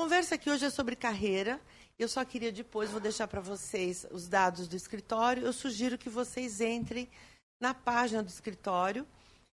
conversa 0.00 0.36
aqui 0.36 0.48
hoje 0.48 0.64
é 0.64 0.70
sobre 0.70 0.96
carreira. 0.96 1.60
Eu 1.98 2.08
só 2.08 2.24
queria 2.24 2.50
depois, 2.50 2.88
vou 2.88 3.00
deixar 3.00 3.28
para 3.28 3.42
vocês 3.42 4.06
os 4.10 4.26
dados 4.26 4.66
do 4.66 4.74
escritório. 4.74 5.44
Eu 5.44 5.52
sugiro 5.52 5.98
que 5.98 6.08
vocês 6.08 6.62
entrem 6.62 7.06
na 7.60 7.74
página 7.74 8.22
do 8.22 8.30
escritório. 8.30 9.06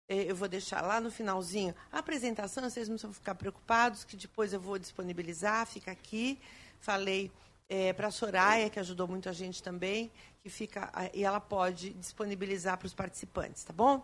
É, 0.09 0.23
eu 0.23 0.35
vou 0.35 0.47
deixar 0.47 0.81
lá 0.81 0.99
no 0.99 1.11
finalzinho 1.11 1.75
a 1.91 1.99
apresentação, 1.99 2.67
vocês 2.67 2.89
não 2.89 2.95
precisam 2.95 3.13
ficar 3.13 3.35
preocupados, 3.35 4.03
que 4.03 4.17
depois 4.17 4.51
eu 4.51 4.59
vou 4.59 4.79
disponibilizar, 4.79 5.67
fica 5.67 5.91
aqui. 5.91 6.39
Falei 6.79 7.31
é, 7.69 7.93
para 7.93 8.07
a 8.07 8.11
Soraya, 8.11 8.67
que 8.67 8.79
ajudou 8.79 9.07
muito 9.07 9.29
a 9.29 9.33
gente 9.33 9.61
também, 9.61 10.11
que 10.41 10.49
fica 10.49 10.91
e 11.13 11.23
ela 11.23 11.39
pode 11.39 11.91
disponibilizar 11.91 12.79
para 12.79 12.87
os 12.87 12.95
participantes, 12.95 13.63
tá 13.63 13.73
bom? 13.73 14.03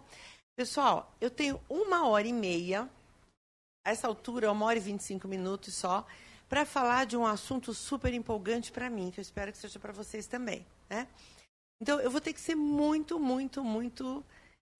Pessoal, 0.56 1.12
eu 1.20 1.32
tenho 1.32 1.60
uma 1.68 2.08
hora 2.08 2.28
e 2.28 2.34
meia, 2.34 2.88
a 3.84 3.90
essa 3.90 4.06
altura, 4.06 4.52
uma 4.52 4.68
hora 4.68 4.78
e 4.78 4.82
vinte 4.82 5.00
e 5.00 5.04
cinco 5.04 5.28
minutos 5.28 5.74
só, 5.74 6.06
para 6.50 6.66
falar 6.66 7.05
de 7.05 7.18
um 7.18 7.25
assunto 7.25 7.73
super 7.73 8.14
empolgante 8.14 8.71
para 8.71 8.89
mim, 8.89 9.11
que 9.11 9.19
eu 9.19 9.21
espero 9.21 9.51
que 9.51 9.57
seja 9.57 9.79
para 9.79 9.92
vocês 9.92 10.28
também, 10.28 10.65
né? 10.89 11.07
Então, 11.82 12.00
eu 12.00 12.10
vou 12.10 12.21
ter 12.21 12.33
que 12.33 12.42
ser 12.42 12.55
muito, 12.55 13.19
muito, 13.19 13.64
muito 13.64 14.25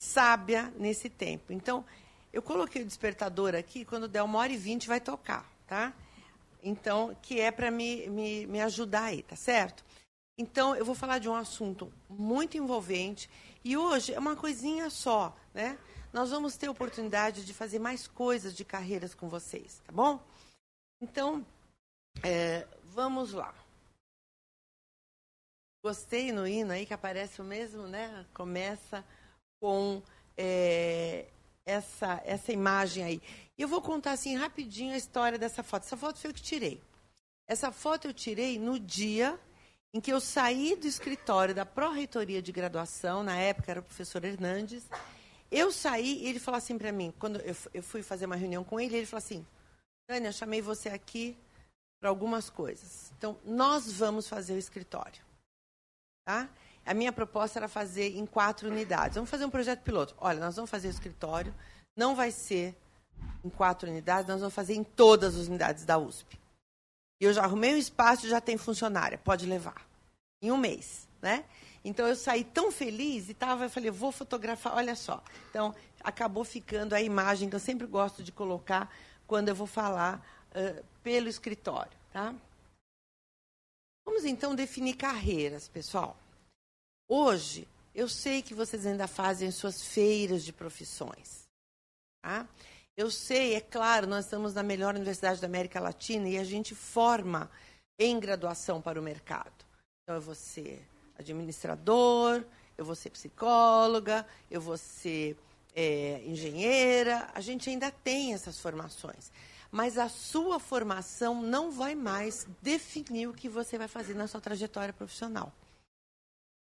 sábia 0.02 0.74
nesse 0.78 1.10
tempo. 1.10 1.54
Então, 1.54 1.86
eu 2.34 2.42
coloquei 2.42 2.82
o 2.82 2.86
despertador 2.86 3.56
aqui, 3.56 3.86
quando 3.86 4.08
der 4.08 4.24
uma 4.24 4.40
hora 4.40 4.52
e 4.52 4.58
vinte 4.58 4.88
vai 4.88 5.00
tocar, 5.00 5.46
tá? 5.68 5.94
Então, 6.64 7.16
que 7.22 7.40
é 7.40 7.52
para 7.52 7.70
me, 7.70 8.08
me, 8.10 8.48
me 8.48 8.62
ajudar 8.62 9.06
aí, 9.06 9.22
tá 9.22 9.36
certo? 9.36 9.86
Então, 10.40 10.76
eu 10.76 10.86
vou 10.86 10.96
falar 10.96 11.20
de 11.20 11.30
um 11.30 11.36
assunto 11.36 11.92
muito 12.10 12.58
envolvente 12.58 13.30
e 13.64 13.76
hoje 13.76 14.14
é 14.14 14.20
uma 14.20 14.36
coisinha 14.36 14.90
só, 14.90 15.36
né? 15.54 15.78
Nós 16.14 16.30
vamos 16.30 16.56
ter 16.58 16.70
oportunidade 16.70 17.46
de 17.46 17.54
fazer 17.54 17.80
mais 17.80 18.08
coisas 18.08 18.56
de 18.56 18.64
carreiras 18.64 19.14
com 19.14 19.28
vocês, 19.28 19.82
tá 19.86 19.92
bom? 19.92 20.20
Então, 21.02 21.46
é, 22.24 22.68
vamos 22.86 23.34
lá. 23.34 23.54
Gostei 25.84 26.32
no 26.32 26.48
hino 26.48 26.74
aí 26.74 26.86
que 26.86 26.94
aparece 26.94 27.42
o 27.42 27.46
mesmo, 27.46 27.88
né? 27.88 28.26
Começa 28.34 29.06
com 29.60 30.02
é, 30.36 31.28
essa, 31.66 32.22
essa 32.26 32.52
imagem 32.52 33.04
aí. 33.04 33.22
E 33.58 33.62
eu 33.62 33.68
vou 33.68 33.82
contar 33.82 34.12
assim 34.12 34.36
rapidinho 34.36 34.94
a 34.94 34.98
história 34.98 35.38
dessa 35.38 35.64
foto. 35.64 35.84
Essa 35.84 35.98
foto 35.98 36.20
foi 36.20 36.30
eu 36.30 36.34
que 36.34 36.42
tirei. 36.42 36.82
Essa 37.48 37.72
foto 37.72 38.08
eu 38.08 38.14
tirei 38.14 38.60
no 38.60 38.80
dia 38.80 39.40
em 39.94 40.02
que 40.02 40.12
eu 40.12 40.20
saí 40.20 40.76
do 40.76 40.86
escritório 40.86 41.56
da 41.56 41.66
Pró-Reitoria 41.66 42.42
de 42.42 42.52
Graduação, 42.52 43.24
na 43.24 43.38
época 43.38 43.72
era 43.72 43.80
o 43.80 43.84
professor 43.84 44.24
Hernandes. 44.24 44.84
Eu 45.50 45.72
saí 45.72 46.24
e 46.24 46.28
ele 46.28 46.40
falou 46.40 46.58
assim 46.58 46.78
para 46.78 46.92
mim, 46.92 47.14
quando 47.18 47.40
eu, 47.40 47.56
eu 47.74 47.82
fui 47.82 48.04
fazer 48.04 48.26
uma 48.26 48.36
reunião 48.36 48.64
com 48.64 48.80
ele, 48.80 48.98
ele 48.98 49.06
falou 49.06 49.24
assim: 49.24 49.46
Tânia, 50.06 50.32
chamei 50.32 50.62
você 50.62 50.90
aqui 50.90 51.38
para 52.00 52.10
algumas 52.10 52.50
coisas. 52.50 53.12
Então, 53.18 53.38
nós 53.44 53.92
vamos 53.92 54.28
fazer 54.28 54.54
o 54.54 54.58
escritório. 54.58 55.22
Tá? 56.26 56.50
A 56.86 56.94
minha 56.94 57.12
proposta 57.12 57.60
era 57.60 57.68
fazer 57.68 58.16
em 58.18 58.26
quatro 58.26 58.70
unidades. 58.70 59.16
Vamos 59.16 59.30
fazer 59.30 59.46
um 59.46 59.50
projeto 59.50 59.82
piloto. 59.82 60.16
Olha, 60.18 60.40
nós 60.40 60.56
vamos 60.56 60.70
fazer 60.70 60.88
o 60.88 60.92
escritório, 60.92 61.54
não 61.96 62.16
vai 62.16 62.32
ser 62.32 62.76
em 63.44 63.50
quatro 63.50 63.90
unidades, 63.90 64.28
nós 64.28 64.40
vamos 64.40 64.54
fazer 64.54 64.76
em 64.76 64.84
todas 64.84 65.36
as 65.36 65.48
unidades 65.48 65.86
da 65.86 65.98
USP. 65.98 66.40
E 67.20 67.26
eu 67.26 67.34
já 67.34 67.44
arrumei 67.44 67.74
um 67.74 67.78
espaço, 67.78 68.28
já 68.28 68.40
tem 68.40 68.58
funcionária, 68.58 69.18
pode 69.18 69.46
levar. 69.46 69.88
Em 70.42 70.52
um 70.52 70.58
mês, 70.58 71.08
né? 71.22 71.44
Então 71.84 72.06
eu 72.08 72.16
saí 72.16 72.44
tão 72.44 72.72
feliz 72.72 73.30
e 73.30 73.34
tava, 73.34 73.66
eu 73.66 73.70
falei, 73.70 73.90
vou 73.90 74.12
fotografar, 74.12 74.76
olha 74.76 74.96
só. 74.96 75.24
Então 75.50 75.74
acabou 76.04 76.44
ficando 76.44 76.94
a 76.94 77.02
imagem 77.02 77.50
que 77.50 77.56
eu 77.56 77.60
sempre 77.60 77.88
gosto 77.88 78.22
de 78.22 78.32
colocar 78.32 78.94
quando 79.26 79.50
eu 79.50 79.56
vou 79.56 79.68
falar 79.68 80.26
uh, 80.58 80.86
pelo 81.04 81.28
escritório, 81.28 81.98
tá? 82.12 82.34
Vamos 84.06 84.26
então 84.26 84.56
definir 84.56 84.96
carreiras, 84.96 85.68
pessoal. 85.68 86.18
Hoje 87.08 87.68
eu 87.94 88.10
sei 88.10 88.42
que 88.42 88.54
vocês 88.54 88.86
ainda 88.86 89.08
fazem 89.08 89.52
suas 89.52 89.82
feiras 89.84 90.44
de 90.44 90.52
profissões, 90.52 91.48
tá? 92.22 92.48
Eu 92.96 93.12
sei, 93.12 93.54
é 93.54 93.62
claro, 93.62 94.08
nós 94.08 94.26
estamos 94.26 94.56
na 94.56 94.64
melhor 94.64 94.96
universidade 94.96 95.40
da 95.40 95.46
América 95.46 95.80
Latina 95.80 96.28
e 96.28 96.38
a 96.38 96.44
gente 96.44 96.74
forma 96.74 97.50
em 98.00 98.20
graduação 98.20 98.82
para 98.82 99.00
o 99.00 99.04
mercado. 99.04 99.54
Então, 100.02 100.16
eu 100.16 100.22
vou 100.22 100.34
ser 100.34 100.84
administrador, 101.18 102.44
eu 102.78 102.86
vou 102.86 102.96
ser 102.96 103.12
psicóloga, 103.12 104.26
eu 104.50 104.62
vou 104.62 104.78
ser 104.78 105.38
é, 105.76 106.24
engenheira. 106.26 107.30
A 107.36 107.42
gente 107.42 107.70
ainda 107.70 107.92
tem 107.92 108.34
essas 108.34 108.60
formações. 108.60 109.32
Mas 109.72 109.98
a 109.98 110.10
sua 110.10 110.60
formação 110.60 111.42
não 111.42 111.72
vai 111.72 111.96
mais 111.96 112.48
definir 112.62 113.28
o 113.28 113.34
que 113.34 113.50
você 113.50 113.78
vai 113.78 113.88
fazer 113.88 114.14
na 114.14 114.28
sua 114.28 114.42
trajetória 114.42 114.94
profissional. 114.94 115.54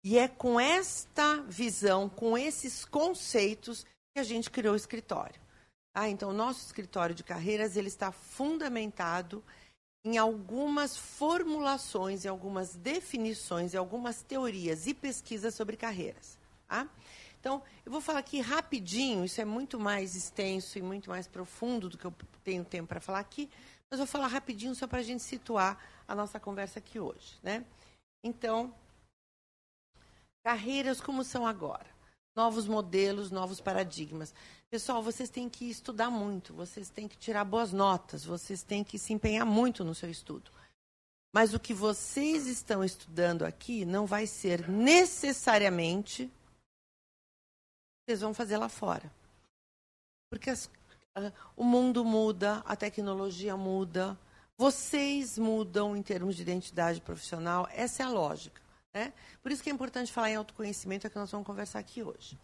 E 0.03 0.18
é 0.18 0.28
com 0.28 0.59
esta 0.59 1.38
visão, 1.44 2.09
com 2.09 2.38
esses 2.38 2.85
conceitos, 2.85 3.85
que 4.13 4.19
a 4.19 4.24
gente 4.24 4.50
criou 4.50 4.74
o 4.74 4.78
escritório. 4.78 5.40
Ah, 5.94 6.09
então, 6.09 6.30
o 6.30 6.34
nosso 6.34 6.66
escritório 6.66 7.13
de 7.13 7.24
carreiras 7.24 7.75
ele 7.75 7.88
está 7.88 8.12
fundamentado 8.12 9.44
em 10.03 10.18
algumas 10.18 10.97
formulações, 10.97 12.25
em 12.25 12.28
algumas 12.28 12.75
definições, 12.75 13.74
em 13.74 13.78
algumas 13.78 14.24
teorias 14.24 14.88
e 14.88 14.94
pesquisas 14.94 15.53
sobre 15.53 15.78
carreiras. 15.78 16.40
Tá? 16.68 16.90
Então, 17.41 17.63
eu 17.84 17.91
vou 17.91 18.00
falar 18.00 18.19
aqui 18.19 18.40
rapidinho, 18.40 19.25
isso 19.25 19.41
é 19.41 19.46
muito 19.46 19.79
mais 19.79 20.16
extenso 20.16 20.78
e 20.78 20.81
muito 20.81 21.09
mais 21.09 21.28
profundo 21.28 21.90
do 21.90 21.97
que 21.97 22.06
eu 22.06 22.13
tenho 22.44 22.63
tempo 22.63 22.88
para 22.88 23.02
falar 23.02 23.18
aqui, 23.18 23.50
mas 23.90 23.97
vou 23.97 24.06
falar 24.06 24.28
rapidinho 24.28 24.75
só 24.75 24.85
para 24.85 25.00
a 25.00 25.03
gente 25.03 25.24
situar 25.24 25.75
a 26.07 26.13
nossa 26.13 26.40
conversa 26.40 26.78
aqui 26.78 27.00
hoje. 27.00 27.40
Né? 27.41 27.66
Então, 28.24 28.72
carreiras 30.44 31.01
como 31.01 31.24
são 31.24 31.47
agora? 31.47 31.88
Novos 32.35 32.68
modelos, 32.68 33.31
novos 33.31 33.59
paradigmas. 33.59 34.35
Pessoal, 34.69 35.01
vocês 35.01 35.28
têm 35.28 35.50
que 35.50 35.68
estudar 35.68 36.12
muito, 36.12 36.53
vocês 36.53 36.91
têm 36.91 37.07
que 37.07 37.18
tirar 37.18 37.44
boas 37.44 37.74
notas, 37.74 38.24
vocês 38.24 38.62
têm 38.62 38.84
que 38.84 39.00
se 39.00 39.13
empenhar 39.13 39.47
muito 39.47 39.84
no 39.84 39.96
seu 39.96 40.12
estudo. 40.12 40.51
Mas 41.34 41.56
o 41.56 41.59
que 41.59 41.74
vocês 41.74 42.46
estão 42.46 42.84
estudando 42.84 43.44
aqui 43.44 43.84
não 43.84 44.06
vai 44.06 44.28
ser 44.28 44.69
necessariamente 44.69 46.31
vão 48.19 48.33
fazer 48.33 48.57
lá 48.57 48.67
fora. 48.67 49.09
Porque 50.29 50.49
as, 50.49 50.66
uh, 50.66 51.31
o 51.55 51.63
mundo 51.63 52.03
muda, 52.03 52.61
a 52.66 52.75
tecnologia 52.75 53.55
muda, 53.55 54.17
vocês 54.57 55.38
mudam 55.38 55.95
em 55.95 56.03
termos 56.03 56.35
de 56.35 56.41
identidade 56.41 57.00
profissional, 57.01 57.67
essa 57.71 58.03
é 58.03 58.05
a 58.05 58.09
lógica. 58.09 58.61
Né? 58.94 59.13
Por 59.41 59.51
isso 59.51 59.63
que 59.63 59.69
é 59.69 59.73
importante 59.73 60.11
falar 60.11 60.29
em 60.29 60.35
autoconhecimento, 60.35 61.07
é 61.07 61.09
que 61.09 61.17
nós 61.17 61.31
vamos 61.31 61.47
conversar 61.47 61.79
aqui 61.79 62.03
hoje. 62.03 62.38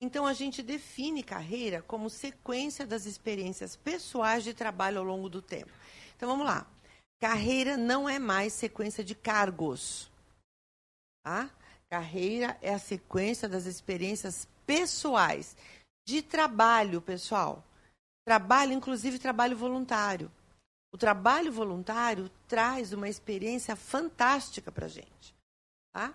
Então, 0.00 0.26
a 0.26 0.32
gente 0.32 0.62
define 0.62 1.22
carreira 1.22 1.82
como 1.82 2.08
sequência 2.08 2.86
das 2.86 3.04
experiências 3.04 3.74
pessoais 3.74 4.44
de 4.44 4.54
trabalho 4.54 4.98
ao 4.98 5.04
longo 5.04 5.28
do 5.28 5.42
tempo. 5.42 5.70
Então, 6.16 6.28
vamos 6.28 6.46
lá. 6.46 6.66
Carreira 7.20 7.76
não 7.76 8.08
é 8.08 8.18
mais 8.18 8.52
sequência 8.52 9.02
de 9.02 9.14
cargos. 9.14 10.08
Tá? 11.24 11.50
Carreira 11.90 12.56
é 12.62 12.72
a 12.72 12.78
sequência 12.78 13.48
das 13.48 13.66
experiências 13.66 14.46
pessoais 14.68 15.56
de 16.06 16.20
trabalho, 16.20 17.00
pessoal. 17.00 17.64
Trabalho, 18.26 18.74
inclusive 18.74 19.18
trabalho 19.18 19.56
voluntário. 19.56 20.30
O 20.92 20.98
trabalho 20.98 21.50
voluntário 21.50 22.30
traz 22.46 22.92
uma 22.92 23.08
experiência 23.08 23.74
fantástica 23.74 24.70
para 24.70 24.84
a 24.84 24.88
gente. 24.90 25.34
Tá? 25.94 26.12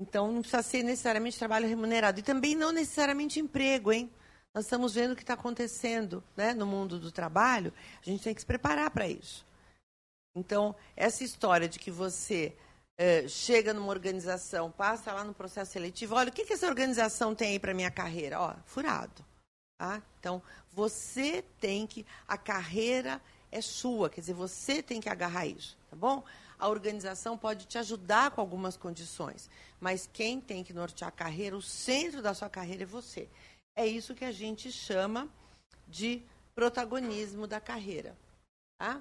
Então, 0.00 0.32
não 0.32 0.40
precisa 0.40 0.62
ser 0.62 0.82
necessariamente 0.82 1.38
trabalho 1.38 1.68
remunerado. 1.68 2.18
E 2.20 2.22
também 2.22 2.54
não 2.54 2.72
necessariamente 2.72 3.38
emprego, 3.38 3.92
hein? 3.92 4.10
Nós 4.54 4.64
estamos 4.64 4.94
vendo 4.94 5.12
o 5.12 5.16
que 5.16 5.22
está 5.22 5.34
acontecendo 5.34 6.24
né, 6.34 6.54
no 6.54 6.66
mundo 6.66 6.98
do 6.98 7.12
trabalho. 7.12 7.72
A 8.00 8.04
gente 8.04 8.22
tem 8.22 8.34
que 8.34 8.40
se 8.40 8.46
preparar 8.46 8.90
para 8.90 9.06
isso. 9.06 9.44
Então, 10.34 10.74
essa 10.96 11.22
história 11.22 11.68
de 11.68 11.78
que 11.78 11.90
você 11.90 12.56
é, 12.98 13.26
chega 13.28 13.72
numa 13.72 13.88
organização, 13.88 14.70
passa 14.70 15.12
lá 15.12 15.24
no 15.24 15.32
processo 15.32 15.72
seletivo, 15.72 16.16
olha, 16.16 16.28
o 16.28 16.32
que, 16.32 16.44
que 16.44 16.52
essa 16.52 16.66
organização 16.66 17.34
tem 17.34 17.52
aí 17.52 17.58
para 17.58 17.72
minha 17.72 17.90
carreira? 17.90 18.40
Ó, 18.40 18.54
furado. 18.66 19.24
Tá? 19.78 20.02
Então, 20.18 20.42
você 20.72 21.44
tem 21.60 21.86
que. 21.86 22.04
A 22.26 22.36
carreira 22.36 23.22
é 23.50 23.60
sua, 23.60 24.10
quer 24.10 24.20
dizer, 24.20 24.34
você 24.34 24.82
tem 24.82 25.00
que 25.00 25.08
agarrar 25.08 25.46
isso, 25.46 25.78
tá 25.88 25.96
bom? 25.96 26.24
a 26.58 26.68
organização 26.68 27.38
pode 27.38 27.66
te 27.66 27.78
ajudar 27.78 28.32
com 28.32 28.40
algumas 28.40 28.76
condições, 28.76 29.48
mas 29.80 30.08
quem 30.12 30.40
tem 30.40 30.64
que 30.64 30.72
nortear 30.72 31.08
a 31.08 31.12
carreira, 31.12 31.56
o 31.56 31.62
centro 31.62 32.20
da 32.20 32.34
sua 32.34 32.50
carreira 32.50 32.82
é 32.82 32.86
você. 32.86 33.28
É 33.76 33.86
isso 33.86 34.14
que 34.14 34.24
a 34.24 34.32
gente 34.32 34.72
chama 34.72 35.28
de 35.86 36.22
protagonismo 36.54 37.46
da 37.46 37.60
carreira. 37.60 38.16
Tá? 38.76 39.00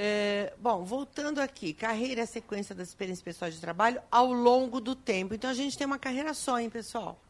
É, 0.00 0.54
bom, 0.58 0.84
voltando 0.84 1.40
aqui, 1.40 1.74
carreira 1.74 2.20
é 2.20 2.24
a 2.24 2.26
sequência 2.26 2.72
das 2.72 2.86
experiências 2.86 3.24
pessoais 3.24 3.54
de 3.54 3.60
trabalho 3.60 4.00
ao 4.08 4.32
longo 4.32 4.80
do 4.80 4.94
tempo. 4.94 5.34
Então 5.34 5.50
a 5.50 5.54
gente 5.54 5.76
tem 5.76 5.84
uma 5.84 5.98
carreira 5.98 6.32
só, 6.34 6.60
hein, 6.60 6.70
pessoal? 6.70 7.20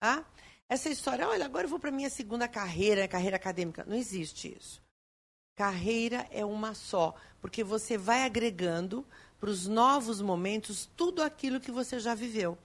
Tá? 0.00 0.24
Essa 0.70 0.88
história, 0.88 1.28
olha, 1.28 1.44
agora 1.44 1.66
eu 1.66 1.68
vou 1.68 1.78
para 1.78 1.90
minha 1.90 2.08
segunda 2.08 2.48
carreira, 2.48 3.06
carreira 3.06 3.36
acadêmica. 3.36 3.84
Não 3.84 3.94
existe 3.94 4.56
isso. 4.56 4.82
Carreira 5.54 6.26
é 6.30 6.46
uma 6.46 6.72
só, 6.72 7.14
porque 7.42 7.62
você 7.62 7.98
vai 7.98 8.22
agregando 8.22 9.06
para 9.38 9.50
os 9.50 9.66
novos 9.66 10.22
momentos 10.22 10.88
tudo 10.96 11.22
aquilo 11.22 11.60
que 11.60 11.70
você 11.70 12.00
já 12.00 12.14
viveu. 12.14 12.56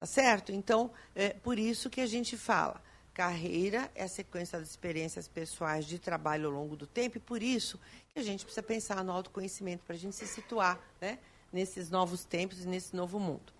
Tá 0.00 0.06
certo? 0.06 0.52
Então, 0.52 0.90
é 1.14 1.34
por 1.34 1.58
isso 1.58 1.90
que 1.90 2.00
a 2.00 2.06
gente 2.06 2.34
fala. 2.38 2.82
Carreira 3.14 3.88
é 3.94 4.02
a 4.02 4.08
sequência 4.08 4.58
das 4.58 4.70
experiências 4.70 5.28
pessoais 5.28 5.86
de 5.86 6.00
trabalho 6.00 6.46
ao 6.46 6.52
longo 6.52 6.74
do 6.74 6.84
tempo, 6.84 7.16
e 7.16 7.20
por 7.20 7.40
isso 7.40 7.78
que 8.08 8.18
a 8.18 8.22
gente 8.24 8.44
precisa 8.44 8.62
pensar 8.62 9.04
no 9.04 9.12
autoconhecimento, 9.12 9.84
para 9.84 9.94
a 9.94 9.98
gente 9.98 10.16
se 10.16 10.26
situar 10.26 10.80
né, 11.00 11.20
nesses 11.52 11.88
novos 11.88 12.24
tempos 12.24 12.64
e 12.64 12.66
nesse 12.66 12.94
novo 12.96 13.20
mundo. 13.20 13.52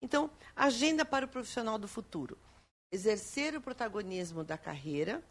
Então, 0.00 0.30
agenda 0.56 1.04
para 1.04 1.26
o 1.26 1.28
profissional 1.28 1.78
do 1.78 1.86
futuro. 1.86 2.38
Exercer 2.90 3.54
o 3.54 3.60
protagonismo 3.60 4.42
da 4.42 4.56
carreira, 4.56 5.22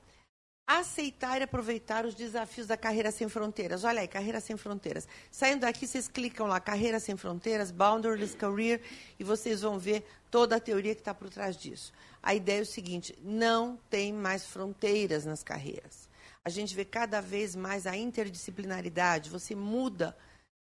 aceitar 0.80 1.40
e 1.40 1.44
aproveitar 1.44 2.06
os 2.06 2.16
desafios 2.16 2.68
da 2.68 2.78
Carreira 2.78 3.12
Sem 3.12 3.28
Fronteiras. 3.28 3.84
Olha 3.84 4.02
aí, 4.02 4.08
Carreira 4.08 4.40
Sem 4.40 4.58
Fronteiras. 4.58 5.08
Saindo 5.32 5.62
daqui, 5.62 5.88
vocês 5.88 6.08
clicam 6.08 6.48
lá, 6.48 6.60
Carreira 6.60 7.00
Sem 7.00 7.18
Fronteiras, 7.18 7.72
Boundaryless 7.72 8.36
Career, 8.36 8.82
e 9.20 9.24
vocês 9.24 9.62
vão 9.62 9.78
ver 9.78 10.06
toda 10.30 10.56
a 10.56 10.60
teoria 10.60 10.96
que 10.96 11.02
está 11.02 11.14
por 11.14 11.30
trás 11.30 11.58
disso. 11.58 11.92
A 12.22 12.34
ideia 12.36 12.60
é 12.60 12.62
o 12.62 12.66
seguinte: 12.66 13.18
não 13.22 13.78
tem 13.90 14.14
mais 14.14 14.46
fronteiras 14.46 15.26
nas 15.26 15.44
carreiras. 15.44 16.10
A 16.44 16.50
gente 16.50 16.76
vê 16.76 16.86
cada 16.86 17.22
vez 17.22 17.56
mais 17.56 17.86
a 17.86 17.96
interdisciplinaridade. 17.96 19.30
Você 19.30 19.54
muda 19.54 20.18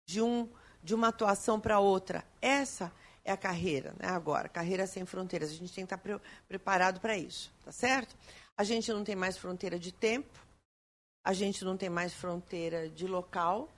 de, 0.07 0.21
um, 0.21 0.49
de 0.83 0.95
uma 0.95 1.09
atuação 1.09 1.59
para 1.59 1.81
outra. 1.81 2.25
Essa 2.41 2.93
é 3.25 3.33
a 3.33 3.37
carreira, 3.37 3.93
né? 3.99 4.09
agora, 4.09 4.49
carreira 4.49 4.87
sem 4.87 5.05
fronteiras. 5.05 5.51
A 5.51 5.55
gente 5.55 5.73
tem 5.73 5.85
que 5.85 5.93
estar 5.93 5.99
pre 5.99 6.21
preparado 6.47 7.01
para 7.01 7.17
isso, 7.19 7.53
tá 7.65 7.73
certo? 7.73 8.17
A 8.57 8.65
gente 8.65 8.93
não 8.93 9.05
tem 9.05 9.15
mais 9.15 9.37
fronteira 9.37 9.79
de 9.79 9.93
tempo, 9.93 10.47
a 11.25 11.33
gente 11.33 11.65
não 11.65 11.77
tem 11.77 11.91
mais 11.91 12.15
fronteira 12.15 12.89
de 12.89 13.07
local, 13.07 13.69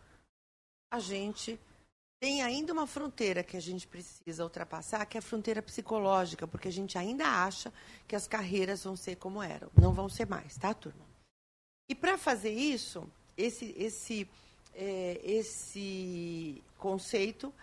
a 0.93 1.01
gente 1.01 1.59
tem 2.21 2.43
ainda 2.43 2.73
uma 2.73 2.87
fronteira 2.87 3.45
que 3.45 3.57
a 3.57 3.61
gente 3.61 3.87
precisa 3.87 4.43
ultrapassar, 4.43 5.07
que 5.07 5.17
é 5.17 5.21
a 5.21 5.23
fronteira 5.23 5.63
psicológica, 5.63 6.47
porque 6.49 6.69
a 6.69 6.73
gente 6.73 6.99
ainda 6.99 7.25
acha 7.27 7.73
que 8.07 8.17
as 8.17 8.27
carreiras 8.27 8.83
vão 8.85 8.97
ser 8.97 9.17
como 9.17 9.43
eram. 9.43 9.71
Não 9.81 9.93
vão 9.93 10.09
ser 10.09 10.27
mais, 10.27 10.57
tá, 10.57 10.75
turma? 10.75 11.07
E 11.89 11.95
para 11.95 12.19
fazer 12.19 12.53
isso, 12.53 13.09
esse, 13.37 13.75
esse, 13.79 14.29
é, 14.75 15.21
esse 15.23 16.63
conceito 16.77 17.55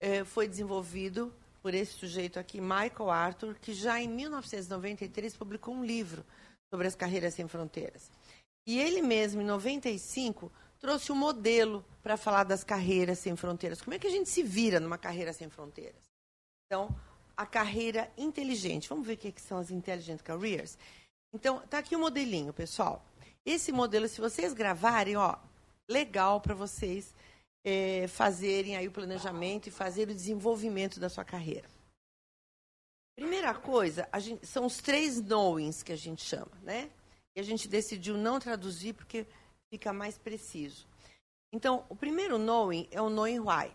é, 0.00 0.22
foi 0.22 0.46
desenvolvido 0.46 1.32
por 1.62 1.72
esse 1.72 1.94
sujeito 1.94 2.38
aqui, 2.38 2.60
Michael 2.60 3.10
Arthur, 3.10 3.54
que 3.54 3.72
já 3.72 3.98
em 3.98 4.06
1993 4.06 5.34
publicou 5.34 5.74
um 5.74 5.82
livro 5.82 6.22
sobre 6.74 6.88
as 6.88 6.96
carreiras 6.96 7.34
sem 7.34 7.46
fronteiras. 7.46 8.10
E 8.66 8.80
ele 8.80 9.00
mesmo, 9.00 9.40
em 9.40 9.44
95, 9.44 10.50
trouxe 10.80 11.12
um 11.12 11.14
modelo 11.14 11.84
para 12.02 12.16
falar 12.16 12.42
das 12.42 12.64
carreiras 12.64 13.20
sem 13.20 13.36
fronteiras. 13.36 13.80
Como 13.80 13.94
é 13.94 13.98
que 13.98 14.08
a 14.08 14.10
gente 14.10 14.28
se 14.28 14.42
vira 14.42 14.80
numa 14.80 14.98
carreira 14.98 15.32
sem 15.32 15.48
fronteiras? 15.48 16.02
Então, 16.66 16.88
a 17.36 17.46
carreira 17.46 18.10
inteligente. 18.18 18.88
Vamos 18.88 19.06
ver 19.06 19.12
o 19.12 19.16
que, 19.18 19.40
são 19.40 19.58
as 19.58 19.70
intelligent 19.70 20.20
careers? 20.20 20.76
Então, 21.32 21.60
tá 21.60 21.78
aqui 21.78 21.94
o 21.94 21.98
um 21.98 22.02
modelinho, 22.02 22.52
pessoal. 22.52 23.04
Esse 23.46 23.70
modelo, 23.70 24.08
se 24.08 24.20
vocês 24.20 24.52
gravarem, 24.52 25.16
ó, 25.16 25.36
legal 25.88 26.40
para 26.40 26.56
vocês 26.56 27.14
é, 27.64 28.08
fazerem 28.08 28.76
aí 28.76 28.88
o 28.88 28.92
planejamento 28.92 29.68
e 29.68 29.70
fazer 29.70 30.08
o 30.08 30.14
desenvolvimento 30.14 30.98
da 30.98 31.08
sua 31.08 31.24
carreira. 31.24 31.68
Primeira 33.16 33.54
coisa, 33.54 34.08
gente, 34.18 34.46
são 34.46 34.66
os 34.66 34.78
três 34.78 35.20
knowings 35.20 35.82
que 35.82 35.92
a 35.92 35.96
gente 35.96 36.24
chama, 36.24 36.50
né? 36.62 36.90
E 37.36 37.40
a 37.40 37.42
gente 37.42 37.68
decidiu 37.68 38.16
não 38.16 38.40
traduzir 38.40 38.92
porque 38.92 39.26
fica 39.70 39.92
mais 39.92 40.18
preciso. 40.18 40.86
Então, 41.52 41.84
o 41.88 41.94
primeiro 41.94 42.38
knowing 42.38 42.88
é 42.90 43.00
o 43.00 43.08
knowing 43.08 43.38
why. 43.38 43.72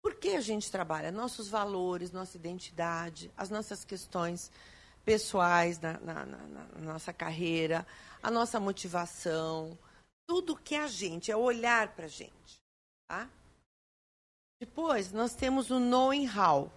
Por 0.00 0.14
que 0.14 0.30
a 0.30 0.40
gente 0.40 0.70
trabalha? 0.70 1.10
Nossos 1.10 1.48
valores, 1.48 2.12
nossa 2.12 2.36
identidade, 2.36 3.30
as 3.36 3.50
nossas 3.50 3.84
questões 3.84 4.52
pessoais 5.04 5.80
na, 5.80 5.98
na, 5.98 6.26
na, 6.26 6.38
na 6.46 6.80
nossa 6.80 7.12
carreira, 7.12 7.84
a 8.22 8.30
nossa 8.30 8.60
motivação, 8.60 9.76
tudo 10.26 10.56
que 10.56 10.76
a 10.76 10.86
gente, 10.86 11.32
é 11.32 11.36
olhar 11.36 11.88
para 11.94 12.04
a 12.04 12.08
gente. 12.08 12.62
Tá? 13.08 13.28
Depois, 14.60 15.12
nós 15.12 15.34
temos 15.34 15.70
o 15.70 15.80
knowing 15.80 16.28
how 16.28 16.70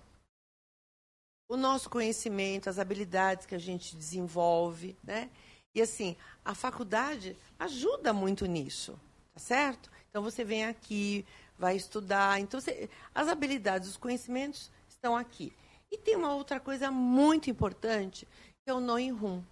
o 1.51 1.57
nosso 1.57 1.89
conhecimento, 1.89 2.69
as 2.69 2.79
habilidades 2.79 3.45
que 3.45 3.53
a 3.53 3.59
gente 3.59 3.93
desenvolve, 3.97 4.95
né? 5.03 5.29
E 5.75 5.81
assim, 5.81 6.15
a 6.45 6.55
faculdade 6.55 7.35
ajuda 7.59 8.13
muito 8.13 8.45
nisso, 8.45 8.97
tá 9.33 9.39
certo? 9.41 9.91
Então 10.09 10.23
você 10.23 10.45
vem 10.45 10.63
aqui, 10.63 11.25
vai 11.57 11.75
estudar, 11.75 12.39
então 12.39 12.61
você, 12.61 12.89
as 13.13 13.27
habilidades, 13.27 13.89
os 13.89 13.97
conhecimentos 13.97 14.71
estão 14.87 15.13
aqui. 15.13 15.51
E 15.91 15.97
tem 15.97 16.15
uma 16.15 16.33
outra 16.33 16.57
coisa 16.57 16.89
muito 16.89 17.49
importante, 17.49 18.25
que 18.63 18.71
é 18.71 18.73
o 18.73 18.79
knowing 18.79 19.11
room, 19.11 19.43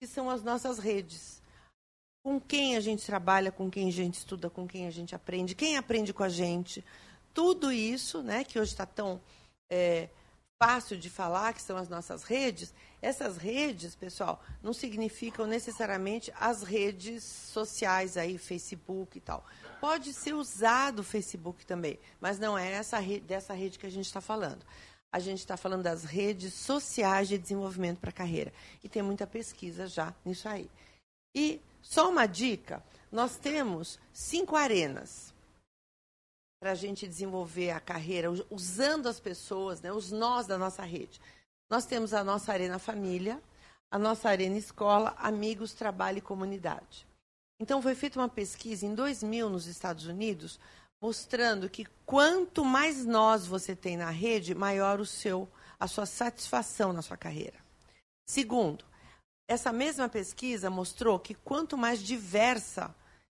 que 0.00 0.08
são 0.08 0.28
as 0.28 0.42
nossas 0.42 0.80
redes. 0.80 1.40
Com 2.24 2.40
quem 2.40 2.76
a 2.76 2.80
gente 2.80 3.06
trabalha, 3.06 3.52
com 3.52 3.70
quem 3.70 3.86
a 3.86 3.92
gente 3.92 4.14
estuda, 4.14 4.50
com 4.50 4.66
quem 4.66 4.88
a 4.88 4.90
gente 4.90 5.14
aprende, 5.14 5.54
quem 5.54 5.76
aprende 5.76 6.12
com 6.12 6.24
a 6.24 6.28
gente. 6.28 6.84
Tudo 7.32 7.70
isso, 7.70 8.24
né, 8.24 8.42
que 8.42 8.58
hoje 8.58 8.72
está 8.72 8.84
tão 8.84 9.20
é, 9.70 10.08
fácil 10.62 10.96
de 10.96 11.10
falar, 11.10 11.52
que 11.52 11.62
são 11.62 11.76
as 11.76 11.88
nossas 11.88 12.22
redes, 12.22 12.72
essas 13.02 13.36
redes, 13.36 13.94
pessoal, 13.94 14.42
não 14.62 14.72
significam 14.72 15.46
necessariamente 15.46 16.32
as 16.40 16.62
redes 16.62 17.22
sociais 17.22 18.16
aí, 18.16 18.38
Facebook 18.38 19.18
e 19.18 19.20
tal. 19.20 19.44
Pode 19.80 20.14
ser 20.14 20.32
usado 20.32 21.00
o 21.00 21.04
Facebook 21.04 21.66
também, 21.66 21.98
mas 22.20 22.38
não 22.38 22.56
é 22.56 22.72
essa 22.72 22.98
rede, 22.98 23.26
dessa 23.26 23.52
rede 23.52 23.78
que 23.78 23.86
a 23.86 23.90
gente 23.90 24.06
está 24.06 24.20
falando. 24.20 24.64
A 25.12 25.18
gente 25.18 25.40
está 25.40 25.56
falando 25.56 25.82
das 25.82 26.04
redes 26.04 26.54
sociais 26.54 27.28
de 27.28 27.38
desenvolvimento 27.38 27.98
para 27.98 28.10
carreira. 28.10 28.52
E 28.82 28.88
tem 28.88 29.02
muita 29.02 29.26
pesquisa 29.26 29.86
já 29.86 30.14
nisso 30.24 30.48
aí. 30.48 30.68
E 31.36 31.60
só 31.82 32.08
uma 32.08 32.26
dica: 32.26 32.82
nós 33.12 33.36
temos 33.36 33.98
cinco 34.12 34.56
arenas 34.56 35.33
para 36.64 36.72
a 36.72 36.74
gente 36.74 37.06
desenvolver 37.06 37.72
a 37.72 37.78
carreira 37.78 38.30
usando 38.48 39.06
as 39.06 39.20
pessoas, 39.20 39.82
né, 39.82 39.92
os 39.92 40.10
nós 40.10 40.46
da 40.46 40.56
nossa 40.56 40.82
rede. 40.82 41.20
Nós 41.68 41.84
temos 41.84 42.14
a 42.14 42.24
nossa 42.24 42.54
arena 42.54 42.78
família, 42.78 43.38
a 43.90 43.98
nossa 43.98 44.30
arena 44.30 44.56
escola, 44.56 45.14
amigos, 45.18 45.74
trabalho 45.74 46.16
e 46.16 46.22
comunidade. 46.22 47.06
Então 47.60 47.82
foi 47.82 47.94
feita 47.94 48.18
uma 48.18 48.30
pesquisa 48.30 48.86
em 48.86 48.94
2000 48.94 49.50
nos 49.50 49.66
Estados 49.66 50.06
Unidos, 50.06 50.58
mostrando 51.02 51.68
que 51.68 51.84
quanto 52.06 52.64
mais 52.64 53.04
nós 53.04 53.46
você 53.46 53.76
tem 53.76 53.98
na 53.98 54.08
rede, 54.08 54.54
maior 54.54 55.00
o 55.00 55.04
seu 55.04 55.46
a 55.78 55.86
sua 55.86 56.06
satisfação 56.06 56.94
na 56.94 57.02
sua 57.02 57.18
carreira. 57.18 57.58
Segundo, 58.26 58.86
essa 59.46 59.70
mesma 59.70 60.08
pesquisa 60.08 60.70
mostrou 60.70 61.18
que 61.18 61.34
quanto 61.34 61.76
mais 61.76 62.02
diversa 62.02 62.94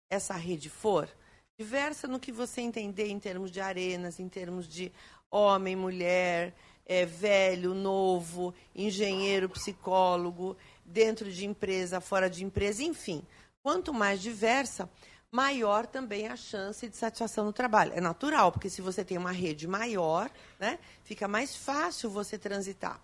essa 0.10 0.34
rede 0.34 0.70
for, 0.70 1.10
diversa 1.58 2.08
no 2.08 2.20
que 2.20 2.32
você 2.32 2.62
entender 2.62 3.08
em 3.08 3.20
termos 3.20 3.50
de 3.50 3.60
arenas, 3.60 4.20
em 4.20 4.30
termos 4.30 4.68
de 4.68 4.92
homem, 5.30 5.76
mulher, 5.76 6.54
é, 6.86 7.04
velho, 7.04 7.74
novo, 7.74 8.54
engenheiro, 8.76 9.50
psicólogo, 9.50 10.56
dentro 10.86 11.32
de 11.32 11.46
empresa, 11.46 12.00
fora 12.00 12.30
de 12.30 12.44
empresa, 12.44 12.84
enfim. 12.84 13.24
Quanto 13.64 13.92
mais 13.92 14.22
diversa, 14.22 14.88
maior 15.32 15.88
também 15.88 16.28
a 16.28 16.36
chance 16.36 16.88
de 16.88 16.96
satisfação 16.96 17.46
no 17.46 17.52
trabalho. 17.52 17.92
É 17.94 18.00
natural, 18.00 18.52
porque 18.52 18.70
se 18.70 18.82
você 18.82 19.04
tem 19.04 19.18
uma 19.18 19.32
rede 19.32 19.68
maior, 19.68 20.30
né, 20.60 20.78
fica 21.04 21.28
mais 21.28 21.56
fácil 21.56 22.10
você 22.12 22.38
transitar. 22.38 23.02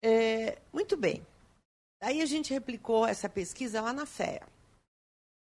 É, 0.00 0.58
muito 0.72 0.96
bem. 0.96 1.26
Aí 2.00 2.22
a 2.22 2.26
gente 2.26 2.54
replicou 2.54 3.04
essa 3.04 3.28
pesquisa 3.28 3.80
lá 3.80 3.92
na 3.92 4.06
FEA 4.06 4.46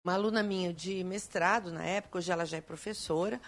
uma 0.03 0.13
aluna 0.13 0.41
minha 0.41 0.73
de 0.73 1.03
mestrado 1.03 1.71
na 1.71 1.83
época, 1.83 2.17
hoje 2.17 2.31
ela 2.31 2.45
já 2.45 2.57
é 2.57 2.61
professora, 2.61 3.39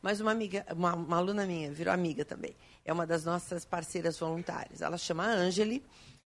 mas 0.00 0.20
uma 0.20 0.30
amiga, 0.30 0.64
uma, 0.74 0.94
uma 0.94 1.16
aluna 1.16 1.46
minha 1.46 1.70
virou 1.72 1.92
amiga 1.92 2.24
também. 2.24 2.56
É 2.84 2.92
uma 2.92 3.06
das 3.06 3.24
nossas 3.24 3.64
parceiras 3.64 4.18
voluntárias. 4.18 4.80
Ela 4.80 4.96
chama 4.96 5.26
Angeli. 5.26 5.84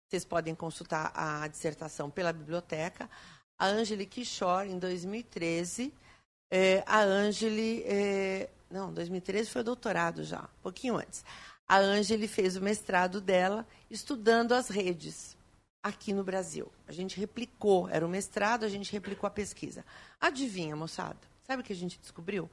Vocês 0.08 0.26
podem 0.26 0.54
consultar 0.54 1.12
a 1.16 1.48
dissertação 1.48 2.10
pela 2.10 2.32
biblioteca. 2.32 3.10
A 3.58 3.68
Angeli 3.68 4.06
Kishore, 4.06 4.70
em 4.70 4.78
2013. 4.78 5.94
É, 6.52 6.84
a 6.86 7.02
Angeli. 7.02 7.84
É, 7.86 8.50
não, 8.70 8.94
2013 8.94 9.50
foi 9.50 9.64
doutorado 9.64 10.24
já, 10.24 10.42
um 10.42 10.62
pouquinho 10.62 10.98
antes. 10.98 11.24
A 11.68 11.78
Angeli 11.78 12.28
fez 12.28 12.56
o 12.58 12.62
mestrado 12.62 13.22
dela 13.22 13.66
estudando 13.90 14.52
as 14.52 14.68
redes 14.68 15.38
aqui 15.84 16.14
no 16.14 16.24
Brasil. 16.24 16.72
A 16.88 16.92
gente 16.92 17.20
replicou, 17.20 17.90
era 17.90 18.06
o 18.06 18.10
mestrado, 18.10 18.64
a 18.64 18.70
gente 18.70 18.92
replicou 18.92 19.28
a 19.28 19.32
pesquisa. 19.32 19.86
Adivinha, 20.20 20.76
moçada? 20.76 21.20
Sabe 21.44 21.62
o 21.62 21.66
que 21.66 21.74
a 21.74 21.76
gente 21.76 22.00
descobriu? 22.00 22.50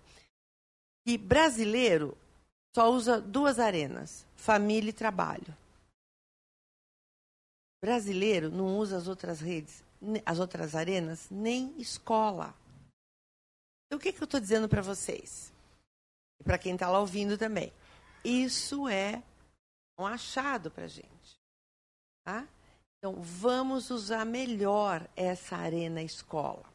Que 1.07 1.17
brasileiro 1.17 2.19
só 2.75 2.91
usa 2.91 3.21
duas 3.21 3.59
arenas: 3.59 4.27
família 4.35 4.91
e 4.91 4.93
trabalho. 4.93 5.57
Brasileiro 7.81 8.51
não 8.51 8.77
usa 8.77 8.99
as 8.99 9.09
outras 9.09 9.41
redes 9.41 9.83
as 10.25 10.39
outras 10.39 10.75
arenas, 10.75 11.29
nem 11.31 11.75
escola. 11.79 12.55
Então, 13.87 13.99
o 13.99 14.01
que, 14.01 14.13
que 14.13 14.23
eu 14.23 14.25
estou 14.25 14.41
dizendo 14.41 14.69
para 14.69 14.83
vocês? 14.83 15.53
E 16.39 16.45
para 16.45 16.59
quem 16.59 16.75
está 16.75 16.89
lá 16.89 17.01
ouvindo 17.01 17.37
também. 17.37 17.73
Isso 18.25 18.89
é 18.89 19.23
um 19.99 20.07
achado 20.07 20.71
para 20.71 20.85
a 20.85 20.89
gente. 20.89 21.39
Tá? 22.25 22.47
Então, 23.01 23.15
vamos 23.23 23.89
usar 23.89 24.27
melhor 24.27 25.09
essa 25.17 25.57
arena 25.57 26.03
escola. 26.03 26.71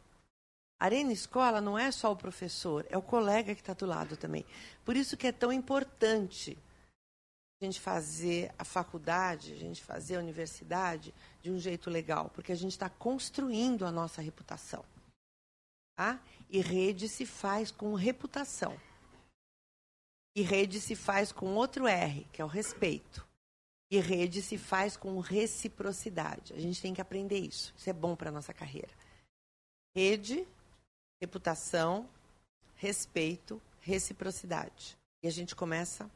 Arena 0.79 1.13
escola 1.13 1.61
não 1.61 1.77
é 1.77 1.91
só 1.91 2.11
o 2.11 2.15
professor, 2.15 2.83
é 2.89 2.97
o 2.97 3.01
colega 3.01 3.53
que 3.53 3.61
está 3.61 3.73
do 3.73 3.85
lado 3.85 4.17
também. 4.17 4.43
Por 4.83 4.97
isso 4.97 5.15
que 5.15 5.27
é 5.27 5.31
tão 5.31 5.53
importante 5.53 6.57
a 7.61 7.65
gente 7.65 7.79
fazer 7.79 8.51
a 8.57 8.65
faculdade, 8.65 9.53
a 9.53 9.55
gente 9.55 9.83
fazer 9.83 10.15
a 10.15 10.19
universidade 10.19 11.13
de 11.43 11.51
um 11.51 11.59
jeito 11.59 11.91
legal, 11.91 12.31
porque 12.33 12.51
a 12.51 12.55
gente 12.55 12.71
está 12.71 12.89
construindo 12.89 13.85
a 13.85 13.91
nossa 13.91 14.19
reputação. 14.19 14.83
Tá? 15.95 16.19
E 16.49 16.59
rede 16.59 17.07
se 17.07 17.27
faz 17.27 17.69
com 17.69 17.93
reputação. 17.93 18.75
E 20.35 20.41
rede 20.41 20.81
se 20.81 20.95
faz 20.95 21.31
com 21.31 21.53
outro 21.53 21.87
R, 21.87 22.27
que 22.33 22.41
é 22.41 22.45
o 22.45 22.47
respeito. 22.47 23.25
E 23.91 23.99
rede 23.99 24.41
se 24.41 24.57
faz 24.57 24.97
com 24.97 25.19
reciprocidade. 25.19 26.53
A 26.53 26.59
gente 26.59 26.81
tem 26.81 26.93
que 26.93 27.01
aprender 27.01 27.37
isso. 27.37 27.73
Isso 27.77 27.89
é 27.89 27.93
bom 27.93 28.15
para 28.15 28.29
a 28.29 28.31
nossa 28.31 28.53
carreira. 28.53 28.91
Rede, 29.95 30.47
reputação, 31.21 32.09
respeito, 32.75 33.61
reciprocidade. 33.81 34.97
E 35.23 35.27
a 35.27 35.31
gente 35.31 35.55
começa 35.55 36.09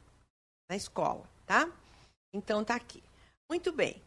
na 0.68 0.76
escola, 0.76 1.28
tá? 1.46 1.70
Então 2.32 2.64
tá 2.64 2.74
aqui. 2.74 3.02
Muito 3.48 3.72
bem. 3.72 4.00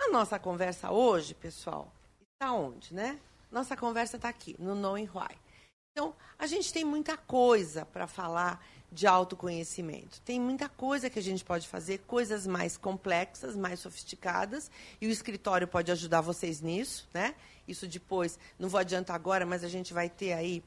A 0.00 0.08
nossa 0.10 0.38
conversa 0.38 0.90
hoje, 0.90 1.34
pessoal, 1.34 1.92
está 2.32 2.52
onde, 2.52 2.92
né? 2.92 3.20
Nossa 3.50 3.76
conversa 3.76 4.16
está 4.16 4.28
aqui, 4.28 4.56
no 4.58 4.74
Knowing 4.74 5.08
Why. 5.14 5.38
Então, 5.92 6.14
a 6.36 6.46
gente 6.46 6.72
tem 6.72 6.84
muita 6.84 7.16
coisa 7.16 7.86
para 7.86 8.06
falar 8.08 8.64
de 8.94 9.08
autoconhecimento. 9.08 10.20
Tem 10.20 10.40
muita 10.40 10.68
coisa 10.68 11.10
que 11.10 11.18
a 11.18 11.22
gente 11.22 11.44
pode 11.44 11.66
fazer, 11.66 11.98
coisas 12.06 12.46
mais 12.46 12.76
complexas, 12.76 13.56
mais 13.56 13.80
sofisticadas, 13.80 14.70
e 15.00 15.08
o 15.08 15.10
escritório 15.10 15.66
pode 15.66 15.90
ajudar 15.90 16.20
vocês 16.20 16.60
nisso, 16.60 17.08
né? 17.12 17.34
Isso 17.66 17.88
depois, 17.88 18.38
não 18.56 18.68
vou 18.68 18.78
adiantar 18.78 19.16
agora, 19.16 19.44
mas 19.44 19.64
a 19.64 19.68
gente 19.68 19.92
vai 19.92 20.08
ter 20.08 20.32
aí 20.32 20.62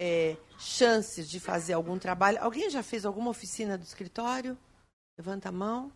é, 0.00 0.36
chances 0.58 1.28
de 1.28 1.40
fazer 1.40 1.72
algum 1.72 1.98
trabalho. 1.98 2.38
Alguém 2.40 2.70
já 2.70 2.82
fez 2.82 3.04
alguma 3.04 3.30
oficina 3.30 3.76
do 3.76 3.82
escritório? 3.84 4.56
Levanta 5.18 5.48
a 5.48 5.52
mão. 5.52 5.92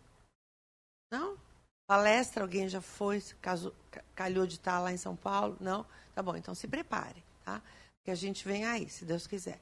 Não? 1.13 1.39
Palestra, 1.87 2.43
alguém 2.43 2.69
já 2.69 2.81
foi, 2.81 3.23
caso, 3.41 3.73
calhou 4.13 4.45
de 4.45 4.57
estar 4.57 4.81
lá 4.81 4.93
em 4.93 4.97
São 4.97 5.15
Paulo? 5.15 5.57
Não? 5.61 5.87
Tá 6.17 6.23
bom, 6.23 6.35
então 6.35 6.53
se 6.53 6.67
prepare, 6.67 7.23
tá? 7.45 7.63
Que 8.05 8.11
a 8.11 8.15
gente 8.15 8.47
vem 8.47 8.65
aí, 8.65 8.89
se 8.89 9.05
Deus 9.05 9.27
quiser. 9.27 9.61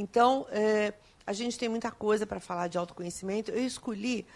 Então, 0.00 0.46
é, 0.50 0.94
a 1.26 1.32
gente 1.32 1.58
tem 1.58 1.68
muita 1.68 1.90
coisa 1.90 2.26
para 2.26 2.40
falar 2.40 2.68
de 2.68 2.78
autoconhecimento. 2.78 3.50
Eu 3.50 3.64
escolhi 3.64 4.26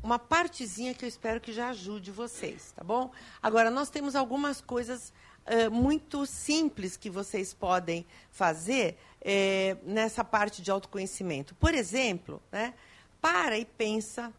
uma 0.00 0.18
partezinha 0.18 0.94
que 0.94 1.04
eu 1.04 1.08
espero 1.08 1.40
que 1.40 1.52
já 1.52 1.70
ajude 1.70 2.12
vocês, 2.12 2.72
tá 2.72 2.84
bom? 2.84 3.10
Agora, 3.42 3.68
nós 3.68 3.90
temos 3.90 4.14
algumas 4.14 4.60
coisas 4.60 5.12
é, 5.44 5.68
muito 5.68 6.24
simples 6.24 6.96
que 6.96 7.10
vocês 7.10 7.52
podem 7.52 8.06
fazer 8.30 8.96
é, 9.20 9.76
nessa 9.82 10.22
parte 10.22 10.62
de 10.62 10.70
autoconhecimento. 10.70 11.54
Por 11.56 11.74
exemplo, 11.74 12.40
né? 12.52 12.74
para 13.20 13.58
e 13.58 13.64
pensa, 13.64 14.32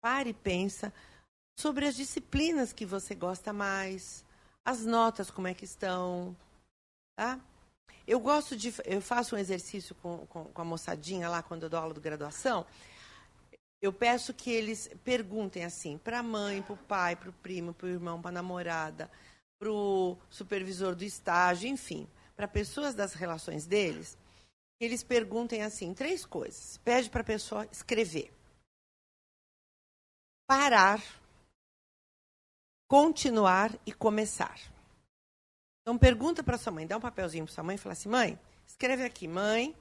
para 0.00 0.28
e 0.28 0.34
pensa 0.34 0.92
sobre 1.58 1.86
as 1.86 1.96
disciplinas 1.96 2.72
que 2.72 2.86
você 2.86 3.16
gosta 3.16 3.52
mais, 3.52 4.24
as 4.64 4.86
notas 4.86 5.28
como 5.28 5.48
é 5.48 5.54
que 5.54 5.64
estão, 5.64 6.36
tá? 7.16 7.40
Eu 8.10 8.18
gosto 8.18 8.56
de, 8.56 8.74
eu 8.86 9.00
faço 9.00 9.36
um 9.36 9.38
exercício 9.38 9.94
com, 9.94 10.26
com, 10.26 10.46
com 10.46 10.62
a 10.62 10.64
moçadinha 10.64 11.28
lá 11.28 11.44
quando 11.44 11.62
eu 11.62 11.70
dou 11.70 11.78
aula 11.78 11.94
de 11.94 12.00
graduação. 12.00 12.66
Eu 13.80 13.92
peço 13.92 14.34
que 14.34 14.50
eles 14.50 14.90
perguntem 15.04 15.64
assim 15.64 15.96
para 15.96 16.18
a 16.18 16.22
mãe, 16.22 16.60
para 16.60 16.72
o 16.72 16.76
pai, 16.76 17.14
para 17.14 17.30
o 17.30 17.32
primo, 17.32 17.72
para 17.72 17.86
o 17.86 17.88
irmão, 17.88 18.20
para 18.20 18.30
a 18.30 18.32
namorada, 18.32 19.08
para 19.60 19.70
o 19.70 20.18
supervisor 20.28 20.96
do 20.96 21.04
estágio, 21.04 21.70
enfim, 21.70 22.08
para 22.34 22.48
pessoas 22.48 22.96
das 22.96 23.14
relações 23.14 23.64
deles, 23.64 24.18
eles 24.80 25.04
perguntem 25.04 25.62
assim, 25.62 25.94
três 25.94 26.26
coisas. 26.26 26.78
Pede 26.78 27.08
para 27.08 27.20
a 27.20 27.24
pessoa 27.32 27.64
escrever. 27.70 28.34
Parar, 30.48 31.00
continuar 32.88 33.70
e 33.86 33.92
começar. 33.92 34.58
Então 35.82 35.96
pergunta 35.98 36.42
para 36.42 36.58
sua 36.58 36.72
mãe, 36.72 36.86
dá 36.86 36.96
um 36.96 37.00
papelzinho 37.00 37.44
para 37.44 37.54
sua 37.54 37.64
mãe 37.64 37.76
e 37.76 37.78
fala 37.78 37.92
assim: 37.92 38.08
"Mãe, 38.08 38.38
escreve 38.66 39.04
aqui, 39.04 39.26
mãe. 39.26 39.74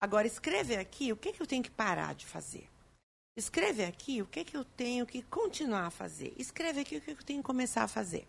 Agora 0.00 0.26
escreve 0.26 0.76
aqui 0.76 1.12
o 1.12 1.16
que 1.16 1.32
que 1.32 1.40
eu 1.40 1.46
tenho 1.46 1.62
que 1.62 1.70
parar 1.70 2.14
de 2.14 2.26
fazer. 2.26 2.68
Escreve 3.36 3.84
aqui 3.84 4.22
o 4.22 4.26
que 4.26 4.44
que 4.44 4.56
eu 4.56 4.64
tenho 4.64 5.06
que 5.06 5.22
continuar 5.22 5.86
a 5.86 5.90
fazer. 5.90 6.34
Escreve 6.36 6.80
aqui 6.80 6.96
o 6.96 7.00
que 7.00 7.14
que 7.14 7.20
eu 7.20 7.26
tenho 7.26 7.40
que 7.40 7.46
começar 7.46 7.84
a 7.84 7.88
fazer." 7.88 8.26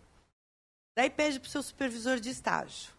Daí 0.96 1.10
pede 1.10 1.38
para 1.38 1.46
o 1.46 1.50
seu 1.50 1.62
supervisor 1.62 2.18
de 2.18 2.30
estágio. 2.30 2.92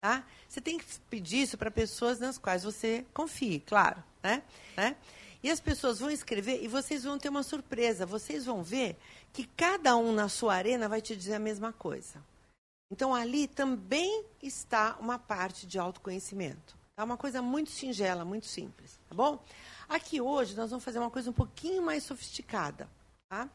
Tá? 0.00 0.24
Você 0.46 0.60
tem 0.60 0.78
que 0.78 0.84
pedir 1.08 1.42
isso 1.42 1.56
para 1.56 1.70
pessoas 1.70 2.18
nas 2.18 2.36
quais 2.38 2.62
você 2.62 3.04
confie, 3.14 3.60
claro. 3.60 4.02
Né? 4.22 4.42
né? 4.76 4.96
E 5.42 5.50
as 5.50 5.60
pessoas 5.60 5.98
vão 5.98 6.10
escrever 6.10 6.62
e 6.62 6.68
vocês 6.68 7.04
vão 7.04 7.18
ter 7.18 7.28
uma 7.28 7.42
surpresa. 7.42 8.04
Vocês 8.04 8.44
vão 8.44 8.62
ver 8.62 8.96
que 9.32 9.46
cada 9.56 9.96
um 9.96 10.12
na 10.12 10.28
sua 10.28 10.54
arena 10.54 10.88
vai 10.88 11.00
te 11.00 11.16
dizer 11.16 11.34
a 11.34 11.38
mesma 11.38 11.72
coisa. 11.72 12.22
Então, 12.90 13.14
ali 13.14 13.48
também 13.48 14.24
está 14.42 14.96
uma 15.00 15.18
parte 15.18 15.66
de 15.66 15.78
autoconhecimento. 15.78 16.76
É 16.92 17.02
tá? 17.02 17.04
uma 17.04 17.16
coisa 17.16 17.42
muito 17.42 17.70
singela, 17.70 18.24
muito 18.24 18.46
simples. 18.46 18.98
Tá 19.08 19.14
bom? 19.14 19.42
Aqui 19.88 20.20
hoje 20.20 20.56
nós 20.56 20.70
vamos 20.70 20.84
fazer 20.84 20.98
uma 20.98 21.10
coisa 21.10 21.30
um 21.30 21.34
pouquinho 21.34 21.82
mais 21.82 22.04
sofisticada. 22.04 22.88
Tá? 23.28 23.50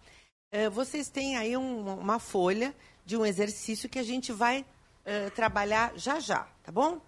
É, 0.52 0.70
vocês 0.70 1.10
têm 1.10 1.38
aí 1.38 1.56
um, 1.58 2.00
uma 2.00 2.20
folha 2.20 2.76
de 3.06 3.18
um 3.18 3.26
exercício 3.26 3.90
que 3.90 3.98
a 3.98 4.04
gente 4.04 4.32
vai 4.32 4.62
uh, 4.62 5.32
trabalhar 5.34 5.98
já 5.98 6.20
já, 6.20 6.44
tá 6.62 6.72
bom? 6.72 7.02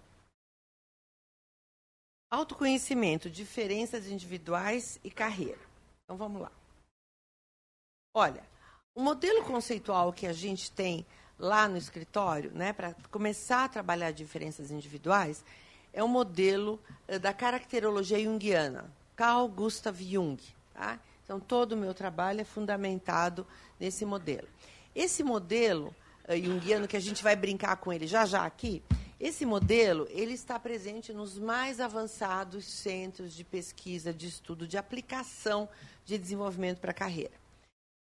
Autoconhecimento, 2.30 3.30
diferenças 3.30 4.08
individuais 4.08 4.98
e 5.04 5.10
carreira. 5.10 5.60
Então 6.02 6.16
vamos 6.16 6.42
lá. 6.42 6.50
Olha, 8.12 8.42
o 8.94 9.02
modelo 9.02 9.44
conceitual 9.44 10.12
que 10.12 10.26
a 10.26 10.32
gente 10.32 10.72
tem 10.72 11.06
lá 11.38 11.68
no 11.68 11.76
escritório, 11.76 12.50
né, 12.54 12.72
para 12.72 12.94
começar 13.10 13.64
a 13.64 13.68
trabalhar 13.68 14.12
diferenças 14.12 14.70
individuais, 14.70 15.44
é 15.92 16.02
o 16.02 16.08
modelo 16.08 16.80
uh, 17.08 17.18
da 17.18 17.32
caracterologia 17.32 18.22
junguiana, 18.22 18.90
Carl 19.16 19.48
Gustav 19.48 20.00
Jung. 20.00 20.40
Tá? 20.72 20.98
Então, 21.24 21.38
todo 21.38 21.72
o 21.72 21.76
meu 21.76 21.94
trabalho 21.94 22.40
é 22.40 22.44
fundamentado 22.44 23.46
nesse 23.78 24.04
modelo. 24.04 24.48
Esse 24.94 25.22
modelo 25.22 25.94
uh, 26.28 26.36
junguiano, 26.36 26.88
que 26.88 26.96
a 26.96 27.00
gente 27.00 27.22
vai 27.22 27.36
brincar 27.36 27.76
com 27.76 27.92
ele 27.92 28.06
já 28.06 28.26
já 28.26 28.44
aqui, 28.44 28.82
esse 29.18 29.46
modelo 29.46 30.06
ele 30.10 30.34
está 30.34 30.58
presente 30.58 31.12
nos 31.12 31.38
mais 31.38 31.80
avançados 31.80 32.64
centros 32.64 33.32
de 33.32 33.44
pesquisa, 33.44 34.12
de 34.12 34.26
estudo, 34.26 34.66
de 34.66 34.76
aplicação 34.76 35.68
de 36.04 36.18
desenvolvimento 36.18 36.80
para 36.80 36.90
a 36.90 36.94
carreira. 36.94 37.32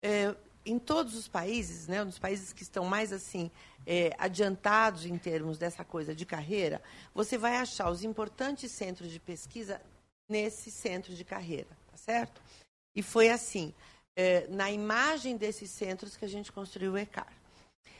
É, 0.04 0.34
em 0.66 0.80
todos 0.80 1.16
os 1.16 1.28
países, 1.28 1.88
né, 1.88 2.04
nos 2.04 2.18
países 2.18 2.52
que 2.52 2.64
estão 2.64 2.86
mais 2.86 3.14
assim 3.14 3.52
é, 3.86 4.16
adiantados 4.18 5.06
em 5.06 5.18
termos 5.18 5.58
dessa 5.58 5.84
coisa 5.84 6.16
de 6.16 6.26
carreira, 6.26 6.82
você 7.14 7.38
vai 7.38 7.58
achar 7.58 7.90
os 7.90 8.04
importantes 8.04 8.72
centros 8.72 9.12
de 9.12 9.20
pesquisa 9.20 9.82
nesse 10.28 10.72
centro 10.72 11.14
de 11.14 11.24
carreira, 11.24 11.70
tá 11.92 11.98
certo? 11.98 12.42
E 12.96 13.04
foi 13.04 13.30
assim, 13.30 13.74
é, 14.16 14.48
na 14.48 14.72
imagem 14.72 15.38
desses 15.38 15.70
centros 15.70 16.18
que 16.18 16.26
a 16.26 16.30
gente 16.30 16.52
construiu 16.52 16.94
o 16.94 16.98
ECAR. 16.98 17.32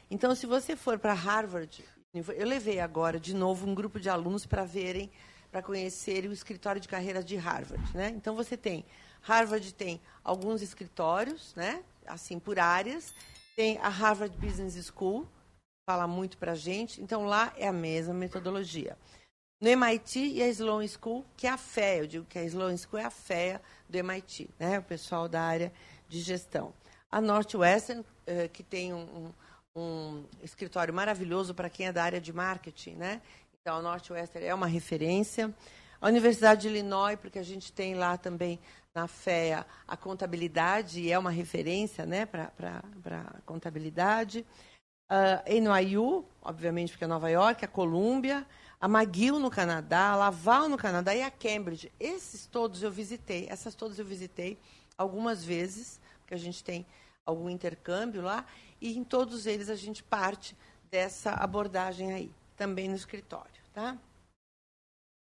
Então, 0.10 0.34
se 0.34 0.46
você 0.46 0.76
for 0.76 0.98
para 0.98 1.14
Harvard, 1.14 1.84
eu 2.14 2.48
levei 2.48 2.80
agora 2.80 3.20
de 3.20 3.36
novo 3.36 3.68
um 3.68 3.76
grupo 3.76 4.00
de 4.00 4.10
alunos 4.10 4.46
para 4.46 4.64
verem, 4.64 5.12
para 5.52 5.62
conhecerem 5.62 6.30
o 6.30 6.34
escritório 6.34 6.82
de 6.82 6.88
carreira 6.88 7.24
de 7.24 7.36
Harvard, 7.36 7.96
né? 7.96 8.10
Então 8.10 8.36
você 8.36 8.56
tem 8.58 8.86
Harvard 9.22 9.74
tem 9.74 10.00
alguns 10.24 10.62
escritórios, 10.62 11.54
né? 11.56 11.84
Assim 12.08 12.40
por 12.40 12.60
áreas. 12.60 13.14
Tem 13.56 13.78
a 13.78 13.90
Harvard 13.90 14.36
Business 14.38 14.76
School, 14.88 15.28
fala 15.90 16.08
muito 16.08 16.38
para 16.38 16.56
gente. 16.56 17.02
Então 17.02 17.26
lá 17.26 17.54
é 17.58 17.68
a 17.68 17.74
mesma 17.74 18.14
metodologia. 18.14 18.98
No 19.62 19.70
MIT 19.70 20.20
e 20.20 20.44
a 20.44 20.48
Sloan 20.50 20.86
School, 20.88 21.26
que 21.38 21.48
é 21.48 21.50
a 21.50 21.58
FEA, 21.58 21.98
eu 21.98 22.08
digo 22.08 22.26
que 22.26 22.38
a 22.38 22.44
Sloan 22.44 22.76
School 22.76 23.00
é 23.00 23.06
a 23.06 23.10
FEA 23.10 23.62
do 23.90 23.98
MIT, 23.98 24.50
né? 24.60 24.80
O 24.80 24.84
pessoal 24.84 25.30
da 25.30 25.42
área 25.42 25.72
de 26.10 26.20
gestão. 26.20 26.74
A 27.10 27.22
Northwestern, 27.22 28.04
eh, 28.28 28.50
que 28.50 28.62
tem 28.62 28.94
um, 28.94 29.28
um 29.28 29.34
um 29.76 30.24
escritório 30.42 30.94
maravilhoso 30.94 31.54
para 31.54 31.70
quem 31.70 31.88
é 31.88 31.92
da 31.92 32.04
área 32.04 32.22
de 32.22 32.32
marketing, 32.32 32.92
né? 32.92 33.22
Então, 33.60 33.78
a 33.78 33.82
Northwestern 33.82 34.46
é 34.46 34.54
uma 34.54 34.68
referência. 34.68 35.54
A 36.00 36.08
Universidade 36.08 36.62
de 36.62 36.68
Illinois, 36.70 37.18
porque 37.20 37.40
a 37.40 37.44
gente 37.44 37.74
tem 37.74 37.96
lá 37.96 38.18
também 38.18 38.60
na 38.96 39.08
FEA 39.10 39.66
a 39.86 39.98
contabilidade 39.98 41.12
é 41.12 41.20
uma 41.20 41.30
referência 41.30 42.06
né, 42.06 42.26
para 42.26 42.50
a 43.06 43.42
contabilidade. 43.46 44.46
a 45.10 45.44
NYU, 45.48 46.26
obviamente 46.42 46.94
porque 46.94 47.04
é 47.04 47.08
Nova 47.08 47.30
York, 47.30 47.66
a 47.66 47.68
Columbia, 47.68 48.48
a 48.80 48.88
McGill 48.88 49.38
no 49.38 49.52
Canadá, 49.52 50.12
a 50.12 50.16
Laval 50.16 50.70
no 50.70 50.78
Canadá 50.78 51.14
e 51.14 51.22
a 51.22 51.30
Cambridge. 51.30 51.92
Esses 52.00 52.46
todos 52.46 52.82
eu 52.82 52.90
visitei, 52.90 53.48
essas 53.50 53.76
todas 53.76 54.00
eu 54.00 54.06
visitei 54.06 54.58
algumas 54.98 55.44
vezes, 55.44 56.00
porque 56.22 56.34
a 56.34 56.38
gente 56.38 56.64
tem 56.64 56.86
algum 57.26 57.50
intercâmbio 57.50 58.22
lá, 58.22 58.46
e 58.80 58.98
em 58.98 59.04
todos 59.04 59.46
eles 59.46 59.70
a 59.70 59.76
gente 59.76 60.02
parte 60.02 60.56
dessa 60.90 61.32
abordagem 61.32 62.14
aí, 62.14 62.32
também 62.56 62.88
no 62.88 62.96
escritório, 62.96 63.62
tá? 63.74 63.98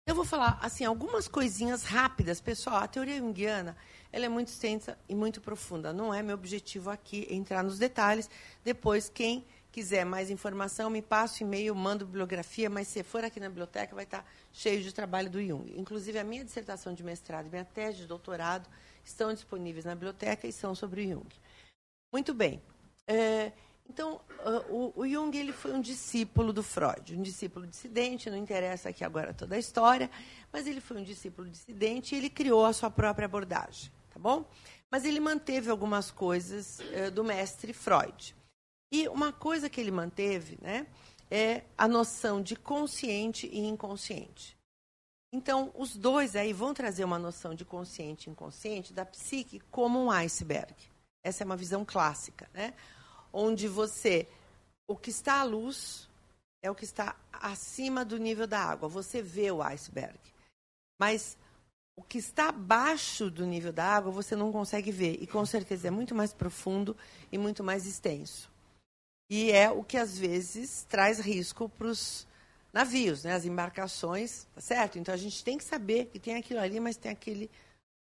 Eu 0.08 0.15
vou 0.15 0.25
falar 0.25 0.58
assim 0.62 0.84
algumas 0.84 1.27
coisinhas 1.27 1.84
rápidas, 1.84 2.41
pessoal. 2.41 2.77
A 2.77 2.88
teoria 2.88 3.20
junguiana 3.20 3.77
ela 4.12 4.25
é 4.25 4.29
muito 4.29 4.48
extensa 4.48 4.98
e 5.08 5.13
muito 5.13 5.39
profunda. 5.39 5.93
Não 5.93 6.13
é 6.13 6.24
meu 6.24 6.36
objetivo 6.36 6.89
aqui 6.89 7.27
entrar 7.29 7.63
nos 7.63 7.77
detalhes. 7.77 8.29
Depois, 8.63 9.10
quem 9.10 9.46
quiser 9.72 10.03
mais 10.03 10.29
informação, 10.29 10.89
me 10.89 11.01
passa 11.01 11.43
o 11.43 11.48
e-mail, 11.48 11.74
mando 11.74 12.05
bibliografia, 12.05 12.70
mas 12.70 12.88
se 12.88 13.03
for 13.03 13.24
aqui 13.24 13.39
na 13.39 13.48
biblioteca, 13.48 13.96
vai 13.96 14.03
estar 14.03 14.25
cheio 14.51 14.81
de 14.81 14.91
trabalho 14.91 15.29
do 15.29 15.41
Jung. 15.41 15.72
Inclusive, 15.77 16.20
a 16.20 16.24
minha 16.24 16.43
dissertação 16.43 16.93
de 16.93 17.03
mestrado 17.03 17.46
e 17.46 17.50
minha 17.50 17.63
tese 17.63 18.00
de 18.00 18.08
doutorado 18.08 18.67
estão 19.03 19.34
disponíveis 19.34 19.86
na 19.86 19.93
biblioteca 19.93 20.46
e 20.48 20.51
são 20.51 20.75
sobre 20.75 21.01
o 21.01 21.10
Jung. 21.10 21.29
Muito 22.12 22.34
bem. 22.34 22.62
É, 23.08 23.53
então, 23.92 24.22
uh, 24.46 24.94
o, 24.96 25.06
Jung 25.06 25.38
ele 25.38 25.52
foi 25.52 25.74
um 25.74 25.82
discípulo 25.82 26.54
do 26.54 26.64
Freud, 26.64 27.14
um 27.14 27.22
discípulo 27.22 27.68
dissidente, 27.68 28.30
não 28.30 28.38
interessa 28.38 28.88
aqui 28.88 29.04
agora 29.04 29.34
toda 29.34 29.56
a 29.56 29.60
história, 29.60 30.10
mas 30.50 30.66
ele 30.66 30.80
foi 30.80 30.96
um 30.96 31.04
discípulo 31.04 31.50
dissidente 31.50 32.16
e 32.16 32.18
ele 32.18 32.30
criou 32.30 32.66
a 32.66 32.72
sua 32.72 32.90
própria 32.90 33.26
abordagem, 33.26 33.92
tá 34.10 34.18
bom? 34.18 34.46
Mas 34.90 35.04
ele 35.04 35.20
manteve 35.20 35.70
algumas 35.70 36.10
coisas 36.10 36.80
uh, 36.80 37.12
do 37.12 37.22
mestre 37.22 37.74
Freud. 37.74 38.34
E 38.94 39.10
uma 39.10 39.34
coisa 39.34 39.70
que 39.70 39.82
ele 39.82 39.92
manteve 39.92 40.58
né, 40.62 40.88
é 41.30 41.66
a 41.78 41.86
noção 41.86 42.42
de 42.42 42.56
consciente 42.56 43.50
e 43.52 43.60
inconsciente. 43.60 44.58
Então, 45.34 45.70
os 45.76 45.98
dois 45.98 46.38
aí 46.38 46.54
vão 46.54 46.74
trazer 46.74 47.04
uma 47.04 47.20
noção 47.20 47.54
de 47.54 47.66
consciente 47.66 48.30
e 48.30 48.32
inconsciente 48.32 48.94
da 48.94 49.06
psique 49.06 49.60
como 49.70 50.00
um 50.00 50.10
iceberg. 50.10 50.76
Essa 51.22 51.44
é 51.44 51.46
uma 51.46 51.58
visão 51.58 51.84
clássica, 51.84 52.50
né? 52.54 52.74
Onde 53.32 53.68
você, 53.68 54.28
o 54.88 54.96
que 54.96 55.10
está 55.10 55.42
à 55.42 55.44
luz 55.44 56.10
é 56.62 56.70
o 56.70 56.76
que 56.76 56.86
está 56.86 57.16
acima 57.32 58.06
do 58.06 58.18
nível 58.18 58.46
da 58.46 58.60
água. 58.60 58.88
Você 58.88 59.22
vê 59.22 59.52
o 59.52 59.64
iceberg. 59.64 60.20
Mas 61.00 61.38
o 61.96 62.04
que 62.04 62.18
está 62.18 62.50
abaixo 62.50 63.30
do 63.30 63.46
nível 63.46 63.74
da 63.74 63.86
água 63.86 64.12
você 64.12 64.36
não 64.36 64.52
consegue 64.52 64.92
ver. 64.92 65.18
E 65.22 65.28
com 65.28 65.46
certeza 65.46 65.88
é 65.88 65.92
muito 65.92 66.14
mais 66.14 66.34
profundo 66.34 66.96
e 67.32 67.38
muito 67.38 67.64
mais 67.64 67.86
extenso. 67.86 68.52
E 69.30 69.52
é 69.52 69.72
o 69.72 69.84
que 69.84 69.98
às 69.98 70.18
vezes 70.18 70.84
traz 70.90 71.20
risco 71.20 71.70
para 71.70 71.88
os 71.88 72.28
navios, 72.74 73.24
né? 73.24 73.34
as 73.34 73.46
embarcações, 73.46 74.46
tá 74.54 74.62
certo? 74.62 75.00
Então 75.00 75.14
a 75.14 75.18
gente 75.18 75.44
tem 75.44 75.58
que 75.58 75.64
saber 75.64 76.06
que 76.08 76.20
tem 76.20 76.36
aquilo 76.36 76.60
ali, 76.60 76.80
mas 76.80 76.98
tem 76.98 77.12
aquele 77.12 77.50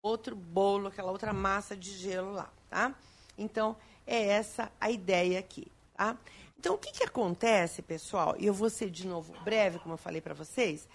outro 0.02 0.34
bolo, 0.36 0.88
aquela 0.88 1.10
outra 1.10 1.32
massa 1.32 1.76
de 1.76 1.90
gelo 1.90 2.32
lá. 2.32 2.52
Tá? 2.68 2.94
Então, 3.36 3.76
é 4.08 4.28
essa 4.28 4.72
a 4.80 4.90
ideia 4.90 5.38
aqui. 5.38 5.70
Tá? 5.94 6.16
Então, 6.58 6.74
o 6.74 6.78
que, 6.78 6.90
que 6.90 7.04
acontece, 7.04 7.82
pessoal? 7.82 8.34
E 8.38 8.46
eu 8.46 8.54
vou 8.54 8.70
ser 8.70 8.90
de 8.90 9.06
novo 9.06 9.32
breve, 9.44 9.78
como 9.78 9.94
eu 9.94 9.98
falei 9.98 10.20
para 10.20 10.34
vocês. 10.34 10.88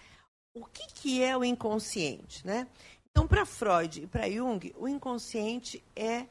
O 0.54 0.66
que, 0.66 0.88
que 0.88 1.24
é 1.24 1.38
o 1.38 1.46
inconsciente? 1.46 2.46
Né? 2.46 2.68
Então, 3.10 3.28
para 3.28 3.46
Freud 3.46 4.04
e 4.04 4.08
para 4.08 4.30
Jung, 4.30 4.74
o 4.78 4.88
inconsciente 4.88 5.84
é 5.96 6.26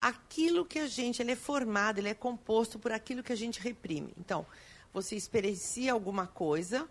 aquilo 0.00 0.66
que 0.66 0.78
a 0.78 0.86
gente, 0.86 1.22
ele 1.22 1.32
é 1.32 1.36
formado, 1.36 1.98
ele 1.98 2.08
é 2.08 2.14
composto 2.14 2.78
por 2.78 2.92
aquilo 2.92 3.22
que 3.22 3.32
a 3.32 3.36
gente 3.36 3.60
reprime. 3.60 4.12
Então, 4.18 4.44
você 4.92 5.16
experiencia 5.16 5.92
alguma 5.92 6.26
coisa, 6.26 6.88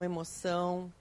uma 0.00 0.06
emoção, 0.06 0.92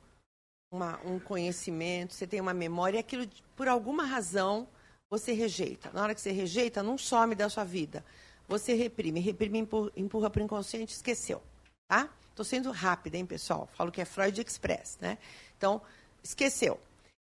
uma, 0.71 0.99
um 1.05 1.19
conhecimento, 1.19 2.13
você 2.13 2.27
tem 2.27 2.41
uma 2.41 2.53
memória, 2.53 2.97
e 2.97 2.99
aquilo, 2.99 3.27
por 3.55 3.67
alguma 3.67 4.03
razão, 4.03 4.67
você 5.09 5.33
rejeita. 5.33 5.89
Na 5.91 6.03
hora 6.03 6.15
que 6.15 6.21
você 6.21 6.31
rejeita, 6.31 6.83
não 6.83 6.97
some 6.97 7.35
da 7.35 7.49
sua 7.49 7.63
vida. 7.63 8.05
Você 8.47 8.73
reprime. 8.73 9.19
Reprime, 9.19 9.67
empurra 9.95 10.29
para 10.29 10.41
o 10.41 10.45
inconsciente, 10.45 10.93
esqueceu. 10.93 11.41
Tá? 11.87 12.09
Estou 12.29 12.45
sendo 12.45 12.71
rápida, 12.71 13.17
hein, 13.17 13.25
pessoal? 13.25 13.67
Falo 13.73 13.91
que 13.91 14.01
é 14.01 14.05
Freud 14.05 14.39
Express, 14.39 14.97
né? 15.01 15.17
Então, 15.57 15.81
esqueceu. 16.23 16.79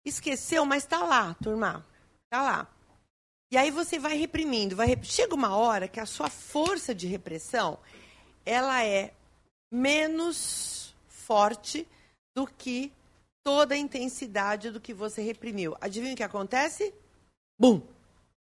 Esqueceu, 0.05 0.65
mas 0.65 0.83
está 0.83 1.03
lá, 1.03 1.33
turma. 1.41 1.85
Está 2.25 2.43
lá. 2.43 2.67
E 3.51 3.57
aí 3.57 3.71
você 3.71 3.97
vai 3.97 4.17
reprimindo. 4.17 4.75
Vai 4.75 4.87
rep... 4.87 5.05
Chega 5.05 5.33
uma 5.33 5.55
hora 5.55 5.87
que 5.87 5.99
a 5.99 6.05
sua 6.05 6.29
força 6.29 6.93
de 6.93 7.07
repressão 7.07 7.79
ela 8.45 8.83
é 8.83 9.13
menos 9.71 10.95
forte 11.07 11.87
do 12.35 12.45
que 12.45 12.91
toda 13.43 13.73
a 13.75 13.77
intensidade 13.77 14.69
do 14.69 14.79
que 14.79 14.93
você 14.93 15.21
reprimiu. 15.21 15.75
Adivinha 15.81 16.13
o 16.13 16.17
que 16.17 16.23
acontece? 16.23 16.93
Bum! 17.59 17.81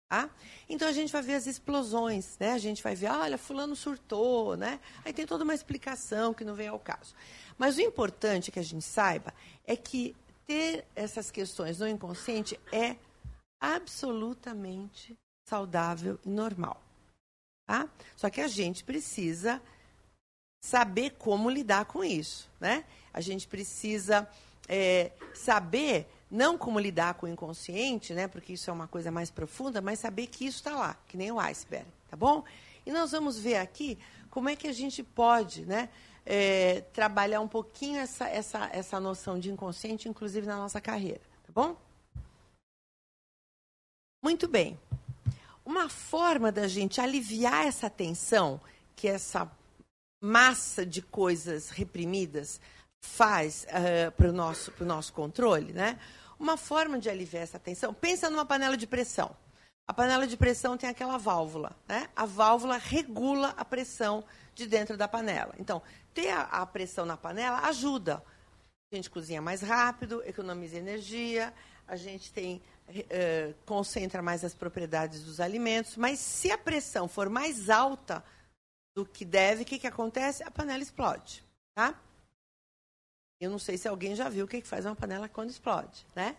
Tá? 0.09 0.29
Então 0.67 0.87
a 0.87 0.91
gente 0.91 1.11
vai 1.11 1.21
ver 1.21 1.35
as 1.35 1.47
explosões, 1.47 2.37
né? 2.39 2.53
A 2.53 2.57
gente 2.57 2.81
vai 2.81 2.95
ver, 2.95 3.07
olha, 3.07 3.37
fulano 3.37 3.75
surtou, 3.75 4.55
né? 4.55 4.79
Aí 5.03 5.13
tem 5.13 5.25
toda 5.25 5.43
uma 5.43 5.53
explicação 5.53 6.33
que 6.33 6.43
não 6.43 6.55
vem 6.55 6.67
ao 6.67 6.79
caso. 6.79 7.13
Mas 7.57 7.77
o 7.77 7.81
importante 7.81 8.51
que 8.51 8.59
a 8.59 8.63
gente 8.63 8.83
saiba 8.83 9.33
é 9.65 9.75
que 9.75 10.15
ter 10.45 10.85
essas 10.95 11.31
questões 11.31 11.79
no 11.79 11.87
inconsciente 11.87 12.59
é 12.71 12.95
absolutamente 13.59 15.15
saudável 15.47 16.19
e 16.25 16.29
normal. 16.29 16.81
Tá? 17.67 17.89
Só 18.15 18.29
que 18.29 18.41
a 18.41 18.47
gente 18.47 18.83
precisa 18.83 19.61
saber 20.63 21.11
como 21.17 21.49
lidar 21.49 21.85
com 21.85 22.03
isso, 22.03 22.49
né? 22.59 22.85
A 23.13 23.21
gente 23.21 23.47
precisa 23.47 24.27
é, 24.67 25.11
saber 25.33 26.07
não 26.35 26.57
como 26.57 26.79
lidar 26.79 27.15
com 27.15 27.25
o 27.25 27.29
inconsciente, 27.29 28.13
né? 28.13 28.27
Porque 28.27 28.53
isso 28.53 28.69
é 28.69 28.73
uma 28.73 28.87
coisa 28.87 29.09
mais 29.09 29.31
profunda, 29.31 29.81
mas 29.81 29.99
saber 29.99 30.27
que 30.27 30.45
isso 30.45 30.57
está 30.57 30.75
lá, 30.75 30.97
que 31.07 31.17
nem 31.17 31.31
o 31.31 31.39
iceberg, 31.39 31.87
tá 32.09 32.17
bom? 32.17 32.43
E 32.85 32.91
nós 32.91 33.11
vamos 33.11 33.39
ver 33.39 33.55
aqui 33.55 33.97
como 34.29 34.49
é 34.49 34.55
que 34.55 34.67
a 34.67 34.73
gente 34.73 35.01
pode, 35.01 35.65
né? 35.65 35.89
É, 36.25 36.81
trabalhar 36.91 37.39
um 37.39 37.47
pouquinho 37.47 37.99
essa, 37.99 38.27
essa, 38.27 38.69
essa 38.73 38.99
noção 38.99 39.39
de 39.39 39.51
inconsciente, 39.51 40.09
inclusive 40.09 40.45
na 40.45 40.57
nossa 40.57 40.81
carreira, 40.81 41.21
tá 41.45 41.53
bom? 41.53 41.77
Muito 44.23 44.47
bem. 44.47 44.79
Uma 45.63 45.87
forma 45.87 46.51
da 46.51 46.67
gente 46.67 46.99
aliviar 46.99 47.65
essa 47.65 47.89
tensão, 47.89 48.59
que 48.95 49.07
essa 49.07 49.49
massa 50.21 50.85
de 50.85 51.01
coisas 51.01 51.69
reprimidas 51.69 52.59
faz 53.01 53.67
uh, 53.69 54.11
para 54.11 54.29
o 54.29 54.33
nosso, 54.33 54.73
nosso 54.83 55.13
controle, 55.13 55.71
né? 55.71 55.99
Uma 56.39 56.57
forma 56.57 56.99
de 56.99 57.09
aliviar 57.09 57.43
essa 57.43 57.59
tensão, 57.59 57.93
pensa 57.93 58.29
numa 58.29 58.45
panela 58.45 58.75
de 58.75 58.87
pressão. 58.87 59.35
A 59.87 59.93
panela 59.93 60.25
de 60.25 60.35
pressão 60.35 60.75
tem 60.75 60.89
aquela 60.89 61.17
válvula, 61.17 61.75
né? 61.87 62.09
A 62.15 62.25
válvula 62.25 62.77
regula 62.77 63.53
a 63.55 63.63
pressão 63.63 64.23
de 64.53 64.65
dentro 64.65 64.97
da 64.97 65.07
panela. 65.07 65.53
Então, 65.59 65.81
ter 66.13 66.31
a, 66.31 66.41
a 66.41 66.65
pressão 66.65 67.05
na 67.05 67.15
panela 67.15 67.59
ajuda. 67.67 68.23
A 68.91 68.95
gente 68.95 69.09
cozinha 69.09 69.41
mais 69.41 69.61
rápido, 69.61 70.23
economiza 70.25 70.77
energia, 70.77 71.53
a 71.87 71.95
gente 71.95 72.31
tem 72.31 72.61
uh, 72.89 73.53
concentra 73.65 74.21
mais 74.21 74.43
as 74.43 74.55
propriedades 74.55 75.23
dos 75.23 75.39
alimentos, 75.39 75.95
mas 75.97 76.19
se 76.19 76.51
a 76.51 76.57
pressão 76.57 77.07
for 77.07 77.29
mais 77.29 77.69
alta 77.69 78.23
do 78.95 79.05
que 79.05 79.25
deve, 79.25 79.63
o 79.63 79.65
que, 79.65 79.77
que 79.77 79.87
acontece? 79.87 80.43
A 80.43 80.49
panela 80.49 80.81
explode, 80.81 81.43
tá? 81.75 81.99
Eu 83.39 83.49
não 83.49 83.59
sei 83.59 83.77
se 83.77 83.87
alguém 83.87 84.15
já 84.15 84.29
viu 84.29 84.45
o 84.45 84.47
que, 84.47 84.61
faz 84.61 84.85
uma 84.85 84.95
panela 84.95 85.27
quando 85.27 85.49
explode, 85.49 86.05
né? 86.15 86.35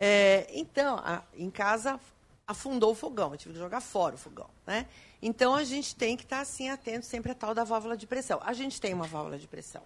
É, 0.00 0.46
então, 0.50 0.96
a, 0.98 1.22
em 1.34 1.50
casa 1.50 2.00
afundou 2.46 2.92
o 2.92 2.94
fogão, 2.94 3.32
eu 3.32 3.38
tive 3.38 3.54
que 3.54 3.60
jogar 3.60 3.80
fora 3.80 4.14
o 4.14 4.18
fogão, 4.18 4.48
né? 4.66 4.86
Então 5.20 5.54
a 5.54 5.64
gente 5.64 5.96
tem 5.96 6.16
que 6.16 6.22
estar 6.22 6.40
assim 6.40 6.68
atento 6.68 7.04
sempre 7.04 7.32
à 7.32 7.34
tal 7.34 7.54
da 7.54 7.64
válvula 7.64 7.96
de 7.96 8.06
pressão. 8.06 8.40
A 8.42 8.52
gente 8.52 8.80
tem 8.80 8.94
uma 8.94 9.06
válvula 9.06 9.38
de 9.38 9.48
pressão 9.48 9.82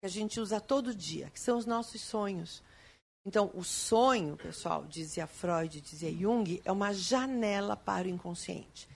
que 0.00 0.06
a 0.06 0.08
gente 0.08 0.38
usa 0.40 0.60
todo 0.60 0.94
dia, 0.94 1.30
que 1.30 1.40
são 1.40 1.56
os 1.56 1.66
nossos 1.66 2.00
sonhos. 2.02 2.62
Então, 3.24 3.50
o 3.54 3.64
sonho, 3.64 4.36
pessoal, 4.36 4.84
dizia 4.84 5.26
Freud, 5.26 5.80
dizia 5.80 6.12
Jung, 6.12 6.60
é 6.64 6.70
uma 6.70 6.92
janela 6.92 7.76
para 7.76 8.06
o 8.06 8.10
inconsciente. 8.10 8.88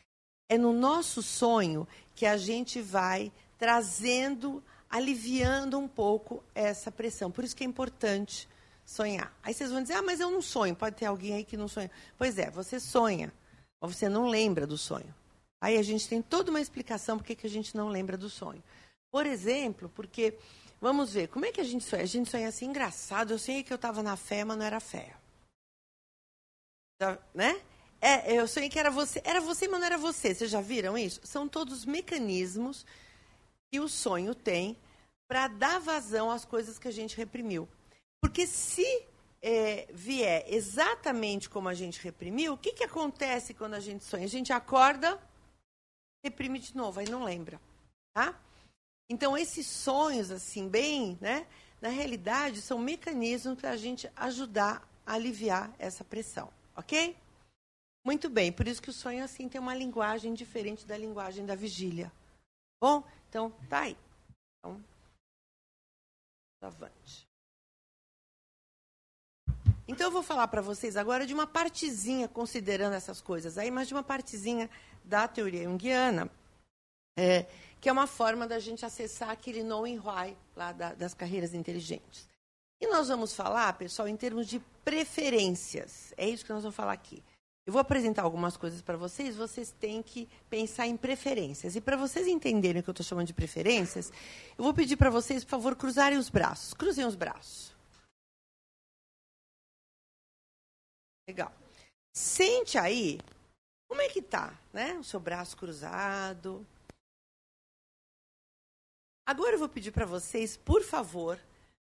É 0.48 0.58
no 0.58 0.72
nosso 0.72 1.22
sonho 1.22 1.86
que 2.14 2.26
a 2.26 2.36
gente 2.36 2.80
vai 2.80 3.32
trazendo, 3.58 4.62
aliviando 4.90 5.78
um 5.78 5.88
pouco 5.88 6.42
essa 6.54 6.90
pressão. 6.90 7.30
Por 7.30 7.44
isso 7.44 7.56
que 7.56 7.64
é 7.64 7.66
importante 7.66 8.48
sonhar. 8.84 9.32
Aí 9.42 9.54
vocês 9.54 9.70
vão 9.70 9.80
dizer, 9.80 9.94
ah, 9.94 10.02
mas 10.02 10.20
eu 10.20 10.30
não 10.30 10.42
sonho. 10.42 10.74
Pode 10.74 10.96
ter 10.96 11.06
alguém 11.06 11.34
aí 11.34 11.44
que 11.44 11.56
não 11.56 11.68
sonha. 11.68 11.90
Pois 12.18 12.36
é, 12.38 12.50
você 12.50 12.80
sonha, 12.80 13.32
mas 13.80 13.96
você 13.96 14.08
não 14.08 14.26
lembra 14.26 14.66
do 14.66 14.76
sonho. 14.76 15.14
Aí 15.62 15.78
a 15.78 15.82
gente 15.82 16.08
tem 16.08 16.20
toda 16.20 16.50
uma 16.50 16.60
explicação 16.60 17.16
por 17.16 17.24
que 17.24 17.46
a 17.46 17.50
gente 17.50 17.76
não 17.76 17.88
lembra 17.88 18.16
do 18.16 18.28
sonho. 18.28 18.62
Por 19.10 19.26
exemplo, 19.26 19.88
porque 19.94 20.36
Vamos 20.80 21.12
ver, 21.12 21.28
como 21.28 21.44
é 21.44 21.52
que 21.52 21.60
a 21.60 21.64
gente 21.64 21.84
sonha? 21.84 22.02
A 22.02 22.06
gente 22.06 22.30
sonha 22.30 22.48
assim, 22.48 22.64
engraçado. 22.66 23.32
Eu 23.32 23.38
sonhei 23.38 23.62
que 23.62 23.72
eu 23.72 23.76
estava 23.76 24.02
na 24.02 24.16
fé, 24.16 24.44
mas 24.44 24.56
não 24.56 24.64
era 24.64 24.80
fé. 24.80 25.14
Tá, 26.98 27.18
né? 27.34 27.60
É, 28.00 28.32
eu 28.34 28.48
sonhei 28.48 28.70
que 28.70 28.78
era 28.78 28.90
você. 28.90 29.20
Era 29.22 29.42
você, 29.42 29.68
mas 29.68 29.78
não 29.78 29.86
era 29.86 29.98
você. 29.98 30.34
Vocês 30.34 30.50
já 30.50 30.62
viram 30.62 30.96
isso? 30.96 31.20
São 31.22 31.46
todos 31.46 31.84
mecanismos 31.84 32.86
que 33.70 33.80
o 33.80 33.88
sonho 33.88 34.34
tem 34.34 34.76
para 35.28 35.46
dar 35.46 35.78
vazão 35.78 36.30
às 36.30 36.44
coisas 36.44 36.78
que 36.78 36.88
a 36.88 36.92
gente 36.92 37.16
reprimiu. 37.16 37.68
Porque 38.20 38.46
se 38.46 39.06
é, 39.40 39.86
vier 39.92 40.44
exatamente 40.48 41.48
como 41.48 41.68
a 41.68 41.74
gente 41.74 42.00
reprimiu, 42.00 42.54
o 42.54 42.58
que, 42.58 42.72
que 42.72 42.84
acontece 42.84 43.54
quando 43.54 43.74
a 43.74 43.80
gente 43.80 44.04
sonha? 44.04 44.24
A 44.24 44.28
gente 44.28 44.52
acorda, 44.52 45.20
reprime 46.24 46.58
de 46.58 46.76
novo, 46.76 47.00
aí 47.00 47.08
não 47.08 47.24
lembra. 47.24 47.60
Tá? 48.12 48.38
Então, 49.08 49.36
esses 49.36 49.66
sonhos, 49.66 50.30
assim, 50.30 50.68
bem, 50.68 51.16
né? 51.20 51.46
Na 51.80 51.88
realidade, 51.88 52.60
são 52.60 52.78
mecanismos 52.78 53.58
para 53.58 53.70
a 53.70 53.76
gente 53.76 54.10
ajudar 54.14 54.86
a 55.06 55.14
aliviar 55.14 55.74
essa 55.78 56.04
pressão, 56.04 56.52
ok? 56.76 57.16
Muito 58.04 58.28
bem, 58.28 58.52
por 58.52 58.68
isso 58.68 58.82
que 58.82 58.90
o 58.90 58.92
sonho, 58.92 59.24
assim, 59.24 59.48
tem 59.48 59.60
uma 59.60 59.74
linguagem 59.74 60.34
diferente 60.34 60.86
da 60.86 60.96
linguagem 60.96 61.46
da 61.46 61.54
vigília. 61.54 62.12
Bom, 62.80 63.04
então, 63.30 63.50
tá 63.68 63.82
aí. 63.82 63.96
Então, 64.58 64.84
avante. 66.60 67.28
Então 69.86 70.08
eu 70.08 70.10
vou 70.10 70.22
falar 70.22 70.48
para 70.48 70.60
vocês 70.60 70.96
agora 70.96 71.24
de 71.24 71.32
uma 71.32 71.46
partezinha, 71.46 72.28
considerando 72.28 72.94
essas 72.94 73.20
coisas 73.20 73.56
aí, 73.56 73.70
mas 73.70 73.86
de 73.86 73.94
uma 73.94 74.02
partezinha 74.02 74.68
da 75.04 75.28
teoria 75.28 75.62
junguiana, 75.62 76.28
é, 77.16 77.46
que 77.80 77.88
é 77.88 77.92
uma 77.92 78.08
forma 78.08 78.48
da 78.48 78.58
gente 78.58 78.84
acessar 78.84 79.30
aquele 79.30 79.62
knowing 79.62 80.00
why 80.00 80.36
lá 80.56 80.72
da, 80.72 80.92
das 80.92 81.14
carreiras 81.14 81.54
inteligentes. 81.54 82.28
E 82.80 82.86
nós 82.88 83.08
vamos 83.08 83.34
falar, 83.34 83.72
pessoal, 83.74 84.08
em 84.08 84.16
termos 84.16 84.48
de 84.48 84.58
preferências. 84.84 86.12
É 86.16 86.28
isso 86.28 86.44
que 86.44 86.52
nós 86.52 86.62
vamos 86.62 86.76
falar 86.76 86.92
aqui. 86.92 87.22
Eu 87.66 87.72
vou 87.72 87.80
apresentar 87.80 88.22
algumas 88.22 88.56
coisas 88.56 88.80
para 88.80 88.96
vocês, 88.96 89.36
vocês 89.36 89.70
têm 89.70 90.02
que 90.02 90.28
pensar 90.48 90.86
em 90.86 90.96
preferências. 90.96 91.76
E 91.76 91.80
para 91.80 91.96
vocês 91.96 92.26
entenderem 92.26 92.80
o 92.80 92.82
que 92.82 92.90
eu 92.90 92.92
estou 92.92 93.04
chamando 93.04 93.26
de 93.26 93.34
preferências, 93.34 94.10
eu 94.56 94.64
vou 94.64 94.74
pedir 94.74 94.96
para 94.96 95.10
vocês, 95.10 95.44
por 95.44 95.50
favor, 95.50 95.76
cruzarem 95.76 96.18
os 96.18 96.30
braços. 96.30 96.74
Cruzem 96.74 97.04
os 97.04 97.14
braços. 97.14 97.74
Legal. 101.28 101.52
Sente 102.12 102.76
aí, 102.76 103.20
como 103.88 104.00
é 104.00 104.08
que 104.08 104.22
tá, 104.22 104.58
né? 104.72 104.94
O 104.94 105.04
seu 105.04 105.20
braço 105.20 105.56
cruzado. 105.56 106.66
Agora 109.26 109.54
eu 109.54 109.58
vou 109.60 109.68
pedir 109.68 109.92
para 109.92 110.06
vocês, 110.06 110.56
por 110.56 110.82
favor, 110.82 111.38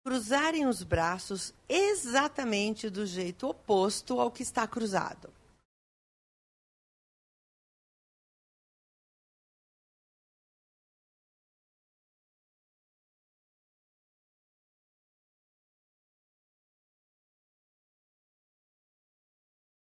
cruzarem 0.04 0.66
os 0.66 0.82
braços 0.82 1.54
exatamente 1.68 2.90
do 2.90 3.06
jeito 3.06 3.46
oposto 3.46 4.18
ao 4.18 4.30
que 4.30 4.42
está 4.42 4.66
cruzado. 4.66 5.37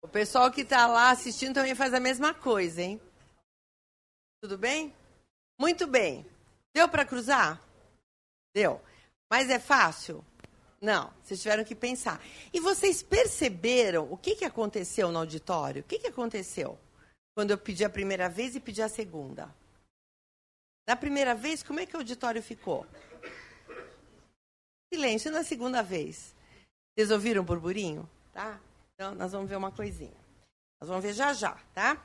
O 0.08 0.10
pessoal 0.10 0.50
que 0.50 0.62
está 0.62 0.86
lá 0.86 1.10
assistindo 1.10 1.52
também 1.52 1.74
faz 1.74 1.92
a 1.92 2.00
mesma 2.00 2.32
coisa, 2.32 2.80
hein? 2.80 2.98
Tudo 4.40 4.56
bem? 4.56 4.96
Muito 5.60 5.86
bem. 5.86 6.24
Deu 6.74 6.88
para 6.88 7.04
cruzar? 7.04 7.62
Deu. 8.54 8.80
Mas 9.30 9.50
é 9.50 9.58
fácil? 9.58 10.24
Não. 10.80 11.12
Vocês 11.22 11.42
tiveram 11.42 11.62
que 11.62 11.74
pensar. 11.74 12.22
E 12.54 12.58
vocês 12.58 13.02
perceberam 13.02 14.10
o 14.10 14.16
que, 14.16 14.34
que 14.34 14.46
aconteceu 14.46 15.12
no 15.12 15.18
auditório? 15.18 15.82
O 15.82 15.84
que, 15.84 15.98
que 15.98 16.06
aconteceu 16.06 16.78
quando 17.34 17.50
eu 17.50 17.58
pedi 17.58 17.84
a 17.84 17.90
primeira 17.90 18.30
vez 18.30 18.56
e 18.56 18.60
pedi 18.60 18.80
a 18.80 18.88
segunda? 18.88 19.54
Na 20.88 20.96
primeira 20.96 21.34
vez, 21.34 21.62
como 21.62 21.80
é 21.80 21.84
que 21.84 21.94
o 21.94 21.98
auditório 21.98 22.42
ficou? 22.42 22.86
Silêncio. 24.90 25.30
Na 25.30 25.44
segunda 25.44 25.82
vez? 25.82 26.34
Vocês 26.96 27.10
ouviram 27.10 27.42
o 27.42 27.44
burburinho? 27.44 28.08
Tá? 28.32 28.58
Então, 28.98 29.14
nós 29.14 29.30
vamos 29.30 29.48
ver 29.48 29.54
uma 29.54 29.70
coisinha. 29.70 30.16
Nós 30.80 30.88
vamos 30.88 31.04
ver 31.04 31.12
já 31.12 31.32
já, 31.32 31.56
tá? 31.72 32.02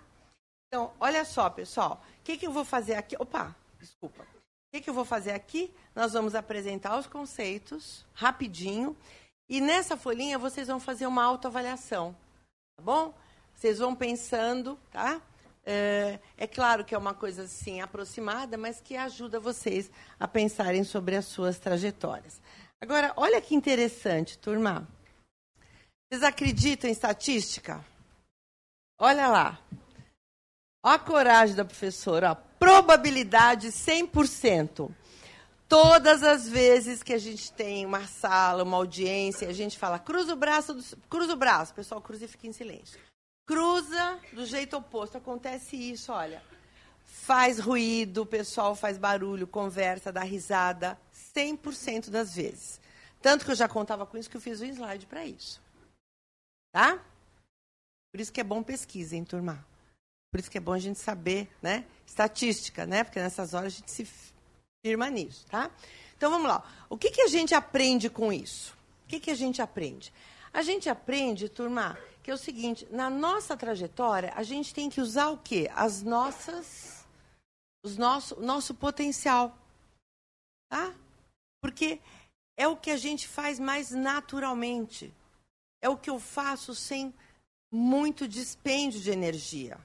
Então, 0.68 0.94
olha 1.00 1.26
só, 1.26 1.50
pessoal. 1.50 2.04
O 2.20 2.24
que, 2.24 2.38
que 2.38 2.46
eu 2.46 2.52
vou 2.52 2.64
fazer 2.64 2.94
aqui? 2.94 3.16
Opa, 3.18 3.56
desculpa. 3.80 4.22
O 4.22 4.28
que, 4.72 4.82
que 4.82 4.92
eu 4.92 4.94
vou 4.94 5.04
fazer 5.04 5.32
aqui? 5.32 5.74
Nós 5.96 6.14
vamos 6.14 6.36
apresentar 6.36 6.96
os 7.00 7.08
conceitos 7.08 8.06
rapidinho. 8.14 8.96
E 9.50 9.60
nessa 9.60 9.98
folhinha 9.98 10.38
vocês 10.38 10.68
vão 10.68 10.80
fazer 10.80 11.08
uma 11.08 11.24
autoavaliação. 11.24 12.16
Tá 12.78 12.84
bom? 12.84 13.12
Vocês 13.56 13.80
vão 13.80 13.96
pensando, 13.96 14.78
tá? 14.92 15.20
É, 15.66 16.20
é, 16.38 16.46
claro 16.46 16.86
que 16.86 16.94
é 16.94 16.98
uma 16.98 17.16
coisa 17.16 17.44
assim 17.44 17.82
aproximada, 17.82 18.56
mas 18.56 18.80
que 18.80 18.96
ajuda 18.96 19.40
vocês 19.40 19.90
a 20.20 20.28
pensarem 20.28 20.84
sobre 20.84 21.16
as 21.16 21.26
suas 21.26 21.58
trajetórias. 21.58 22.40
Agora, 22.80 23.14
olha 23.16 23.42
que 23.42 23.56
interessante, 23.56 24.38
turma. 24.38 24.88
Vocês 26.14 26.22
acreditam 26.22 26.88
em 26.88 26.94
estatística? 26.94 27.84
Olha 29.00 29.28
lá. 29.30 29.60
Olha 30.84 30.96
a 30.96 31.00
coragem 31.00 31.56
da 31.56 31.66
professora. 31.66 32.34
Ó. 32.34 32.36
Probabilidade 32.60 33.70
100%. 33.70 34.92
Todas 35.68 36.22
as 36.22 36.48
vezes 36.48 37.02
que 37.02 37.14
a 37.14 37.18
gente 37.18 37.52
tem 37.54 37.84
uma 37.84 38.06
sala, 38.06 38.62
uma 38.62 38.78
audiência, 38.78 39.50
a 39.50 39.54
gente 39.54 39.76
fala, 39.76 39.98
cruza 39.98 40.34
o 40.34 40.36
braço, 40.36 40.76
do... 40.76 40.84
cruza 41.10 41.34
o 41.34 41.36
braço. 41.36 41.72
O 41.72 41.76
pessoal 41.78 42.00
cruza 42.00 42.26
e 42.26 42.28
fica 42.28 42.46
em 42.46 42.54
silêncio. 42.54 43.00
Cruza 43.48 44.20
do 44.34 44.46
jeito 44.46 44.78
oposto. 44.78 45.18
Acontece 45.18 45.76
isso, 45.76 46.12
olha. 46.12 46.44
Faz 47.08 47.58
ruído, 47.58 48.22
o 48.22 48.26
pessoal 48.28 48.76
faz 48.76 49.00
barulho, 49.00 49.48
conversa, 49.48 50.12
dá 50.12 50.22
risada, 50.22 50.96
100% 51.36 52.12
das 52.12 52.36
vezes. 52.36 52.80
Tanto 53.20 53.44
que 53.44 53.50
eu 53.50 53.56
já 53.56 53.68
contava 53.68 54.06
com 54.06 54.16
isso 54.16 54.30
que 54.30 54.38
eu 54.38 54.42
fiz 54.42 54.62
um 54.62 54.66
slide 54.66 55.08
para 55.08 55.26
isso. 55.26 55.63
Tá? 56.74 57.00
Por 58.12 58.20
isso 58.20 58.34
que 58.34 58.42
é 58.42 58.44
bom 58.44 58.64
pesquisa, 58.64 59.16
hein, 59.16 59.24
turma? 59.24 59.64
Por 60.32 60.40
isso 60.40 60.50
que 60.50 60.58
é 60.58 60.62
bom 60.62 60.74
a 60.74 60.80
gente 60.80 60.98
saber, 60.98 61.48
né? 61.62 61.86
Estatística, 62.08 62.88
né? 62.88 63.04
Porque 63.04 63.20
nessas 63.20 63.54
horas 63.54 63.74
a 63.74 63.78
gente 63.78 63.92
se 63.92 64.08
firma 64.84 65.08
nisso, 65.08 65.46
tá? 65.46 65.70
Então 66.18 66.32
vamos 66.32 66.48
lá. 66.48 66.68
O 66.90 66.98
que, 66.98 67.12
que 67.12 67.22
a 67.22 67.28
gente 67.28 67.54
aprende 67.54 68.10
com 68.10 68.34
isso? 68.34 68.76
O 69.06 69.08
que, 69.08 69.20
que 69.20 69.30
a 69.30 69.36
gente 69.36 69.62
aprende? 69.62 70.12
A 70.52 70.64
gente 70.64 70.90
aprende, 70.90 71.48
turma, 71.48 71.96
que 72.24 72.32
é 72.32 72.34
o 72.34 72.38
seguinte: 72.38 72.88
na 72.90 73.08
nossa 73.08 73.56
trajetória, 73.56 74.34
a 74.36 74.42
gente 74.42 74.74
tem 74.74 74.90
que 74.90 75.00
usar 75.00 75.30
o 75.30 75.38
quê? 75.38 75.70
As 75.76 76.02
nossas. 76.02 77.06
Os 77.86 77.98
nosso, 77.98 78.40
nosso 78.40 78.74
potencial. 78.74 79.56
Tá? 80.70 80.92
Porque 81.62 82.00
é 82.58 82.68
o 82.68 82.76
que 82.76 82.90
a 82.90 82.98
gente 82.98 83.28
faz 83.28 83.60
mais 83.60 83.92
naturalmente 83.92 85.14
é 85.84 85.90
o 85.90 85.98
que 85.98 86.10
eu 86.10 86.18
faço 86.18 86.74
sem 86.74 87.14
muito 87.70 88.26
dispêndio 88.26 89.02
de 89.02 89.12
energia. 89.12 89.78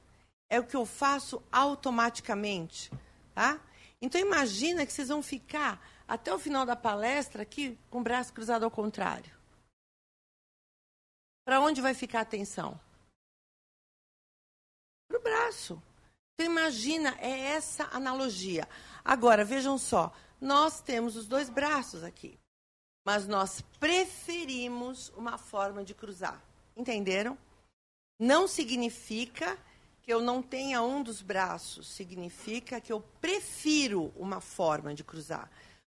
É 0.48 0.60
o 0.60 0.64
que 0.64 0.76
eu 0.76 0.86
faço 0.86 1.42
automaticamente, 1.50 2.88
tá? 3.34 3.60
Então 4.00 4.20
imagina 4.20 4.86
que 4.86 4.92
vocês 4.92 5.08
vão 5.08 5.20
ficar 5.20 5.84
até 6.06 6.32
o 6.32 6.38
final 6.38 6.64
da 6.64 6.76
palestra 6.76 7.42
aqui 7.42 7.76
com 7.90 7.98
o 7.98 8.02
braço 8.02 8.32
cruzado 8.32 8.62
ao 8.62 8.70
contrário. 8.70 9.36
Para 11.44 11.60
onde 11.60 11.80
vai 11.80 11.94
ficar 11.94 12.20
a 12.20 12.22
atenção? 12.22 12.80
Para 15.08 15.18
o 15.18 15.22
braço. 15.22 15.82
Então 16.34 16.52
imagina, 16.52 17.16
é 17.18 17.56
essa 17.56 17.88
analogia. 17.92 18.68
Agora, 19.04 19.44
vejam 19.44 19.76
só, 19.76 20.14
nós 20.40 20.80
temos 20.80 21.16
os 21.16 21.26
dois 21.26 21.50
braços 21.50 22.04
aqui 22.04 22.38
mas 23.08 23.26
nós 23.26 23.62
preferimos 23.80 25.10
uma 25.16 25.38
forma 25.38 25.82
de 25.82 25.94
cruzar. 25.94 26.38
Entenderam? 26.76 27.38
Não 28.20 28.46
significa 28.46 29.56
que 30.02 30.12
eu 30.12 30.20
não 30.20 30.42
tenha 30.42 30.82
um 30.82 31.02
dos 31.02 31.22
braços, 31.22 31.88
significa 31.88 32.82
que 32.82 32.92
eu 32.92 33.00
prefiro 33.18 34.12
uma 34.14 34.42
forma 34.42 34.94
de 34.94 35.02
cruzar. 35.02 35.50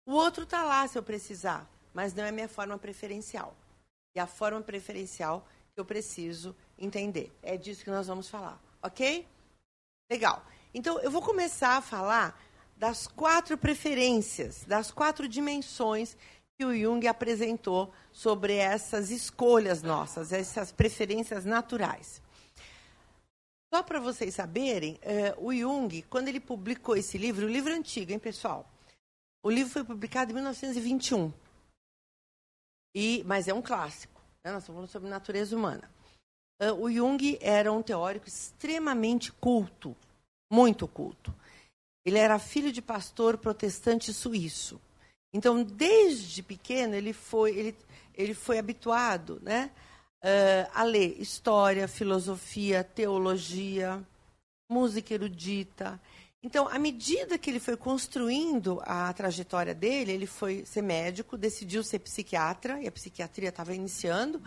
O 0.06 0.14
outro 0.14 0.46
está 0.46 0.64
lá 0.64 0.88
se 0.88 0.98
eu 0.98 1.04
precisar, 1.04 1.70
mas 1.94 2.14
não 2.14 2.24
é 2.24 2.32
minha 2.32 2.48
forma 2.48 2.78
preferencial. 2.78 3.58
E 4.16 4.20
a 4.22 4.26
forma 4.26 4.62
preferencial 4.62 5.46
que 5.74 5.82
eu 5.82 5.86
preciso 5.86 6.56
entender. 6.80 7.30
É 7.44 7.58
disso 7.58 7.84
que 7.84 7.92
nós 7.92 8.08
vamos 8.08 8.30
falar, 8.30 8.58
ok? 8.82 9.28
Legal. 10.10 10.46
Então, 10.74 10.98
eu 11.02 11.12
vou 11.12 11.22
começar 11.22 11.76
a 11.76 11.82
falar 11.82 12.42
das 12.78 13.06
quatro 13.06 13.58
preferências, 13.58 14.64
das 14.64 14.92
quatro 14.92 15.28
dimensões 15.28 16.16
que 16.62 16.66
o 16.66 16.78
Jung 16.78 17.08
apresentou 17.08 17.92
sobre 18.12 18.54
essas 18.54 19.10
escolhas 19.10 19.82
nossas, 19.82 20.32
essas 20.32 20.72
preferências 20.72 21.44
naturais. 21.44 22.22
Só 23.74 23.82
para 23.82 24.00
vocês 24.00 24.36
saberem, 24.36 25.00
eh, 25.02 25.34
o 25.40 25.52
Jung, 25.52 26.04
quando 26.04 26.28
ele 26.28 26.40
publicou 26.40 26.96
esse 26.96 27.18
livro, 27.18 27.48
o 27.48 27.50
livro 27.50 27.72
é 27.72 27.76
antigo, 27.76 28.12
hein, 28.12 28.20
pessoal? 28.20 28.72
O 29.44 29.50
livro 29.50 29.74
foi 29.74 29.84
publicado 29.84 30.30
em 30.30 30.36
1921. 30.36 31.34
E, 32.94 33.24
mas 33.26 33.48
é 33.48 33.54
um 33.56 33.62
clássico. 33.62 34.22
Né? 34.44 34.52
Nós 34.52 34.62
estamos 34.62 34.68
falando 34.68 34.90
sobre 34.92 35.10
natureza 35.10 35.56
humana. 35.56 35.90
Uh, 36.62 36.74
o 36.80 36.92
Jung 36.92 37.40
era 37.42 37.72
um 37.72 37.82
teórico 37.82 38.28
extremamente 38.28 39.32
culto, 39.32 39.98
muito 40.52 40.88
culto. 40.88 41.34
Ele 42.06 42.20
era 42.20 42.38
filho 42.38 42.72
de 42.72 42.84
pastor 42.84 43.40
protestante 43.40 44.14
suíço. 44.14 44.80
Então, 45.34 45.64
desde 45.64 46.44
pequeno, 46.44 46.96
ele 46.96 47.14
foi, 47.14 47.52
ele, 47.52 47.76
ele 48.14 48.34
foi 48.34 48.60
habituado 48.60 49.40
né, 49.42 49.72
uh, 50.24 50.72
a 50.74 50.84
ler 50.84 51.20
história, 51.22 51.88
filosofia, 51.88 52.84
teologia, 52.84 54.02
música 54.70 55.14
erudita. 55.14 56.00
Então, 56.44 56.68
à 56.68 56.80
medida 56.80 57.38
que 57.38 57.50
ele 57.50 57.60
foi 57.60 57.78
construindo 57.78 58.82
a 58.84 59.14
trajetória 59.14 59.76
dele, 59.76 60.12
ele 60.12 60.26
foi 60.26 60.66
ser 60.66 60.82
médico, 60.82 61.38
decidiu 61.38 61.84
ser 61.84 62.00
psiquiatra, 62.00 62.82
e 62.82 62.88
a 62.88 62.92
psiquiatria 62.92 63.50
estava 63.50 63.76
iniciando. 63.76 64.42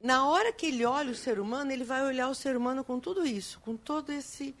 Na 0.00 0.26
hora 0.26 0.52
que 0.52 0.66
ele 0.66 0.84
olha 0.84 1.10
o 1.10 1.16
ser 1.16 1.38
humano, 1.38 1.70
ele 1.72 1.84
vai 1.84 2.04
olhar 2.04 2.28
o 2.28 2.34
ser 2.34 2.56
humano 2.56 2.82
com 2.82 2.98
tudo 2.98 3.26
isso, 3.26 3.60
com 3.60 3.76
todo 3.76 4.10
esse, 4.10 4.54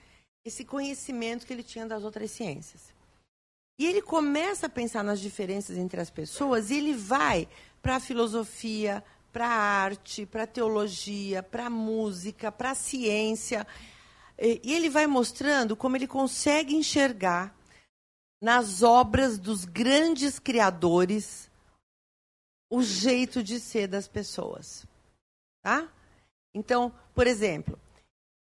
esse 0.44 0.64
conhecimento 0.64 1.46
que 1.46 1.52
ele 1.52 1.62
tinha 1.62 1.86
das 1.86 2.04
outras 2.04 2.30
ciências. 2.30 2.97
E 3.78 3.86
ele 3.86 4.02
começa 4.02 4.66
a 4.66 4.70
pensar 4.70 5.04
nas 5.04 5.20
diferenças 5.20 5.78
entre 5.78 6.00
as 6.00 6.10
pessoas 6.10 6.70
e 6.70 6.76
ele 6.76 6.94
vai 6.94 7.48
para 7.80 7.96
a 7.96 8.00
filosofia, 8.00 9.04
para 9.32 9.46
a 9.46 9.82
arte, 9.82 10.26
para 10.26 10.42
a 10.42 10.48
teologia, 10.48 11.42
para 11.42 11.66
a 11.66 11.70
música, 11.70 12.50
para 12.50 12.72
a 12.72 12.74
ciência. 12.74 13.64
E 14.36 14.74
ele 14.74 14.90
vai 14.90 15.06
mostrando 15.06 15.76
como 15.76 15.96
ele 15.96 16.08
consegue 16.08 16.74
enxergar 16.74 17.54
nas 18.40 18.82
obras 18.82 19.38
dos 19.38 19.64
grandes 19.64 20.38
criadores 20.38 21.48
o 22.70 22.82
jeito 22.82 23.42
de 23.42 23.60
ser 23.60 23.86
das 23.86 24.08
pessoas. 24.08 24.84
Tá? 25.62 25.88
Então, 26.52 26.92
por 27.14 27.26
exemplo, 27.26 27.78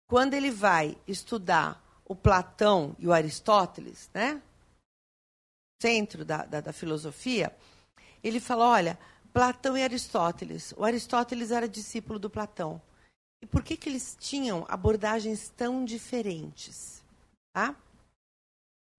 quando 0.09 0.35
ele 0.35 0.51
vai 0.51 0.97
estudar 1.07 1.81
o 2.05 2.17
Platão 2.17 2.97
e 2.99 3.07
o 3.07 3.13
Aristóteles, 3.13 4.11
né? 4.13 4.43
Centro 5.81 6.25
da, 6.25 6.45
da, 6.45 6.61
da 6.61 6.73
filosofia, 6.73 7.55
ele 8.23 8.39
fala: 8.39 8.69
olha, 8.69 8.99
Platão 9.33 9.77
e 9.77 9.83
Aristóteles. 9.83 10.75
O 10.77 10.85
Aristóteles 10.85 11.51
era 11.51 11.69
discípulo 11.69 12.19
do 12.19 12.29
Platão. 12.29 12.81
E 13.43 13.47
por 13.47 13.63
que, 13.63 13.77
que 13.77 13.89
eles 13.89 14.17
tinham 14.21 14.67
abordagens 14.69 15.49
tão 15.57 15.85
diferentes? 15.85 17.03
Tá? 17.53 17.75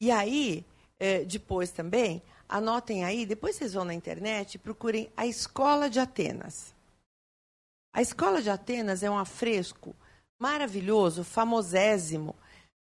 E 0.02 0.10
aí, 0.10 0.66
é, 1.00 1.24
depois 1.24 1.70
também, 1.72 2.24
anotem 2.50 3.06
aí, 3.06 3.26
depois 3.26 3.56
vocês 3.56 3.74
vão 3.74 3.86
na 3.86 3.94
internet 3.94 4.56
e 4.56 4.60
procurem 4.60 5.12
a 5.16 5.28
Escola 5.28 5.90
de 5.90 6.00
Atenas. 6.00 6.74
A 7.94 8.02
Escola 8.02 8.42
de 8.42 8.50
Atenas 8.50 9.04
é 9.04 9.10
um 9.10 9.18
afresco 9.18 9.96
maravilhoso, 10.40 11.24
famosésimo, 11.24 12.36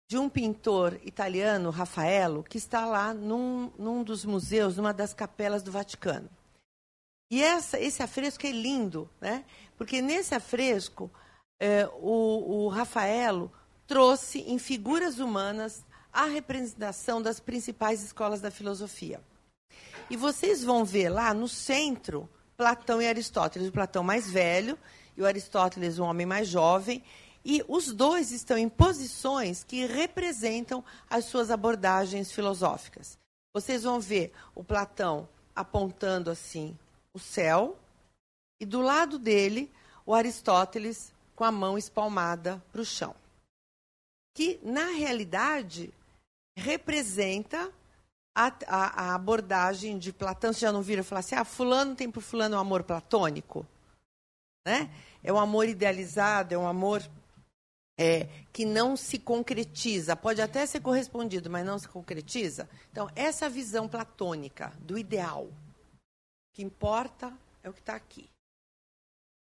de 0.08 0.18
um 0.18 0.30
pintor 0.30 1.00
italiano, 1.04 1.70
Rafaelo, 1.70 2.44
que 2.44 2.58
está 2.58 2.86
lá 2.86 3.14
num, 3.14 3.72
num 3.78 4.04
dos 4.04 4.26
museus, 4.26 4.78
numa 4.78 4.94
das 4.94 5.14
capelas 5.14 5.64
do 5.64 5.72
Vaticano. 5.72 6.30
E 7.32 7.42
essa, 7.42 7.80
esse 7.80 8.04
afresco 8.04 8.46
é 8.46 8.52
lindo, 8.52 9.10
né? 9.20 9.44
porque 9.78 10.02
nesse 10.02 10.36
afresco 10.36 11.10
é, 11.60 11.90
o, 12.00 12.66
o 12.66 12.68
Rafaelo 12.68 13.52
trouxe 13.88 14.40
em 14.42 14.60
figuras 14.60 15.20
humanas 15.20 15.84
a 16.12 16.26
representação 16.26 17.22
das 17.22 17.40
principais 17.40 18.04
escolas 18.04 18.40
da 18.40 18.52
filosofia. 18.52 19.20
E 20.10 20.16
vocês 20.16 20.64
vão 20.64 20.86
ver 20.86 21.10
lá 21.10 21.34
no 21.34 21.48
centro 21.48 22.30
Platão 22.56 23.02
e 23.02 23.08
Aristóteles, 23.08 23.68
o 23.68 23.72
Platão 23.72 24.04
mais 24.04 24.30
velho 24.30 24.78
e 25.18 25.22
o 25.22 25.26
Aristóteles 25.26 25.98
um 25.98 26.04
homem 26.04 26.26
mais 26.26 26.48
jovem, 26.48 27.04
e 27.46 27.64
os 27.68 27.92
dois 27.92 28.32
estão 28.32 28.58
em 28.58 28.70
posições 28.70 29.64
que 29.64 29.86
representam 29.86 30.84
as 31.10 31.26
suas 31.26 31.52
abordagens 31.52 32.32
filosóficas. 32.32 33.18
Vocês 33.54 33.84
vão 33.84 34.00
ver 34.00 34.32
o 34.56 34.64
Platão 34.64 35.28
apontando 35.56 36.32
assim 36.32 36.78
o 37.14 37.20
céu, 37.20 37.78
e 38.60 38.66
do 38.66 38.82
lado 38.82 39.20
dele, 39.20 39.72
o 40.06 40.14
Aristóteles 40.14 41.14
com 41.36 41.44
a 41.44 41.52
mão 41.52 41.78
espalmada 41.78 42.64
para 42.72 42.82
o 42.82 42.86
chão. 42.86 43.16
Que, 44.34 44.60
na 44.64 44.86
realidade, 44.88 45.94
representa 46.56 47.72
a, 48.34 48.48
a, 48.68 49.04
a, 49.04 49.16
abordagem 49.16 50.00
de 50.00 50.12
Platão. 50.12 50.52
Vocês 50.52 50.62
já 50.62 50.72
não 50.72 50.82
viram 50.82 51.04
falar 51.04 51.20
assim: 51.20 51.36
ah, 51.36 51.46
Fulano 51.46 51.96
tem 51.96 52.10
por 52.10 52.22
Fulano 52.22 52.56
um 52.56 52.60
amor 52.60 52.84
platônico? 52.84 53.66
Né? 54.66 54.90
É 55.24 55.32
um 55.32 55.38
amor 55.38 55.68
idealizado, 55.68 56.56
é 56.56 56.58
um 56.58 56.68
amor 56.68 57.04
é, 57.98 58.28
que 58.52 58.66
não 58.66 58.96
se 58.96 59.20
concretiza, 59.20 60.16
pode 60.16 60.42
até 60.42 60.66
ser 60.66 60.82
correspondido, 60.82 61.50
mas 61.50 61.66
não 61.66 61.78
se 61.78 61.88
concretiza. 61.88 62.70
Então, 62.92 63.10
essa 63.16 63.50
visão 63.50 63.88
platônica 63.88 64.74
do 64.80 64.98
ideal, 64.98 65.46
o 65.46 66.54
que 66.54 66.64
importa 66.64 67.32
é 67.64 67.70
o 67.70 67.74
que 67.74 67.80
está 67.80 67.96
aqui. 67.96 68.30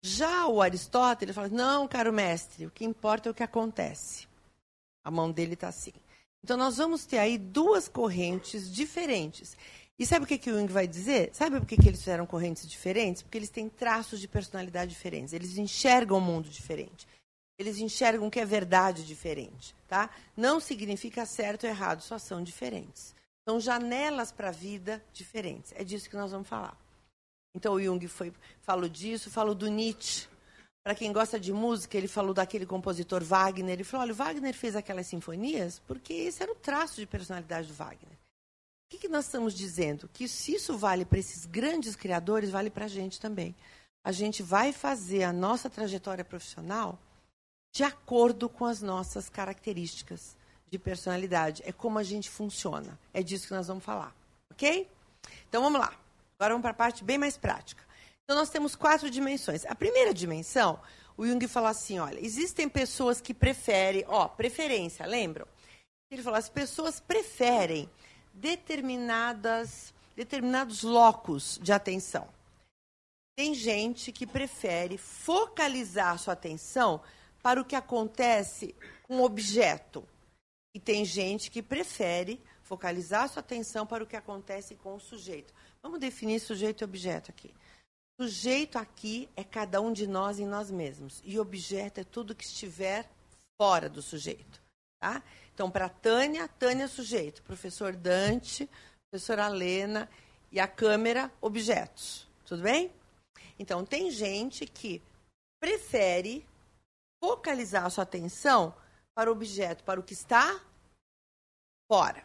Já 0.03 0.47
o 0.47 0.63
Aristóteles 0.63 1.35
fala: 1.35 1.49
não, 1.49 1.89
caro 1.89 2.13
mestre, 2.13 2.67
o 2.67 2.71
que 2.71 2.85
importa 2.85 3.29
é 3.29 3.33
o 3.33 3.35
que 3.35 3.43
acontece. 3.43 4.29
A 5.05 5.11
mão 5.11 5.31
dele 5.31 5.55
está 5.55 5.69
assim. 5.69 5.93
Então, 6.43 6.57
nós 6.57 6.77
vamos 6.77 7.05
ter 7.05 7.19
aí 7.19 7.39
duas 7.39 7.89
correntes 7.89 8.73
diferentes. 8.73 9.57
E 9.99 10.05
sabe 10.05 10.25
o 10.25 10.29
que, 10.29 10.37
que 10.39 10.51
o 10.51 10.59
Jung 10.59 10.71
vai 10.71 10.87
dizer? 10.87 11.31
Sabe 11.33 11.59
por 11.59 11.67
que, 11.67 11.77
que 11.77 11.89
eles 11.89 12.01
fizeram 12.01 12.27
correntes 12.27 12.69
diferentes? 12.69 13.23
Porque 13.23 13.39
eles 13.39 13.49
têm 13.49 13.69
traços 13.69 14.21
de 14.21 14.29
personalidade 14.29 14.91
diferentes. 14.91 15.33
Eles 15.33 15.57
enxergam 15.57 16.19
o 16.19 16.21
mundo 16.21 16.49
diferente 16.49 17.07
eles 17.59 17.79
enxergam 17.79 18.31
que 18.31 18.41
é 18.41 18.45
verdade 18.45 19.05
diferente. 19.05 19.75
Tá? 19.89 20.11
Não 20.37 20.61
significa 20.61 21.25
certo 21.25 21.65
ou 21.65 21.71
errado, 21.71 22.03
só 22.03 22.19
são 22.19 22.43
diferentes. 22.43 23.15
São 23.49 23.61
janelas 23.61 24.33
para 24.33 24.49
a 24.49 24.53
vida 24.53 25.03
diferentes. 25.13 25.73
É 25.77 25.85
disso 25.85 26.11
que 26.11 26.17
nós 26.17 26.33
vamos 26.33 26.49
falar. 26.49 26.77
Então 27.55 27.75
o 27.75 27.83
Jung 27.83 28.07
foi, 28.09 28.33
falou 28.61 28.89
disso, 28.89 29.31
falou 29.31 29.55
do 29.55 29.69
Nietzsche. 29.69 30.29
Para 30.85 30.95
quem 30.95 31.13
gosta 31.13 31.41
de 31.41 31.53
música, 31.53 31.97
ele 31.97 32.07
falou 32.07 32.35
daquele 32.35 32.67
compositor 32.67 33.25
Wagner. 33.25 33.73
Ele 33.73 33.85
falou: 33.85 34.05
olha, 34.05 34.13
o 34.13 34.17
Wagner 34.17 34.55
fez 34.55 34.77
aquelas 34.77 35.07
sinfonias 35.07 35.81
porque 35.87 36.13
esse 36.13 36.43
era 36.43 36.53
o 36.53 36.57
traço 36.57 37.01
de 37.01 37.07
personalidade 37.07 37.69
do 37.69 37.75
Wagner. 37.75 38.13
O 38.13 38.89
que, 38.91 38.99
que 38.99 39.09
nós 39.09 39.25
estamos 39.25 39.55
dizendo? 39.55 40.09
Que 40.13 40.29
se 40.29 40.55
isso 40.55 40.77
vale 40.77 41.05
para 41.05 41.19
esses 41.19 41.45
grandes 41.45 41.97
criadores, 41.97 42.51
vale 42.51 42.71
para 42.71 42.85
a 42.85 42.89
gente 42.89 43.21
também. 43.21 43.55
A 44.05 44.13
gente 44.13 44.43
vai 44.43 44.73
fazer 44.73 45.25
a 45.25 45.33
nossa 45.33 45.69
trajetória 45.69 46.25
profissional 46.25 46.97
de 47.77 47.85
acordo 47.85 48.49
com 48.49 48.65
as 48.65 48.81
nossas 48.81 49.29
características 49.29 50.35
de 50.71 50.79
personalidade. 50.79 51.63
É 51.67 51.73
como 51.73 51.99
a 51.99 52.03
gente 52.03 52.31
funciona. 52.31 52.99
É 53.13 53.23
disso 53.23 53.49
que 53.49 53.53
nós 53.53 53.67
vamos 53.67 53.85
falar. 53.85 54.17
Ok? 54.51 54.89
Então 55.47 55.63
vamos 55.63 55.79
lá. 55.79 55.93
Agora 56.39 56.55
vamos 56.55 56.63
para 56.63 56.71
a 56.71 56.75
parte 56.75 57.05
bem 57.05 57.19
mais 57.19 57.37
prática. 57.37 57.85
Então 58.25 58.35
nós 58.35 58.49
temos 58.49 58.75
quatro 58.75 59.11
dimensões. 59.11 59.67
A 59.67 59.75
primeira 59.75 60.15
dimensão, 60.15 60.81
o 61.19 61.27
Jung 61.27 61.47
falou 61.47 61.69
assim: 61.69 61.99
olha, 61.99 62.19
existem 62.19 62.67
pessoas 62.67 63.21
que 63.21 63.35
preferem, 63.35 64.07
ó, 64.09 64.27
preferência, 64.27 65.05
lembram? 65.05 65.47
Ele 66.11 66.23
falou: 66.23 66.39
as 66.39 66.49
pessoas 66.49 66.99
preferem 66.99 67.91
determinadas, 68.33 69.93
determinados 70.17 70.83
locos 70.83 71.61
de 71.63 71.75
atenção. 71.75 72.27
Tem 73.37 73.53
gente 73.53 74.13
que 74.13 74.27
prefere 74.27 74.97
focalizar 74.97 76.19
sua 76.19 76.33
atenção 76.33 77.03
para 77.47 77.61
o 77.61 77.65
que 77.65 77.77
acontece 77.77 78.75
com 79.05 79.21
o 79.21 79.23
objeto. 79.25 80.05
E 80.75 80.81
tem 80.81 81.05
gente 81.05 81.49
que 81.49 81.63
prefere 81.63 82.43
focalizar 82.61 83.29
sua 83.29 83.39
atenção 83.39 83.87
para 83.87 84.03
o 84.03 84.07
que 84.07 84.17
acontece 84.17 84.75
com 84.75 84.97
o 84.97 84.99
sujeito. 84.99 85.55
Vamos 85.81 86.01
definir 86.01 86.41
sujeito 86.41 86.81
e 86.81 86.85
objeto 86.85 87.31
aqui. 87.31 87.55
Sujeito 88.21 88.77
aqui 88.79 89.29
é 89.37 89.45
cada 89.45 89.81
um 89.81 89.93
de 89.93 90.09
nós 90.09 90.41
em 90.41 90.45
nós 90.45 90.73
mesmos. 90.73 91.23
E 91.25 91.39
objeto 91.39 92.01
é 92.01 92.03
tudo 92.03 92.35
que 92.35 92.43
estiver 92.43 93.09
fora 93.57 93.89
do 93.89 94.03
sujeito. 94.03 94.61
Tá? 95.01 95.23
Então, 95.55 95.71
para 95.71 95.89
Tânia, 95.89 96.49
Tânia 96.49 96.87
é 96.87 96.89
sujeito. 96.89 97.45
Professor 97.45 97.95
Dante, 97.95 98.69
professora 99.09 99.47
Lena 99.47 100.11
e 100.51 100.59
a 100.59 100.67
câmera, 100.67 101.31
objetos. 101.41 102.27
Tudo 102.45 102.65
bem? 102.65 102.91
Então, 103.57 103.85
tem 103.85 104.11
gente 104.11 104.67
que 104.67 105.01
prefere 105.61 106.45
focalizar 107.27 107.85
a 107.85 107.91
sua 107.91 108.05
atenção 108.05 108.73
para 109.13 109.29
o 109.29 109.33
objeto, 109.33 109.83
para 109.83 109.99
o 109.99 110.03
que 110.03 110.13
está 110.13 110.61
fora. 111.91 112.25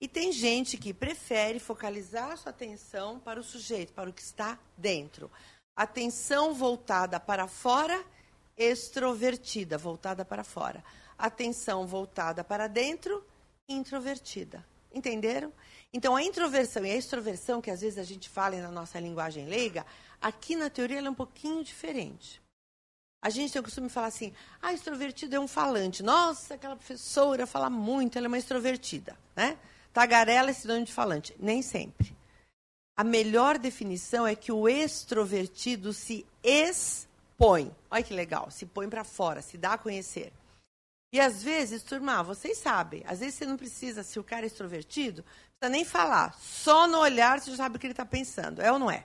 E 0.00 0.08
tem 0.08 0.32
gente 0.32 0.78
que 0.78 0.94
prefere 0.94 1.58
focalizar 1.58 2.32
a 2.32 2.36
sua 2.38 2.50
atenção 2.50 3.20
para 3.20 3.38
o 3.38 3.44
sujeito, 3.44 3.92
para 3.92 4.08
o 4.08 4.12
que 4.14 4.22
está 4.22 4.58
dentro. 4.78 5.30
Atenção 5.76 6.54
voltada 6.54 7.20
para 7.20 7.46
fora, 7.46 8.02
extrovertida, 8.56 9.76
voltada 9.76 10.24
para 10.24 10.42
fora. 10.42 10.82
Atenção 11.18 11.86
voltada 11.86 12.42
para 12.42 12.68
dentro, 12.68 13.22
introvertida. 13.68 14.64
Entenderam? 14.90 15.52
Então, 15.92 16.16
a 16.16 16.22
introversão 16.22 16.82
e 16.86 16.92
a 16.92 16.96
extroversão, 16.96 17.60
que 17.60 17.70
às 17.70 17.82
vezes 17.82 17.98
a 17.98 18.04
gente 18.04 18.26
fala 18.30 18.56
na 18.56 18.70
nossa 18.70 18.98
linguagem 18.98 19.44
leiga, 19.44 19.84
aqui 20.18 20.56
na 20.56 20.70
teoria 20.70 20.96
ela 20.96 21.08
é 21.08 21.10
um 21.10 21.14
pouquinho 21.14 21.62
diferente. 21.62 22.40
A 23.26 23.28
gente 23.28 23.52
tem 23.52 23.58
o 23.58 23.64
costume 23.64 23.88
de 23.88 23.92
falar 23.92 24.06
assim, 24.06 24.32
ah, 24.62 24.72
extrovertido 24.72 25.34
é 25.34 25.40
um 25.40 25.48
falante. 25.48 26.00
Nossa, 26.00 26.54
aquela 26.54 26.76
professora 26.76 27.44
fala 27.44 27.68
muito, 27.68 28.16
ela 28.16 28.28
é 28.28 28.28
uma 28.28 28.38
extrovertida. 28.38 29.18
Né? 29.34 29.58
Tagarela 29.92 30.50
é 30.50 30.52
sinônimo 30.52 30.86
de 30.86 30.92
falante. 30.92 31.34
Nem 31.36 31.60
sempre. 31.60 32.16
A 32.96 33.02
melhor 33.02 33.58
definição 33.58 34.24
é 34.28 34.36
que 34.36 34.52
o 34.52 34.68
extrovertido 34.68 35.92
se 35.92 36.24
expõe. 36.40 37.74
Olha 37.90 38.02
que 38.04 38.14
legal, 38.14 38.48
se 38.52 38.64
põe 38.64 38.88
para 38.88 39.02
fora, 39.02 39.42
se 39.42 39.58
dá 39.58 39.72
a 39.72 39.78
conhecer. 39.78 40.32
E 41.12 41.18
às 41.18 41.42
vezes, 41.42 41.82
turma, 41.82 42.22
vocês 42.22 42.58
sabem, 42.58 43.02
às 43.08 43.18
vezes 43.18 43.34
você 43.34 43.44
não 43.44 43.56
precisa, 43.56 44.04
se 44.04 44.20
o 44.20 44.24
cara 44.24 44.44
é 44.44 44.46
extrovertido, 44.46 45.24
precisa 45.58 45.68
nem 45.68 45.84
falar. 45.84 46.38
Só 46.38 46.86
no 46.86 47.00
olhar 47.00 47.40
você 47.40 47.50
já 47.50 47.56
sabe 47.56 47.74
o 47.74 47.80
que 47.80 47.88
ele 47.88 47.92
está 47.92 48.06
pensando. 48.06 48.62
É 48.62 48.70
ou 48.70 48.78
não 48.78 48.88
é? 48.88 49.04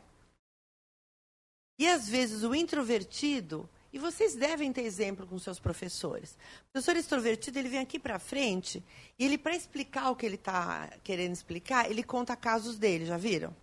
E 1.80 1.88
às 1.88 2.08
vezes 2.08 2.44
o 2.44 2.54
introvertido, 2.54 3.68
e 3.94 4.00
vocês 4.00 4.36
devem 4.36 4.72
ter 4.72 4.84
exemplo 4.84 5.28
com 5.28 5.38
seus 5.38 5.60
professores. 5.60 6.38
O 6.70 6.72
professor 6.72 6.96
extrovertido, 6.96 7.60
ele 7.60 7.70
vem 7.70 7.80
aqui 7.80 8.00
para 8.00 8.20
frente, 8.20 8.84
e 9.20 9.26
ele, 9.26 9.38
para 9.38 9.56
explicar 9.56 10.10
o 10.10 10.16
que 10.16 10.26
ele 10.26 10.36
está 10.36 10.90
querendo 11.04 11.34
explicar, 11.34 11.90
ele 11.90 12.04
conta 12.04 12.36
casos 12.36 12.78
dele, 12.78 13.06
já 13.06 13.18
viram? 13.18 13.56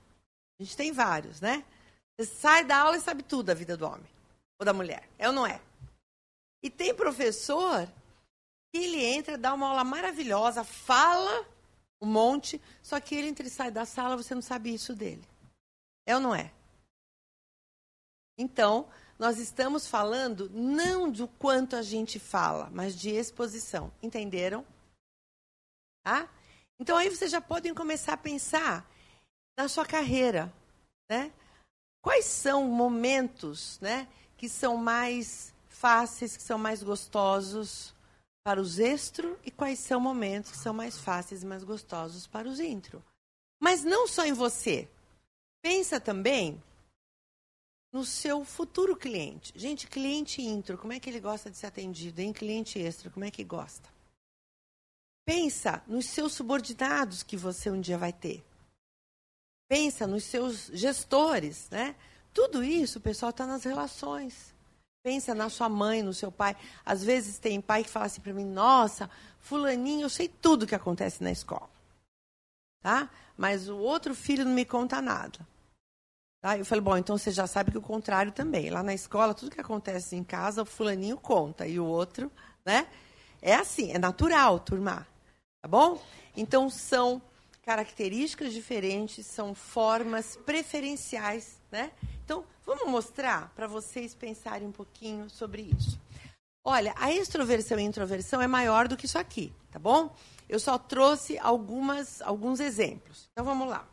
A 0.61 0.65
gente 0.65 0.77
tem 0.77 0.93
vários, 0.93 1.41
né? 1.41 1.65
Você 2.19 2.27
sai 2.27 2.65
da 2.65 2.79
aula 2.79 2.97
e 2.97 3.01
sabe 3.01 3.23
tudo 3.23 3.45
da 3.45 3.55
vida 3.55 3.77
do 3.77 3.87
homem 3.87 4.09
ou 4.59 4.67
da 4.67 4.73
mulher. 4.73 5.09
É 5.19 5.29
ou 5.29 5.33
não 5.33 5.47
é? 5.47 5.61
E 6.63 6.69
tem 6.69 6.95
professor 6.95 7.87
que 8.73 8.79
ele 8.79 9.03
entra, 9.03 9.39
dá 9.39 9.55
uma 9.55 9.69
aula 9.69 9.85
maravilhosa, 9.85 10.65
fala 10.65 11.47
um 12.01 12.07
monte, 12.07 12.61
só 12.83 13.01
que 13.01 13.15
ele 13.15 13.29
entra 13.29 13.47
e 13.47 13.51
sai 13.51 13.71
da 13.71 13.85
sala, 13.85 14.17
você 14.17 14.35
não 14.35 14.43
sabe 14.43 14.73
isso 14.73 14.95
dele. 14.95 15.25
É 16.07 16.15
ou 16.15 16.21
não 16.21 16.35
é? 16.35 16.53
Então, 18.37 18.89
nós 19.19 19.39
estamos 19.39 19.87
falando 19.87 20.49
não 20.51 21.11
do 21.11 21.27
quanto 21.27 21.75
a 21.75 21.83
gente 21.83 22.19
fala, 22.19 22.71
mas 22.71 22.95
de 22.95 23.11
exposição. 23.11 23.93
Entenderam? 24.01 24.65
Tá? 26.05 26.29
Então 26.81 26.97
aí 26.97 27.11
vocês 27.11 27.31
já 27.31 27.41
podem 27.41 27.75
começar 27.75 28.13
a 28.13 28.19
pensar 28.19 28.89
na 29.59 29.69
sua 29.69 29.85
carreira, 29.85 30.53
né? 31.11 31.33
Quais 32.01 32.27
são 32.27 32.69
momentos, 32.69 33.81
né, 33.81 34.07
que 34.37 34.49
são 34.49 34.77
mais 34.77 35.53
fáceis, 35.69 36.37
que 36.37 36.43
são 36.43 36.57
mais 36.57 36.81
gostosos 36.83 37.93
para 38.45 38.61
os 38.61 38.79
extro 38.79 39.39
e 39.45 39.51
quais 39.51 39.81
são 39.81 40.01
momentos 40.01 40.53
que 40.53 40.57
são 40.57 40.73
mais 40.73 40.97
fáceis 40.97 41.43
e 41.43 41.47
mais 41.47 41.65
gostosos 41.65 42.27
para 42.27 42.49
os 42.49 42.61
intro? 42.61 43.05
Mas 43.61 43.83
não 43.83 44.07
só 44.07 44.25
em 44.25 44.33
você. 44.33 44.89
Pensa 45.61 46.01
também 46.01 46.63
no 47.93 48.05
seu 48.05 48.45
futuro 48.45 48.97
cliente. 48.97 49.53
Gente, 49.57 49.87
cliente 49.87 50.43
intro, 50.43 50.77
como 50.77 50.93
é 50.93 51.01
que 51.01 51.09
ele 51.09 51.21
gosta 51.21 51.51
de 51.51 51.57
ser 51.57 51.67
atendido? 51.67 52.21
Em 52.21 52.33
cliente 52.33 52.79
extra, 52.79 53.11
como 53.11 53.25
é 53.25 53.31
que 53.31 53.45
gosta? 53.45 53.89
Pensa 55.27 55.83
nos 55.87 56.07
seus 56.07 56.33
subordinados 56.33 57.23
que 57.23 57.37
você 57.37 57.71
um 57.71 57.81
dia 57.81 57.99
vai 57.99 58.13
ter. 58.13 58.45
Pensa 59.69 60.07
nos 60.07 60.25
seus 60.25 60.71
gestores, 60.73 61.69
né? 61.71 61.95
Tudo 62.33 62.65
isso, 62.65 63.01
pessoal, 63.01 63.31
está 63.31 63.47
nas 63.47 63.65
relações. 63.65 64.55
Pensa 65.03 65.35
na 65.35 65.51
sua 65.51 65.69
mãe, 65.69 66.03
no 66.03 66.15
seu 66.15 66.33
pai. 66.33 66.57
Às 66.85 67.05
vezes 67.05 67.39
tem 67.39 67.61
pai 67.61 67.85
que 67.85 67.91
fala 67.91 68.07
assim 68.07 68.21
para 68.21 68.33
mim: 68.33 68.45
Nossa, 68.45 69.11
Fulaninho, 69.41 70.03
eu 70.03 70.09
sei 70.09 70.29
tudo 70.29 70.67
que 70.67 70.75
acontece 70.75 71.23
na 71.23 71.31
escola. 71.31 71.69
Tá? 72.83 73.11
Mas 73.37 73.69
o 73.69 73.77
outro 73.77 74.15
filho 74.15 74.45
não 74.45 74.53
me 74.53 74.65
conta 74.65 75.03
nada. 75.03 75.47
Tá? 76.41 76.57
Eu 76.57 76.65
falei: 76.65 76.83
Bom, 76.83 76.97
então 76.97 77.19
você 77.19 77.31
já 77.31 77.47
sabe 77.47 77.71
que 77.71 77.79
o 77.79 77.83
contrário 77.83 78.33
também. 78.33 78.71
Lá 78.71 78.83
na 78.83 78.95
escola, 78.95 79.35
tudo 79.35 79.51
que 79.51 79.61
acontece 79.61 80.17
em 80.17 80.25
casa, 80.25 80.63
o 80.63 80.67
Fulaninho 80.67 81.17
conta. 81.17 81.67
E 81.67 81.79
o 81.81 81.85
outro, 81.85 82.31
né? 82.65 82.87
É 83.43 83.55
assim, 83.55 83.93
é 83.93 83.99
natural, 83.99 84.59
turma. 84.59 85.07
Tá 85.61 85.69
bom? 85.69 86.01
Então 86.37 86.71
são 86.71 87.21
características 87.69 88.55
diferentes, 88.55 89.27
são 89.27 89.55
formas 89.55 90.37
preferenciais, 90.37 91.61
né? 91.71 91.93
Então, 92.25 92.43
vamos 92.65 92.89
mostrar 92.89 93.53
para 93.55 93.67
vocês 93.67 94.15
pensarem 94.15 94.67
um 94.67 94.73
pouquinho 94.73 95.29
sobre 95.29 95.71
isso. 95.79 96.01
Olha, 96.65 96.95
a 96.97 97.13
extroversão 97.13 97.79
e 97.79 97.83
a 97.83 97.85
introversão 97.85 98.41
é 98.41 98.47
maior 98.47 98.89
do 98.89 98.97
que 98.97 99.05
isso 99.05 99.19
aqui, 99.19 99.53
tá 99.71 99.79
bom? 99.79 100.15
Eu 100.49 100.59
só 100.59 100.79
trouxe 100.79 101.39
algumas, 101.39 102.23
alguns 102.23 102.59
exemplos. 102.59 103.29
Então, 103.33 103.45
vamos 103.45 103.69
lá. 103.69 103.87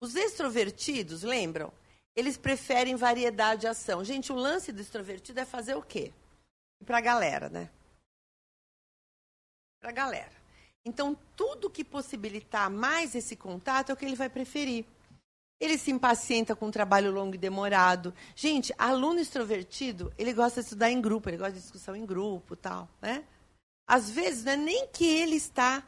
Os 0.00 0.14
extrovertidos, 0.14 1.22
lembram? 1.22 1.72
Eles 2.16 2.36
preferem 2.36 2.94
variedade 2.94 3.62
de 3.62 3.66
ação. 3.66 4.04
Gente, 4.04 4.32
o 4.32 4.36
lance 4.36 4.70
do 4.70 4.80
extrovertido 4.80 5.40
é 5.40 5.44
fazer 5.44 5.74
o 5.74 5.82
quê? 5.82 6.12
Para 6.84 6.98
a 6.98 7.00
galera, 7.00 7.48
né? 7.48 7.70
Para 9.80 9.90
a 9.90 9.92
galera. 9.92 10.32
Então, 10.84 11.16
tudo 11.34 11.70
que 11.70 11.82
possibilitar 11.82 12.70
mais 12.70 13.14
esse 13.14 13.34
contato 13.34 13.90
é 13.90 13.92
o 13.92 13.96
que 13.96 14.04
ele 14.04 14.14
vai 14.14 14.28
preferir. 14.28 14.84
Ele 15.58 15.78
se 15.78 15.90
impacienta 15.90 16.54
com 16.54 16.70
trabalho 16.70 17.10
longo 17.10 17.34
e 17.34 17.38
demorado. 17.38 18.14
Gente, 18.36 18.74
aluno 18.76 19.20
extrovertido, 19.20 20.12
ele 20.18 20.32
gosta 20.32 20.60
de 20.60 20.66
estudar 20.66 20.90
em 20.90 21.00
grupo, 21.00 21.30
ele 21.30 21.38
gosta 21.38 21.54
de 21.54 21.60
discussão 21.60 21.96
em 21.96 22.04
grupo, 22.04 22.54
tal, 22.54 22.88
né? 23.00 23.24
Às 23.86 24.10
vezes, 24.10 24.44
não 24.44 24.52
é 24.52 24.56
nem 24.56 24.88
que 24.88 25.06
ele 25.06 25.36
está 25.36 25.82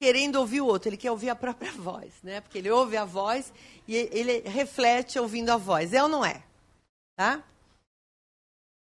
querendo 0.00 0.36
ouvir 0.36 0.60
o 0.60 0.66
outro, 0.66 0.88
ele 0.88 0.96
quer 0.96 1.10
ouvir 1.10 1.30
a 1.30 1.36
própria 1.36 1.72
voz, 1.76 2.12
né? 2.22 2.40
Porque 2.40 2.58
ele 2.58 2.70
ouve 2.70 2.96
a 2.96 3.04
voz 3.04 3.52
e 3.86 3.94
ele 3.94 4.40
reflete 4.40 5.18
ouvindo 5.18 5.50
a 5.50 5.56
voz. 5.56 5.92
É 5.92 6.02
ou 6.02 6.08
não 6.08 6.24
é? 6.24 6.42
Tá? 7.16 7.42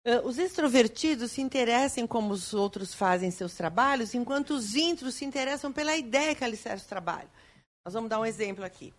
Uh, 0.05 0.27
os 0.27 0.39
extrovertidos 0.39 1.31
se 1.31 1.41
interessam 1.41 2.07
como 2.07 2.33
os 2.33 2.53
outros 2.53 2.93
fazem 2.93 3.29
seus 3.29 3.53
trabalhos, 3.53 4.15
enquanto 4.15 4.51
os 4.51 4.75
intros 4.75 5.13
se 5.13 5.25
interessam 5.25 5.71
pela 5.71 5.95
ideia 5.95 6.33
que 6.33 6.43
alicerça 6.43 6.85
o 6.85 6.89
trabalho. 6.89 7.29
Nós 7.85 7.93
vamos 7.93 8.09
dar 8.09 8.19
um 8.19 8.25
exemplo 8.25 8.65
aqui. 8.65 8.93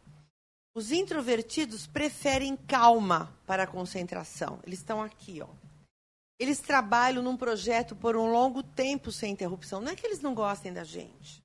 Os 0.74 0.92
introvertidos 0.92 1.86
preferem 1.86 2.56
calma 2.56 3.36
para 3.46 3.64
a 3.64 3.66
concentração. 3.66 4.60
Eles 4.64 4.78
estão 4.78 5.02
aqui, 5.02 5.42
ó. 5.42 5.48
Eles 6.38 6.60
trabalham 6.60 7.22
num 7.22 7.36
projeto 7.36 7.94
por 7.94 8.16
um 8.16 8.32
longo 8.32 8.62
tempo 8.62 9.12
sem 9.12 9.32
interrupção. 9.32 9.80
Não 9.80 9.92
é 9.92 9.96
que 9.96 10.06
eles 10.06 10.20
não 10.20 10.34
gostem 10.34 10.72
da 10.72 10.82
gente. 10.82 11.41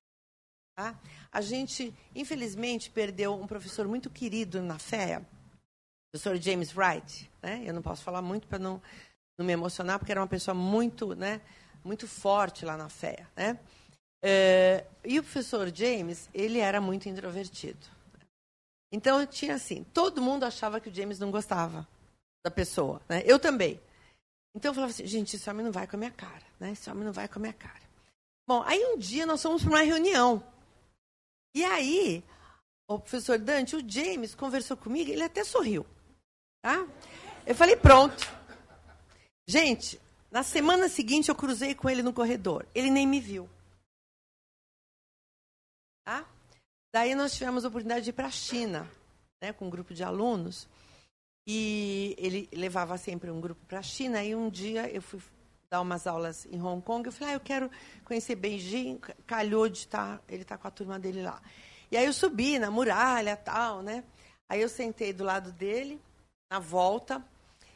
Tá? 0.78 0.96
A 1.32 1.42
gente, 1.42 1.92
infelizmente, 2.14 2.92
perdeu 2.92 3.34
um 3.34 3.48
professor 3.48 3.88
muito 3.88 4.12
querido 4.12 4.62
na 4.62 4.78
FEA, 4.78 5.20
o 5.20 6.12
professor 6.12 6.40
James 6.40 6.72
Wright. 6.78 7.28
Né? 7.42 7.64
Eu 7.66 7.74
não 7.74 7.82
posso 7.82 8.04
falar 8.04 8.22
muito 8.22 8.48
para 8.48 8.60
não 8.60 8.80
não 9.38 9.46
me 9.46 9.54
emocionar, 9.54 10.00
porque 10.00 10.12
era 10.12 10.22
uma 10.22 10.28
pessoa 10.28 10.56
muito, 10.56 11.14
né, 11.16 11.42
muito 11.84 12.08
forte 12.08 12.66
lá 12.66 12.76
na 12.76 12.90
fé. 12.90 13.26
Né? 13.36 13.60
É, 14.24 14.86
e 15.06 15.20
o 15.20 15.24
professor 15.24 15.72
James, 15.74 16.30
ele 16.34 16.60
era 16.60 16.82
muito 16.82 17.08
introvertido. 17.08 17.86
Então, 18.92 19.26
tinha 19.26 19.56
assim, 19.56 19.84
todo 19.94 20.22
mundo 20.22 20.44
achava 20.44 20.80
que 20.80 20.90
o 20.90 20.94
James 20.94 21.20
não 21.20 21.30
gostava 21.30 21.88
da 22.44 22.50
pessoa. 22.50 23.02
Né? 23.08 23.22
Eu 23.26 23.38
também. 23.38 23.80
Então, 24.56 24.72
eu 24.72 24.74
falava 24.74 24.92
assim, 24.92 25.06
gente, 25.06 25.36
esse 25.36 25.50
homem 25.50 25.64
não 25.64 25.72
vai 25.72 25.86
com 25.86 25.98
a 25.98 26.00
minha 26.00 26.12
cara. 26.12 26.44
Né? 26.60 26.72
Esse 26.72 26.90
homem 26.90 27.04
não 27.04 27.14
vai 27.14 27.28
com 27.28 27.38
a 27.38 27.42
minha 27.42 27.54
cara. 27.54 27.86
Bom, 28.48 28.64
aí 28.64 28.84
um 28.86 28.98
dia 28.98 29.26
nós 29.26 29.44
fomos 29.44 29.62
para 29.62 29.72
uma 29.72 29.82
reunião. 29.82 30.42
E 31.58 31.66
aí, 31.66 32.24
o 32.88 33.00
professor 33.00 33.40
Dante, 33.40 33.76
o 33.76 33.90
James, 33.90 34.36
conversou 34.36 34.78
comigo, 34.78 35.10
ele 35.10 35.24
até 35.24 35.44
sorriu. 35.44 35.88
Tá? 36.62 36.88
Eu 37.48 37.56
falei, 37.56 37.76
pronto. 37.76 38.24
Gente, 39.48 40.00
na 40.30 40.44
semana 40.44 40.88
seguinte 40.88 41.30
eu 41.30 41.36
cruzei 41.36 41.74
com 41.74 41.90
ele 41.90 42.04
no 42.04 42.14
corredor. 42.14 42.64
Ele 42.76 42.92
nem 42.92 43.08
me 43.08 43.20
viu. 43.20 43.50
Tá? 46.06 46.30
Daí 46.94 47.16
nós 47.16 47.34
tivemos 47.34 47.66
a 47.66 47.70
oportunidade 47.70 48.04
de 48.04 48.12
ir 48.12 48.14
para 48.14 48.28
a 48.28 48.32
China, 48.32 48.88
né, 49.42 49.52
com 49.52 49.66
um 49.66 49.72
grupo 49.72 49.96
de 49.96 50.04
alunos. 50.04 50.68
E 51.48 52.14
ele 52.20 52.48
levava 52.54 53.00
sempre 53.00 53.32
um 53.32 53.42
grupo 53.42 53.66
para 53.66 53.80
a 53.80 53.84
China. 53.84 54.24
E 54.24 54.36
um 54.36 54.48
dia 54.48 54.88
eu 54.92 55.02
fui 55.02 55.20
dar 55.70 55.82
umas 55.82 56.08
aulas 56.08 56.46
em 56.46 56.62
Hong 56.62 56.82
Kong. 56.82 57.06
Eu 57.06 57.12
falei, 57.12 57.34
ah, 57.34 57.38
eu 57.38 57.42
quero 57.42 57.70
conhecer 58.06 58.36
Beijing. 58.36 59.00
Calhou 59.26 59.68
de 59.68 59.80
estar, 59.80 60.18
tá, 60.18 60.24
ele 60.30 60.44
está 60.44 60.58
com 60.58 60.68
a 60.68 60.72
turma 60.72 60.98
dele 60.98 61.22
lá. 61.22 61.42
E 61.92 61.98
aí 61.98 62.06
eu 62.06 62.14
subi 62.14 62.60
na 62.60 62.72
muralha 62.72 63.36
tal, 63.36 63.82
né? 63.82 64.04
Aí 64.50 64.62
eu 64.62 64.70
sentei 64.70 65.12
do 65.14 65.24
lado 65.24 65.52
dele, 65.52 66.02
na 66.52 66.60
volta. 66.60 67.24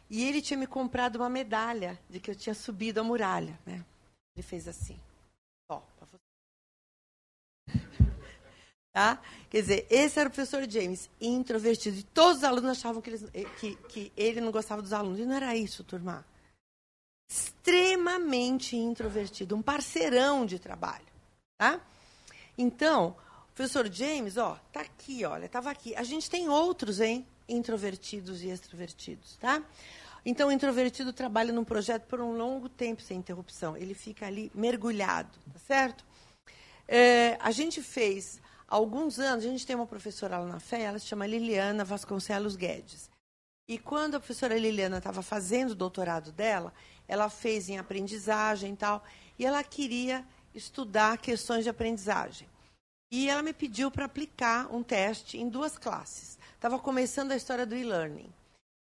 E 0.09 0.23
ele 0.23 0.41
tinha 0.41 0.57
me 0.57 0.67
comprado 0.67 1.17
uma 1.17 1.29
medalha 1.29 1.99
de 2.09 2.19
que 2.19 2.31
eu 2.31 2.35
tinha 2.35 2.53
subido 2.53 2.99
a 2.99 3.03
muralha. 3.03 3.57
Né? 3.65 3.85
Ele 4.35 4.43
fez 4.43 4.67
assim. 4.67 4.99
Ó, 5.69 5.79
pra 5.79 6.07
você. 6.07 6.19
tá? 8.91 9.21
Quer 9.49 9.61
dizer, 9.61 9.87
esse 9.89 10.19
era 10.19 10.27
o 10.27 10.31
professor 10.31 10.69
James, 10.69 11.09
introvertido. 11.19 11.97
E 11.97 12.03
todos 12.03 12.39
os 12.39 12.43
alunos 12.43 12.71
achavam 12.71 13.01
que, 13.01 13.09
eles, 13.09 13.25
que, 13.59 13.75
que 13.87 14.13
ele 14.17 14.41
não 14.41 14.51
gostava 14.51 14.81
dos 14.81 14.91
alunos. 14.91 15.19
E 15.19 15.25
não 15.25 15.35
era 15.35 15.55
isso, 15.55 15.83
turma. 15.83 16.25
Extremamente 17.31 18.75
introvertido, 18.75 19.55
um 19.55 19.61
parceirão 19.61 20.45
de 20.45 20.59
trabalho. 20.59 21.05
Tá? 21.57 21.79
Então, 22.57 23.15
o 23.49 23.53
professor 23.53 23.89
James, 23.89 24.35
ó, 24.35 24.59
tá 24.73 24.81
aqui, 24.81 25.23
olha, 25.23 25.45
estava 25.45 25.71
aqui. 25.71 25.95
A 25.95 26.03
gente 26.03 26.29
tem 26.29 26.49
outros, 26.49 26.99
hein? 26.99 27.25
Introvertidos 27.47 28.43
e 28.43 28.49
extrovertidos, 28.49 29.37
tá? 29.37 29.63
Então, 30.25 30.49
o 30.49 30.51
introvertido 30.51 31.13
trabalha 31.13 31.53
num 31.53 31.63
projeto 31.63 32.03
por 32.03 32.19
um 32.19 32.35
longo 32.35 32.67
tempo 32.67 33.01
sem 33.01 33.17
interrupção. 33.17 33.77
Ele 33.77 33.93
fica 33.93 34.25
ali 34.25 34.51
mergulhado, 34.53 35.39
tá 35.53 35.59
certo? 35.59 36.03
É, 36.85 37.37
a 37.39 37.51
gente 37.51 37.81
fez, 37.81 38.41
há 38.67 38.75
alguns 38.75 39.19
anos, 39.19 39.45
a 39.45 39.47
gente 39.47 39.65
tem 39.65 39.75
uma 39.77 39.87
professora 39.87 40.37
lá 40.37 40.45
na 40.45 40.59
Fé, 40.59 40.81
ela 40.81 40.99
se 40.99 41.07
chama 41.07 41.25
Liliana 41.25 41.85
Vasconcelos 41.85 42.57
Guedes. 42.57 43.09
E 43.67 43.77
quando 43.77 44.15
a 44.15 44.19
professora 44.19 44.57
Liliana 44.57 44.97
estava 44.97 45.21
fazendo 45.21 45.71
o 45.71 45.75
doutorado 45.75 46.31
dela, 46.33 46.73
ela 47.11 47.29
fez 47.29 47.67
em 47.67 47.77
aprendizagem 47.77 48.71
e 48.71 48.77
tal, 48.77 49.03
e 49.37 49.45
ela 49.45 49.61
queria 49.65 50.25
estudar 50.55 51.17
questões 51.17 51.65
de 51.65 51.69
aprendizagem. 51.69 52.47
E 53.11 53.29
ela 53.29 53.43
me 53.43 53.51
pediu 53.51 53.91
para 53.91 54.05
aplicar 54.05 54.73
um 54.73 54.81
teste 54.81 55.37
em 55.37 55.49
duas 55.49 55.77
classes. 55.77 56.39
Estava 56.55 56.79
começando 56.79 57.33
a 57.33 57.35
história 57.35 57.65
do 57.65 57.75
e-learning. 57.75 58.31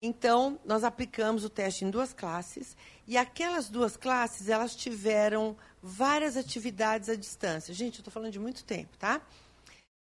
Então, 0.02 0.60
nós 0.66 0.84
aplicamos 0.84 1.46
o 1.46 1.48
teste 1.48 1.86
em 1.86 1.90
duas 1.90 2.12
classes 2.12 2.76
e 3.06 3.16
aquelas 3.16 3.70
duas 3.70 3.96
classes, 3.96 4.50
elas 4.50 4.76
tiveram 4.76 5.56
várias 5.82 6.36
atividades 6.36 7.08
à 7.08 7.14
distância. 7.14 7.72
Gente, 7.72 7.96
eu 7.96 8.00
estou 8.00 8.12
falando 8.12 8.32
de 8.32 8.38
muito 8.38 8.64
tempo, 8.64 8.98
tá? 8.98 9.22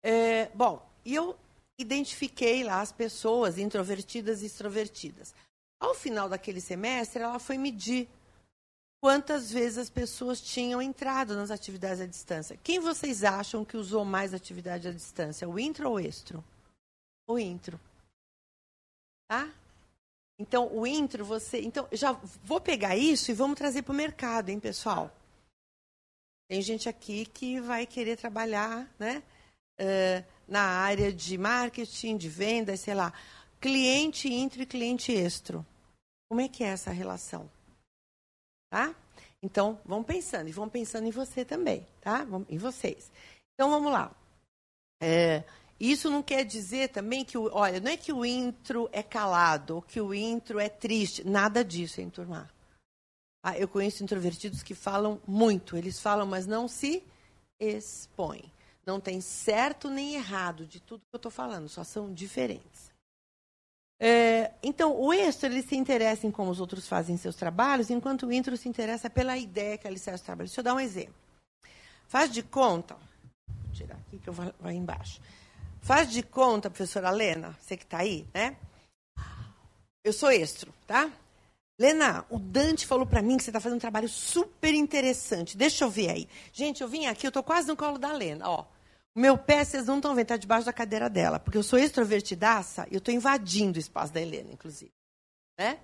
É, 0.03 0.49
bom, 0.55 0.83
e 1.05 1.13
eu 1.13 1.37
identifiquei 1.77 2.63
lá 2.63 2.81
as 2.81 2.91
pessoas 2.91 3.59
introvertidas 3.59 4.41
e 4.41 4.47
extrovertidas. 4.47 5.31
Ao 5.79 5.95
final 5.95 6.27
daquele 6.27 6.59
semestre, 6.59 7.23
ela 7.23 7.39
foi 7.39 7.57
medir 7.57 8.07
quantas 9.01 9.51
vezes 9.51 9.77
as 9.77 9.89
pessoas 9.89 10.41
tinham 10.41 10.81
entrado 10.81 11.35
nas 11.35 11.51
atividades 11.51 12.01
à 12.01 12.05
distância. 12.05 12.59
Quem 12.63 12.79
vocês 12.79 13.23
acham 13.23 13.63
que 13.63 13.77
usou 13.77 14.03
mais 14.03 14.33
atividade 14.33 14.87
à 14.87 14.91
distância, 14.91 15.47
o 15.47 15.57
intro 15.57 15.89
ou 15.89 15.95
o 15.95 15.99
extro? 15.99 16.43
O 17.27 17.39
intro. 17.39 17.79
Tá? 19.29 19.49
Então, 20.39 20.73
o 20.73 20.87
intro, 20.87 21.25
você. 21.25 21.61
Então, 21.61 21.87
já 21.91 22.13
vou 22.43 22.61
pegar 22.61 22.95
isso 22.95 23.29
e 23.29 23.33
vamos 23.33 23.57
trazer 23.57 23.81
para 23.81 23.91
o 23.91 23.95
mercado, 23.95 24.49
hein, 24.49 24.59
pessoal? 24.59 25.11
Tem 26.49 26.61
gente 26.61 26.89
aqui 26.89 27.25
que 27.25 27.59
vai 27.59 27.85
querer 27.85 28.17
trabalhar 28.17 28.89
né, 28.97 29.21
uh, 29.79 30.25
na 30.47 30.61
área 30.61 31.13
de 31.13 31.37
marketing, 31.37 32.17
de 32.17 32.27
vendas, 32.27 32.79
sei 32.79 32.95
lá. 32.95 33.13
Cliente 33.59 34.31
intro 34.31 34.61
e 34.61 34.65
cliente 34.65 35.11
extro. 35.11 35.65
Como 36.29 36.41
é 36.41 36.47
que 36.47 36.63
é 36.63 36.67
essa 36.67 36.91
relação? 36.91 37.49
Tá? 38.69 38.95
Então, 39.41 39.79
vamos 39.85 40.05
pensando. 40.05 40.47
E 40.47 40.51
vamos 40.51 40.71
pensando 40.71 41.07
em 41.07 41.11
você 41.11 41.43
também, 41.43 41.85
tá? 42.01 42.25
Em 42.47 42.57
vocês. 42.57 43.11
Então, 43.53 43.69
vamos 43.69 43.91
lá. 43.91 44.15
É, 45.01 45.43
isso 45.79 46.09
não 46.09 46.21
quer 46.21 46.43
dizer 46.43 46.89
também 46.89 47.23
que, 47.23 47.37
o, 47.37 47.49
olha, 47.53 47.79
não 47.79 47.91
é 47.91 47.97
que 47.97 48.11
o 48.11 48.25
intro 48.25 48.89
é 48.91 49.01
calado, 49.01 49.75
ou 49.75 49.81
que 49.81 49.99
o 49.99 50.13
intro 50.13 50.59
é 50.59 50.69
triste. 50.69 51.25
Nada 51.25 51.63
disso, 51.63 52.01
hein, 52.01 52.09
turma? 52.09 52.49
Ah, 53.41 53.57
eu 53.57 53.67
conheço 53.67 54.03
introvertidos 54.03 54.61
que 54.61 54.75
falam 54.75 55.21
muito. 55.25 55.77
Eles 55.77 55.99
falam, 55.99 56.25
mas 56.25 56.45
não 56.45 56.67
se 56.67 57.01
expõem. 57.59 58.51
Não 58.85 58.99
tem 58.99 59.21
certo 59.21 59.89
nem 59.89 60.15
errado 60.15 60.65
de 60.65 60.79
tudo 60.79 61.01
que 61.01 61.15
eu 61.15 61.17
estou 61.17 61.31
falando, 61.31 61.69
só 61.69 61.83
são 61.83 62.13
diferentes. 62.13 62.88
É, 63.99 64.51
então, 64.63 64.95
o 64.95 65.11
extra 65.11 65.49
ele 65.49 65.61
se 65.61 65.75
interessa 65.75 66.25
em 66.25 66.31
como 66.31 66.49
os 66.49 66.61
outros 66.61 66.87
fazem 66.87 67.17
seus 67.17 67.35
trabalhos, 67.35 67.89
enquanto 67.89 68.25
o 68.25 68.31
intro 68.31 68.55
se 68.55 68.69
interessa 68.69 69.09
pela 69.09 69.37
ideia 69.37 69.77
que 69.77 69.87
alicerce 69.87 70.23
o 70.23 70.25
trabalho. 70.25 70.47
Deixa 70.47 70.61
eu 70.61 70.63
dar 70.63 70.73
um 70.73 70.79
exemplo. 70.79 71.15
Faz 72.07 72.31
de 72.31 72.41
conta, 72.41 72.95
vou 72.95 73.73
tirar 73.73 73.95
aqui 73.95 74.17
que 74.17 74.29
eu 74.29 74.33
vou, 74.33 74.53
vou 74.59 74.71
embaixo. 74.71 75.21
Faz 75.81 76.09
de 76.09 76.23
conta, 76.23 76.69
professora 76.69 77.09
Lena, 77.09 77.57
você 77.59 77.75
que 77.75 77.83
está 77.83 77.99
aí, 77.99 78.25
né? 78.33 78.55
Eu 80.03 80.13
sou 80.13 80.31
extro, 80.31 80.73
tá? 80.87 81.11
Lena, 81.79 82.25
o 82.29 82.39
Dante 82.39 82.85
falou 82.85 83.05
para 83.05 83.21
mim 83.21 83.37
que 83.37 83.43
você 83.43 83.49
está 83.49 83.59
fazendo 83.59 83.77
um 83.77 83.81
trabalho 83.81 84.09
super 84.09 84.73
interessante. 84.73 85.55
Deixa 85.55 85.85
eu 85.85 85.89
ver 85.89 86.09
aí. 86.09 86.29
Gente, 86.51 86.81
eu 86.81 86.87
vim 86.87 87.05
aqui, 87.05 87.25
eu 87.25 87.29
estou 87.29 87.43
quase 87.43 87.67
no 87.67 87.75
colo 87.75 87.97
da 87.97 88.11
Lena, 88.11 88.49
ó. 88.49 88.65
Meu 89.15 89.37
pé, 89.37 89.63
vocês 89.63 89.85
não 89.85 89.97
estão 89.97 90.13
vendo, 90.13 90.23
está 90.23 90.37
debaixo 90.37 90.65
da 90.65 90.73
cadeira 90.73 91.09
dela. 91.09 91.39
Porque 91.39 91.57
eu 91.57 91.63
sou 91.63 91.79
extrovertidaça 91.79 92.87
e 92.89 92.93
eu 92.93 92.99
estou 92.99 93.13
invadindo 93.13 93.77
o 93.77 93.79
espaço 93.79 94.13
da 94.13 94.21
Helena, 94.21 94.51
inclusive. 94.51 94.91
Né? 95.57 95.79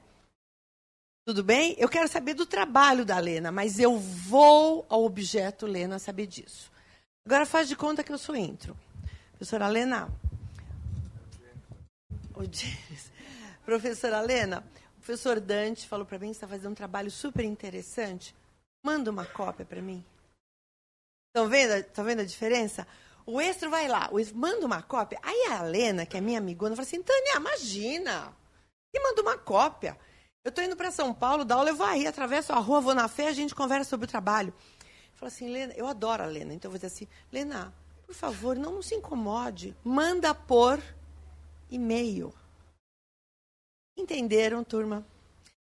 Tudo 1.25 1.43
bem? 1.43 1.75
Eu 1.79 1.89
quero 1.89 2.07
saber 2.07 2.35
do 2.35 2.45
trabalho 2.45 3.03
da 3.03 3.17
Lena, 3.17 3.51
mas 3.51 3.79
eu 3.79 3.97
vou 3.97 4.85
ao 4.87 5.03
objeto 5.03 5.65
Lena 5.65 5.97
saber 5.97 6.27
disso. 6.27 6.71
Agora 7.25 7.47
faz 7.47 7.67
de 7.67 7.75
conta 7.75 8.03
que 8.03 8.13
eu 8.13 8.17
sou 8.17 8.35
intro. 8.35 8.77
Professora 9.31 9.67
Lena. 9.67 10.07
Professora 13.65 14.21
Lena, 14.21 14.63
o 14.97 15.01
professor 15.01 15.39
Dante 15.39 15.87
falou 15.87 16.05
para 16.05 16.19
mim 16.19 16.27
que 16.27 16.33
está 16.33 16.47
fazendo 16.47 16.71
um 16.71 16.75
trabalho 16.75 17.09
super 17.09 17.43
interessante. 17.43 18.35
Manda 18.83 19.09
uma 19.09 19.25
cópia 19.25 19.65
para 19.65 19.81
mim. 19.81 20.05
Estão 21.29 21.49
vendo, 21.49 21.73
estão 21.73 22.05
vendo 22.05 22.21
a 22.21 22.25
diferença? 22.25 22.87
O 23.25 23.41
extra 23.41 23.69
vai 23.69 23.87
lá, 23.87 24.09
o 24.11 24.19
extra 24.19 24.37
manda 24.37 24.65
uma 24.65 24.81
cópia. 24.81 25.19
Aí 25.23 25.47
a 25.51 25.63
Lena, 25.63 26.05
que 26.05 26.17
é 26.17 26.21
minha 26.21 26.37
amigona, 26.37 26.75
fala 26.75 26.87
assim: 26.87 27.01
Tânia, 27.01 27.37
imagina! 27.37 28.35
E 28.93 28.99
manda 28.99 29.21
uma 29.21 29.37
cópia. 29.37 29.97
Eu 30.43 30.49
estou 30.49 30.63
indo 30.63 30.75
para 30.75 30.91
São 30.91 31.11
Paulo, 31.11 31.43
dar 31.43 31.55
aula, 31.55 31.69
eu 31.69 31.75
vou 31.75 31.87
aí, 31.87 32.05
atravesso 32.05 32.53
a 32.53 32.59
rua, 32.59 32.79
vou 32.79 32.93
na 32.93 33.07
fé, 33.07 33.27
a 33.27 33.33
gente 33.33 33.55
conversa 33.55 33.89
sobre 33.89 34.05
o 34.05 34.07
trabalho. 34.07 34.53
Fala 35.15 35.29
assim, 35.29 35.49
Lena, 35.49 35.73
eu 35.73 35.87
adoro 35.87 36.21
a 36.21 36.27
Lena, 36.27 36.53
então 36.53 36.69
eu 36.69 36.71
vou 36.71 36.77
dizer 36.77 36.93
assim, 36.93 37.07
Lena, 37.31 37.73
por 38.05 38.13
favor, 38.13 38.55
não, 38.55 38.73
não 38.73 38.81
se 38.81 38.93
incomode. 38.93 39.75
Manda 39.83 40.35
por 40.35 40.79
e-mail. 41.69 42.31
Entenderam, 43.97 44.63
turma? 44.63 45.03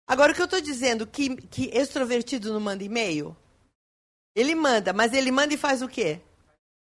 Agora, 0.07 0.31
o 0.31 0.35
que 0.35 0.41
eu 0.41 0.45
estou 0.45 0.61
dizendo, 0.61 1.07
que, 1.07 1.35
que 1.47 1.69
extrovertido 1.75 2.53
não 2.53 2.59
manda 2.59 2.83
e-mail? 2.83 3.35
Ele 4.35 4.53
manda, 4.53 4.93
mas 4.93 5.11
ele 5.11 5.31
manda 5.31 5.53
e 5.53 5.57
faz 5.57 5.81
o 5.81 5.87
quê? 5.87 6.21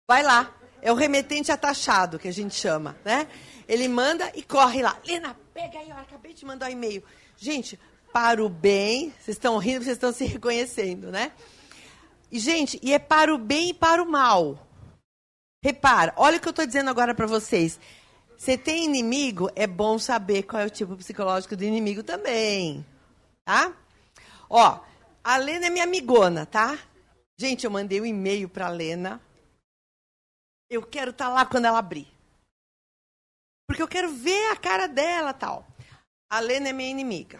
Vai 0.08 0.22
lá. 0.22 0.61
É 0.82 0.90
o 0.90 0.96
remetente 0.96 1.52
atachado, 1.52 2.18
que 2.18 2.26
a 2.26 2.32
gente 2.32 2.54
chama, 2.54 2.96
né? 3.04 3.28
Ele 3.68 3.88
manda 3.88 4.30
e 4.34 4.42
corre 4.42 4.82
lá. 4.82 4.98
Lena, 5.06 5.36
pega 5.54 5.78
aí, 5.78 5.88
eu 5.88 5.96
acabei 5.96 6.34
de 6.34 6.44
mandar 6.44 6.66
um 6.66 6.72
e-mail. 6.72 7.04
Gente, 7.36 7.78
para 8.12 8.44
o 8.44 8.48
bem, 8.48 9.10
vocês 9.10 9.36
estão 9.36 9.56
rindo, 9.58 9.84
vocês 9.84 9.96
estão 9.96 10.12
se 10.12 10.24
reconhecendo, 10.24 11.12
né? 11.12 11.32
E, 12.30 12.38
gente, 12.38 12.80
e 12.82 12.92
é 12.92 12.98
para 12.98 13.32
o 13.32 13.38
bem 13.38 13.70
e 13.70 13.74
para 13.74 14.02
o 14.02 14.10
mal. 14.10 14.66
Repara, 15.64 16.12
olha 16.16 16.38
o 16.38 16.40
que 16.40 16.48
eu 16.48 16.50
estou 16.50 16.66
dizendo 16.66 16.90
agora 16.90 17.14
para 17.14 17.26
vocês. 17.26 17.78
Você 18.36 18.58
tem 18.58 18.84
inimigo, 18.84 19.48
é 19.54 19.68
bom 19.68 19.98
saber 20.00 20.42
qual 20.42 20.60
é 20.60 20.66
o 20.66 20.70
tipo 20.70 20.96
psicológico 20.96 21.56
do 21.56 21.62
inimigo 21.62 22.02
também. 22.02 22.84
Tá? 23.44 23.72
Ó, 24.50 24.80
a 25.22 25.36
Lena 25.36 25.66
é 25.66 25.70
minha 25.70 25.84
amigona, 25.84 26.44
tá? 26.44 26.76
Gente, 27.38 27.64
eu 27.64 27.70
mandei 27.70 28.00
um 28.00 28.06
e-mail 28.06 28.48
para 28.48 28.66
a 28.66 28.70
Lena. 28.70 29.20
Eu 30.72 30.82
quero 30.82 31.10
estar 31.10 31.26
tá 31.26 31.30
lá 31.30 31.44
quando 31.44 31.66
ela 31.66 31.78
abrir. 31.78 32.08
Porque 33.68 33.82
eu 33.82 33.86
quero 33.86 34.10
ver 34.10 34.52
a 34.52 34.56
cara 34.56 34.86
dela 34.88 35.34
tal. 35.34 35.66
A 36.30 36.40
Lena 36.40 36.70
é 36.70 36.72
minha 36.72 36.88
inimiga. 36.88 37.38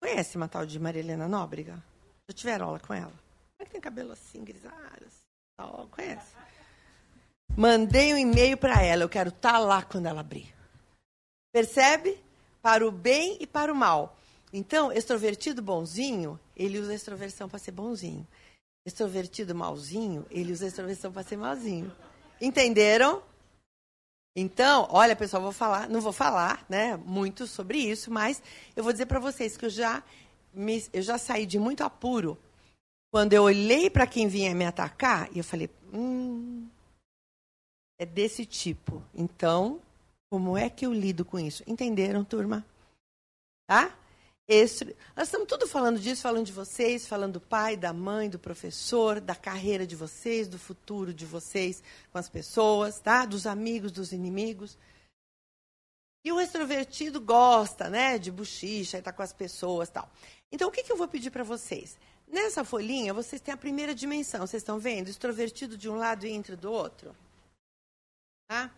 Conhece 0.00 0.36
uma 0.36 0.46
tal 0.46 0.64
de 0.64 0.78
Maria 0.78 1.00
Helena 1.00 1.26
Nóbrega? 1.26 1.82
Já 2.28 2.36
tiveram 2.36 2.66
aula 2.66 2.78
com 2.78 2.94
ela? 2.94 3.10
Como 3.10 3.58
é 3.58 3.64
que 3.64 3.72
tem 3.72 3.80
cabelo 3.80 4.12
assim, 4.12 4.44
grisalho? 4.44 5.04
Assim, 5.04 5.24
tal? 5.56 5.88
Conhece? 5.90 6.36
Mandei 7.56 8.14
um 8.14 8.16
e-mail 8.16 8.56
para 8.56 8.84
ela, 8.84 9.02
eu 9.02 9.08
quero 9.08 9.30
estar 9.30 9.54
tá 9.54 9.58
lá 9.58 9.82
quando 9.82 10.06
ela 10.06 10.20
abrir. 10.20 10.54
Percebe? 11.52 12.22
Para 12.62 12.86
o 12.86 12.92
bem 12.92 13.36
e 13.40 13.48
para 13.48 13.72
o 13.72 13.76
mal. 13.76 14.16
Então, 14.52 14.92
extrovertido 14.92 15.60
bonzinho, 15.60 16.38
ele 16.56 16.78
usa 16.78 16.94
extroversão 16.94 17.48
para 17.48 17.58
ser 17.58 17.72
bonzinho. 17.72 18.24
Extrovertido 18.86 19.56
malzinho, 19.56 20.24
ele 20.30 20.52
usa 20.52 20.68
extroversão 20.68 21.10
para 21.10 21.24
ser 21.24 21.36
malzinho. 21.36 21.92
Entenderam? 22.40 23.22
Então, 24.36 24.86
olha, 24.90 25.16
pessoal, 25.16 25.42
vou 25.42 25.52
falar, 25.52 25.88
não 25.88 26.00
vou 26.00 26.12
falar, 26.12 26.64
né, 26.68 26.96
muito 26.96 27.46
sobre 27.46 27.78
isso, 27.78 28.10
mas 28.10 28.40
eu 28.76 28.84
vou 28.84 28.92
dizer 28.92 29.06
para 29.06 29.18
vocês 29.18 29.56
que 29.56 29.64
eu 29.64 29.70
já 29.70 30.02
me, 30.52 30.84
eu 30.92 31.02
já 31.02 31.18
saí 31.18 31.44
de 31.44 31.58
muito 31.58 31.82
apuro 31.82 32.38
quando 33.10 33.32
eu 33.32 33.42
olhei 33.42 33.90
para 33.90 34.06
quem 34.06 34.28
vinha 34.28 34.54
me 34.54 34.64
atacar 34.64 35.28
e 35.32 35.38
eu 35.38 35.44
falei, 35.44 35.68
hum, 35.92 36.68
é 37.98 38.06
desse 38.06 38.46
tipo. 38.46 39.02
Então, 39.14 39.80
como 40.30 40.56
é 40.56 40.70
que 40.70 40.86
eu 40.86 40.92
lido 40.92 41.24
com 41.24 41.38
isso? 41.38 41.64
Entenderam, 41.66 42.24
turma? 42.24 42.64
Tá? 43.66 43.96
Esse, 44.50 44.96
nós 45.14 45.28
estamos 45.28 45.46
tudo 45.46 45.68
falando 45.68 46.00
disso, 46.00 46.22
falando 46.22 46.46
de 46.46 46.52
vocês, 46.52 47.06
falando 47.06 47.34
do 47.34 47.40
pai, 47.40 47.76
da 47.76 47.92
mãe, 47.92 48.30
do 48.30 48.38
professor, 48.38 49.20
da 49.20 49.34
carreira 49.34 49.86
de 49.86 49.94
vocês, 49.94 50.48
do 50.48 50.58
futuro 50.58 51.12
de 51.12 51.26
vocês 51.26 51.82
com 52.10 52.16
as 52.16 52.30
pessoas, 52.30 52.98
tá? 52.98 53.26
Dos 53.26 53.46
amigos, 53.46 53.92
dos 53.92 54.10
inimigos. 54.10 54.78
E 56.24 56.32
o 56.32 56.40
extrovertido 56.40 57.20
gosta, 57.20 57.90
né, 57.90 58.18
de 58.18 58.30
bochicha, 58.30 58.96
estar 58.96 59.12
tá 59.12 59.16
com 59.16 59.22
as 59.22 59.34
pessoas, 59.34 59.90
tal. 59.90 60.10
Então, 60.50 60.70
o 60.70 60.72
que, 60.72 60.82
que 60.82 60.90
eu 60.90 60.96
vou 60.96 61.06
pedir 61.06 61.30
para 61.30 61.44
vocês? 61.44 61.98
Nessa 62.26 62.64
folhinha, 62.64 63.12
vocês 63.12 63.42
têm 63.42 63.52
a 63.52 63.56
primeira 63.56 63.94
dimensão, 63.94 64.46
vocês 64.46 64.62
estão 64.62 64.78
vendo? 64.78 65.08
Extrovertido 65.08 65.76
de 65.76 65.90
um 65.90 65.96
lado 65.96 66.26
e 66.26 66.32
intro 66.32 66.56
do 66.56 66.72
outro. 66.72 67.14
Tá? 68.48 68.70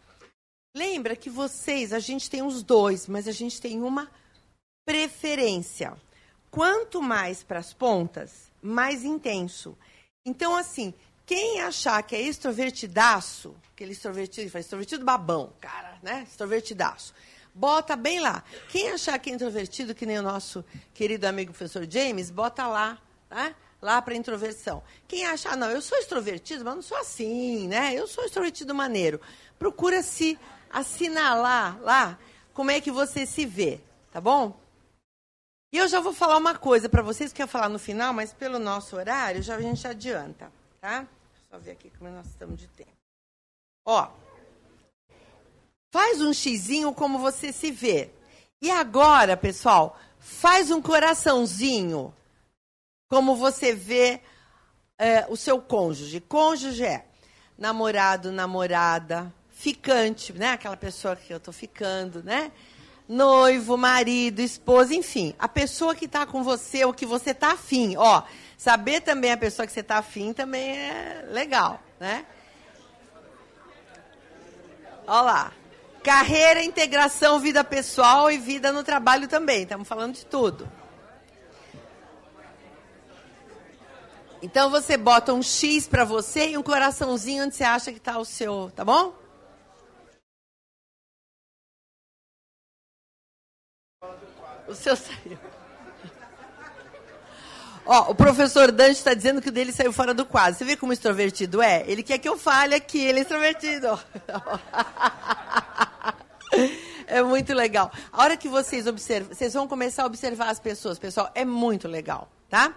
Lembra 0.74 1.14
que 1.14 1.30
vocês, 1.30 1.92
a 1.92 2.00
gente 2.00 2.28
tem 2.28 2.42
os 2.42 2.64
dois, 2.64 3.06
mas 3.06 3.28
a 3.28 3.32
gente 3.32 3.60
tem 3.60 3.80
uma 3.80 4.10
preferência. 4.90 5.96
Quanto 6.50 7.00
mais 7.00 7.44
para 7.44 7.60
as 7.60 7.72
pontas, 7.72 8.50
mais 8.60 9.04
intenso. 9.04 9.78
Então, 10.26 10.56
assim, 10.56 10.92
quem 11.24 11.60
achar 11.60 12.02
que 12.02 12.16
é 12.16 12.20
extrovertidaço, 12.20 13.54
aquele 13.72 13.92
extrovertido, 13.92 14.58
extrovertido 14.58 15.04
babão, 15.04 15.52
cara, 15.60 15.96
né? 16.02 16.24
Extrovertidaço. 16.28 17.14
Bota 17.54 17.94
bem 17.94 18.18
lá. 18.18 18.42
Quem 18.68 18.90
achar 18.90 19.16
que 19.20 19.30
é 19.30 19.32
introvertido, 19.32 19.94
que 19.94 20.04
nem 20.04 20.18
o 20.18 20.22
nosso 20.24 20.64
querido 20.92 21.24
amigo 21.24 21.52
professor 21.52 21.86
James, 21.88 22.28
bota 22.28 22.66
lá, 22.66 22.98
né? 23.30 23.54
Lá 23.80 24.02
para 24.02 24.16
introversão. 24.16 24.82
Quem 25.06 25.24
achar, 25.24 25.56
não, 25.56 25.70
eu 25.70 25.80
sou 25.80 25.98
extrovertido, 25.98 26.64
mas 26.64 26.74
não 26.74 26.82
sou 26.82 26.98
assim, 26.98 27.68
né? 27.68 27.94
Eu 27.94 28.08
sou 28.08 28.24
extrovertido 28.24 28.74
maneiro. 28.74 29.20
Procura 29.56 30.02
se 30.02 30.36
assinalar 30.68 31.80
lá 31.80 32.18
como 32.52 32.72
é 32.72 32.80
que 32.80 32.90
você 32.90 33.24
se 33.24 33.46
vê, 33.46 33.80
tá 34.10 34.20
bom? 34.20 34.58
E 35.72 35.78
eu 35.78 35.86
já 35.86 36.00
vou 36.00 36.12
falar 36.12 36.36
uma 36.36 36.56
coisa 36.56 36.88
para 36.88 37.02
vocês 37.02 37.32
que 37.32 37.40
eu 37.40 37.44
ia 37.44 37.50
falar 37.50 37.68
no 37.68 37.78
final, 37.78 38.12
mas 38.12 38.32
pelo 38.32 38.58
nosso 38.58 38.96
horário 38.96 39.42
já 39.42 39.56
a 39.56 39.60
gente 39.60 39.86
adianta, 39.86 40.50
tá? 40.80 41.06
Só 41.48 41.58
ver 41.58 41.72
aqui 41.72 41.90
como 41.96 42.10
nós 42.10 42.26
estamos 42.26 42.58
de 42.58 42.66
tempo. 42.68 42.90
Ó, 43.84 44.08
faz 45.92 46.20
um 46.20 46.32
xizinho 46.32 46.92
como 46.92 47.18
você 47.18 47.52
se 47.52 47.70
vê. 47.70 48.10
E 48.60 48.70
agora, 48.70 49.36
pessoal, 49.36 49.98
faz 50.18 50.70
um 50.70 50.82
coraçãozinho 50.82 52.12
como 53.08 53.36
você 53.36 53.74
vê 53.74 54.20
é, 54.98 55.24
o 55.28 55.36
seu 55.36 55.62
cônjuge. 55.62 56.20
Cônjuge 56.20 56.84
é 56.84 57.06
namorado, 57.56 58.32
namorada, 58.32 59.32
ficante, 59.50 60.32
né? 60.32 60.52
Aquela 60.52 60.76
pessoa 60.76 61.14
que 61.14 61.32
eu 61.32 61.36
estou 61.36 61.52
ficando, 61.54 62.22
né? 62.22 62.50
Noivo, 63.12 63.76
marido, 63.76 64.40
esposa, 64.40 64.94
enfim. 64.94 65.34
A 65.38 65.48
pessoa 65.48 65.94
que 65.94 66.04
está 66.04 66.24
com 66.24 66.42
você 66.42 66.84
ou 66.84 66.94
que 66.94 67.04
você 67.04 67.32
está 67.32 67.52
afim. 67.52 67.96
Ó, 67.96 68.22
Saber 68.60 69.00
também 69.00 69.32
a 69.32 69.38
pessoa 69.38 69.66
que 69.66 69.72
você 69.72 69.80
está 69.80 69.96
afim 69.96 70.34
também 70.34 70.76
é 70.76 71.24
legal, 71.30 71.80
né? 71.98 72.26
Olha 75.06 75.20
lá. 75.22 75.52
Carreira, 76.04 76.62
integração, 76.62 77.40
vida 77.40 77.64
pessoal 77.64 78.30
e 78.30 78.36
vida 78.36 78.70
no 78.70 78.84
trabalho 78.84 79.26
também. 79.26 79.62
Estamos 79.62 79.88
falando 79.88 80.12
de 80.12 80.26
tudo. 80.26 80.70
Então 84.42 84.68
você 84.68 84.98
bota 84.98 85.32
um 85.32 85.42
X 85.42 85.88
para 85.88 86.04
você 86.04 86.50
e 86.50 86.58
um 86.58 86.62
coraçãozinho 86.62 87.46
onde 87.46 87.54
você 87.54 87.64
acha 87.64 87.90
que 87.90 87.96
está 87.96 88.18
o 88.18 88.26
seu, 88.26 88.70
tá 88.76 88.84
bom? 88.84 89.14
O 94.70 94.74
seu 94.74 94.94
saiu. 94.94 95.36
Ó, 97.84 98.12
o 98.12 98.14
professor 98.14 98.70
Dante 98.70 98.92
está 98.92 99.14
dizendo 99.14 99.42
que 99.42 99.48
o 99.48 99.52
dele 99.52 99.72
saiu 99.72 99.92
fora 99.92 100.14
do 100.14 100.24
quadro. 100.24 100.56
Você 100.56 100.64
vê 100.64 100.76
como 100.76 100.92
extrovertido 100.92 101.60
é? 101.60 101.82
Ele 101.88 102.04
quer 102.04 102.18
que 102.18 102.28
eu 102.28 102.38
fale 102.38 102.72
aqui, 102.74 103.00
ele 103.00 103.18
é 103.18 103.22
extrovertido. 103.22 103.98
É 107.06 107.24
muito 107.24 107.52
legal. 107.52 107.90
A 108.12 108.22
hora 108.22 108.36
que 108.36 108.48
vocês 108.48 108.86
observam, 108.86 109.34
vocês 109.34 109.52
vão 109.52 109.66
começar 109.66 110.04
a 110.04 110.06
observar 110.06 110.48
as 110.48 110.60
pessoas, 110.60 110.96
pessoal, 110.96 111.28
é 111.34 111.44
muito 111.44 111.88
legal, 111.88 112.30
tá? 112.48 112.72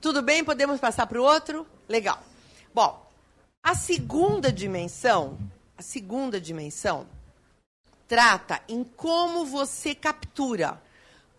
Tudo 0.00 0.22
bem? 0.22 0.42
Podemos 0.42 0.80
passar 0.80 1.06
para 1.06 1.20
o 1.20 1.22
outro? 1.22 1.66
Legal. 1.86 2.18
Bom, 2.74 3.06
a 3.62 3.74
segunda 3.74 4.50
dimensão, 4.50 5.38
a 5.76 5.82
segunda 5.82 6.40
dimensão 6.40 7.06
trata 8.06 8.62
em 8.66 8.82
como 8.82 9.44
você 9.44 9.94
captura, 9.94 10.80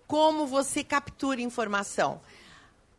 como 0.09 0.47
você 0.47 0.83
captura 0.83 1.39
informação. 1.39 2.19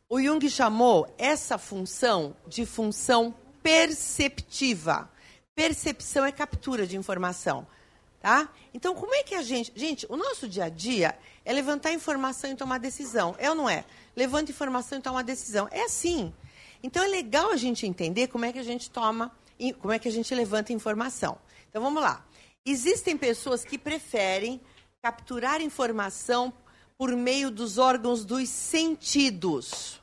O 0.09 0.23
Jung 0.23 0.49
chamou 0.49 1.13
essa 1.19 1.59
função 1.59 2.37
de 2.47 2.65
função 2.65 3.35
perceptiva. 3.61 5.11
Percepção 5.53 6.25
é 6.25 6.31
captura 6.31 6.87
de 6.87 6.97
informação. 6.97 7.67
Tá? 8.21 8.49
Então, 8.73 8.95
como 8.95 9.13
é 9.13 9.25
que 9.25 9.35
a 9.35 9.43
gente. 9.43 9.73
Gente, 9.75 10.07
o 10.09 10.17
nosso 10.17 10.47
dia 10.47 10.67
a 10.67 10.69
dia 10.69 11.19
é 11.45 11.53
levantar 11.53 11.93
informação 11.93 12.53
e 12.53 12.55
tomar 12.55 12.79
decisão. 12.79 13.35
É 13.39 13.51
ou 13.51 13.57
não 13.57 13.69
é? 13.69 13.85
Levanta 14.15 14.53
informação 14.53 14.99
e 14.99 15.03
toma 15.03 15.25
decisão. 15.25 15.67
É 15.73 15.83
assim. 15.83 16.33
Então, 16.81 17.03
é 17.03 17.09
legal 17.09 17.51
a 17.51 17.57
gente 17.57 17.89
entender 17.89 18.29
como 18.29 18.45
é 18.45 18.53
que 18.53 18.59
a 18.61 18.65
gente 18.65 18.89
toma. 18.89 19.33
Como 19.81 19.93
é 19.93 19.99
que 19.99 20.07
a 20.07 20.13
gente 20.13 20.33
levanta 20.33 20.73
informação. 20.73 21.37
Então, 21.69 21.83
vamos 21.83 22.01
lá. 22.01 22.25
Existem 22.65 23.17
pessoas 23.17 23.65
que 23.65 23.77
preferem 23.77 24.61
capturar 25.03 25.61
informação 25.61 26.53
por 27.01 27.17
meio 27.17 27.51
dos 27.51 27.79
órgãos 27.79 28.27
dos 28.27 28.47
sentidos. 28.51 29.99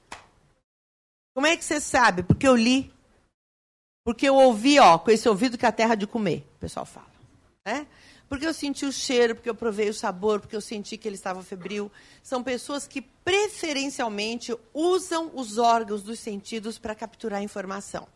Como 1.31 1.45
é 1.45 1.55
que 1.55 1.63
você 1.63 1.79
sabe? 1.79 2.23
Porque 2.23 2.47
eu 2.47 2.55
li. 2.55 2.91
Porque 4.03 4.27
eu 4.27 4.33
ouvi, 4.33 4.79
ó, 4.79 4.97
com 4.97 5.11
esse 5.11 5.29
ouvido 5.29 5.59
que 5.59 5.65
a 5.67 5.71
terra 5.71 5.93
de 5.93 6.07
comer, 6.07 6.43
o 6.55 6.59
pessoal 6.59 6.87
fala. 6.87 7.11
Né? 7.63 7.85
Porque 8.27 8.47
eu 8.47 8.53
senti 8.53 8.83
o 8.83 8.91
cheiro, 8.91 9.35
porque 9.35 9.47
eu 9.47 9.53
provei 9.53 9.89
o 9.89 9.93
sabor, 9.93 10.39
porque 10.39 10.55
eu 10.55 10.61
senti 10.61 10.97
que 10.97 11.07
ele 11.07 11.13
estava 11.13 11.43
febril. 11.43 11.91
São 12.23 12.41
pessoas 12.41 12.87
que 12.87 13.03
preferencialmente 13.03 14.57
usam 14.73 15.29
os 15.35 15.59
órgãos 15.59 16.01
dos 16.01 16.17
sentidos 16.17 16.79
para 16.79 16.95
capturar 16.95 17.43
informação. 17.43 18.07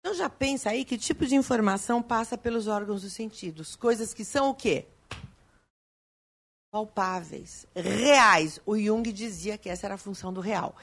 Então 0.00 0.14
já 0.14 0.30
pensa 0.30 0.70
aí 0.70 0.86
que 0.86 0.96
tipo 0.96 1.26
de 1.26 1.34
informação 1.34 2.00
passa 2.00 2.38
pelos 2.38 2.66
órgãos 2.66 3.02
dos 3.02 3.12
sentidos. 3.12 3.76
Coisas 3.76 4.14
que 4.14 4.24
são 4.24 4.48
o 4.48 4.54
quê? 4.54 4.86
Palpáveis, 6.76 7.66
reais. 7.74 8.60
O 8.66 8.76
Jung 8.78 9.10
dizia 9.10 9.56
que 9.56 9.70
essa 9.70 9.86
era 9.86 9.94
a 9.94 9.98
função 9.98 10.30
do 10.30 10.42
real. 10.42 10.76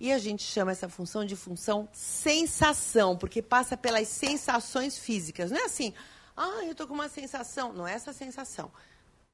E 0.00 0.10
a 0.10 0.16
gente 0.16 0.42
chama 0.42 0.72
essa 0.72 0.88
função 0.88 1.22
de 1.22 1.36
função 1.36 1.86
sensação, 1.92 3.14
porque 3.14 3.42
passa 3.42 3.76
pelas 3.76 4.08
sensações 4.08 4.96
físicas. 4.96 5.50
Não 5.50 5.58
é 5.58 5.64
assim, 5.64 5.92
ah, 6.34 6.64
eu 6.64 6.72
estou 6.72 6.86
com 6.86 6.94
uma 6.94 7.10
sensação. 7.10 7.74
Não 7.74 7.86
é 7.86 7.92
essa 7.92 8.14
sensação. 8.14 8.72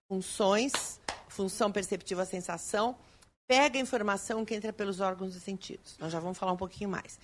Funções, 0.09 1.01
função 1.29 1.71
perceptiva, 1.71 2.25
sensação, 2.25 2.97
pega 3.47 3.79
a 3.79 3.81
informação 3.81 4.45
que 4.45 4.53
entra 4.53 4.73
pelos 4.73 4.99
órgãos 4.99 5.35
dos 5.35 5.45
sentidos. 5.45 5.97
Nós 5.97 6.11
já 6.11 6.19
vamos 6.19 6.39
falar 6.39 6.51
um 6.51 6.57
pouquinho 6.57 6.91
mais. 6.91 7.21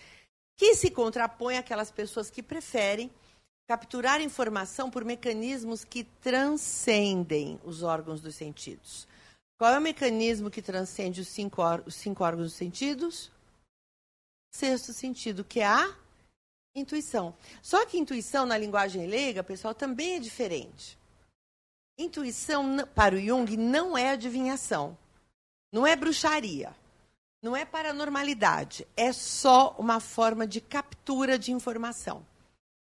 Que 0.57 0.76
se 0.76 0.93
contrapõe 0.93 1.59
àquelas 1.59 1.91
pessoas 1.91 2.30
que 2.30 2.41
preferem 2.41 3.11
capturar 3.66 4.20
informação 4.20 4.90
por 4.90 5.04
mecanismos 5.04 5.84
que 5.84 6.04
transcendem 6.04 7.60
os 7.64 7.82
órgãos 7.82 8.20
dos 8.20 8.34
sentidos. 8.34 9.08
Qual 9.58 9.72
é 9.72 9.78
o 9.78 9.82
mecanismo 9.82 10.50
que 10.50 10.62
transcende 10.62 11.20
os 11.20 11.28
cinco, 11.28 11.62
os 11.84 11.94
cinco 11.94 12.22
órgãos 12.22 12.48
dos 12.48 12.54
sentidos? 12.54 13.30
sexto 14.56 14.92
sentido, 14.92 15.44
que 15.44 15.60
é 15.60 15.66
a 15.66 15.94
intuição. 16.74 17.34
Só 17.62 17.84
que 17.84 17.98
intuição, 17.98 18.46
na 18.46 18.56
linguagem 18.56 19.06
leiga, 19.06 19.42
pessoal, 19.42 19.74
também 19.74 20.16
é 20.16 20.18
diferente. 20.18 20.98
Intuição, 21.98 22.86
para 22.94 23.14
o 23.14 23.20
Jung, 23.20 23.56
não 23.56 23.96
é 23.96 24.10
adivinhação. 24.10 24.96
Não 25.72 25.86
é 25.86 25.94
bruxaria. 25.94 26.74
Não 27.42 27.54
é 27.54 27.64
paranormalidade. 27.64 28.86
É 28.96 29.12
só 29.12 29.74
uma 29.78 30.00
forma 30.00 30.46
de 30.46 30.60
captura 30.60 31.38
de 31.38 31.52
informação. 31.52 32.24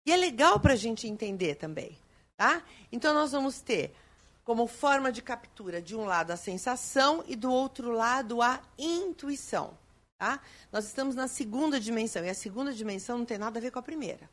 E 0.09 0.11
é 0.11 0.17
legal 0.17 0.59
para 0.59 0.73
a 0.73 0.77
gente 0.77 1.07
entender 1.07 1.57
também. 1.57 1.95
Tá? 2.35 2.63
Então, 2.91 3.13
nós 3.13 3.33
vamos 3.33 3.61
ter 3.61 3.95
como 4.43 4.67
forma 4.67 5.13
de 5.13 5.21
captura, 5.21 5.83
de 5.83 5.95
um 5.95 6.07
lado, 6.07 6.31
a 6.31 6.37
sensação 6.39 7.23
e 7.27 7.37
do 7.37 7.53
outro 7.53 7.93
lado, 7.93 8.41
a 8.41 8.59
intuição. 8.79 9.77
Tá? 10.17 10.41
Nós 10.73 10.87
estamos 10.87 11.15
na 11.15 11.29
segunda 11.29 11.79
dimensão, 11.79 12.25
e 12.25 12.31
a 12.31 12.35
segunda 12.35 12.73
dimensão 12.73 13.19
não 13.19 13.27
tem 13.27 13.37
nada 13.37 13.59
a 13.59 13.61
ver 13.61 13.71
com 13.71 13.81
a 13.81 13.83
primeira. 13.83 14.31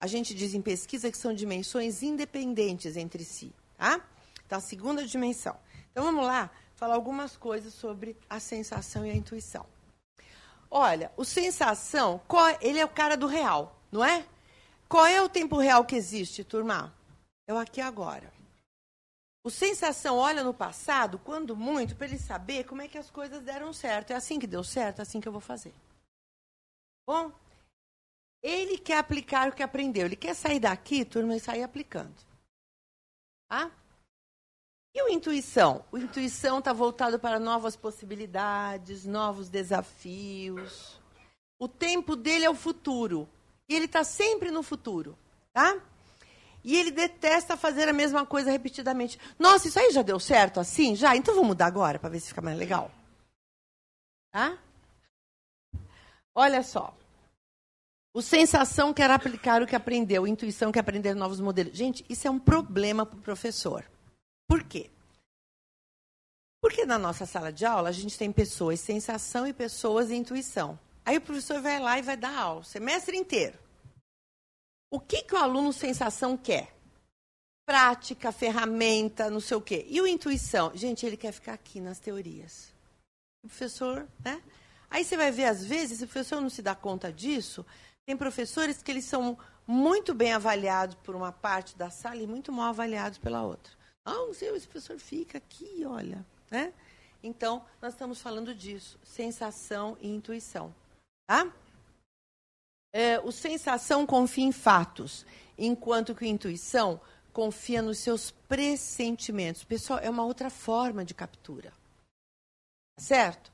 A 0.00 0.08
gente 0.08 0.34
diz 0.34 0.54
em 0.54 0.60
pesquisa 0.60 1.08
que 1.08 1.16
são 1.16 1.32
dimensões 1.32 2.02
independentes 2.02 2.96
entre 2.96 3.24
si. 3.24 3.54
Tá? 3.78 4.04
Então, 4.44 4.58
a 4.58 4.60
segunda 4.60 5.06
dimensão. 5.06 5.56
Então, 5.92 6.02
vamos 6.02 6.26
lá 6.26 6.50
falar 6.74 6.96
algumas 6.96 7.36
coisas 7.36 7.72
sobre 7.72 8.16
a 8.28 8.40
sensação 8.40 9.06
e 9.06 9.10
a 9.10 9.14
intuição. 9.14 9.64
Olha, 10.68 11.12
o 11.16 11.24
sensação, 11.24 12.20
ele 12.60 12.80
é 12.80 12.84
o 12.84 12.88
cara 12.88 13.16
do 13.16 13.28
real, 13.28 13.80
não 13.92 14.04
é? 14.04 14.26
Qual 14.92 15.06
é 15.06 15.22
o 15.22 15.28
tempo 15.28 15.56
real 15.56 15.86
que 15.86 15.96
existe, 15.96 16.44
turma? 16.44 16.94
É 17.46 17.54
o 17.54 17.56
aqui 17.56 17.80
e 17.80 17.82
agora. 17.82 18.30
O 19.42 19.48
sensação 19.48 20.18
olha 20.18 20.44
no 20.44 20.52
passado, 20.52 21.18
quando 21.18 21.56
muito, 21.56 21.96
para 21.96 22.08
ele 22.08 22.18
saber 22.18 22.64
como 22.64 22.82
é 22.82 22.88
que 22.88 22.98
as 22.98 23.08
coisas 23.08 23.42
deram 23.42 23.72
certo. 23.72 24.10
É 24.10 24.16
assim 24.16 24.38
que 24.38 24.46
deu 24.46 24.62
certo, 24.62 24.98
é 24.98 25.02
assim 25.02 25.18
que 25.18 25.26
eu 25.26 25.32
vou 25.32 25.40
fazer. 25.40 25.72
Bom, 27.06 27.32
ele 28.42 28.76
quer 28.76 28.98
aplicar 28.98 29.48
o 29.48 29.54
que 29.54 29.62
aprendeu. 29.62 30.04
Ele 30.04 30.14
quer 30.14 30.34
sair 30.34 30.60
daqui, 30.60 31.06
turma, 31.06 31.34
e 31.34 31.40
sair 31.40 31.62
aplicando. 31.62 32.14
Tá? 33.48 33.72
E 34.94 35.02
o 35.04 35.08
intuição? 35.08 35.86
O 35.90 35.96
intuição 35.96 36.58
está 36.58 36.74
voltado 36.74 37.18
para 37.18 37.40
novas 37.40 37.76
possibilidades, 37.76 39.06
novos 39.06 39.48
desafios. 39.48 41.00
O 41.58 41.66
tempo 41.66 42.14
dele 42.14 42.44
é 42.44 42.50
o 42.50 42.54
futuro. 42.54 43.26
E 43.72 43.74
ele 43.74 43.86
está 43.86 44.04
sempre 44.04 44.50
no 44.50 44.62
futuro. 44.62 45.16
Tá? 45.50 45.80
E 46.62 46.76
ele 46.76 46.90
detesta 46.90 47.56
fazer 47.56 47.88
a 47.88 47.92
mesma 47.92 48.26
coisa 48.26 48.50
repetidamente. 48.50 49.18
Nossa, 49.38 49.66
isso 49.66 49.78
aí 49.78 49.90
já 49.90 50.02
deu 50.02 50.20
certo 50.20 50.60
assim? 50.60 50.94
Já? 50.94 51.16
Então 51.16 51.34
vamos 51.34 51.48
mudar 51.48 51.66
agora 51.66 51.98
para 51.98 52.10
ver 52.10 52.20
se 52.20 52.28
fica 52.28 52.42
mais 52.42 52.58
legal. 52.58 52.90
Tá? 54.30 54.58
Olha 56.34 56.62
só. 56.62 56.94
O 58.12 58.20
sensação 58.20 58.92
quer 58.92 59.10
aplicar 59.10 59.62
o 59.62 59.66
que 59.66 59.74
aprendeu, 59.74 60.26
intuição 60.26 60.70
quer 60.70 60.80
aprender 60.80 61.14
novos 61.14 61.40
modelos. 61.40 61.72
Gente, 61.72 62.04
isso 62.10 62.28
é 62.28 62.30
um 62.30 62.38
problema 62.38 63.06
para 63.06 63.18
o 63.18 63.22
professor. 63.22 63.82
Por 64.46 64.62
quê? 64.64 64.90
Porque 66.60 66.84
na 66.84 66.98
nossa 66.98 67.24
sala 67.24 67.50
de 67.50 67.64
aula 67.64 67.88
a 67.88 67.92
gente 67.92 68.18
tem 68.18 68.30
pessoas 68.30 68.80
sensação 68.80 69.46
e 69.46 69.52
pessoas 69.54 70.10
intuição. 70.10 70.78
Aí 71.06 71.16
o 71.16 71.22
professor 71.22 71.62
vai 71.62 71.80
lá 71.80 71.98
e 71.98 72.02
vai 72.02 72.18
dar 72.18 72.36
aula, 72.36 72.60
o 72.60 72.64
semestre 72.64 73.16
inteiro. 73.16 73.61
O 74.92 75.00
que, 75.00 75.22
que 75.22 75.34
o 75.34 75.38
aluno 75.38 75.72
sensação 75.72 76.36
quer? 76.36 76.76
Prática, 77.64 78.30
ferramenta, 78.30 79.30
não 79.30 79.40
sei 79.40 79.56
o 79.56 79.60
quê. 79.62 79.86
E 79.88 79.98
o 80.02 80.06
intuição? 80.06 80.70
Gente, 80.74 81.06
ele 81.06 81.16
quer 81.16 81.32
ficar 81.32 81.54
aqui 81.54 81.80
nas 81.80 81.98
teorias. 81.98 82.74
O 83.42 83.48
professor, 83.48 84.06
né? 84.22 84.42
Aí 84.90 85.02
você 85.02 85.16
vai 85.16 85.30
ver, 85.30 85.46
às 85.46 85.64
vezes, 85.64 85.96
se 85.96 86.04
o 86.04 86.06
professor 86.06 86.42
não 86.42 86.50
se 86.50 86.60
dá 86.60 86.74
conta 86.74 87.10
disso, 87.10 87.64
tem 88.04 88.14
professores 88.14 88.82
que 88.82 88.90
eles 88.90 89.06
são 89.06 89.38
muito 89.66 90.12
bem 90.12 90.34
avaliados 90.34 90.94
por 90.96 91.16
uma 91.16 91.32
parte 91.32 91.74
da 91.74 91.88
sala 91.88 92.20
e 92.20 92.26
muito 92.26 92.52
mal 92.52 92.68
avaliados 92.68 93.16
pela 93.16 93.42
outra. 93.42 93.72
Ah, 94.04 94.12
não 94.12 94.34
sei, 94.34 94.50
esse 94.50 94.68
professor 94.68 94.98
fica 94.98 95.38
aqui, 95.38 95.86
olha. 95.86 96.22
Né? 96.50 96.70
Então, 97.22 97.64
nós 97.80 97.94
estamos 97.94 98.20
falando 98.20 98.54
disso, 98.54 98.98
sensação 99.02 99.96
e 100.02 100.14
intuição. 100.14 100.74
Tá? 101.26 101.50
É, 102.92 103.18
o 103.20 103.32
sensação 103.32 104.06
confia 104.06 104.44
em 104.44 104.52
fatos, 104.52 105.24
enquanto 105.56 106.14
que 106.14 106.24
a 106.24 106.28
intuição 106.28 107.00
confia 107.32 107.80
nos 107.80 107.98
seus 107.98 108.30
pressentimentos. 108.30 109.64
Pessoal, 109.64 109.98
é 110.00 110.10
uma 110.10 110.24
outra 110.24 110.50
forma 110.50 111.04
de 111.04 111.14
captura. 111.14 111.72
Certo? 112.98 113.50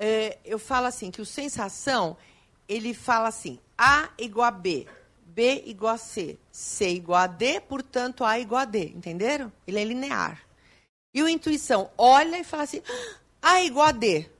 É, 0.00 0.38
eu 0.44 0.58
falo 0.58 0.86
assim, 0.86 1.10
que 1.10 1.20
o 1.20 1.26
sensação, 1.26 2.16
ele 2.66 2.94
fala 2.94 3.28
assim, 3.28 3.58
A 3.76 4.10
igual 4.16 4.46
a 4.46 4.50
B, 4.50 4.86
B 5.26 5.62
igual 5.66 5.94
a 5.94 5.98
C, 5.98 6.38
C 6.50 6.88
igual 6.88 7.20
a 7.20 7.26
D, 7.26 7.60
portanto, 7.60 8.24
A 8.24 8.38
igual 8.38 8.62
a 8.62 8.64
D. 8.64 8.86
Entenderam? 8.86 9.52
Ele 9.66 9.78
é 9.78 9.84
linear. 9.84 10.42
E 11.12 11.22
o 11.22 11.28
intuição 11.28 11.90
olha 11.98 12.38
e 12.38 12.44
fala 12.44 12.62
assim, 12.62 12.82
A 13.42 13.62
igual 13.62 13.86
a 13.86 13.92
D. 13.92 14.30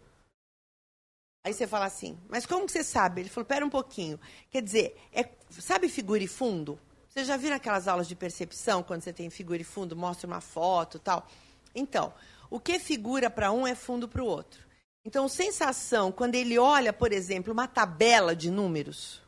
Aí 1.45 1.53
você 1.53 1.66
fala 1.66 1.86
assim, 1.86 2.18
mas 2.28 2.45
como 2.45 2.66
que 2.66 2.72
você 2.72 2.84
sabe? 2.84 3.22
Ele 3.22 3.28
falou, 3.28 3.47
pera 3.47 3.64
um 3.64 3.70
pouquinho. 3.70 4.18
Quer 4.51 4.62
dizer, 4.62 4.97
é, 5.12 5.28
sabe 5.51 5.89
figura 5.89 6.22
e 6.22 6.28
fundo? 6.28 6.78
Você 7.09 7.24
já 7.24 7.36
viram 7.36 7.57
aquelas 7.57 7.89
aulas 7.89 8.07
de 8.07 8.14
percepção, 8.14 8.82
quando 8.82 9.03
você 9.03 9.12
tem 9.12 9.30
figura 9.30 9.62
e 9.62 9.64
fundo, 9.64 9.97
mostra 9.97 10.26
uma 10.26 10.41
foto 10.41 10.99
tal? 10.99 11.26
Então, 11.74 12.12
o 12.51 12.61
que 12.61 12.78
figura 12.78 13.30
para 13.30 13.51
um 13.51 13.66
é 13.66 13.74
fundo 13.74 14.09
para 14.09 14.22
o 14.22 14.26
outro. 14.26 14.66
Então, 15.05 15.28
sensação, 15.28 16.12
quando 16.12 16.34
ele 16.34 16.59
olha, 16.59 16.93
por 16.93 17.12
exemplo, 17.12 17.53
uma 17.53 17.66
tabela 17.66 18.36
de 18.36 18.51
números, 18.51 19.22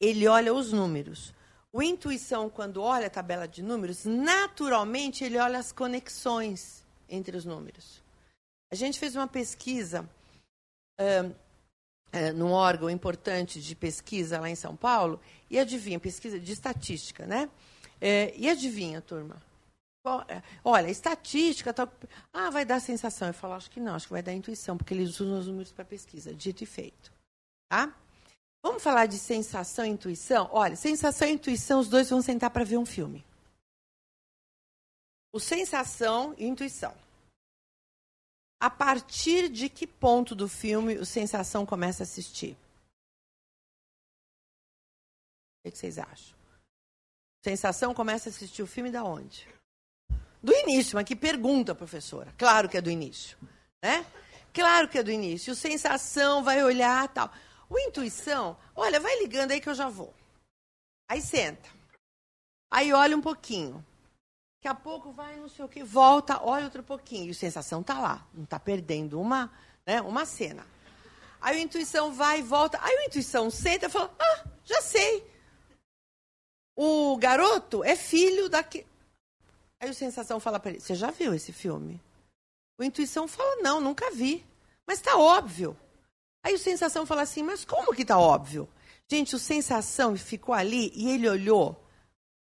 ele 0.00 0.26
olha 0.28 0.52
os 0.52 0.72
números. 0.72 1.32
O 1.72 1.82
intuição, 1.82 2.50
quando 2.50 2.82
olha 2.82 3.06
a 3.06 3.10
tabela 3.10 3.48
de 3.48 3.62
números, 3.62 4.04
naturalmente 4.04 5.24
ele 5.24 5.38
olha 5.38 5.58
as 5.58 5.72
conexões 5.72 6.84
entre 7.08 7.36
os 7.36 7.46
números. 7.46 8.02
A 8.70 8.74
gente 8.74 8.98
fez 8.98 9.16
uma 9.16 9.26
pesquisa 9.26 10.08
uh, 11.02 12.32
num 12.34 12.52
órgão 12.52 12.90
importante 12.90 13.60
de 13.60 13.74
pesquisa 13.74 14.40
lá 14.40 14.48
em 14.48 14.54
São 14.54 14.76
Paulo, 14.76 15.20
e 15.50 15.58
adivinha, 15.58 15.98
pesquisa 15.98 16.38
de 16.38 16.52
estatística, 16.52 17.26
né? 17.26 17.48
Uh, 17.96 18.32
e 18.36 18.48
adivinha, 18.48 19.00
turma? 19.00 19.40
Olha, 20.64 20.90
estatística, 20.90 21.72
tal, 21.72 21.88
ah, 22.32 22.50
vai 22.50 22.64
dar 22.64 22.80
sensação. 22.80 23.28
Eu 23.28 23.34
falo, 23.34 23.54
acho 23.54 23.70
que 23.70 23.78
não, 23.78 23.94
acho 23.94 24.06
que 24.06 24.12
vai 24.12 24.22
dar 24.22 24.32
intuição, 24.32 24.76
porque 24.76 24.92
eles 24.92 25.20
usam 25.20 25.38
os 25.38 25.46
números 25.46 25.70
para 25.70 25.84
pesquisa, 25.84 26.34
dito 26.34 26.64
e 26.64 26.66
feito. 26.66 27.12
Tá? 27.68 27.94
Vamos 28.64 28.82
falar 28.82 29.06
de 29.06 29.18
sensação 29.18 29.84
e 29.84 29.90
intuição? 29.90 30.48
Olha, 30.52 30.74
sensação 30.74 31.28
e 31.28 31.32
intuição, 31.32 31.78
os 31.78 31.88
dois 31.88 32.10
vão 32.10 32.20
sentar 32.20 32.50
para 32.50 32.64
ver 32.64 32.78
um 32.78 32.86
filme. 32.86 33.24
O 35.32 35.38
sensação 35.38 36.34
e 36.36 36.46
intuição. 36.46 36.94
A 38.62 38.70
partir 38.70 39.48
de 39.48 39.68
que 39.68 39.88
ponto 39.88 40.36
do 40.36 40.48
filme 40.48 40.96
o 40.96 41.04
sensação 41.04 41.66
começa 41.66 42.04
a 42.04 42.06
assistir? 42.06 42.56
O 45.58 45.68
que 45.68 45.76
vocês 45.76 45.98
acham? 45.98 46.38
Sensação 47.44 47.92
começa 47.92 48.28
a 48.28 48.30
assistir 48.30 48.62
o 48.62 48.66
filme 48.68 48.92
da 48.92 49.02
onde? 49.02 49.48
Do 50.40 50.54
início, 50.54 50.94
mas 50.94 51.04
que 51.04 51.16
pergunta, 51.16 51.74
professora. 51.74 52.32
Claro 52.38 52.68
que 52.68 52.76
é 52.76 52.80
do 52.80 52.88
início, 52.88 53.36
né? 53.82 54.06
Claro 54.54 54.88
que 54.88 54.98
é 54.98 55.02
do 55.02 55.10
início. 55.10 55.54
O 55.54 55.56
sensação 55.56 56.44
vai 56.44 56.62
olhar 56.62 57.08
tal. 57.08 57.32
O 57.68 57.76
intuição, 57.80 58.56
olha, 58.76 59.00
vai 59.00 59.18
ligando 59.18 59.50
aí 59.50 59.60
que 59.60 59.68
eu 59.68 59.74
já 59.74 59.88
vou. 59.88 60.14
Aí 61.10 61.20
senta. 61.20 61.68
Aí 62.70 62.92
olha 62.92 63.16
um 63.16 63.20
pouquinho. 63.20 63.84
Daqui 64.62 64.68
a 64.68 64.80
pouco 64.80 65.10
vai, 65.10 65.34
não 65.40 65.48
sei 65.48 65.64
o 65.64 65.68
que, 65.68 65.82
volta, 65.82 66.40
olha 66.40 66.66
outro 66.66 66.84
pouquinho. 66.84 67.26
E 67.26 67.30
a 67.32 67.34
sensação 67.34 67.80
está 67.80 67.98
lá, 67.98 68.24
não 68.32 68.44
está 68.44 68.60
perdendo 68.60 69.20
uma, 69.20 69.52
né, 69.84 70.00
uma 70.00 70.24
cena. 70.24 70.64
Aí 71.40 71.56
a 71.58 71.60
intuição 71.60 72.12
vai 72.12 72.38
e 72.38 72.42
volta. 72.42 72.78
Aí 72.80 72.96
a 72.98 73.06
intuição 73.06 73.50
senta 73.50 73.86
e 73.86 73.88
fala: 73.88 74.14
Ah, 74.16 74.44
já 74.64 74.80
sei. 74.80 75.28
O 76.76 77.16
garoto 77.16 77.82
é 77.82 77.96
filho 77.96 78.48
daqui. 78.48 78.86
Aí 79.80 79.88
a 79.88 79.92
sensação 79.92 80.38
fala 80.38 80.60
para 80.60 80.70
ele: 80.70 80.80
Você 80.80 80.94
já 80.94 81.10
viu 81.10 81.34
esse 81.34 81.52
filme? 81.52 82.00
O 82.78 82.84
intuição 82.84 83.26
fala: 83.26 83.62
Não, 83.62 83.80
nunca 83.80 84.12
vi. 84.12 84.46
Mas 84.86 84.98
está 84.98 85.18
óbvio. 85.18 85.76
Aí 86.40 86.54
o 86.54 86.58
sensação 86.58 87.04
fala 87.04 87.22
assim: 87.22 87.42
Mas 87.42 87.64
como 87.64 87.92
que 87.92 88.02
está 88.02 88.16
óbvio? 88.16 88.68
Gente, 89.10 89.34
o 89.34 89.40
sensação 89.40 90.16
ficou 90.16 90.54
ali 90.54 90.92
e 90.94 91.10
ele 91.10 91.28
olhou 91.28 91.84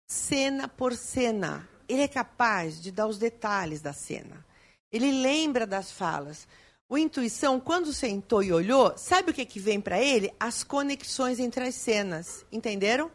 cena 0.07 0.69
por 0.69 0.95
cena 0.95 1.69
ele 1.89 2.03
é 2.03 2.09
capaz 2.09 2.81
de 2.81 2.91
dar 2.91 3.07
os 3.07 3.19
detalhes 3.19 3.81
da 3.81 3.93
cena. 3.93 4.45
Ele 4.91 5.11
lembra 5.11 5.67
das 5.67 5.91
falas. 5.91 6.47
O 6.89 6.97
intuição, 6.97 7.59
quando 7.59 7.93
sentou 7.93 8.43
e 8.43 8.53
olhou, 8.53 8.97
sabe 8.97 9.31
o 9.31 9.35
que, 9.35 9.45
que 9.45 9.59
vem 9.59 9.81
para 9.81 10.01
ele? 10.01 10.33
As 10.39 10.63
conexões 10.63 11.41
entre 11.41 11.65
as 11.65 11.75
cenas. 11.75 12.45
Entenderam? 12.53 13.11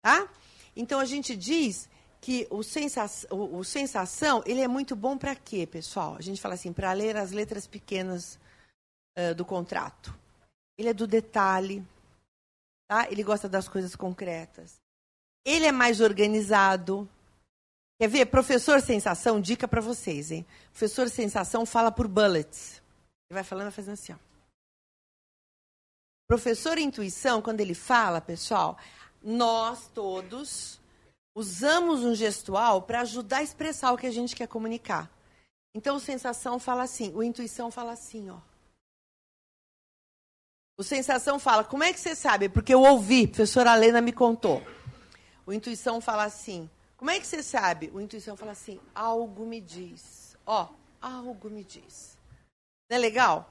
Tá? 0.00 0.28
Então 0.76 1.00
a 1.00 1.04
gente 1.04 1.34
diz 1.34 1.88
que 2.20 2.46
o, 2.50 2.62
sensa 2.62 3.04
o, 3.30 3.58
o 3.58 3.64
sensação 3.64 4.42
ele 4.46 4.60
é 4.60 4.68
muito 4.68 4.94
bom 4.94 5.18
para 5.18 5.34
quê, 5.34 5.66
pessoal? 5.66 6.16
A 6.16 6.22
gente 6.22 6.40
fala 6.40 6.54
assim, 6.54 6.72
para 6.72 6.92
ler 6.92 7.16
as 7.16 7.32
letras 7.32 7.66
pequenas 7.66 8.38
uh, 9.18 9.34
do 9.34 9.44
contrato. 9.44 10.16
Ele 10.78 10.88
é 10.88 10.94
do 10.94 11.06
detalhe, 11.06 11.84
tá? 12.88 13.10
Ele 13.10 13.22
gosta 13.22 13.48
das 13.48 13.68
coisas 13.68 13.96
concretas. 13.96 14.83
Ele 15.44 15.66
é 15.66 15.72
mais 15.72 16.00
organizado. 16.00 17.08
Quer 18.00 18.08
ver? 18.08 18.26
Professor 18.26 18.80
Sensação, 18.80 19.40
dica 19.40 19.68
para 19.68 19.80
vocês, 19.80 20.30
hein? 20.30 20.46
Professor 20.70 21.08
Sensação 21.08 21.66
fala 21.66 21.92
por 21.92 22.08
bullets. 22.08 22.82
Ele 23.28 23.34
vai 23.34 23.44
falando, 23.44 23.64
vai 23.64 23.72
fazendo 23.72 23.94
assim, 23.94 24.12
ó. 24.12 24.16
Professor 26.26 26.78
Intuição, 26.78 27.42
quando 27.42 27.60
ele 27.60 27.74
fala, 27.74 28.20
pessoal, 28.20 28.78
nós 29.22 29.88
todos 29.88 30.80
usamos 31.34 32.02
um 32.02 32.14
gestual 32.14 32.82
para 32.82 33.00
ajudar 33.00 33.38
a 33.38 33.42
expressar 33.42 33.92
o 33.92 33.98
que 33.98 34.06
a 34.06 34.10
gente 34.10 34.34
quer 34.34 34.48
comunicar. 34.48 35.10
Então, 35.74 35.96
o 35.96 36.00
sensação 36.00 36.58
fala 36.58 36.84
assim, 36.84 37.12
o 37.14 37.22
intuição 37.22 37.70
fala 37.70 37.92
assim, 37.92 38.30
ó. 38.30 38.38
O 40.78 40.82
sensação 40.82 41.38
fala, 41.38 41.64
como 41.64 41.84
é 41.84 41.92
que 41.92 42.00
você 42.00 42.14
sabe? 42.14 42.48
Porque 42.48 42.72
eu 42.72 42.82
ouvi, 42.82 43.24
a 43.24 43.28
professora 43.28 43.76
Helena 43.76 44.00
me 44.00 44.12
contou. 44.12 44.62
O 45.46 45.52
intuição 45.52 46.00
fala 46.00 46.24
assim. 46.24 46.68
Como 46.96 47.10
é 47.10 47.20
que 47.20 47.26
você 47.26 47.42
sabe? 47.42 47.90
O 47.92 48.00
intuição 48.00 48.36
fala 48.36 48.52
assim: 48.52 48.80
algo 48.94 49.44
me 49.46 49.60
diz. 49.60 50.36
Ó, 50.46 50.68
algo 51.00 51.50
me 51.50 51.64
diz. 51.64 52.16
Não 52.88 52.96
é 52.96 53.00
legal? 53.00 53.50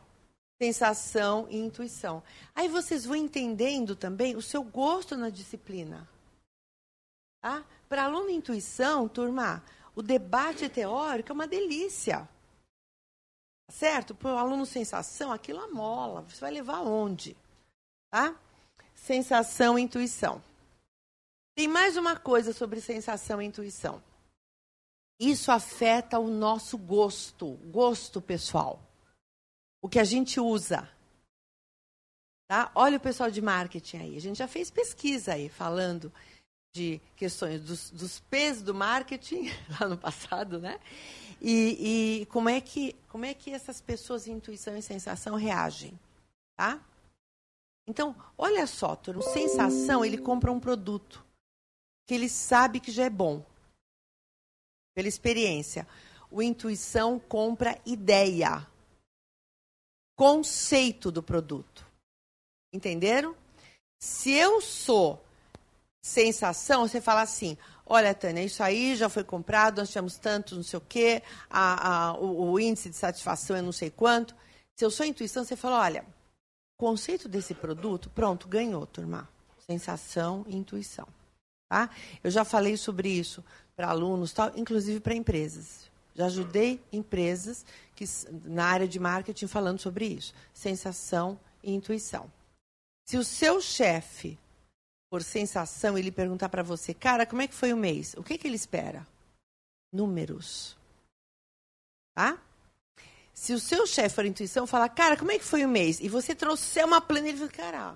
Sensação 0.61 1.47
e 1.49 1.57
intuição. 1.57 2.23
Aí 2.55 2.67
vocês 2.67 3.05
vão 3.05 3.15
entendendo 3.15 3.95
também 3.95 4.35
o 4.35 4.41
seu 4.41 4.63
gosto 4.63 5.17
na 5.17 5.29
disciplina. 5.29 6.07
Tá? 7.41 7.65
Para 7.89 8.05
aluno 8.05 8.29
intuição, 8.29 9.07
turma, 9.07 9.63
o 9.95 10.01
debate 10.01 10.69
teórico 10.69 11.31
é 11.31 11.33
uma 11.33 11.47
delícia. 11.47 12.27
Certo? 13.69 14.15
Para 14.15 14.33
o 14.33 14.37
aluno 14.37 14.65
sensação, 14.65 15.31
aquilo 15.31 15.59
amola. 15.59 16.21
Você 16.21 16.39
vai 16.39 16.51
levar 16.51 16.81
onde? 16.81 17.35
Tá? 18.09 18.35
Sensação 18.95 19.77
e 19.77 19.81
intuição. 19.81 20.41
Tem 21.55 21.67
mais 21.67 21.97
uma 21.97 22.15
coisa 22.15 22.51
sobre 22.51 22.81
sensação 22.81 23.41
e 23.41 23.45
intuição. 23.45 24.01
Isso 25.19 25.51
afeta 25.51 26.17
o 26.17 26.27
nosso 26.27 26.77
gosto, 26.77 27.53
gosto 27.71 28.19
pessoal. 28.19 28.81
O 29.79 29.87
que 29.87 29.99
a 29.99 30.03
gente 30.03 30.39
usa. 30.39 30.89
Tá? 32.47 32.71
Olha 32.73 32.97
o 32.97 33.01
pessoal 33.01 33.29
de 33.29 33.41
marketing 33.41 33.97
aí. 33.97 34.17
A 34.17 34.21
gente 34.21 34.37
já 34.37 34.47
fez 34.47 34.71
pesquisa 34.71 35.33
aí 35.33 35.47
falando 35.47 36.11
de 36.73 36.99
questões 37.15 37.61
dos, 37.61 37.91
dos 37.91 38.19
P's 38.19 38.63
do 38.63 38.73
marketing, 38.73 39.51
lá 39.79 39.87
no 39.87 39.97
passado, 39.97 40.59
né? 40.59 40.79
E, 41.39 42.21
e, 42.21 42.25
como, 42.27 42.49
é 42.49 42.59
que, 42.59 42.95
como 43.09 43.25
é 43.25 43.33
que 43.33 43.51
essas 43.51 43.79
pessoas, 43.79 44.25
intuição 44.25 44.75
e 44.75 44.81
sensação, 44.81 45.35
reagem, 45.35 45.99
tá? 46.55 46.83
Então, 47.87 48.15
olha 48.35 48.65
só, 48.65 48.95
turma, 48.95 49.21
sensação, 49.21 50.03
ele 50.03 50.17
compra 50.17 50.51
um 50.51 50.59
produto 50.59 51.22
que 52.05 52.13
ele 52.13 52.29
sabe 52.29 52.79
que 52.79 52.91
já 52.91 53.05
é 53.05 53.09
bom, 53.09 53.45
pela 54.93 55.07
experiência. 55.07 55.87
O 56.29 56.41
intuição 56.41 57.19
compra 57.19 57.79
ideia, 57.85 58.67
conceito 60.15 61.11
do 61.11 61.21
produto. 61.21 61.85
Entenderam? 62.73 63.35
Se 63.99 64.31
eu 64.31 64.59
sou 64.59 65.23
sensação, 66.01 66.87
você 66.87 66.99
fala 66.99 67.21
assim: 67.21 67.57
olha, 67.85 68.13
Tânia, 68.13 68.43
isso 68.43 68.63
aí 68.63 68.95
já 68.95 69.09
foi 69.09 69.23
comprado, 69.23 69.77
nós 69.77 69.91
tínhamos 69.91 70.17
tanto, 70.17 70.55
não 70.55 70.63
sei 70.63 70.77
o 70.77 70.81
quê, 70.81 71.23
a, 71.49 72.09
a, 72.09 72.13
o, 72.17 72.51
o, 72.51 72.59
índice 72.59 72.89
de 72.89 72.95
satisfação 72.95 73.55
é 73.55 73.61
não 73.61 73.71
sei 73.71 73.89
quanto. 73.89 74.35
Se 74.75 74.83
eu 74.83 74.91
sou 74.91 75.05
intuição, 75.05 75.43
você 75.43 75.55
fala: 75.55 75.79
olha, 75.79 76.05
conceito 76.77 77.29
desse 77.29 77.53
produto, 77.53 78.09
pronto, 78.09 78.47
ganhou, 78.47 78.85
turma. 78.85 79.29
Sensação 79.59 80.45
intuição. 80.49 81.07
Tá? 81.73 81.89
Eu 82.23 82.29
já 82.29 82.45
falei 82.45 82.77
sobre 82.77 83.09
isso 83.09 83.43
para 83.75 83.89
alunos, 83.89 84.31
tal, 84.31 84.51
inclusive 84.55 84.99
para 84.99 85.15
empresas. 85.15 85.89
Já 86.13 86.27
ajudei 86.27 86.79
empresas 86.91 87.65
que, 87.95 88.05
na 88.45 88.65
área 88.65 88.87
de 88.87 88.99
marketing 88.99 89.47
falando 89.47 89.79
sobre 89.79 90.05
isso. 90.05 90.35
Sensação 90.53 91.39
e 91.63 91.73
intuição. 91.73 92.31
Se 93.07 93.17
o 93.17 93.23
seu 93.23 93.59
chefe, 93.59 94.37
por 95.09 95.23
sensação, 95.23 95.97
ele 95.97 96.11
perguntar 96.11 96.47
para 96.47 96.61
você, 96.61 96.93
cara, 96.93 97.25
como 97.25 97.41
é 97.41 97.47
que 97.47 97.55
foi 97.55 97.73
o 97.73 97.77
mês? 97.77 98.13
O 98.19 98.23
que, 98.23 98.37
que 98.37 98.47
ele 98.47 98.55
espera? 98.55 99.07
Números. 99.91 100.77
Tá? 102.13 102.39
Se 103.33 103.51
o 103.51 103.59
seu 103.59 103.87
chefe 103.87 104.13
for 104.13 104.25
intuição, 104.27 104.67
falar, 104.67 104.89
cara, 104.89 105.17
como 105.17 105.31
é 105.31 105.39
que 105.39 105.43
foi 105.43 105.65
o 105.65 105.69
mês? 105.69 105.99
E 105.99 106.07
você 106.07 106.35
trouxer 106.35 106.85
uma 106.85 107.01
planilha, 107.01 107.31
ele 107.31 107.39
fala, 107.39 107.51
cara, 107.51 107.95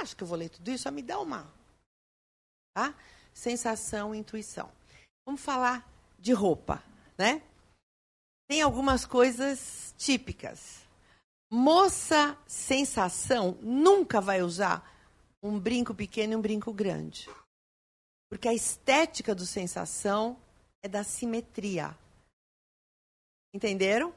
acho 0.00 0.16
que 0.16 0.22
eu 0.22 0.28
vou 0.28 0.38
ler 0.38 0.50
tudo 0.50 0.70
isso? 0.70 0.84
Só 0.84 0.92
me 0.92 1.02
dá 1.02 1.18
uma. 1.18 1.61
Tá? 2.74 2.94
Sensação, 3.34 4.14
intuição. 4.14 4.70
Vamos 5.26 5.40
falar 5.40 5.88
de 6.18 6.32
roupa, 6.32 6.82
né? 7.18 7.42
Tem 8.48 8.62
algumas 8.62 9.04
coisas 9.04 9.94
típicas. 9.96 10.82
Moça 11.50 12.36
sensação 12.46 13.58
nunca 13.60 14.20
vai 14.20 14.42
usar 14.42 14.90
um 15.42 15.58
brinco 15.58 15.94
pequeno 15.94 16.32
e 16.32 16.36
um 16.36 16.40
brinco 16.40 16.72
grande. 16.72 17.28
Porque 18.30 18.48
a 18.48 18.54
estética 18.54 19.34
do 19.34 19.44
sensação 19.44 20.38
é 20.82 20.88
da 20.88 21.04
simetria. 21.04 21.94
Entenderam? 23.52 24.14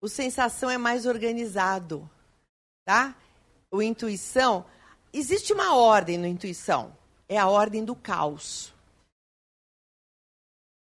O 0.00 0.08
sensação 0.08 0.68
é 0.68 0.76
mais 0.76 1.06
organizado, 1.06 2.10
tá? 2.84 3.16
O 3.70 3.80
intuição, 3.80 4.66
existe 5.12 5.52
uma 5.52 5.76
ordem 5.76 6.18
no 6.18 6.26
intuição, 6.26 6.96
é 7.28 7.38
a 7.38 7.46
ordem 7.46 7.84
do 7.84 7.94
caos. 7.94 8.72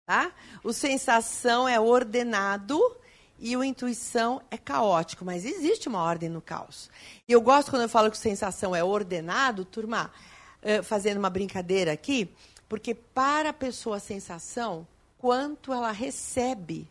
Tá? 0.05 0.33
O 0.63 0.73
sensação 0.73 1.67
é 1.67 1.79
ordenado 1.79 2.79
e 3.37 3.55
o 3.55 3.63
intuição 3.63 4.41
é 4.49 4.57
caótico, 4.57 5.23
mas 5.23 5.45
existe 5.45 5.87
uma 5.87 6.01
ordem 6.01 6.29
no 6.29 6.41
caos. 6.41 6.89
E 7.27 7.31
eu 7.31 7.41
gosto 7.41 7.69
quando 7.69 7.83
eu 7.83 7.89
falo 7.89 8.09
que 8.09 8.17
sensação 8.17 8.75
é 8.75 8.83
ordenado, 8.83 9.63
turma, 9.63 10.11
eh, 10.61 10.81
fazendo 10.81 11.17
uma 11.17 11.29
brincadeira 11.29 11.91
aqui, 11.91 12.29
porque 12.67 12.93
para 12.93 13.49
a 13.49 13.53
pessoa 13.53 13.97
a 13.97 13.99
sensação, 13.99 14.87
quanto 15.17 15.71
ela 15.71 15.91
recebe 15.91 16.87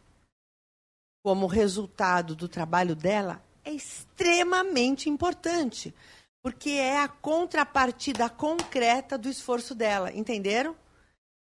como 1.23 1.47
resultado 1.47 2.35
do 2.35 2.49
trabalho 2.49 2.95
dela 2.95 3.43
é 3.65 3.73
extremamente 3.73 5.11
importante, 5.11 5.95
porque 6.43 6.71
é 6.71 7.01
a 7.01 7.09
contrapartida 7.09 8.29
concreta 8.29 9.19
do 9.19 9.29
esforço 9.29 9.75
dela, 9.75 10.13
entenderam? 10.13 10.77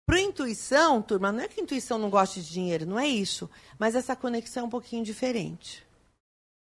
Para 0.06 0.22
intuição, 0.22 1.02
turma, 1.02 1.32
não 1.34 1.42
é 1.42 1.48
que 1.50 1.60
a 1.60 1.64
intuição 1.64 1.98
não 1.98 2.10
goste 2.10 2.42
de 2.42 2.50
dinheiro, 2.50 2.86
não 2.86 2.98
é 2.98 3.06
isso. 3.06 3.50
Mas 3.78 3.94
essa 3.94 4.16
conexão 4.16 4.64
é 4.64 4.66
um 4.66 4.70
pouquinho 4.70 5.04
diferente. 5.04 5.86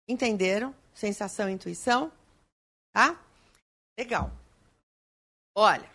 Entenderam? 0.09 0.73
Sensação 0.95 1.49
e 1.49 1.53
intuição? 1.53 2.13
Tá? 2.93 3.21
Legal. 3.99 4.31
Olha, 5.57 5.91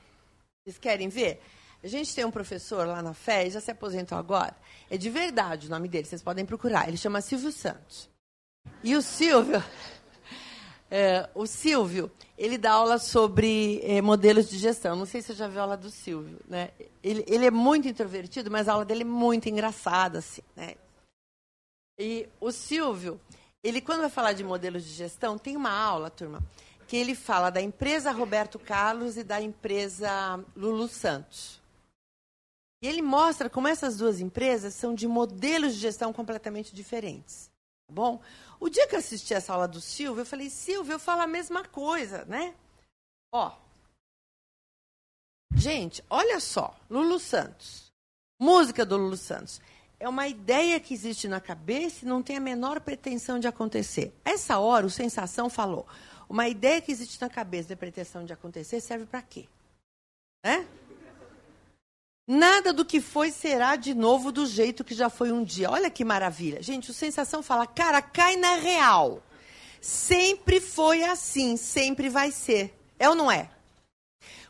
vocês 0.63 0.77
querem 0.77 1.07
ver? 1.07 1.41
A 1.81 1.87
gente 1.87 2.13
tem 2.13 2.25
um 2.25 2.31
professor 2.31 2.85
lá 2.85 3.01
na 3.01 3.13
Fé, 3.13 3.49
já 3.49 3.61
se 3.61 3.71
aposentou 3.71 4.17
agora. 4.17 4.55
É 4.89 4.97
de 4.97 5.09
verdade 5.09 5.67
o 5.67 5.69
nome 5.69 5.87
dele, 5.87 6.05
vocês 6.05 6.21
podem 6.21 6.45
procurar. 6.45 6.87
Ele 6.87 6.97
chama 6.97 7.21
Silvio 7.21 7.51
Santos. 7.51 8.09
E 8.83 8.93
o 8.95 9.01
Silvio, 9.01 9.63
é, 10.89 11.29
o 11.35 11.45
Silvio, 11.45 12.09
ele 12.37 12.57
dá 12.57 12.71
aula 12.71 12.97
sobre 12.97 13.81
é, 13.83 14.01
modelos 14.01 14.49
de 14.49 14.57
gestão. 14.57 14.95
Não 14.95 15.05
sei 15.05 15.21
se 15.21 15.27
você 15.27 15.33
já 15.33 15.47
viu 15.47 15.59
a 15.59 15.63
aula 15.63 15.77
do 15.77 15.89
Silvio. 15.89 16.39
Né? 16.47 16.71
Ele, 17.03 17.25
ele 17.27 17.45
é 17.45 17.51
muito 17.51 17.87
introvertido, 17.87 18.49
mas 18.49 18.67
a 18.67 18.73
aula 18.73 18.85
dele 18.85 19.01
é 19.01 19.05
muito 19.05 19.49
engraçada. 19.49 20.19
Assim, 20.19 20.41
né? 20.55 20.75
E 21.99 22.29
o 22.39 22.51
Silvio, 22.51 23.19
ele 23.63 23.81
quando 23.81 24.01
vai 24.01 24.09
falar 24.09 24.33
de 24.33 24.43
modelos 24.43 24.83
de 24.83 24.91
gestão, 24.91 25.37
tem 25.37 25.57
uma 25.57 25.71
aula, 25.71 26.09
turma, 26.09 26.41
que 26.87 26.95
ele 26.95 27.15
fala 27.15 27.49
da 27.49 27.61
empresa 27.61 28.11
Roberto 28.11 28.57
Carlos 28.57 29.17
e 29.17 29.23
da 29.23 29.41
empresa 29.41 30.39
Lulu 30.55 30.87
Santos. 30.87 31.59
E 32.81 32.87
ele 32.87 33.01
mostra 33.01 33.49
como 33.49 33.67
essas 33.67 33.97
duas 33.97 34.21
empresas 34.21 34.75
são 34.75 34.93
de 34.93 35.07
modelos 35.07 35.73
de 35.73 35.79
gestão 35.79 36.13
completamente 36.13 36.73
diferentes. 36.73 37.49
Tá 37.87 37.93
bom? 37.93 38.21
O 38.59 38.69
dia 38.69 38.87
que 38.87 38.95
eu 38.95 38.99
assisti 38.99 39.33
essa 39.33 39.53
aula 39.53 39.67
do 39.67 39.79
Silvio, 39.79 40.21
eu 40.21 40.25
falei, 40.25 40.49
Silvio, 40.49 40.93
eu 40.93 40.99
falo 40.99 41.21
a 41.21 41.27
mesma 41.27 41.63
coisa, 41.63 42.25
né? 42.25 42.55
Ó. 43.31 43.55
Gente, 45.53 46.03
olha 46.09 46.39
só, 46.39 46.75
Lulu 46.89 47.19
Santos. 47.19 47.91
Música 48.39 48.85
do 48.85 48.97
Lulu 48.97 49.17
Santos. 49.17 49.61
É 49.99 50.07
uma 50.07 50.27
ideia 50.27 50.79
que 50.79 50.93
existe 50.93 51.27
na 51.27 51.41
cabeça 51.41 52.05
e 52.05 52.07
não 52.07 52.21
tem 52.21 52.37
a 52.37 52.41
menor 52.41 52.79
pretensão 52.81 53.39
de 53.39 53.47
acontecer. 53.47 54.13
Essa 54.23 54.59
hora, 54.59 54.85
o 54.85 54.91
Sensação 54.91 55.49
falou. 55.49 55.87
Uma 56.29 56.47
ideia 56.47 56.81
que 56.81 56.91
existe 56.91 57.19
na 57.19 57.29
cabeça 57.29 57.73
e 57.73 57.75
pretensão 57.75 58.23
de 58.23 58.33
acontecer 58.33 58.79
serve 58.79 59.05
para 59.05 59.21
quê? 59.21 59.47
Né? 60.45 60.67
Nada 62.27 62.73
do 62.73 62.83
que 62.83 62.99
foi 62.99 63.31
será 63.31 63.77
de 63.77 63.93
novo 63.93 64.33
do 64.33 64.45
jeito 64.45 64.83
que 64.83 64.93
já 64.93 65.09
foi 65.09 65.31
um 65.31 65.45
dia. 65.45 65.71
Olha 65.71 65.89
que 65.89 66.03
maravilha. 66.03 66.61
Gente, 66.61 66.91
o 66.91 66.93
sensação 66.93 67.41
fala, 67.41 67.65
cara, 67.65 68.01
cai 68.01 68.35
na 68.35 68.55
real. 68.55 69.23
Sempre 69.79 70.59
foi 70.59 71.05
assim, 71.05 71.55
sempre 71.55 72.09
vai 72.09 72.31
ser. 72.31 72.77
É 72.99 73.07
ou 73.07 73.15
não 73.15 73.31
é? 73.31 73.49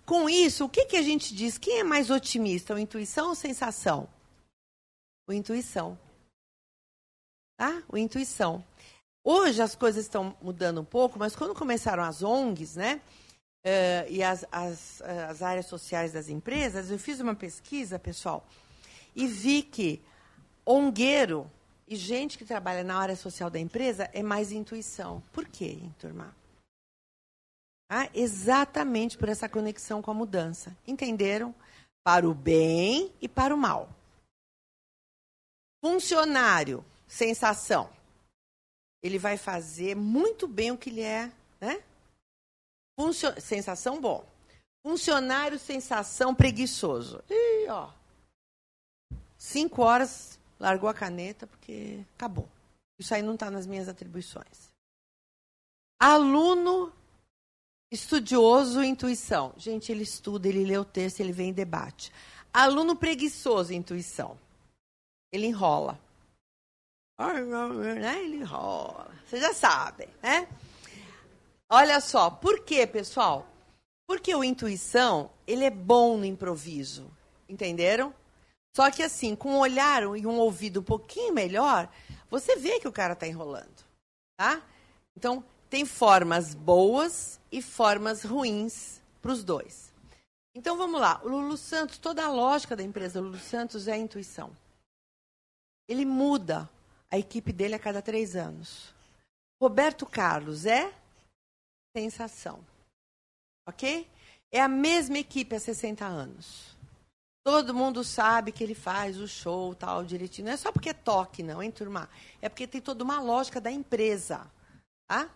Com 0.08 0.28
isso, 0.28 0.66
o 0.66 0.70
que, 0.70 0.86
que 0.86 0.98
a 0.98 1.02
gente 1.04 1.36
diz? 1.36 1.60
Quem 1.60 1.80
é 1.80 1.84
mais 1.84 2.10
otimista, 2.10 2.74
o 2.74 2.80
intuição 2.80 3.30
ou 3.30 3.36
sensação? 3.36 4.10
O 5.28 5.34
intuição. 5.34 6.00
Tá? 7.58 7.84
O 7.88 7.98
intuição. 7.98 8.66
Hoje 9.24 9.62
as 9.62 9.76
coisas 9.76 10.06
estão 10.06 10.36
mudando 10.42 10.82
um 10.82 10.86
pouco, 10.86 11.20
mas 11.20 11.36
quando 11.36 11.54
começaram 11.54 12.02
as 12.02 12.24
ONGs, 12.24 12.76
né? 12.76 13.02
Uh, 13.68 14.09
e 14.09 14.24
as, 14.24 14.45
as, 14.51 15.01
as 15.01 15.41
áreas 15.41 15.65
sociais 15.65 16.13
das 16.13 16.30
empresas, 16.30 16.89
eu 16.89 16.97
fiz 16.97 17.20
uma 17.20 17.36
pesquisa, 17.36 17.99
pessoal, 17.99 18.47
e 19.15 19.28
vi 19.28 19.61
que 19.61 20.01
ongueiro 20.65 21.49
e 21.88 21.95
gente 21.95 22.38
que 22.38 22.45
trabalha 22.45 22.84
na 22.84 22.97
área 22.97 23.15
social 23.15 23.49
da 23.49 23.59
empresa 23.59 24.09
é 24.13 24.24
mais 24.24 24.51
intuição. 24.51 25.22
Por 25.32 25.45
quê, 25.45 25.80
hein, 25.82 25.95
turma? 25.97 26.36
Ah, 27.89 28.09
exatamente 28.13 29.18
por 29.18 29.30
essa 29.30 29.47
conexão 29.47 30.01
com 30.01 30.11
a 30.11 30.13
mudança. 30.13 30.76
Entenderam? 30.86 31.55
Para 32.03 32.28
o 32.28 32.34
bem 32.34 33.11
e 33.22 33.30
para 33.30 33.55
o 33.55 33.57
mal. 33.57 33.89
Funcionário, 35.82 36.84
sensação. 37.07 37.89
Ele 39.01 39.18
vai 39.18 39.38
fazer 39.38 39.95
muito 39.95 40.47
bem 40.47 40.72
o 40.72 40.78
que 40.78 40.89
ele 40.89 41.01
é, 41.01 41.32
né? 41.61 41.82
Funcio... 42.98 43.39
Sensação 43.39 44.02
bom. 44.02 44.26
Funcionário, 44.86 45.60
sensação 45.60 46.34
preguiçoso. 46.34 47.24
Ih, 47.30 47.68
ó. 47.70 47.91
Cinco 49.38 49.84
horas, 49.84 50.39
largou 50.60 50.89
a 50.89 50.93
caneta 50.93 51.45
porque 51.45 52.04
acabou. 52.16 52.50
Isso 53.00 53.14
aí 53.14 53.22
não 53.22 53.36
está 53.36 53.52
nas 53.52 53.68
minhas 53.68 53.88
atribuições. 53.88 54.72
Aluno 56.00 56.91
estudioso, 57.91 58.84
intuição. 58.84 59.54
Gente, 59.58 59.91
ele 59.91 60.04
estuda, 60.04 60.48
ele 60.48 60.66
lê 60.66 60.78
o 60.78 60.86
texto, 60.86 61.20
ele 61.20 61.32
vem 61.32 61.50
em 61.50 61.54
debate. 61.54 62.12
Aluno 62.52 62.95
preguiçoso, 62.95 63.74
intuição. 63.74 64.38
Ele 65.32 65.48
enrola. 65.48 66.00
Né? 67.20 68.24
Ele 68.24 68.38
enrola. 68.38 69.14
Vocês 69.26 69.41
já 69.41 69.54
sabem, 69.54 70.08
né? 70.22 70.48
Olha 71.70 71.99
só, 71.99 72.30
por 72.30 72.63
quê, 72.63 72.88
pessoal? 72.88 73.47
Porque 74.07 74.34
o 74.34 74.43
intuição, 74.43 75.30
ele 75.45 75.65
é 75.65 75.70
bom 75.70 76.18
no 76.18 76.26
improviso. 76.26 77.11
Entenderam? 77.49 78.13
Só 78.76 78.89
que 78.89 79.03
assim, 79.03 79.36
com 79.36 79.55
um 79.55 79.59
olhar 79.59 80.03
e 80.03 80.26
um 80.26 80.38
ouvido 80.38 80.80
um 80.80 80.84
pouquinho 80.84 81.34
melhor, 81.34 81.89
você 82.30 82.55
vê 82.55 82.80
que 82.80 82.88
o 82.88 82.91
cara 82.91 83.13
está 83.13 83.28
enrolando. 83.28 83.86
Tá? 84.38 84.61
Então, 85.15 85.43
tem 85.70 85.86
formas 85.86 86.53
boas 86.53 87.39
e 87.51 87.61
formas 87.61 88.24
ruins 88.24 89.01
para 89.22 89.32
os 89.32 89.43
dois. 89.43 89.91
Então 90.55 90.78
vamos 90.78 90.99
lá. 90.99 91.22
O 91.24 91.28
Lulu 91.28 91.57
Santos, 91.57 91.97
toda 91.97 92.26
a 92.26 92.32
lógica 92.32 92.76
da 92.76 92.84
empresa 92.84 93.20
Lulu 93.20 93.38
Santos 93.38 93.88
é 93.88 93.93
a 93.93 93.97
intuição. 93.97 94.55
Ele 95.88 96.05
muda 96.05 96.70
a 97.11 97.18
equipe 97.18 97.51
dele 97.51 97.76
a 97.76 97.80
cada 97.80 98.01
três 98.01 98.36
anos. 98.36 98.93
Roberto 99.61 100.05
Carlos 100.05 100.65
é 100.65 100.93
sensação. 101.98 102.60
Ok? 103.68 104.08
É 104.52 104.62
a 104.62 104.68
mesma 104.68 105.18
equipe 105.18 105.56
há 105.56 105.60
60 105.60 106.06
anos. 106.06 106.78
Todo 107.43 107.74
mundo 107.74 108.04
sabe 108.04 108.52
que 108.52 108.64
ele 108.64 108.76
faz 108.76 109.18
o 109.20 109.28
show 109.28 109.74
tal 109.74 110.04
direitinho. 110.04 110.45
Não 110.48 110.54
é 110.54 110.58
só 110.58 110.72
porque 110.72 110.89
é 110.89 110.93
toque, 110.93 111.41
não, 111.41 111.64
hein, 111.64 111.72
turma? 111.72 112.08
É 112.41 112.48
porque 112.50 112.68
tem 112.68 112.80
toda 112.80 113.04
uma 113.04 113.20
lógica 113.20 113.60
da 113.60 113.72
empresa. 113.72 114.45
Tá? 115.08 115.30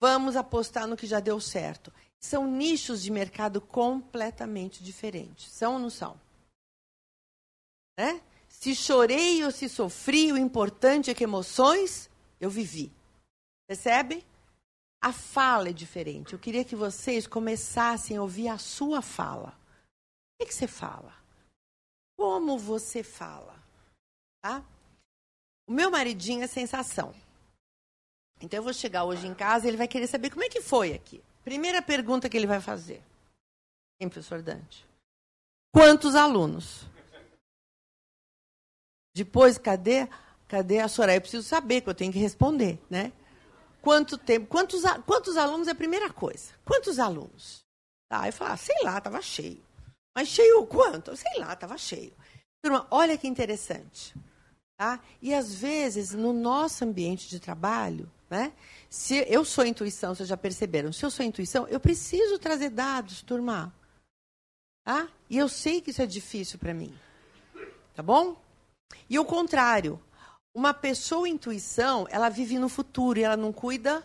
Vamos 0.00 0.36
apostar 0.36 0.86
no 0.88 0.96
que 0.96 1.06
já 1.06 1.20
deu 1.20 1.40
certo. 1.40 1.92
São 2.18 2.46
nichos 2.46 3.02
de 3.02 3.10
mercado 3.10 3.60
completamente 3.60 4.82
diferentes. 4.82 5.50
São 5.52 5.74
ou 5.74 5.78
não 5.78 5.90
são? 5.90 6.18
Né? 7.96 8.20
Se 8.48 8.74
chorei 8.74 9.44
ou 9.44 9.50
se 9.50 9.68
sofri, 9.68 10.32
o 10.32 10.38
importante 10.38 11.10
é 11.10 11.14
que 11.14 11.24
emoções 11.24 12.10
eu 12.40 12.50
vivi. 12.50 12.90
Percebe? 13.68 14.24
A 15.04 15.12
fala 15.12 15.68
é 15.68 15.72
diferente. 15.74 16.32
Eu 16.32 16.38
queria 16.38 16.64
que 16.64 16.74
vocês 16.74 17.26
começassem 17.26 18.16
a 18.16 18.22
ouvir 18.22 18.48
a 18.48 18.56
sua 18.56 19.02
fala. 19.02 19.50
O 19.50 20.40
que, 20.40 20.46
que 20.46 20.54
você 20.54 20.66
fala? 20.66 21.14
Como 22.16 22.58
você 22.58 23.02
fala? 23.02 23.54
Tá? 24.40 24.64
O 25.68 25.72
meu 25.72 25.90
maridinho 25.90 26.42
é 26.42 26.46
sensação. 26.46 27.14
Então 28.40 28.60
eu 28.60 28.62
vou 28.62 28.72
chegar 28.72 29.04
hoje 29.04 29.26
em 29.26 29.34
casa 29.34 29.66
e 29.66 29.68
ele 29.68 29.76
vai 29.76 29.86
querer 29.86 30.06
saber 30.06 30.30
como 30.30 30.42
é 30.42 30.48
que 30.48 30.62
foi 30.62 30.94
aqui. 30.94 31.22
Primeira 31.44 31.82
pergunta 31.82 32.26
que 32.26 32.36
ele 32.38 32.46
vai 32.46 32.62
fazer. 32.62 33.02
Hein, 34.00 34.08
professor 34.08 34.40
Dante? 34.40 34.86
Quantos 35.70 36.14
alunos? 36.14 36.86
Depois, 39.14 39.58
cadê, 39.58 40.08
cadê 40.48 40.78
a 40.78 40.88
Soraya? 40.88 41.18
Eu 41.18 41.20
preciso 41.20 41.46
saber, 41.46 41.82
que 41.82 41.90
eu 41.90 41.94
tenho 41.94 42.10
que 42.10 42.18
responder, 42.18 42.80
né? 42.88 43.12
Quanto 43.84 44.16
tempo? 44.16 44.46
Quantos, 44.46 44.80
quantos 45.04 45.36
alunos 45.36 45.68
é 45.68 45.72
a 45.72 45.74
primeira 45.74 46.10
coisa? 46.10 46.54
Quantos 46.64 46.98
alunos? 46.98 47.62
Tá, 48.08 48.26
eu 48.26 48.32
falo, 48.32 48.52
ah, 48.52 48.56
sei 48.56 48.76
lá, 48.82 48.96
estava 48.96 49.20
cheio. 49.20 49.62
Mas 50.16 50.28
cheio 50.28 50.66
quanto? 50.66 51.14
Sei 51.14 51.38
lá, 51.38 51.52
estava 51.52 51.76
cheio. 51.76 52.14
Turma, 52.62 52.86
olha 52.90 53.18
que 53.18 53.28
interessante. 53.28 54.14
Tá? 54.78 54.98
E 55.20 55.34
às 55.34 55.54
vezes, 55.54 56.12
no 56.12 56.32
nosso 56.32 56.82
ambiente 56.82 57.28
de 57.28 57.38
trabalho, 57.38 58.10
né? 58.30 58.54
Se 58.88 59.16
eu 59.28 59.44
sou 59.44 59.66
intuição, 59.66 60.14
vocês 60.14 60.30
já 60.30 60.36
perceberam, 60.36 60.90
se 60.90 61.04
eu 61.04 61.10
sou 61.10 61.26
intuição, 61.26 61.68
eu 61.68 61.78
preciso 61.78 62.38
trazer 62.38 62.70
dados, 62.70 63.20
turma. 63.20 63.70
Tá? 64.82 65.10
E 65.28 65.36
eu 65.36 65.46
sei 65.46 65.82
que 65.82 65.90
isso 65.90 66.00
é 66.00 66.06
difícil 66.06 66.58
para 66.58 66.72
mim. 66.72 66.98
Tá 67.94 68.02
bom? 68.02 68.34
E 69.10 69.18
o 69.18 69.26
contrário, 69.26 70.00
uma 70.54 70.72
pessoa 70.72 71.28
intuição, 71.28 72.06
ela 72.10 72.28
vive 72.28 72.58
no 72.58 72.68
futuro 72.68 73.18
e 73.18 73.24
ela 73.24 73.36
não 73.36 73.52
cuida 73.52 74.02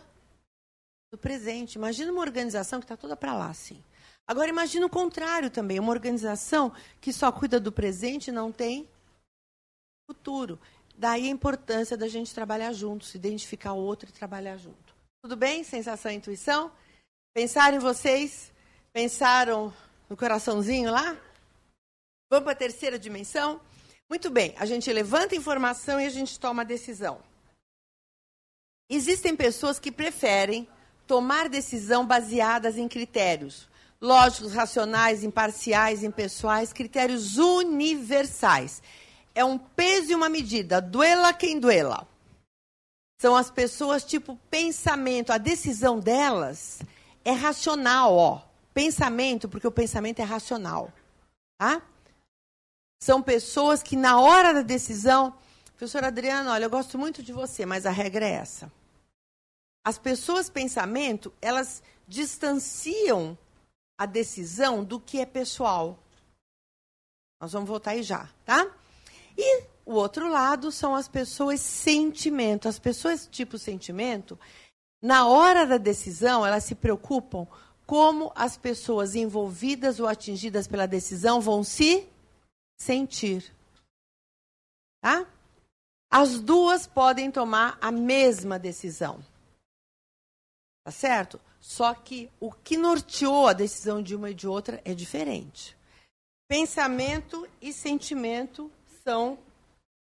do 1.12 1.16
presente. 1.16 1.76
Imagina 1.76 2.10
uma 2.10 2.20
organização 2.20 2.80
que 2.80 2.84
está 2.84 2.96
toda 2.96 3.16
para 3.16 3.34
lá, 3.34 3.48
assim. 3.50 3.82
Agora 4.26 4.48
imagina 4.48 4.86
o 4.86 4.90
contrário 4.90 5.50
também, 5.50 5.78
uma 5.78 5.92
organização 5.92 6.72
que 7.00 7.12
só 7.12 7.30
cuida 7.32 7.58
do 7.58 7.72
presente 7.72 8.28
e 8.28 8.32
não 8.32 8.50
tem 8.52 8.88
futuro. 10.08 10.58
Daí 10.96 11.26
a 11.26 11.30
importância 11.30 11.96
da 11.96 12.08
gente 12.08 12.34
trabalhar 12.34 12.72
juntos, 12.72 13.14
identificar 13.14 13.72
o 13.72 13.78
outro 13.78 14.08
e 14.08 14.12
trabalhar 14.12 14.56
junto. 14.56 14.94
Tudo 15.22 15.36
bem? 15.36 15.64
Sensação 15.64 16.12
e 16.12 16.16
intuição? 16.16 16.70
Pensaram 17.34 17.76
em 17.76 17.80
vocês? 17.80 18.52
Pensaram 18.92 19.72
no 20.08 20.16
coraçãozinho 20.16 20.90
lá? 20.90 21.16
Vamos 22.30 22.44
para 22.44 22.52
a 22.52 22.56
terceira 22.56 22.98
dimensão? 22.98 23.60
Muito 24.10 24.28
bem, 24.28 24.52
a 24.58 24.66
gente 24.66 24.92
levanta 24.92 25.36
informação 25.36 26.00
e 26.00 26.04
a 26.04 26.10
gente 26.10 26.38
toma 26.40 26.64
decisão. 26.64 27.20
Existem 28.90 29.36
pessoas 29.36 29.78
que 29.78 29.92
preferem 29.92 30.68
tomar 31.06 31.48
decisão 31.48 32.04
baseadas 32.04 32.76
em 32.76 32.88
critérios 32.88 33.70
lógicos, 34.00 34.52
racionais, 34.52 35.22
imparciais, 35.22 36.02
impessoais, 36.02 36.72
critérios 36.72 37.36
universais. 37.36 38.82
É 39.32 39.44
um 39.44 39.58
peso 39.58 40.10
e 40.10 40.14
uma 40.14 40.28
medida, 40.28 40.80
duela 40.80 41.32
quem 41.32 41.60
duela. 41.60 42.08
São 43.20 43.36
as 43.36 43.50
pessoas 43.50 44.02
tipo 44.02 44.36
pensamento, 44.50 45.30
a 45.30 45.38
decisão 45.38 46.00
delas 46.00 46.80
é 47.24 47.30
racional, 47.30 48.16
ó. 48.16 48.42
Pensamento, 48.74 49.48
porque 49.48 49.66
o 49.68 49.72
pensamento 49.72 50.20
é 50.20 50.24
racional, 50.24 50.92
tá? 51.58 51.82
São 53.02 53.22
pessoas 53.22 53.82
que, 53.82 53.96
na 53.96 54.20
hora 54.20 54.52
da 54.52 54.62
decisão, 54.62 55.34
professor 55.76 56.04
Adriano, 56.04 56.50
olha, 56.50 56.64
eu 56.64 56.70
gosto 56.70 56.98
muito 56.98 57.22
de 57.22 57.32
você, 57.32 57.64
mas 57.64 57.86
a 57.86 57.90
regra 57.90 58.26
é 58.26 58.32
essa. 58.32 58.70
As 59.82 59.98
pessoas 59.98 60.50
pensamento, 60.50 61.32
elas 61.40 61.82
distanciam 62.06 63.38
a 63.96 64.04
decisão 64.04 64.84
do 64.84 65.00
que 65.00 65.18
é 65.18 65.24
pessoal. 65.24 65.98
Nós 67.40 67.52
vamos 67.52 67.68
voltar 67.68 67.92
aí 67.92 68.02
já, 68.02 68.28
tá? 68.44 68.70
E 69.36 69.62
o 69.86 69.94
outro 69.94 70.28
lado 70.28 70.70
são 70.70 70.94
as 70.94 71.08
pessoas 71.08 71.60
sentimento. 71.60 72.68
As 72.68 72.78
pessoas 72.78 73.26
tipo 73.26 73.56
sentimento, 73.56 74.38
na 75.00 75.26
hora 75.26 75.66
da 75.66 75.78
decisão, 75.78 76.46
elas 76.46 76.64
se 76.64 76.74
preocupam 76.74 77.46
como 77.86 78.30
as 78.34 78.58
pessoas 78.58 79.14
envolvidas 79.14 79.98
ou 79.98 80.06
atingidas 80.06 80.68
pela 80.68 80.86
decisão 80.86 81.40
vão 81.40 81.64
se 81.64 82.06
sentir. 82.80 83.54
Tá? 85.00 85.26
As 86.10 86.40
duas 86.40 86.86
podem 86.86 87.30
tomar 87.30 87.78
a 87.80 87.92
mesma 87.92 88.58
decisão. 88.58 89.22
Tá 90.84 90.90
certo? 90.90 91.40
Só 91.60 91.94
que 91.94 92.30
o 92.40 92.50
que 92.50 92.76
norteou 92.76 93.46
a 93.46 93.52
decisão 93.52 94.02
de 94.02 94.16
uma 94.16 94.30
e 94.30 94.34
de 94.34 94.48
outra 94.48 94.80
é 94.84 94.94
diferente. 94.94 95.76
Pensamento 96.48 97.46
e 97.60 97.72
sentimento 97.72 98.72
são 99.04 99.38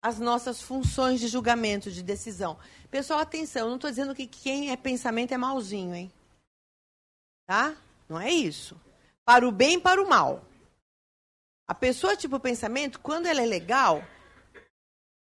as 0.02 0.18
nossas 0.18 0.60
funções 0.60 1.20
de 1.20 1.28
julgamento, 1.28 1.90
de 1.90 2.02
decisão. 2.02 2.58
Pessoal, 2.90 3.20
atenção, 3.20 3.68
não 3.68 3.76
estou 3.76 3.90
dizendo 3.90 4.14
que 4.14 4.26
quem 4.26 4.70
é 4.70 4.76
pensamento 4.76 5.32
é 5.32 5.36
malzinho, 5.36 5.94
hein? 5.94 6.12
Tá? 7.46 7.76
Não 8.08 8.20
é 8.20 8.30
isso. 8.30 8.78
Para 9.24 9.46
o 9.46 9.52
bem 9.52 9.74
e 9.74 9.80
para 9.80 10.02
o 10.02 10.08
mal. 10.08 10.44
A 11.66 11.74
pessoa 11.74 12.16
tipo 12.16 12.38
pensamento, 12.38 13.00
quando 13.00 13.26
ela 13.26 13.40
é 13.40 13.46
legal, 13.46 14.02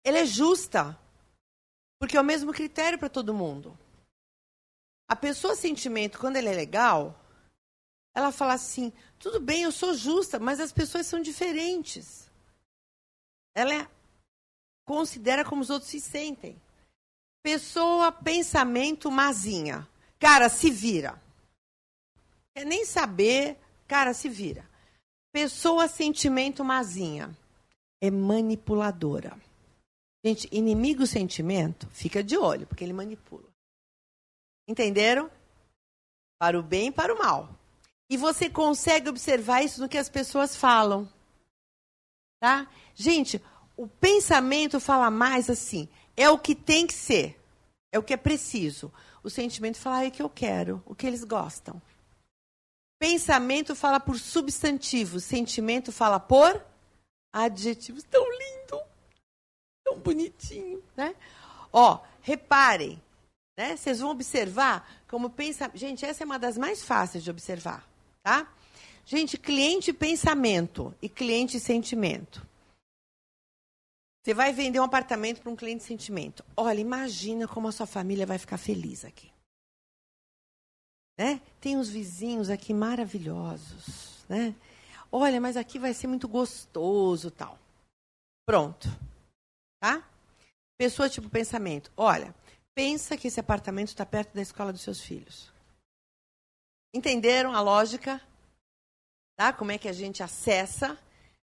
ela 0.04 0.18
é 0.18 0.26
justa. 0.26 0.98
Porque 1.98 2.16
é 2.16 2.20
o 2.20 2.24
mesmo 2.24 2.52
critério 2.52 2.98
para 2.98 3.08
todo 3.08 3.32
mundo. 3.32 3.78
A 5.08 5.14
pessoa 5.14 5.54
sentimento, 5.54 6.18
quando 6.18 6.36
ela 6.36 6.48
é 6.48 6.54
legal, 6.54 7.18
ela 8.14 8.32
fala 8.32 8.54
assim: 8.54 8.92
tudo 9.18 9.40
bem, 9.40 9.62
eu 9.62 9.70
sou 9.70 9.94
justa, 9.94 10.38
mas 10.38 10.58
as 10.58 10.72
pessoas 10.72 11.06
são 11.06 11.20
diferentes. 11.20 12.30
Ela 13.54 13.74
é, 13.74 13.88
considera 14.84 15.44
como 15.44 15.62
os 15.62 15.70
outros 15.70 15.90
se 15.90 16.00
sentem. 16.00 16.60
Pessoa, 17.42 18.10
pensamento, 18.10 19.10
mazinha. 19.10 19.88
Cara, 20.18 20.48
se 20.48 20.70
vira. 20.70 21.20
Quer 22.54 22.64
nem 22.64 22.84
saber, 22.84 23.58
cara, 23.86 24.14
se 24.14 24.28
vira. 24.28 24.68
Pessoa 25.32 25.88
sentimento 25.88 26.62
mazinha. 26.62 27.36
É 28.00 28.10
manipuladora. 28.10 29.36
Gente, 30.24 30.48
inimigo 30.52 31.06
sentimento, 31.06 31.88
fica 31.88 32.22
de 32.22 32.36
olho, 32.36 32.66
porque 32.66 32.84
ele 32.84 32.92
manipula. 32.92 33.48
Entenderam? 34.68 35.30
Para 36.38 36.58
o 36.58 36.62
bem 36.62 36.88
e 36.88 36.92
para 36.92 37.14
o 37.14 37.18
mal. 37.18 37.48
E 38.10 38.16
você 38.16 38.50
consegue 38.50 39.08
observar 39.08 39.62
isso 39.62 39.80
no 39.80 39.88
que 39.88 39.98
as 39.98 40.08
pessoas 40.08 40.54
falam. 40.54 41.08
Tá? 42.40 42.68
Gente, 42.94 43.42
o 43.76 43.86
pensamento 43.88 44.78
fala 44.78 45.10
mais 45.10 45.48
assim, 45.48 45.88
é 46.16 46.28
o 46.28 46.38
que 46.38 46.54
tem 46.54 46.86
que 46.86 46.94
ser, 46.94 47.40
é 47.90 47.98
o 47.98 48.02
que 48.02 48.12
é 48.12 48.16
preciso. 48.16 48.92
O 49.22 49.30
sentimento 49.30 49.78
fala, 49.78 50.04
é 50.04 50.08
o 50.08 50.10
que 50.10 50.22
eu 50.22 50.28
quero, 50.28 50.82
o 50.84 50.94
que 50.94 51.06
eles 51.06 51.24
gostam. 51.24 51.80
Pensamento 53.02 53.74
fala 53.74 53.98
por 53.98 54.16
substantivo, 54.16 55.18
sentimento 55.18 55.90
fala 55.90 56.20
por 56.20 56.64
adjetivos. 57.32 58.04
Tão 58.04 58.24
lindo, 58.24 58.80
tão 59.84 59.98
bonitinho, 59.98 60.80
né? 60.96 61.12
Ó, 61.72 61.98
reparem, 62.20 63.02
né? 63.58 63.76
Vocês 63.76 63.98
vão 63.98 64.10
observar 64.10 64.88
como 65.08 65.28
pensa. 65.28 65.68
Gente, 65.74 66.04
essa 66.04 66.22
é 66.22 66.24
uma 66.24 66.38
das 66.38 66.56
mais 66.56 66.84
fáceis 66.84 67.24
de 67.24 67.30
observar. 67.32 67.84
tá? 68.22 68.48
Gente, 69.04 69.36
cliente 69.36 69.92
pensamento 69.92 70.94
e 71.02 71.08
cliente 71.08 71.58
sentimento. 71.58 72.46
Você 74.22 74.32
vai 74.32 74.52
vender 74.52 74.78
um 74.78 74.84
apartamento 74.84 75.40
para 75.42 75.50
um 75.50 75.56
cliente 75.56 75.82
sentimento. 75.82 76.44
Olha, 76.56 76.78
imagina 76.78 77.48
como 77.48 77.66
a 77.66 77.72
sua 77.72 77.84
família 77.84 78.24
vai 78.24 78.38
ficar 78.38 78.58
feliz 78.58 79.04
aqui. 79.04 79.31
Né? 81.22 81.40
Tem 81.60 81.76
uns 81.76 81.88
vizinhos 81.88 82.50
aqui 82.50 82.74
maravilhosos, 82.74 84.24
né? 84.28 84.56
Olha, 85.10 85.40
mas 85.40 85.56
aqui 85.56 85.78
vai 85.78 85.94
ser 85.94 86.08
muito 86.08 86.26
gostoso, 86.26 87.30
tal. 87.30 87.56
Pronto. 88.44 88.88
Tá? 89.80 90.04
Pessoa 90.76 91.08
tipo 91.08 91.30
pensamento. 91.30 91.92
Olha, 91.96 92.34
pensa 92.74 93.16
que 93.16 93.28
esse 93.28 93.38
apartamento 93.38 93.86
está 93.86 94.04
perto 94.04 94.34
da 94.34 94.42
escola 94.42 94.72
dos 94.72 94.82
seus 94.82 95.00
filhos. 95.00 95.52
Entenderam 96.92 97.54
a 97.54 97.60
lógica? 97.60 98.20
Tá? 99.36 99.52
Como 99.52 99.70
é 99.70 99.78
que 99.78 99.88
a 99.88 99.92
gente 99.92 100.24
acessa 100.24 100.98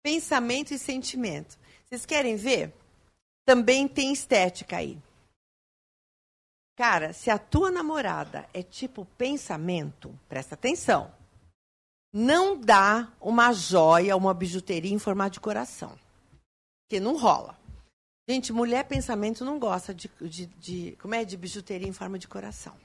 pensamento 0.01 0.73
e 0.73 0.79
sentimento? 0.79 1.59
Vocês 1.85 2.07
querem 2.07 2.35
ver? 2.35 2.73
Também 3.45 3.87
tem 3.87 4.11
estética 4.11 4.77
aí. 4.77 4.99
Cara, 6.79 7.11
se 7.11 7.29
a 7.29 7.37
tua 7.37 7.69
namorada 7.69 8.47
é 8.53 8.63
tipo 8.63 9.03
pensamento, 9.17 10.17
presta 10.29 10.55
atenção. 10.55 11.13
Não 12.13 12.57
dá 12.57 13.11
uma 13.19 13.51
joia, 13.51 14.15
uma 14.15 14.33
bijuteria 14.33 14.93
em 14.93 14.97
formato 14.97 15.33
de 15.33 15.39
coração. 15.41 15.99
Porque 16.81 16.97
não 16.97 17.17
rola. 17.17 17.59
Gente, 18.29 18.53
mulher 18.53 18.87
pensamento 18.87 19.43
não 19.43 19.59
gosta 19.59 19.93
de, 19.93 20.09
de, 20.21 20.45
de, 20.45 20.95
como 21.01 21.15
é 21.15 21.25
de 21.25 21.35
bijuteria 21.35 21.85
em 21.85 21.91
forma 21.91 22.17
de 22.17 22.29
coração. 22.29 22.77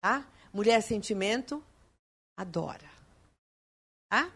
Tá? 0.00 0.24
Mulher 0.52 0.80
sentimento 0.80 1.60
adora. 2.36 2.88
Tá? 4.08 4.30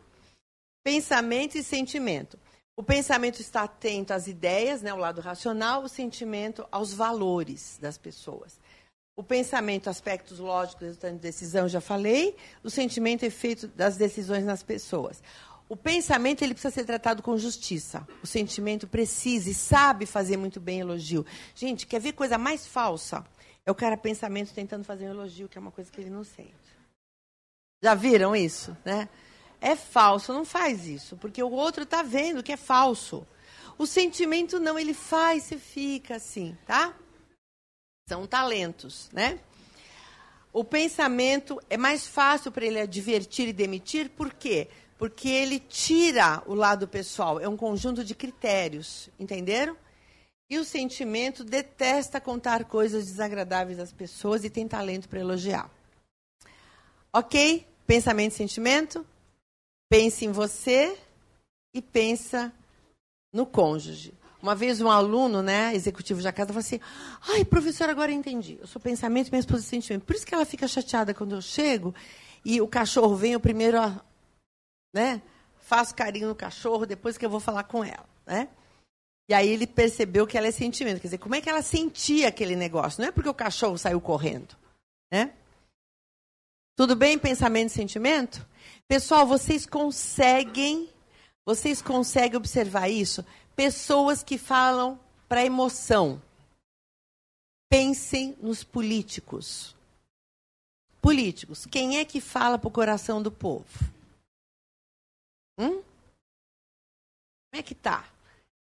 Pensamento 0.83 1.57
e 1.57 1.63
sentimento. 1.63 2.37
O 2.79 2.83
pensamento 2.85 3.41
está 3.41 3.65
atento 3.65 4.13
às 4.13 4.29
ideias, 4.29 4.83
né, 4.83 4.95
o 4.95 4.99
lado 4.99 5.21
racional, 5.21 5.83
o 5.83 5.89
sentimento 5.89 6.65
aos 6.71 6.95
valores 6.95 7.77
das 7.83 7.99
pessoas. 7.99 8.61
O 9.17 9.23
pensamento, 9.25 9.91
aspectos 9.91 10.39
lógicos, 10.39 10.83
resultante 10.83 11.17
de 11.17 11.23
decisão, 11.23 11.69
já 11.69 11.81
falei. 11.81 12.37
O 12.63 12.71
sentimento, 12.71 13.25
efeito 13.25 13.67
das 13.67 13.97
decisões 13.97 14.45
nas 14.45 14.63
pessoas. 14.63 15.21
O 15.69 15.77
pensamento 15.77 16.43
ele 16.43 16.55
precisa 16.55 16.73
ser 16.73 16.85
tratado 16.85 17.21
com 17.21 17.37
justiça. 17.37 18.07
O 18.23 18.29
sentimento 18.29 18.87
precisa 18.87 19.51
e 19.51 19.55
sabe 19.55 20.07
fazer 20.07 20.37
muito 20.37 20.61
bem 20.61 20.79
elogio. 20.79 21.27
Gente, 21.57 21.85
quer 21.85 22.01
ver 22.01 22.13
coisa 22.13 22.39
mais 22.39 22.65
falsa? 22.65 23.27
É 23.67 23.73
o 23.73 23.75
cara 23.75 23.97
pensamento 23.97 24.55
tentando 24.55 24.85
fazer 24.85 25.07
um 25.07 25.11
elogio, 25.11 25.49
que 25.49 25.59
é 25.59 25.61
uma 25.61 25.73
coisa 25.73 25.91
que 25.91 26.01
ele 26.01 26.11
não 26.11 26.23
sente. 26.23 26.55
Já 27.83 27.97
viram 27.97 28.37
isso, 28.37 28.77
né? 28.85 29.09
É 29.61 29.75
falso, 29.75 30.33
não 30.33 30.45
faz 30.45 30.87
isso, 30.87 31.17
porque 31.17 31.43
o 31.43 31.51
outro 31.51 31.83
está 31.83 32.03
vendo 32.03 32.43
que 32.43 32.53
é 32.53 32.57
falso. 32.57 33.27
O 33.77 33.87
sentimento 33.87 34.59
não, 34.59 34.79
ele 34.79 34.95
faz 34.95 35.51
e 35.51 35.59
fica 35.59 36.17
assim, 36.17 36.57
tá? 36.67 36.95
São 38.09 38.27
talentos, 38.27 39.09
né? 39.13 39.39
O 40.53 40.65
pensamento 40.65 41.61
é 41.69 41.77
mais 41.77 42.07
fácil 42.07 42.51
para 42.51 42.67
ele 42.67 42.81
advertir 42.81 43.49
e 43.49 43.53
demitir, 43.53 44.11
por 44.11 44.33
quê? 44.33 44.69
Porque 44.97 45.29
ele 45.29 45.61
tira 45.61 46.43
o 46.47 46.55
lado 46.55 46.89
pessoal, 46.89 47.39
é 47.39 47.49
um 47.49 47.57
conjunto 47.57 48.03
de 48.03 48.15
critérios, 48.15 49.09
entenderam? 49.19 49.77
E 50.51 50.59
o 50.59 50.65
sentimento 50.65 51.45
detesta 51.45 52.21
contar 52.21 52.65
coisas 52.65 53.05
desagradáveis 53.05 53.79
às 53.79 53.93
pessoas 53.93 54.45
e 54.45 54.51
tem 54.51 54.67
talento 54.67 55.09
para 55.09 55.21
elogiar. 55.21 55.71
Ok? 57.13 57.67
Pensamento 57.87 58.33
e 58.33 58.37
sentimento? 58.37 59.07
Pense 59.91 60.25
em 60.25 60.33
você 60.33 60.97
e 61.75 61.81
pensa 61.81 62.53
no 63.33 63.47
cônjuge. 63.47 64.15
Uma 64.41 64.55
vez 64.55 64.81
um 64.81 64.91
aluno, 64.91 65.43
né, 65.43 65.75
executivo 65.75 66.23
da 66.23 66.33
casa, 66.33 66.49
falou 66.49 66.61
assim: 66.61 66.81
ai, 67.29 67.45
professor, 67.45 67.89
agora 67.89 68.13
eu 68.13 68.17
entendi. 68.17 68.59
Eu 68.61 68.67
sou 68.67 68.81
pensamento 68.81 69.31
minha 69.31 69.41
esposa 69.41 69.63
é 69.63 69.67
sentimento. 69.67 70.05
Por 70.05 70.15
isso 70.15 70.27
que 70.27 70.35
ela 70.35 70.45
fica 70.45 70.69
chateada 70.69 71.13
quando 71.13 71.35
eu 71.35 71.43
chego 71.43 71.95
e 72.45 72.61
o 72.61 72.69
cachorro 72.69 73.17
vem, 73.17 73.33
eu 73.33 73.41
primeiro 73.41 73.79
né, 74.95 75.21
faço 75.59 75.95
carinho 75.95 76.29
no 76.29 76.35
cachorro, 76.35 76.87
depois 76.87 77.19
que 77.19 77.27
eu 77.27 77.31
vou 77.31 77.41
falar 77.41 77.65
com 77.65 77.85
ela. 77.85 78.09
Né? 78.27 78.49
E 79.29 79.35
aí 79.35 79.49
ele 79.49 79.67
percebeu 79.67 80.27
que 80.27 80.39
ela 80.39 80.47
é 80.47 80.51
sentimento. 80.51 81.01
Quer 81.01 81.09
dizer, 81.09 81.19
como 81.19 81.35
é 81.35 81.41
que 81.41 81.51
ela 81.51 81.63
sentia 81.63 82.29
aquele 82.29 82.57
negócio? 82.57 83.01
Não 83.01 83.09
é 83.09 83.13
porque 83.13 83.29
o 83.29 83.35
cachorro 83.35 83.77
saiu 83.77 84.01
correndo. 84.01 84.57
Né? 85.13 85.33
Tudo 86.77 86.95
bem, 86.95 87.19
pensamento 87.19 87.69
e 87.69 87.75
sentimento? 87.75 88.47
Pessoal, 88.89 89.27
vocês 89.27 89.67
conseguem, 89.67 90.89
vocês 91.45 91.83
conseguem 91.83 92.37
observar 92.37 92.89
isso? 92.89 93.25
pessoas 93.59 94.23
que 94.23 94.39
falam 94.39 94.97
para 95.29 95.45
emoção. 95.45 96.23
Pensem 97.69 98.37
nos 98.41 98.63
políticos. 98.63 99.75
Políticos, 101.03 101.67
quem 101.67 101.99
é 101.99 102.05
que 102.05 102.21
fala 102.21 102.57
para 102.57 102.69
o 102.69 102.71
coração 102.71 103.21
do 103.21 103.33
povo? 103.33 103.67
Hum? 105.59 105.83
Como 107.51 107.55
é 107.55 107.63
que 107.65 107.75
tá? 107.75 108.09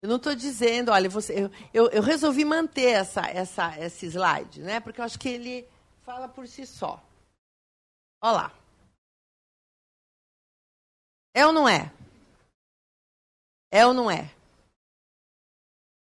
Eu 0.03 0.09
não 0.09 0.18
estou 0.18 0.36
dizendo, 0.36 0.91
olha, 0.91 1.09
você, 1.09 1.34
eu, 1.34 1.51
eu, 1.74 1.89
eu, 1.89 2.03
resolvi 2.03 2.45
manter 2.45 2.89
essa, 2.89 3.22
essa, 3.22 3.76
esse 3.80 4.05
slide, 4.05 4.61
né? 4.61 4.80
Porque 4.80 5.01
eu 5.01 5.05
acho 5.05 5.18
que 5.18 5.30
ele 5.30 5.68
fala 6.03 6.28
por 6.28 6.47
si 6.47 6.63
só. 6.68 7.03
Olha 8.22 8.34
lá. 8.34 8.64
É 11.36 11.46
ou 11.46 11.52
não 11.52 11.68
é? 11.68 11.92
É 13.70 13.86
ou 13.86 13.94
não 13.94 14.10
é? 14.10 14.34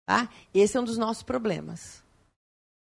Tá? 0.07 0.29
Esse 0.53 0.77
é 0.77 0.79
um 0.79 0.85
dos 0.85 0.97
nossos 0.97 1.23
problemas. 1.23 2.01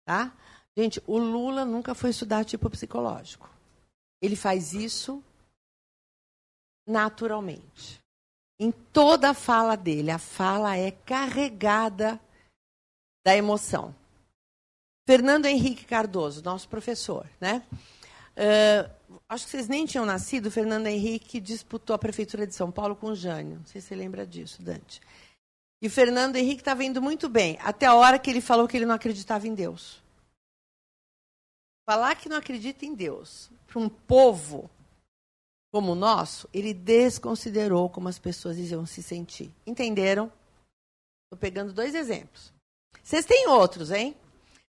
Tá? 0.06 0.32
Gente, 0.78 1.02
o 1.08 1.18
Lula 1.18 1.66
nunca 1.66 1.96
foi 1.96 2.12
estudar 2.12 2.46
tipo 2.46 2.70
psicológico. 2.70 3.50
Ele 4.22 4.36
faz 4.36 4.74
isso 4.74 5.24
naturalmente. 6.88 8.00
Em 8.60 8.72
toda 8.72 9.32
a 9.32 9.34
fala 9.34 9.76
dele, 9.76 10.12
a 10.12 10.20
fala 10.20 10.78
é 10.78 10.92
carregada 10.92 12.22
da 13.26 13.36
emoção. 13.36 13.96
Fernando 15.08 15.46
Henrique 15.46 15.86
Cardoso, 15.86 16.44
nosso 16.44 16.70
professor, 16.70 17.28
né? 17.42 17.66
Uh, 18.38 18.95
acho 19.28 19.46
que 19.46 19.52
vocês 19.52 19.68
nem 19.68 19.86
tinham 19.86 20.06
nascido. 20.06 20.52
Fernando 20.52 20.88
Henrique 20.88 21.40
disputou 21.40 21.96
a 21.96 22.00
prefeitura 22.00 22.46
de 22.46 22.56
São 22.56 22.72
Paulo 22.72 22.96
com 22.96 23.08
o 23.08 23.16
Jânio. 23.16 23.60
Não 23.60 23.66
sei 23.66 23.82
se 23.82 23.88
você 23.88 23.96
lembra 23.96 24.26
disso, 24.26 24.62
Dante. 24.62 25.02
E 25.82 25.90
Fernando 25.90 26.36
Henrique 26.36 26.62
estava 26.62 26.84
indo 26.84 27.02
muito 27.02 27.30
bem, 27.30 27.58
até 27.62 27.86
a 27.86 27.94
hora 27.94 28.18
que 28.18 28.30
ele 28.30 28.42
falou 28.42 28.68
que 28.68 28.78
ele 28.78 28.86
não 28.86 28.96
acreditava 28.96 29.48
em 29.48 29.54
Deus. 29.54 30.02
Falar 31.88 32.16
que 32.16 32.30
não 32.30 32.38
acredita 32.38 32.86
em 32.86 32.96
Deus 32.96 33.52
para 33.68 33.80
um 33.80 33.88
povo 33.88 34.70
como 35.72 35.92
o 35.92 35.96
nosso, 35.96 36.50
ele 36.54 36.74
desconsiderou 36.74 37.90
como 37.90 38.08
as 38.08 38.18
pessoas 38.18 38.58
iam 38.58 38.86
se 38.86 39.04
sentir. 39.04 39.52
Entenderam? 39.68 40.32
Estou 41.26 41.38
pegando 41.38 41.74
dois 41.74 41.94
exemplos. 41.94 42.54
Vocês 43.04 43.26
têm 43.26 43.48
outros, 43.48 43.92
hein? 43.92 44.16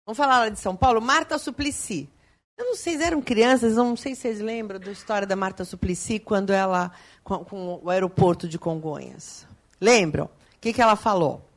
Vamos 0.06 0.18
falar 0.18 0.40
lá 0.40 0.50
de 0.50 0.60
São 0.60 0.76
Paulo. 0.76 1.00
Marta 1.00 1.38
Suplicy. 1.38 2.10
Eu 2.58 2.66
não 2.66 2.76
sei, 2.76 2.96
eram 3.02 3.22
crianças, 3.22 3.76
não 3.76 3.96
sei 3.98 4.16
se 4.16 4.22
vocês 4.22 4.40
lembram 4.40 4.80
da 4.80 4.92
história 4.92 5.28
da 5.28 5.36
Marta 5.36 5.66
Suplicy 5.66 6.20
quando 6.20 6.54
ela 6.54 6.92
com, 7.24 7.44
com 7.44 7.82
o 7.84 7.90
aeroporto 7.90 8.48
de 8.48 8.58
Congonhas. 8.58 9.46
Lembram? 9.80 10.30
que, 10.66 10.74
que 10.74 10.82
ela 10.82 10.96
falou? 10.96 11.48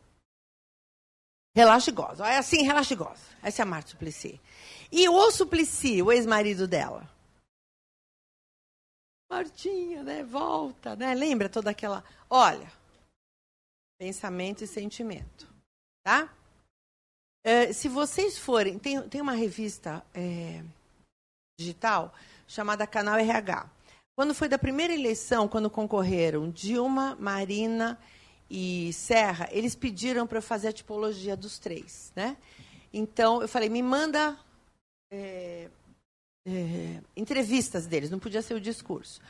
Relaxa 1.56 1.88
e 1.88 1.94
goza. 1.94 2.28
É 2.28 2.36
assim, 2.36 2.62
relaxa 2.62 2.92
e 2.92 2.96
goza. 2.96 3.22
Essa 3.42 3.62
é 3.62 3.64
a 3.64 3.66
Marta 3.66 3.88
Suplicy. 3.88 4.38
E 4.92 5.08
o 5.08 5.30
Suplicy, 5.30 6.02
o 6.02 6.12
ex-marido 6.12 6.68
dela? 6.68 7.08
Martinha, 9.30 10.02
né? 10.02 10.22
Volta, 10.24 10.94
né? 10.94 11.14
Lembra 11.14 11.48
toda 11.48 11.70
aquela... 11.70 12.04
Olha, 12.28 12.70
pensamento 13.98 14.62
e 14.62 14.66
sentimento, 14.66 15.48
tá? 16.02 16.30
É, 17.42 17.72
se 17.72 17.88
vocês 17.88 18.36
forem... 18.36 18.78
Tem, 18.78 19.08
tem 19.08 19.22
uma 19.22 19.32
revista 19.32 20.04
é, 20.12 20.62
digital 21.58 22.14
chamada 22.46 22.86
Canal 22.86 23.18
RH. 23.18 23.68
Quando 24.16 24.34
foi 24.34 24.48
da 24.48 24.58
primeira 24.58 24.94
eleição, 24.94 25.48
quando 25.48 25.68
concorreram 25.68 26.50
Dilma, 26.50 27.16
Marina 27.20 27.98
e 28.48 28.92
Serra, 28.92 29.48
eles 29.50 29.74
pediram 29.74 30.26
para 30.26 30.38
eu 30.38 30.42
fazer 30.42 30.68
a 30.68 30.72
tipologia 30.72 31.36
dos 31.36 31.58
três, 31.58 32.12
né? 32.16 32.36
Então 32.92 33.42
eu 33.42 33.48
falei, 33.48 33.68
me 33.68 33.82
manda 33.82 34.38
é, 35.12 35.68
é, 36.46 37.00
entrevistas 37.16 37.86
deles, 37.86 38.10
não 38.10 38.18
podia 38.18 38.40
ser 38.40 38.54
o 38.54 38.60
discurso. 38.60 39.20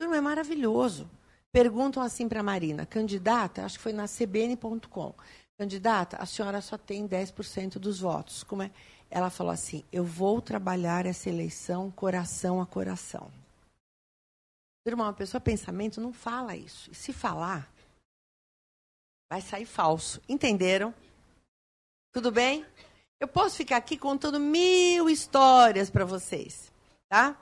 Turma, 0.00 0.16
é 0.16 0.20
maravilhoso. 0.20 1.10
Perguntam 1.50 2.02
assim 2.02 2.28
para 2.28 2.40
a 2.40 2.42
Marina, 2.42 2.86
candidata, 2.86 3.64
acho 3.64 3.78
que 3.78 3.82
foi 3.82 3.92
na 3.92 4.06
cbn.com, 4.06 5.14
candidata, 5.58 6.18
a 6.18 6.26
senhora 6.26 6.60
só 6.60 6.76
tem 6.76 7.08
10% 7.08 7.78
dos 7.78 8.00
votos. 8.00 8.44
Como 8.44 8.62
é? 8.62 8.70
Ela 9.10 9.30
falou 9.30 9.52
assim, 9.52 9.84
eu 9.92 10.04
vou 10.04 10.42
trabalhar 10.42 11.06
essa 11.06 11.28
eleição 11.28 11.90
coração 11.90 12.60
a 12.60 12.66
coração. 12.66 13.30
Irmão, 14.86 15.06
uma 15.06 15.12
pessoa 15.12 15.40
pensamento 15.40 16.00
não 16.00 16.12
fala 16.12 16.56
isso. 16.56 16.90
E 16.90 16.94
se 16.94 17.12
falar, 17.12 17.70
vai 19.30 19.40
sair 19.40 19.66
falso. 19.66 20.20
Entenderam? 20.28 20.94
Tudo 22.12 22.30
bem? 22.30 22.64
Eu 23.20 23.28
posso 23.28 23.56
ficar 23.56 23.76
aqui 23.76 23.98
contando 23.98 24.38
mil 24.38 25.10
histórias 25.10 25.90
para 25.90 26.04
vocês, 26.04 26.72
tá? 27.08 27.36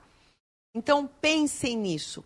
Então 0.73 1.07
pensem 1.07 1.77
nisso. 1.77 2.23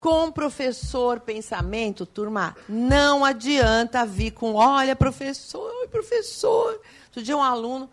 Com 0.00 0.30
professor 0.30 1.20
pensamento, 1.20 2.04
turma, 2.04 2.56
não 2.68 3.24
adianta 3.24 4.04
vir 4.04 4.32
com, 4.32 4.54
olha, 4.54 4.94
professor, 4.94 5.88
professor. 5.88 6.80
Outro 7.06 7.22
dia 7.22 7.36
um 7.36 7.42
aluno, 7.42 7.90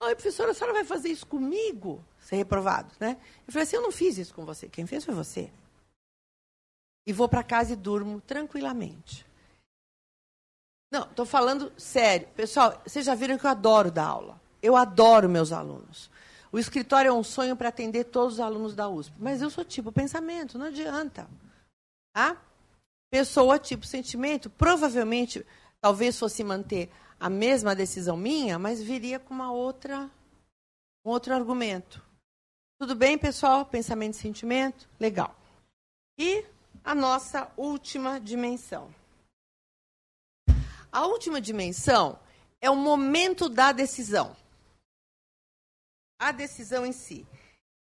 oi, 0.00 0.14
professora, 0.14 0.50
a 0.50 0.54
senhora 0.54 0.74
vai 0.74 0.84
fazer 0.84 1.08
isso 1.08 1.26
comigo? 1.26 2.04
Ser 2.20 2.36
reprovado, 2.36 2.92
né? 3.00 3.16
Eu 3.46 3.52
falei 3.52 3.66
assim, 3.66 3.76
eu 3.76 3.82
não 3.82 3.92
fiz 3.92 4.18
isso 4.18 4.34
com 4.34 4.44
você. 4.44 4.68
Quem 4.68 4.86
fez 4.86 5.04
foi 5.04 5.14
você. 5.14 5.50
E 7.06 7.12
vou 7.12 7.28
para 7.28 7.42
casa 7.42 7.72
e 7.72 7.76
durmo 7.76 8.20
tranquilamente. 8.20 9.26
Não, 10.90 11.02
estou 11.02 11.26
falando 11.26 11.72
sério. 11.76 12.28
Pessoal, 12.36 12.80
vocês 12.86 13.04
já 13.04 13.14
viram 13.14 13.36
que 13.36 13.44
eu 13.44 13.50
adoro 13.50 13.90
dar 13.90 14.06
aula. 14.06 14.40
Eu 14.62 14.76
adoro 14.76 15.28
meus 15.28 15.52
alunos. 15.52 16.10
O 16.50 16.58
escritório 16.58 17.08
é 17.08 17.12
um 17.12 17.24
sonho 17.24 17.56
para 17.56 17.68
atender 17.68 18.04
todos 18.04 18.34
os 18.34 18.40
alunos 18.40 18.74
da 18.74 18.88
USP. 18.88 19.12
Mas 19.18 19.42
eu 19.42 19.50
sou 19.50 19.64
tipo 19.64 19.90
pensamento, 19.90 20.56
não 20.56 20.66
adianta. 20.66 21.28
Tá? 22.12 22.40
Pessoa 23.10 23.58
tipo 23.58 23.84
sentimento, 23.84 24.48
provavelmente, 24.48 25.44
talvez 25.80 26.18
fosse 26.18 26.44
manter 26.44 26.90
a 27.18 27.30
mesma 27.30 27.74
decisão 27.74 28.16
minha, 28.16 28.58
mas 28.58 28.82
viria 28.82 29.18
com 29.18 29.32
uma 29.32 29.52
outra, 29.52 30.10
um 31.04 31.10
outro 31.10 31.34
argumento. 31.34 32.02
Tudo 32.78 32.94
bem, 32.94 33.16
pessoal? 33.16 33.64
Pensamento 33.64 34.14
e 34.14 34.18
sentimento? 34.18 34.88
Legal. 34.98 35.34
E 36.18 36.44
a 36.84 36.94
nossa 36.94 37.50
última 37.56 38.20
dimensão. 38.20 38.94
A 40.92 41.06
última 41.06 41.40
dimensão 41.40 42.18
é 42.60 42.70
o 42.70 42.76
momento 42.76 43.48
da 43.48 43.72
decisão. 43.72 44.36
A 46.18 46.30
decisão 46.30 46.84
em 46.84 46.92
si. 46.92 47.26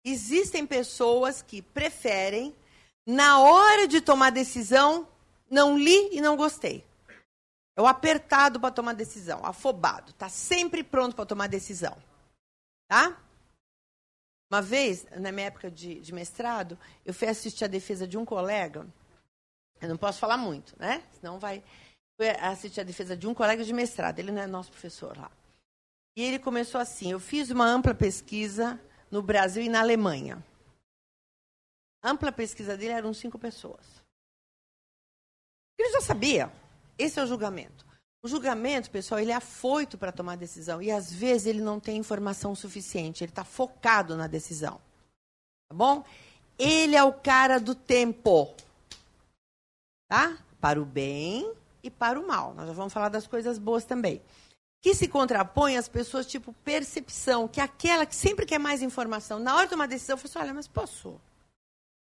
Existem 0.05 0.65
pessoas 0.65 1.41
que 1.41 1.61
preferem, 1.61 2.55
na 3.05 3.39
hora 3.39 3.87
de 3.87 4.01
tomar 4.01 4.31
decisão, 4.31 5.07
não 5.49 5.77
li 5.77 6.09
e 6.11 6.21
não 6.21 6.35
gostei. 6.35 6.83
É 7.75 7.81
o 7.81 7.87
apertado 7.87 8.59
para 8.59 8.73
tomar 8.73 8.93
decisão, 8.93 9.43
afobado, 9.43 10.11
está 10.11 10.29
sempre 10.29 10.83
pronto 10.83 11.15
para 11.15 11.25
tomar 11.25 11.47
decisão. 11.47 11.97
Tá? 12.87 13.17
Uma 14.51 14.61
vez, 14.61 15.05
na 15.19 15.31
minha 15.31 15.47
época 15.47 15.71
de, 15.71 15.99
de, 15.99 16.13
mestrado, 16.13 16.77
eu 17.03 17.13
fui 17.13 17.27
assistir 17.27 17.65
a 17.65 17.67
defesa 17.67 18.07
de 18.07 18.17
um 18.17 18.23
colega. 18.23 18.85
Eu 19.81 19.89
não 19.89 19.97
posso 19.97 20.19
falar 20.19 20.37
muito, 20.37 20.75
né? 20.79 21.03
Senão 21.13 21.39
vai 21.39 21.63
fui 22.15 22.29
assistir 22.29 22.81
a 22.81 22.83
defesa 22.83 23.17
de 23.17 23.27
um 23.27 23.33
colega 23.33 23.63
de 23.63 23.73
mestrado, 23.73 24.19
ele 24.19 24.31
não 24.31 24.43
é 24.43 24.45
nosso 24.45 24.69
professor 24.69 25.17
lá. 25.17 25.31
E 26.15 26.21
ele 26.21 26.37
começou 26.37 26.79
assim: 26.79 27.11
eu 27.11 27.19
fiz 27.19 27.49
uma 27.49 27.65
ampla 27.65 27.95
pesquisa 27.95 28.79
no 29.09 29.23
Brasil 29.23 29.63
e 29.63 29.69
na 29.69 29.79
Alemanha. 29.79 30.43
A 32.03 32.11
ampla 32.11 32.31
pesquisa 32.31 32.77
dele 32.77 32.93
eram 32.93 33.13
cinco 33.13 33.39
pessoas. 33.39 34.03
Ele 35.79 35.89
já 35.91 36.01
sabia. 36.01 36.51
Esse 36.97 37.19
é 37.19 37.23
o 37.23 37.27
julgamento. 37.27 37.85
O 38.23 38.27
julgamento, 38.27 38.89
pessoal, 38.89 39.19
ele 39.19 39.31
é 39.31 39.35
afoito 39.35 39.97
para 39.97 40.11
tomar 40.11 40.37
decisão. 40.37 40.81
E 40.81 40.89
às 40.89 41.11
vezes 41.11 41.47
ele 41.47 41.61
não 41.61 41.79
tem 41.79 41.97
informação 41.97 42.55
suficiente. 42.55 43.23
Ele 43.23 43.31
está 43.31 43.43
focado 43.43 44.15
na 44.15 44.27
decisão. 44.27 44.79
Tá 45.69 45.75
bom? 45.75 46.05
Ele 46.57 46.95
é 46.95 47.03
o 47.03 47.11
cara 47.11 47.59
do 47.59 47.75
tempo. 47.75 48.55
Tá? 50.07 50.37
Para 50.61 50.81
o 50.81 50.85
bem 50.85 51.53
e 51.83 51.89
para 51.89 52.17
o 52.17 52.25
mal. 52.25 52.53
Nós 52.53 52.67
já 52.67 52.73
vamos 52.73 52.93
falar 52.93 53.09
das 53.09 53.27
coisas 53.27 53.57
boas 53.57 53.83
também. 53.83 54.21
Que 54.81 54.95
se 54.95 55.07
contrapõe 55.07 55.75
às 55.75 55.89
pessoas 55.89 56.25
tipo 56.25 56.53
percepção, 56.63 57.47
que 57.47 57.59
é 57.59 57.63
aquela 57.63 58.05
que 58.05 58.15
sempre 58.15 58.45
quer 58.45 58.59
mais 58.59 58.81
informação. 58.81 59.37
Na 59.39 59.53
hora 59.55 59.65
de 59.65 59.71
tomar 59.71 59.87
decisão, 59.87 60.13
eu 60.13 60.17
falo 60.17 60.29
assim, 60.29 60.39
olha, 60.39 60.53
mas 60.53 60.67
posso 60.67 61.19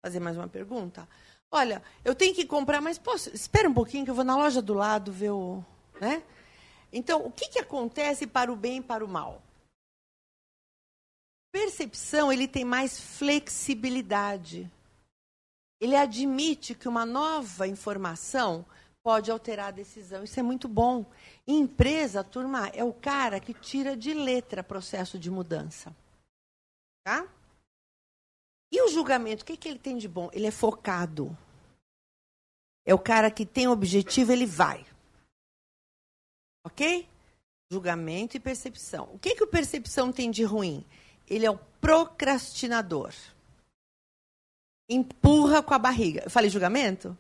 fazer 0.05 0.21
mais 0.21 0.37
uma 0.37 0.47
pergunta? 0.47 1.09
Olha, 1.51 1.83
eu 2.05 2.15
tenho 2.15 2.35
que 2.35 2.45
comprar, 2.45 2.81
mas 2.81 2.99
posso... 2.99 3.31
Espera 3.35 3.69
um 3.69 3.75
pouquinho 3.75 4.05
que 4.05 4.11
eu 4.11 4.15
vou 4.15 4.25
na 4.25 4.37
loja 4.37 4.61
do 4.61 4.75
lado 4.75 5.13
ver 5.13 5.31
o... 5.31 5.65
Né? 6.01 6.23
Então, 6.93 7.25
o 7.27 7.31
que, 7.31 7.49
que 7.49 7.59
acontece 7.59 8.27
para 8.27 8.53
o 8.53 8.57
bem 8.57 8.79
e 8.79 8.83
para 8.83 9.05
o 9.05 9.09
mal? 9.09 9.43
Percepção, 11.53 12.33
ele 12.33 12.47
tem 12.47 12.65
mais 12.65 13.01
flexibilidade. 13.01 14.71
Ele 15.81 15.97
admite 15.97 16.75
que 16.75 16.89
uma 16.89 17.05
nova 17.07 17.67
informação 17.67 18.65
pode 19.03 19.31
alterar 19.31 19.69
a 19.69 19.71
decisão. 19.71 20.25
Isso 20.25 20.41
é 20.41 20.43
muito 20.43 20.67
bom. 20.67 21.07
Em 21.47 21.61
empresa, 21.61 22.25
turma, 22.25 22.69
é 22.69 22.83
o 22.83 22.93
cara 22.93 23.39
que 23.39 23.55
tira 23.55 23.97
de 23.97 24.13
letra 24.13 24.65
processo 24.65 25.19
de 25.19 25.31
mudança. 25.31 25.95
Tá? 27.05 27.27
E 28.73 28.83
o 28.83 28.89
julgamento, 28.89 29.43
o 29.43 29.47
que, 29.47 29.57
que 29.57 29.69
ele 29.69 29.79
tem 29.79 29.97
de 29.97 30.09
bom? 30.09 30.29
Ele 30.33 30.47
é 30.47 30.51
focado. 30.51 31.37
É 32.85 32.95
o 32.95 32.99
cara 32.99 33.31
que 33.31 33.45
tem 33.45 33.69
objetivo, 33.69 34.33
ele 34.33 34.47
vai. 34.47 34.85
Ok? 36.65 37.09
Julgamento 37.71 38.37
e 38.37 38.41
percepção. 38.41 39.11
O 39.13 39.19
que, 39.19 39.35
que 39.35 39.45
o 39.45 39.49
percepção 39.49 40.13
tem 40.13 40.31
de 40.31 40.45
ruim? 40.45 40.85
Ele 41.27 41.47
é 41.47 41.51
o 41.51 41.59
procrastinador. 41.81 43.13
Empurra 44.89 45.63
com 45.63 45.75
a 45.75 45.79
barriga. 45.79 46.23
Eu 46.25 46.31
falei 46.31 46.49
julgamento? 46.49 47.17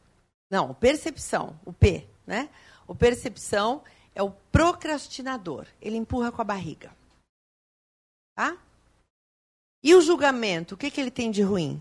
Não, 0.51 0.73
percepção, 0.75 1.59
o 1.65 1.73
P, 1.73 2.09
né? 2.25 2.49
O 2.87 2.95
percepção 2.95 3.83
é 4.15 4.23
o 4.23 4.31
procrastinador. 4.31 5.67
Ele 5.81 5.97
empurra 5.97 6.31
com 6.31 6.41
a 6.41 6.45
barriga. 6.45 6.95
Tá? 8.37 8.57
E 9.83 9.95
o 9.95 10.01
julgamento, 10.01 10.75
o 10.75 10.79
que, 10.79 10.91
que 10.91 11.01
ele 11.01 11.11
tem 11.11 11.31
de 11.31 11.43
ruim? 11.43 11.81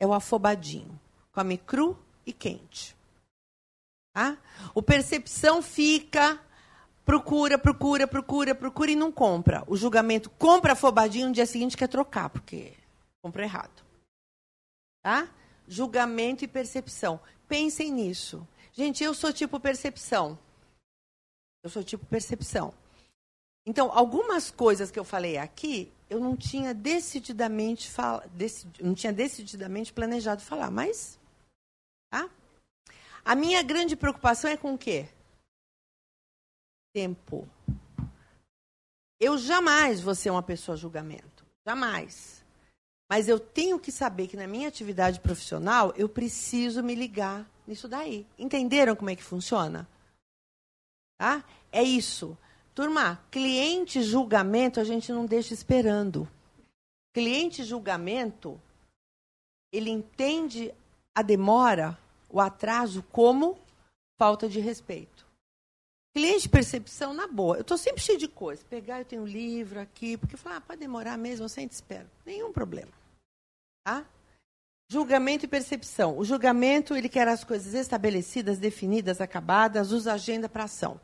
É 0.00 0.06
o 0.06 0.12
afobadinho. 0.12 0.98
Come 1.32 1.58
cru 1.58 1.98
e 2.24 2.32
quente. 2.32 2.96
Tá? 4.12 4.38
O 4.74 4.82
percepção 4.82 5.60
fica, 5.60 6.40
procura, 7.04 7.58
procura, 7.58 8.06
procura, 8.06 8.54
procura 8.54 8.90
e 8.90 8.96
não 8.96 9.12
compra. 9.12 9.62
O 9.66 9.76
julgamento 9.76 10.30
compra 10.30 10.72
afobadinho, 10.72 11.28
no 11.28 11.34
dia 11.34 11.46
seguinte 11.46 11.76
quer 11.76 11.88
trocar, 11.88 12.30
porque 12.30 12.72
comprou 13.22 13.44
errado. 13.44 13.84
Tá? 15.02 15.28
Julgamento 15.68 16.44
e 16.44 16.48
percepção. 16.48 17.20
Pensem 17.46 17.92
nisso. 17.92 18.46
Gente, 18.72 19.04
eu 19.04 19.14
sou 19.14 19.32
tipo 19.32 19.60
percepção. 19.60 20.38
Eu 21.62 21.70
sou 21.70 21.82
tipo 21.82 22.04
percepção. 22.06 22.72
Então, 23.66 23.90
algumas 23.92 24.50
coisas 24.50 24.90
que 24.90 24.98
eu 24.98 25.04
falei 25.04 25.36
aqui, 25.36 25.92
eu 26.08 26.20
não 26.20 26.36
tinha 26.36 26.72
decididamente 26.72 27.90
decid, 28.32 28.80
não 28.80 28.94
tinha 28.94 29.12
decididamente 29.12 29.92
planejado 29.92 30.42
falar, 30.42 30.70
mas 30.70 31.18
tá? 32.10 32.30
A 33.24 33.34
minha 33.34 33.62
grande 33.62 33.96
preocupação 33.96 34.50
é 34.50 34.56
com 34.56 34.74
o 34.74 34.78
quê? 34.78 35.08
Tempo. 36.94 37.48
Eu 39.18 39.36
jamais 39.36 40.00
vou 40.00 40.14
ser 40.14 40.30
uma 40.30 40.42
pessoa 40.42 40.76
julgamento. 40.76 41.44
Jamais. 41.66 42.44
Mas 43.08 43.28
eu 43.28 43.38
tenho 43.38 43.78
que 43.78 43.90
saber 43.90 44.28
que 44.28 44.36
na 44.36 44.46
minha 44.46 44.68
atividade 44.68 45.20
profissional 45.20 45.92
eu 45.96 46.08
preciso 46.08 46.82
me 46.82 46.94
ligar 46.94 47.48
nisso 47.66 47.88
daí. 47.88 48.26
Entenderam 48.38 48.94
como 48.94 49.10
é 49.10 49.16
que 49.16 49.22
funciona? 49.22 49.88
Tá? 51.18 51.44
É 51.72 51.82
isso. 51.82 52.36
Turma, 52.76 53.18
cliente 53.30 54.02
julgamento 54.02 54.78
a 54.78 54.84
gente 54.84 55.10
não 55.10 55.24
deixa 55.24 55.54
esperando. 55.54 56.28
Cliente 57.14 57.64
julgamento, 57.64 58.60
ele 59.72 59.88
entende 59.88 60.74
a 61.14 61.22
demora, 61.22 61.98
o 62.28 62.38
atraso 62.38 63.02
como 63.04 63.58
falta 64.18 64.46
de 64.46 64.60
respeito. 64.60 65.24
Cliente 66.14 66.50
percepção, 66.50 67.14
na 67.14 67.26
boa. 67.26 67.56
Eu 67.56 67.62
estou 67.62 67.78
sempre 67.78 68.02
cheio 68.02 68.18
de 68.18 68.28
coisa. 68.28 68.62
Pegar, 68.68 68.98
eu 68.98 69.06
tenho 69.06 69.22
um 69.22 69.26
livro 69.26 69.80
aqui, 69.80 70.18
porque 70.18 70.36
falar, 70.36 70.56
ah, 70.56 70.60
pode 70.60 70.80
demorar 70.80 71.16
mesmo, 71.16 71.46
eu 71.46 71.48
sempre 71.48 71.74
espero. 71.74 72.10
Nenhum 72.26 72.52
problema. 72.52 72.92
Tá? 73.86 74.04
Julgamento 74.90 75.46
e 75.46 75.48
percepção. 75.48 76.18
O 76.18 76.26
julgamento, 76.26 76.94
ele 76.94 77.08
quer 77.08 77.26
as 77.26 77.42
coisas 77.42 77.72
estabelecidas, 77.72 78.58
definidas, 78.58 79.18
acabadas, 79.18 79.92
usa 79.92 80.12
agenda 80.12 80.46
para 80.46 80.64
ação. 80.64 81.00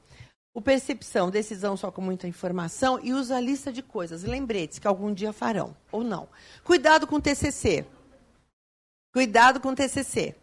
O 0.54 0.60
percepção, 0.60 1.30
decisão 1.30 1.76
só 1.76 1.90
com 1.90 2.02
muita 2.02 2.28
informação 2.28 3.00
e 3.02 3.14
usa 3.14 3.36
a 3.36 3.40
lista 3.40 3.72
de 3.72 3.82
coisas, 3.82 4.22
lembretes 4.22 4.78
que 4.78 4.86
algum 4.86 5.12
dia 5.12 5.32
farão 5.32 5.74
ou 5.90 6.04
não. 6.04 6.28
Cuidado 6.62 7.06
com 7.06 7.16
o 7.16 7.20
TCC. 7.20 7.86
Cuidado 9.12 9.60
com 9.60 9.68
o 9.70 9.74
TCC. 9.74 10.36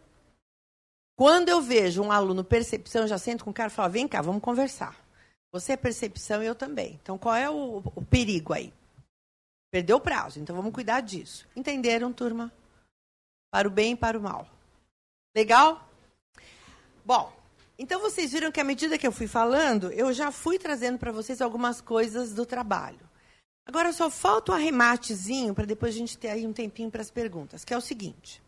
Quando 1.16 1.48
eu 1.48 1.60
vejo 1.60 2.02
um 2.02 2.10
aluno 2.10 2.42
percepção, 2.42 3.02
eu 3.02 3.08
já 3.08 3.18
sento 3.18 3.44
com 3.44 3.50
o 3.50 3.54
cara 3.54 3.70
e 3.70 3.74
falo, 3.74 3.92
vem 3.92 4.08
cá, 4.08 4.20
vamos 4.20 4.42
conversar. 4.42 4.96
Você 5.52 5.72
é 5.72 5.76
percepção 5.76 6.42
e 6.42 6.46
eu 6.46 6.54
também. 6.54 6.98
Então, 7.02 7.18
qual 7.18 7.34
é 7.34 7.48
o, 7.50 7.82
o 7.94 8.04
perigo 8.04 8.52
aí? 8.52 8.72
Perdeu 9.70 9.98
o 9.98 10.00
prazo, 10.00 10.40
então 10.40 10.56
vamos 10.56 10.72
cuidar 10.72 11.00
disso. 11.00 11.46
Entenderam, 11.54 12.12
turma? 12.12 12.52
Para 13.50 13.68
o 13.68 13.70
bem 13.70 13.92
e 13.92 13.96
para 13.96 14.18
o 14.18 14.22
mal. 14.22 14.48
Legal? 15.34 15.88
Bom, 17.04 17.32
então 17.82 17.98
vocês 17.98 18.30
viram 18.30 18.52
que 18.52 18.60
à 18.60 18.64
medida 18.64 18.98
que 18.98 19.06
eu 19.06 19.10
fui 19.10 19.26
falando, 19.26 19.90
eu 19.92 20.12
já 20.12 20.30
fui 20.30 20.58
trazendo 20.58 20.98
para 20.98 21.10
vocês 21.10 21.40
algumas 21.40 21.80
coisas 21.80 22.34
do 22.34 22.44
trabalho. 22.44 23.08
Agora 23.64 23.90
só 23.90 24.10
falta 24.10 24.52
um 24.52 24.54
arrematezinho 24.54 25.54
para 25.54 25.64
depois 25.64 25.94
a 25.94 25.98
gente 25.98 26.18
ter 26.18 26.28
aí 26.28 26.46
um 26.46 26.52
tempinho 26.52 26.90
para 26.90 27.00
as 27.00 27.10
perguntas, 27.10 27.64
que 27.64 27.72
é 27.72 27.78
o 27.78 27.80
seguinte. 27.80 28.42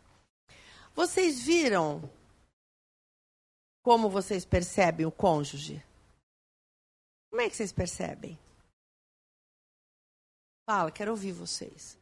Vocês 0.93 1.41
viram 1.41 2.07
como 3.81 4.07
vocês 4.07 4.45
percebem 4.45 5.07
o 5.07 5.11
cônjuge? 5.11 5.83
Como 7.31 7.41
é 7.41 7.49
que 7.49 7.55
vocês 7.55 7.73
percebem? 7.73 8.37
Fala, 10.69 10.91
quero 10.91 11.09
ouvir 11.09 11.31
vocês. 11.31 11.97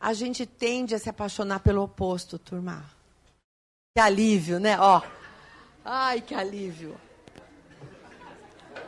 A 0.00 0.14
gente 0.14 0.46
tende 0.46 0.94
a 0.94 0.98
se 0.98 1.10
apaixonar 1.10 1.60
pelo 1.60 1.82
oposto, 1.82 2.38
turma. 2.38 2.98
Que 4.00 4.04
alívio, 4.04 4.58
né? 4.58 4.80
Ó. 4.80 5.02
Ai, 5.84 6.22
que 6.22 6.34
alívio. 6.34 6.98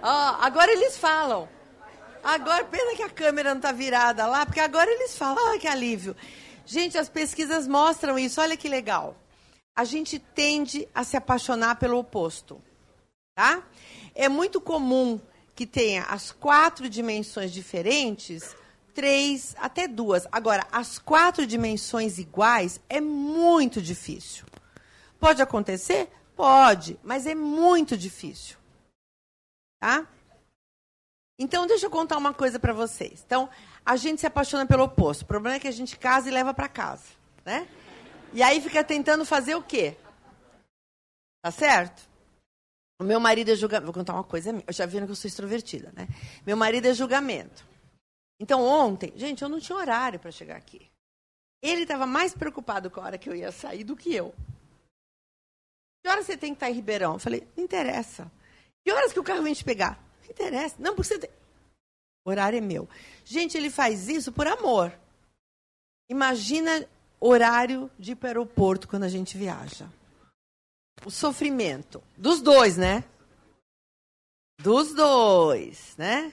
Ó, 0.02 0.36
agora 0.40 0.72
eles 0.72 0.96
falam. 0.96 1.46
Agora, 2.24 2.64
pena 2.64 2.96
que 2.96 3.02
a 3.02 3.10
câmera 3.10 3.50
não 3.50 3.58
está 3.58 3.72
virada 3.72 4.24
lá, 4.24 4.46
porque 4.46 4.58
agora 4.58 4.90
eles 4.90 5.14
falam, 5.14 5.50
ai, 5.50 5.58
que 5.58 5.68
alívio. 5.68 6.16
Gente, 6.64 6.96
as 6.96 7.10
pesquisas 7.10 7.68
mostram 7.68 8.18
isso, 8.18 8.40
olha 8.40 8.56
que 8.56 8.70
legal. 8.70 9.14
A 9.76 9.84
gente 9.84 10.18
tende 10.18 10.88
a 10.94 11.04
se 11.04 11.14
apaixonar 11.14 11.76
pelo 11.76 11.98
oposto, 11.98 12.58
tá? 13.34 13.62
É 14.14 14.30
muito 14.30 14.62
comum 14.62 15.20
que 15.54 15.66
tenha 15.66 16.04
as 16.04 16.32
quatro 16.32 16.88
dimensões 16.88 17.52
diferentes, 17.52 18.56
três, 18.94 19.54
até 19.58 19.86
duas. 19.86 20.26
Agora, 20.32 20.66
as 20.72 20.98
quatro 20.98 21.46
dimensões 21.46 22.16
iguais 22.16 22.80
é 22.88 22.98
muito 22.98 23.82
difícil. 23.82 24.46
Pode 25.22 25.40
acontecer? 25.40 26.10
Pode, 26.34 26.98
mas 27.00 27.26
é 27.28 27.34
muito 27.34 27.96
difícil. 27.96 28.56
Tá? 29.78 30.04
Então, 31.38 31.64
deixa 31.64 31.86
eu 31.86 31.90
contar 31.90 32.18
uma 32.18 32.34
coisa 32.34 32.58
para 32.58 32.72
vocês. 32.72 33.22
Então, 33.24 33.48
a 33.86 33.94
gente 33.94 34.20
se 34.20 34.26
apaixona 34.26 34.66
pelo 34.66 34.82
oposto. 34.82 35.22
O 35.22 35.26
problema 35.26 35.54
é 35.54 35.60
que 35.60 35.68
a 35.68 35.72
gente 35.72 35.96
casa 35.96 36.28
e 36.28 36.32
leva 36.32 36.52
para 36.52 36.68
casa, 36.68 37.04
né? 37.44 37.68
E 38.32 38.42
aí 38.42 38.60
fica 38.60 38.82
tentando 38.82 39.24
fazer 39.24 39.54
o 39.54 39.62
quê? 39.62 39.96
Tá 41.40 41.52
certo? 41.52 42.02
O 43.00 43.04
meu 43.04 43.20
marido 43.20 43.52
é 43.52 43.54
julgamento. 43.54 43.84
Vou 43.84 43.94
contar 43.94 44.14
uma 44.14 44.24
coisa 44.24 44.50
Eu 44.66 44.72
já 44.72 44.86
viram 44.86 45.06
que 45.06 45.12
eu 45.12 45.16
sou 45.16 45.28
extrovertida, 45.28 45.92
né? 45.94 46.08
Meu 46.44 46.56
marido 46.56 46.86
é 46.86 46.94
julgamento. 46.94 47.64
Então, 48.40 48.60
ontem, 48.60 49.12
gente, 49.14 49.40
eu 49.40 49.48
não 49.48 49.60
tinha 49.60 49.78
horário 49.78 50.18
para 50.18 50.32
chegar 50.32 50.56
aqui. 50.56 50.90
Ele 51.62 51.82
estava 51.82 52.06
mais 52.06 52.34
preocupado 52.34 52.90
com 52.90 53.00
a 53.00 53.04
hora 53.04 53.18
que 53.18 53.30
eu 53.30 53.36
ia 53.36 53.52
sair 53.52 53.84
do 53.84 53.94
que 53.94 54.12
eu. 54.12 54.34
Que 56.02 56.10
horas 56.10 56.26
você 56.26 56.36
tem 56.36 56.52
que 56.52 56.56
estar 56.56 56.70
em 56.70 56.74
Ribeirão? 56.74 57.14
Eu 57.14 57.18
falei, 57.18 57.46
não 57.56 57.64
interessa. 57.64 58.30
Que 58.84 58.92
horas 58.92 59.12
que 59.12 59.20
o 59.20 59.24
carro 59.24 59.42
vem 59.42 59.54
te 59.54 59.64
pegar? 59.64 60.02
Não 60.24 60.30
interessa. 60.30 60.76
Não, 60.78 60.94
porque 60.94 61.08
você 61.08 61.18
tem... 61.18 61.30
O 62.24 62.30
horário 62.30 62.56
é 62.56 62.60
meu. 62.60 62.88
Gente, 63.24 63.56
ele 63.56 63.70
faz 63.70 64.08
isso 64.08 64.32
por 64.32 64.46
amor. 64.46 64.92
Imagina 66.08 66.86
horário 67.20 67.90
de 67.98 68.12
ir 68.12 68.16
para 68.16 68.26
o 68.26 68.28
aeroporto 68.28 68.88
quando 68.88 69.04
a 69.04 69.08
gente 69.08 69.38
viaja. 69.38 69.88
O 71.04 71.10
sofrimento. 71.10 72.02
Dos 72.16 72.40
dois, 72.40 72.76
né? 72.76 73.04
Dos 74.60 74.94
dois, 74.94 75.96
né? 75.96 76.32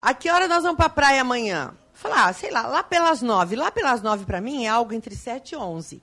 A 0.00 0.14
que 0.14 0.30
hora 0.30 0.46
nós 0.46 0.62
vamos 0.62 0.76
para 0.76 0.86
a 0.86 0.90
praia 0.90 1.20
amanhã? 1.22 1.76
Falar, 1.92 2.28
ah, 2.28 2.32
sei 2.32 2.50
lá, 2.50 2.66
lá 2.66 2.82
pelas 2.82 3.22
nove. 3.22 3.56
Lá 3.56 3.70
pelas 3.70 4.02
nove 4.02 4.24
para 4.24 4.40
mim 4.40 4.64
é 4.64 4.68
algo 4.68 4.92
entre 4.92 5.16
sete 5.16 5.52
e 5.52 5.56
onze. 5.56 6.02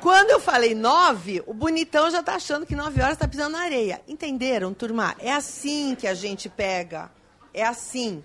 Quando 0.00 0.30
eu 0.30 0.40
falei 0.40 0.74
nove, 0.74 1.42
o 1.46 1.52
bonitão 1.52 2.10
já 2.10 2.20
está 2.20 2.36
achando 2.36 2.64
que 2.64 2.74
nove 2.74 3.02
horas 3.02 3.14
está 3.14 3.28
pisando 3.28 3.50
na 3.50 3.64
areia. 3.64 4.00
Entenderam, 4.08 4.72
turma? 4.72 5.14
É 5.18 5.30
assim 5.30 5.94
que 5.94 6.06
a 6.06 6.14
gente 6.14 6.48
pega. 6.48 7.12
É 7.52 7.62
assim. 7.62 8.24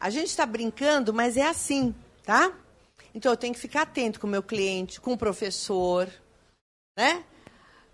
A 0.00 0.08
gente 0.08 0.28
está 0.28 0.46
brincando, 0.46 1.12
mas 1.12 1.36
é 1.36 1.46
assim, 1.46 1.94
tá? 2.24 2.50
Então 3.14 3.30
eu 3.30 3.36
tenho 3.36 3.52
que 3.52 3.60
ficar 3.60 3.82
atento 3.82 4.18
com 4.18 4.26
o 4.26 4.30
meu 4.30 4.42
cliente, 4.42 5.02
com 5.02 5.12
o 5.12 5.18
professor, 5.18 6.08
né? 6.96 7.24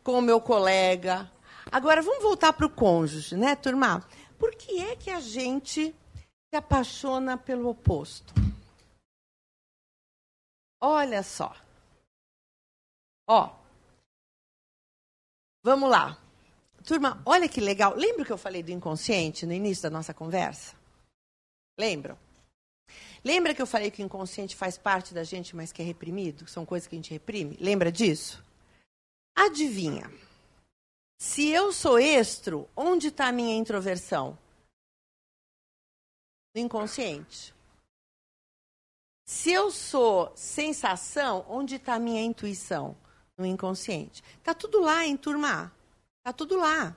Com 0.05 0.21
o 0.21 0.23
meu 0.23 0.41
colega. 0.41 1.29
Agora 1.73 2.01
vamos 2.01 2.23
voltar 2.23 2.53
para 2.53 2.67
o 2.67 2.71
cônjuge, 2.71 3.37
né, 3.37 3.57
turma? 3.57 4.07
Por 4.39 4.55
que 4.55 4.81
é 4.81 4.95
que 4.95 5.11
a 5.11 5.19
gente 5.19 5.93
se 6.49 6.57
apaixona 6.57 7.37
pelo 7.37 7.69
oposto? 7.69 8.33
Olha 10.81 11.25
só. 11.25 11.66
Ó. 13.27 13.55
Vamos 15.63 15.91
lá. 15.91 16.19
Turma, 16.85 17.21
olha 17.27 17.49
que 17.49 17.61
legal. 17.61 17.95
Lembra 17.95 18.25
que 18.25 18.33
eu 18.33 18.39
falei 18.39 18.63
do 18.63 18.71
inconsciente 18.71 19.45
no 19.45 19.53
início 19.53 19.83
da 19.83 19.91
nossa 19.91 20.15
conversa? 20.15 20.77
Lembram? 21.77 22.17
Lembra 23.25 23.53
que 23.53 23.61
eu 23.61 23.67
falei 23.67 23.91
que 23.91 24.03
o 24.03 24.05
inconsciente 24.05 24.55
faz 24.55 24.79
parte 24.79 25.13
da 25.13 25.25
gente, 25.25 25.57
mas 25.57 25.73
que 25.73 25.83
é 25.83 25.85
reprimido? 25.85 26.49
São 26.49 26.65
coisas 26.65 26.87
que 26.87 26.95
a 26.95 26.99
gente 26.99 27.11
reprime? 27.11 27.57
Lembra 27.61 27.91
disso? 27.91 28.41
Adivinha? 29.35 30.09
Se 31.19 31.49
eu 31.49 31.73
sou 31.73 31.99
estro, 31.99 32.69
onde 32.77 33.09
está 33.09 33.27
a 33.27 33.33
minha 33.33 33.57
introversão? 33.57 34.39
No 36.55 36.61
inconsciente. 36.61 37.53
Se 39.25 39.51
eu 39.51 39.73
sou 39.73 40.33
sensação, 40.37 41.45
onde 41.49 41.75
está 41.75 41.95
a 41.95 41.99
minha 41.99 42.23
intuição? 42.23 42.97
No 43.37 43.45
inconsciente. 43.45 44.23
Tá 44.43 44.55
tudo 44.55 44.81
lá 44.81 45.07
em 45.07 45.17
turma 45.17 45.65
A. 45.65 45.71
Tá 46.23 46.33
tudo 46.33 46.57
lá. 46.57 46.97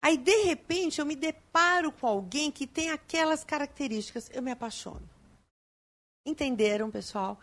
Aí, 0.00 0.16
de 0.16 0.44
repente, 0.44 1.00
eu 1.00 1.06
me 1.06 1.16
deparo 1.16 1.90
com 1.90 2.06
alguém 2.06 2.50
que 2.50 2.66
tem 2.66 2.90
aquelas 2.90 3.42
características, 3.42 4.30
eu 4.32 4.40
me 4.40 4.50
apaixono. 4.50 5.08
Entenderam, 6.24 6.90
pessoal? 6.90 7.38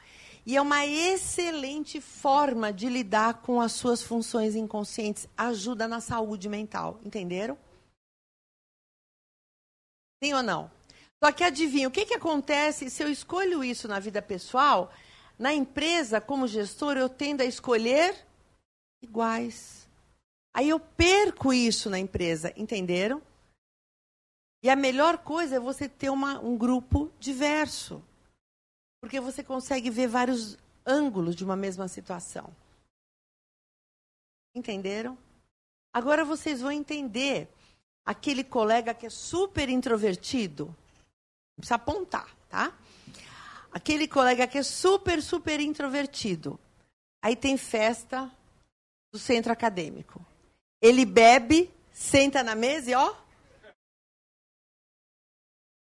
E 0.46 0.56
é 0.56 0.62
uma 0.62 0.86
excelente 0.86 2.00
forma 2.00 2.72
de 2.72 2.88
lidar 2.88 3.42
com 3.42 3.60
as 3.60 3.72
suas 3.72 4.02
funções 4.02 4.56
inconscientes. 4.56 5.28
Ajuda 5.36 5.88
na 5.88 6.00
saúde 6.00 6.48
mental. 6.48 7.00
Entenderam? 7.04 7.58
Sim 10.24 10.34
ou 10.34 10.44
não? 10.44 10.72
Só 11.24 11.32
que 11.32 11.44
adivinha, 11.44 11.88
o 11.88 11.92
que, 11.92 12.06
que 12.06 12.14
acontece 12.14 12.90
se 12.90 13.04
eu 13.04 13.10
escolho 13.10 13.64
isso 13.64 13.88
na 13.88 14.00
vida 14.00 14.22
pessoal? 14.22 14.94
Na 15.38 15.54
empresa, 15.54 16.22
como 16.22 16.48
gestor, 16.48 16.98
eu 16.98 17.10
tendo 17.10 17.42
a 17.42 17.46
escolher 17.46 18.16
iguais. 19.02 19.88
Aí 20.54 20.70
eu 20.70 20.80
perco 20.80 21.54
isso 21.54 21.90
na 21.90 22.00
empresa, 22.00 22.54
entenderam? 22.56 23.22
E 24.64 24.70
a 24.70 24.76
melhor 24.76 25.18
coisa 25.18 25.58
é 25.58 25.60
você 25.60 25.88
ter 25.88 26.10
uma, 26.10 26.40
um 26.40 26.58
grupo 26.58 27.12
diverso. 27.20 28.02
Porque 29.02 29.20
você 29.20 29.44
consegue 29.44 29.90
ver 29.90 30.08
vários 30.08 30.58
ângulos 30.86 31.36
de 31.36 31.44
uma 31.44 31.56
mesma 31.56 31.88
situação. 31.88 32.56
Entenderam? 34.56 35.18
Agora 35.94 36.24
vocês 36.24 36.62
vão 36.62 36.72
entender 36.72 37.50
aquele 38.06 38.44
colega 38.44 38.94
que 38.94 39.06
é 39.06 39.10
super 39.10 39.70
introvertido. 39.70 40.74
Precisa 41.58 41.76
apontar, 41.76 42.36
tá? 42.50 42.74
Aquele 43.76 44.08
colega 44.08 44.48
que 44.48 44.58
é 44.58 44.64
super, 44.64 45.22
super 45.22 45.60
introvertido. 45.60 46.58
Aí 47.22 47.36
tem 47.36 47.58
festa 47.58 48.32
do 49.12 49.20
centro 49.20 49.52
acadêmico. 49.52 50.26
Ele 50.82 51.04
bebe, 51.04 51.70
senta 51.92 52.42
na 52.42 52.56
mesa 52.56 52.92
e 52.92 52.96
ó. 52.96 53.14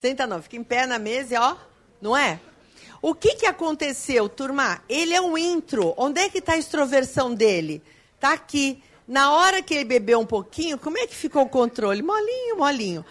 Senta 0.01 0.27
não, 0.27 0.41
fica 0.41 0.57
em 0.57 0.64
pé 0.64 0.85
na 0.85 0.99
mesa 0.99 1.35
e 1.35 1.38
ó. 1.38 1.56
Não 2.01 2.18
é? 2.18 2.41
O 3.01 3.15
que, 3.15 3.35
que 3.35 3.45
aconteceu, 3.45 4.27
turma? 4.27 4.84
Ele 4.89 5.14
é 5.14 5.22
um 5.22 5.38
intro. 5.38 5.93
Onde 5.95 6.19
é 6.19 6.30
que 6.30 6.39
está 6.39 6.56
a 6.56 6.57
extroversão 6.57 7.34
dele? 7.34 7.81
Está 8.15 8.34
aqui. 8.34 8.84
Na 9.07 9.31
hora 9.31 9.61
que 9.61 9.73
ele 9.73 9.85
bebeu 9.85 10.19
um 10.19 10.26
pouquinho, 10.26 10.77
como 10.77 10.97
é 10.97 11.07
que 11.07 11.15
ficou 11.15 11.43
o 11.43 11.49
controle? 11.49 12.01
Molinho, 12.01 12.57
molinho. 12.57 13.06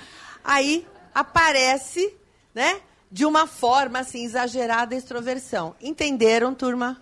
Aí 0.44 0.86
aparece, 1.14 2.14
né? 2.54 2.82
De 3.10 3.24
uma 3.24 3.46
forma 3.46 4.00
assim 4.00 4.24
exagerada 4.24 4.94
a 4.94 4.98
extroversão. 4.98 5.74
Entenderam, 5.80 6.54
turma? 6.54 7.00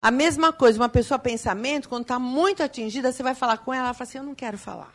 A 0.00 0.10
mesma 0.10 0.52
coisa, 0.52 0.80
uma 0.80 0.88
pessoa 0.88 1.18
pensamento, 1.18 1.88
quando 1.88 2.02
está 2.02 2.18
muito 2.18 2.62
atingida, 2.62 3.12
você 3.12 3.22
vai 3.22 3.34
falar 3.34 3.58
com 3.58 3.72
ela, 3.72 3.86
ela 3.86 3.94
fala 3.94 4.08
assim, 4.08 4.18
eu 4.18 4.24
não 4.24 4.34
quero 4.34 4.58
falar. 4.58 4.92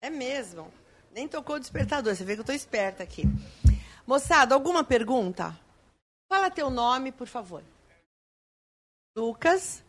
É 0.02 0.11
mesmo. 0.11 0.70
Nem 1.12 1.27
tocou 1.28 1.56
o 1.56 1.61
despertador. 1.61 2.15
Você 2.15 2.24
vê 2.24 2.35
que 2.35 2.40
eu 2.40 2.43
estou 2.43 2.55
esperta 2.55 3.02
aqui. 3.02 3.23
Moçada, 4.06 4.55
alguma 4.55 4.85
pergunta? 4.85 5.59
Fala 6.28 6.51
teu 6.51 6.68
nome, 6.68 7.10
por 7.10 7.26
favor. 7.26 7.62
Lucas. 9.16 9.82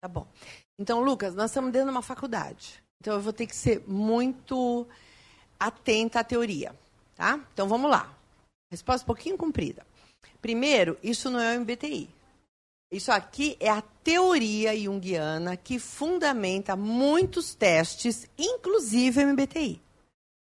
Tá 0.00 0.08
bom. 0.08 0.26
Então, 0.78 1.00
Lucas, 1.00 1.34
nós 1.34 1.50
estamos 1.50 1.72
dentro 1.72 1.88
de 1.88 1.94
uma 1.94 2.02
faculdade. 2.02 2.82
Então, 3.00 3.14
eu 3.14 3.20
vou 3.20 3.32
ter 3.32 3.46
que 3.46 3.56
ser 3.56 3.82
muito 3.86 4.86
atenta 5.58 6.20
à 6.20 6.24
teoria. 6.24 6.74
Tá? 7.14 7.40
Então, 7.52 7.68
vamos 7.68 7.90
lá. 7.90 8.14
Resposta 8.70 9.04
um 9.04 9.06
pouquinho 9.06 9.36
comprida. 9.36 9.86
Primeiro, 10.40 10.96
isso 11.02 11.30
não 11.30 11.40
é 11.40 11.56
o 11.56 11.60
MBTI. 11.60 12.08
Isso 12.90 13.12
aqui 13.12 13.56
é 13.60 13.68
a 13.68 13.82
teoria 13.82 14.78
junguiana 14.78 15.56
que 15.56 15.78
fundamenta 15.78 16.74
muitos 16.74 17.54
testes, 17.54 18.26
inclusive 18.38 19.22
o 19.22 19.28
MBTI. 19.28 19.80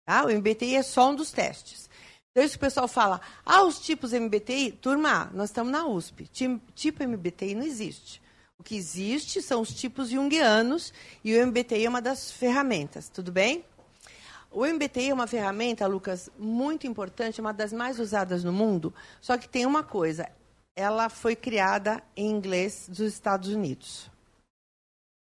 Tá? 0.06 0.26
O 0.26 0.30
MBTI 0.30 0.76
é 0.76 0.84
só 0.84 1.12
um 1.12 1.16
dos 1.16 1.32
testes. 1.32 1.90
Então, 2.32 2.44
isso 2.44 2.56
que 2.56 2.66
o 2.66 2.68
pessoal 2.68 2.88
fala, 2.88 3.22
ah, 3.46 3.64
os 3.64 3.80
tipos 3.80 4.12
MBTI, 4.12 4.74
turma, 4.74 5.32
nós 5.34 5.50
estamos 5.50 5.72
na 5.72 5.86
USP. 5.86 6.28
Tipo 6.74 7.04
MBTI 7.08 7.56
não 7.56 7.64
existe. 7.64 8.22
O 8.60 8.64
que 8.64 8.76
existe 8.76 9.42
são 9.42 9.62
os 9.62 9.74
tipos 9.74 10.10
junguianos 10.10 10.94
e 11.24 11.38
o 11.38 11.48
MBTI 11.48 11.86
é 11.86 11.90
uma 11.90 12.02
das 12.02 12.32
ferramentas, 12.32 13.10
tudo 13.10 13.32
bem? 13.32 13.64
O 14.50 14.66
MBTI 14.66 15.10
é 15.10 15.14
uma 15.14 15.28
ferramenta, 15.28 15.86
Lucas, 15.86 16.30
muito 16.38 16.88
importante, 16.88 17.42
uma 17.42 17.52
das 17.52 17.74
mais 17.74 18.00
usadas 18.00 18.44
no 18.44 18.54
mundo, 18.54 18.94
só 19.20 19.38
que 19.38 19.50
tem 19.50 19.66
uma 19.66 19.84
coisa, 19.84 20.30
ela 20.76 21.10
foi 21.10 21.36
criada 21.36 22.02
em 22.16 22.30
inglês 22.30 22.86
dos 22.88 23.14
Estados 23.14 23.50
Unidos. 23.50 24.10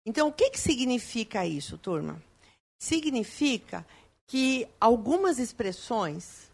Então, 0.04 0.28
o 0.28 0.32
que, 0.32 0.50
que 0.50 0.60
significa 0.60 1.46
isso, 1.46 1.78
turma? 1.78 2.22
Significa 2.78 3.86
que 4.26 4.68
algumas 4.80 5.38
expressões 5.38 6.50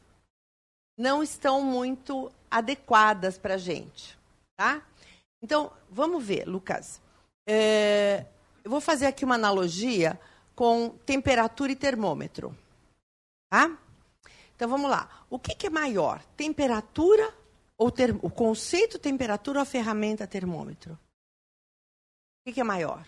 não 0.97 1.23
estão 1.23 1.63
muito 1.63 2.31
adequadas 2.51 3.39
para 3.39 3.55
a 3.55 3.59
gente, 3.59 4.19
tá? 4.57 4.83
Então, 5.43 5.73
vamos 5.91 6.25
ver, 6.25 6.47
Lucas. 6.47 7.01
É, 7.47 8.27
eu 8.65 8.71
vou 8.71 8.81
fazer 8.81 9.07
aqui 9.07 9.25
uma 9.25 9.37
analogia 9.37 10.21
com 10.55 10.91
temperatura 11.07 11.73
e 11.73 11.77
termômetro. 11.77 12.57
Tá? 13.49 13.79
Então, 14.55 14.69
vamos 14.69 14.91
lá. 14.91 15.25
O 15.31 15.39
que, 15.39 15.55
que 15.55 15.67
é 15.67 15.71
maior? 15.71 16.23
Temperatura 16.37 17.33
ou 17.79 17.93
o 18.23 18.31
conceito 18.31 18.99
temperatura 18.99 19.61
ou 19.61 19.63
a 19.63 19.67
ferramenta 19.67 20.27
termômetro? 20.27 20.95
O 20.95 20.99
que, 22.45 22.55
que 22.55 22.61
é 22.61 22.65
maior? 22.65 23.07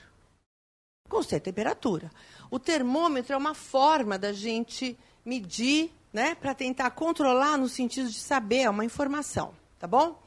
O 1.06 1.10
conceito 1.10 1.42
temperatura. 1.42 2.10
O 2.50 2.58
termômetro 2.60 3.34
é 3.34 3.36
uma 3.36 3.54
forma 3.54 4.16
da 4.16 4.32
gente 4.32 4.96
medir, 5.24 5.92
né, 6.12 6.36
para 6.36 6.54
tentar 6.54 6.90
controlar 6.92 7.58
no 7.58 7.68
sentido 7.68 8.08
de 8.08 8.18
saber, 8.20 8.60
é 8.60 8.70
uma 8.70 8.84
informação, 8.84 9.54
tá 9.78 9.86
bom? 9.86 10.20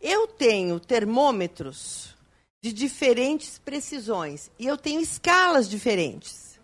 Eu 0.00 0.26
tenho 0.26 0.78
termômetros 0.78 2.16
de 2.60 2.72
diferentes 2.72 3.58
precisões 3.58 4.50
e 4.58 4.66
eu 4.66 4.76
tenho 4.76 5.00
escalas 5.00 5.68
diferentes. 5.68 6.58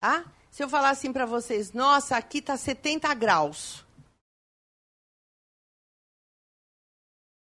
Tá? 0.00 0.24
Se 0.50 0.62
eu 0.62 0.68
falar 0.68 0.90
assim 0.90 1.12
para 1.12 1.26
vocês, 1.26 1.72
nossa, 1.72 2.16
aqui 2.16 2.38
está 2.38 2.56
70 2.56 3.12
graus. 3.14 3.84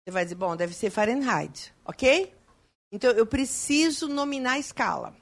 Você 0.04 0.10
vai 0.10 0.24
dizer, 0.24 0.34
bom, 0.34 0.56
deve 0.56 0.74
ser 0.74 0.90
Fahrenheit, 0.90 1.72
ok? 1.84 2.34
Então, 2.92 3.10
eu 3.12 3.26
preciso 3.26 4.08
nominar 4.08 4.52
a 4.52 4.58
escala. 4.58 5.16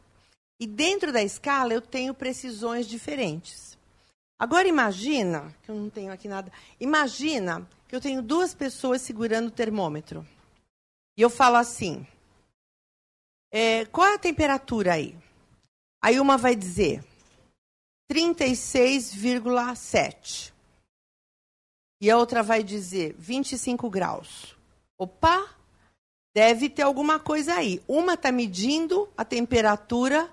E 0.58 0.66
dentro 0.66 1.12
da 1.12 1.22
escala, 1.22 1.72
eu 1.72 1.80
tenho 1.80 2.14
precisões 2.14 2.86
diferentes. 2.86 3.77
Agora, 4.38 4.68
imagina, 4.68 5.52
que 5.62 5.70
eu 5.70 5.74
não 5.74 5.88
tenho 5.90 6.12
aqui 6.12 6.28
nada, 6.28 6.52
imagina 6.78 7.68
que 7.88 7.96
eu 7.96 8.00
tenho 8.00 8.22
duas 8.22 8.54
pessoas 8.54 9.02
segurando 9.02 9.48
o 9.48 9.52
termômetro. 9.52 10.24
E 11.16 11.22
eu 11.22 11.28
falo 11.28 11.56
assim: 11.56 12.06
é, 13.50 13.84
qual 13.86 14.06
é 14.06 14.14
a 14.14 14.18
temperatura 14.18 14.92
aí? 14.92 15.16
Aí 16.00 16.20
uma 16.20 16.36
vai 16.36 16.54
dizer 16.54 17.04
36,7. 18.12 20.52
E 22.00 22.08
a 22.08 22.16
outra 22.16 22.44
vai 22.44 22.62
dizer 22.62 23.16
25 23.18 23.90
graus. 23.90 24.54
Opa! 24.96 25.52
Deve 26.32 26.70
ter 26.70 26.82
alguma 26.82 27.18
coisa 27.18 27.54
aí. 27.54 27.82
Uma 27.88 28.14
está 28.14 28.30
medindo 28.30 29.12
a 29.16 29.24
temperatura 29.24 30.32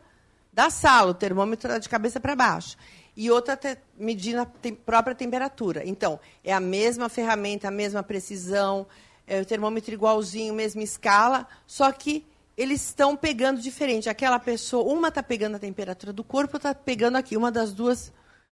da 0.53 0.69
sala, 0.69 1.10
o 1.10 1.15
termômetro 1.15 1.68
está 1.68 1.80
de 1.80 1.90
cabeça 1.90 2.19
para 2.19 2.36
baixo 2.36 2.77
e 3.16 3.32
outra 3.32 3.56
te, 3.56 3.78
medindo 3.98 4.42
a 4.42 4.46
te, 4.46 4.72
própria 4.72 5.16
temperatura. 5.16 5.82
Então, 5.86 6.20
é 6.44 6.54
a 6.54 6.60
mesma 6.60 7.10
ferramenta, 7.10 7.68
a 7.68 7.72
mesma 7.72 8.04
precisão, 8.04 8.86
é 9.26 9.42
o 9.42 9.46
termômetro 9.46 9.94
igualzinho, 9.94 10.54
mesma 10.54 10.84
escala, 10.84 11.48
só 11.66 11.92
que 11.92 12.26
eles 12.58 12.82
estão 12.82 13.16
pegando 13.16 13.62
diferente. 13.62 14.10
Aquela 14.10 14.40
pessoa, 14.40 14.92
uma 14.92 15.10
está 15.10 15.22
pegando 15.22 15.56
a 15.56 15.60
temperatura 15.60 16.14
do 16.14 16.24
corpo, 16.24 16.58
está 16.58 16.74
pegando 16.74 17.18
aqui. 17.18 17.36
Uma 17.36 17.52
das 17.52 17.74
duas 17.74 18.14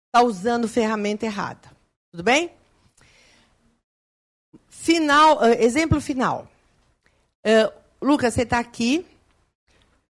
está 0.08 0.26
usando 0.26 0.68
ferramenta 0.68 1.26
errada. 1.26 1.70
Tudo 2.12 2.24
bem? 2.24 2.52
Final, 4.70 5.40
uh, 5.40 5.46
exemplo 5.60 6.00
final. 6.00 6.48
Uh, 7.46 7.72
Lucas, 8.02 8.34
você 8.34 8.44
está 8.44 8.60
aqui 8.60 9.06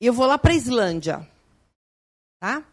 eu 0.07 0.13
vou 0.13 0.25
lá 0.25 0.37
para 0.37 0.51
a 0.51 0.55
Islândia. 0.55 1.27
Tá? 2.39 2.63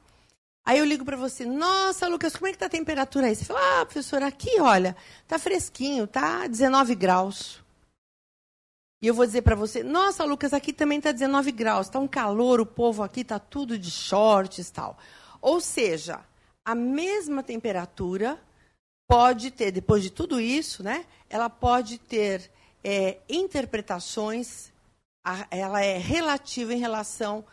Aí 0.64 0.78
eu 0.78 0.84
ligo 0.84 1.04
para 1.04 1.16
você, 1.16 1.44
nossa, 1.44 2.06
Lucas, 2.06 2.36
como 2.36 2.46
é 2.46 2.50
que 2.50 2.56
está 2.56 2.66
a 2.66 2.70
temperatura 2.70 3.26
aí? 3.26 3.34
Você 3.34 3.44
fala, 3.44 3.80
ah, 3.80 3.84
professor, 3.84 4.22
aqui, 4.22 4.60
olha, 4.60 4.96
tá 5.26 5.38
fresquinho, 5.38 6.06
tá 6.06 6.46
19 6.46 6.94
graus. 6.94 7.60
E 9.02 9.08
eu 9.08 9.14
vou 9.14 9.26
dizer 9.26 9.42
para 9.42 9.56
você, 9.56 9.82
nossa, 9.82 10.24
Lucas, 10.24 10.52
aqui 10.52 10.72
também 10.72 10.98
está 10.98 11.10
19 11.10 11.50
graus, 11.50 11.86
está 11.88 11.98
um 11.98 12.06
calor, 12.06 12.60
o 12.60 12.66
povo 12.66 13.02
aqui 13.02 13.22
está 13.22 13.40
tudo 13.40 13.76
de 13.76 13.90
shorts 13.90 14.70
tal. 14.70 14.96
Ou 15.40 15.60
seja, 15.60 16.20
a 16.64 16.76
mesma 16.76 17.42
temperatura 17.42 18.40
pode 19.08 19.50
ter, 19.50 19.72
depois 19.72 20.04
de 20.04 20.10
tudo 20.10 20.40
isso, 20.40 20.84
né, 20.84 21.04
ela 21.28 21.50
pode 21.50 21.98
ter 21.98 22.48
é, 22.84 23.18
interpretações, 23.28 24.70
ela 25.50 25.82
é 25.82 25.98
relativa 25.98 26.72
em 26.72 26.78
relação 26.78 27.44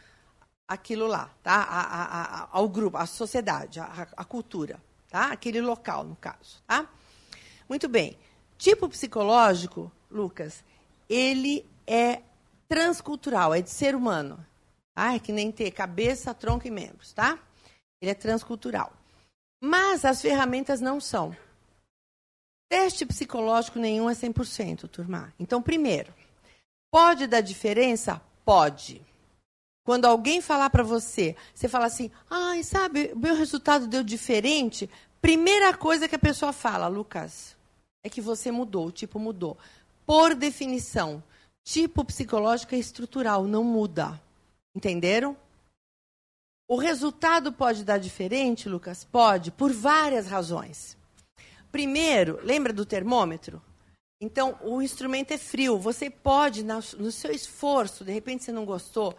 aquilo 0.70 1.08
lá, 1.08 1.32
tá? 1.42 1.56
A, 1.56 1.82
a, 1.82 2.44
a, 2.44 2.50
ao 2.52 2.70
grupo, 2.70 2.96
à 2.96 3.08
sociedade, 3.08 3.80
à 3.80 4.24
cultura, 4.24 4.80
tá? 5.10 5.32
Aquele 5.32 5.60
local, 5.60 6.04
no 6.04 6.16
caso, 6.16 6.62
tá? 6.68 6.88
Muito 7.68 7.90
bem. 7.90 8.16
Tipo 8.56 8.88
psicológico, 8.88 9.92
Lucas, 10.12 10.64
ele 11.10 11.66
é 11.88 12.22
transcultural, 12.68 13.56
é 13.56 13.62
de 13.64 13.72
ser 13.72 13.96
humano. 13.96 14.46
Ah, 14.96 15.16
é 15.16 15.20
que 15.20 15.32
nem 15.32 15.52
ter 15.52 15.72
cabeça, 15.72 16.36
tronco 16.36 16.68
e 16.68 16.72
membros, 16.72 17.14
tá? 17.14 17.40
Ele 18.00 18.12
é 18.12 18.16
transcultural. 18.16 18.94
Mas 19.62 20.06
as 20.06 20.22
ferramentas 20.22 20.80
não 20.80 21.00
são. 21.00 21.36
Teste 22.70 23.08
psicológico 23.08 23.80
nenhum 23.80 24.08
é 24.08 24.14
100%, 24.14 24.88
turma. 24.88 25.34
Então, 25.40 25.62
primeiro, 25.62 26.14
pode 26.92 27.26
dar 27.26 27.42
diferença? 27.42 28.22
Pode. 28.46 29.09
Quando 29.90 30.06
alguém 30.06 30.40
falar 30.40 30.70
para 30.70 30.84
você, 30.84 31.36
você 31.52 31.68
fala 31.68 31.88
assim, 31.88 32.12
ai, 32.30 32.62
sabe, 32.62 33.12
meu 33.16 33.34
resultado 33.34 33.88
deu 33.88 34.04
diferente. 34.04 34.88
Primeira 35.20 35.76
coisa 35.76 36.08
que 36.08 36.14
a 36.14 36.20
pessoa 36.20 36.54
fala, 36.54 36.88
Lucas, 36.88 37.58
é 38.04 38.08
que 38.08 38.22
você 38.22 38.52
mudou, 38.52 38.86
o 38.86 38.92
tipo 38.92 39.18
mudou. 39.18 39.58
Por 40.06 40.36
definição, 40.36 41.24
tipo 41.64 42.06
psicológico 42.06 42.76
é 42.76 42.78
estrutural, 42.78 43.46
não 43.46 43.64
muda. 43.64 44.22
Entenderam? 44.76 45.36
O 46.68 46.78
resultado 46.78 47.52
pode 47.52 47.84
dar 47.84 47.98
diferente, 47.98 48.70
Lucas? 48.70 49.04
Pode, 49.04 49.50
por 49.50 49.74
várias 49.74 50.28
razões. 50.28 50.96
Primeiro, 51.72 52.40
lembra 52.44 52.72
do 52.72 52.86
termômetro? 52.86 53.60
Então, 54.22 54.56
o 54.62 54.84
instrumento 54.84 55.32
é 55.32 55.38
frio. 55.40 55.80
Você 55.80 56.12
pode, 56.12 56.64
no 56.64 57.12
seu 57.12 57.32
esforço, 57.32 58.06
de 58.06 58.12
repente 58.12 58.44
você 58.44 58.52
não 58.52 58.66
gostou 58.66 59.16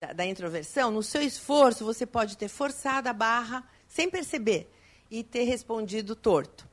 da, 0.00 0.12
da 0.12 0.26
introversão, 0.26 0.90
no 0.90 1.02
seu 1.02 1.22
esforço, 1.22 1.84
você 1.84 2.06
pode 2.06 2.36
ter 2.36 2.48
forçado 2.48 3.08
a 3.08 3.12
barra 3.12 3.68
sem 3.86 4.08
perceber 4.08 4.70
e 5.10 5.22
ter 5.24 5.44
respondido 5.44 6.14
torto. 6.14 6.68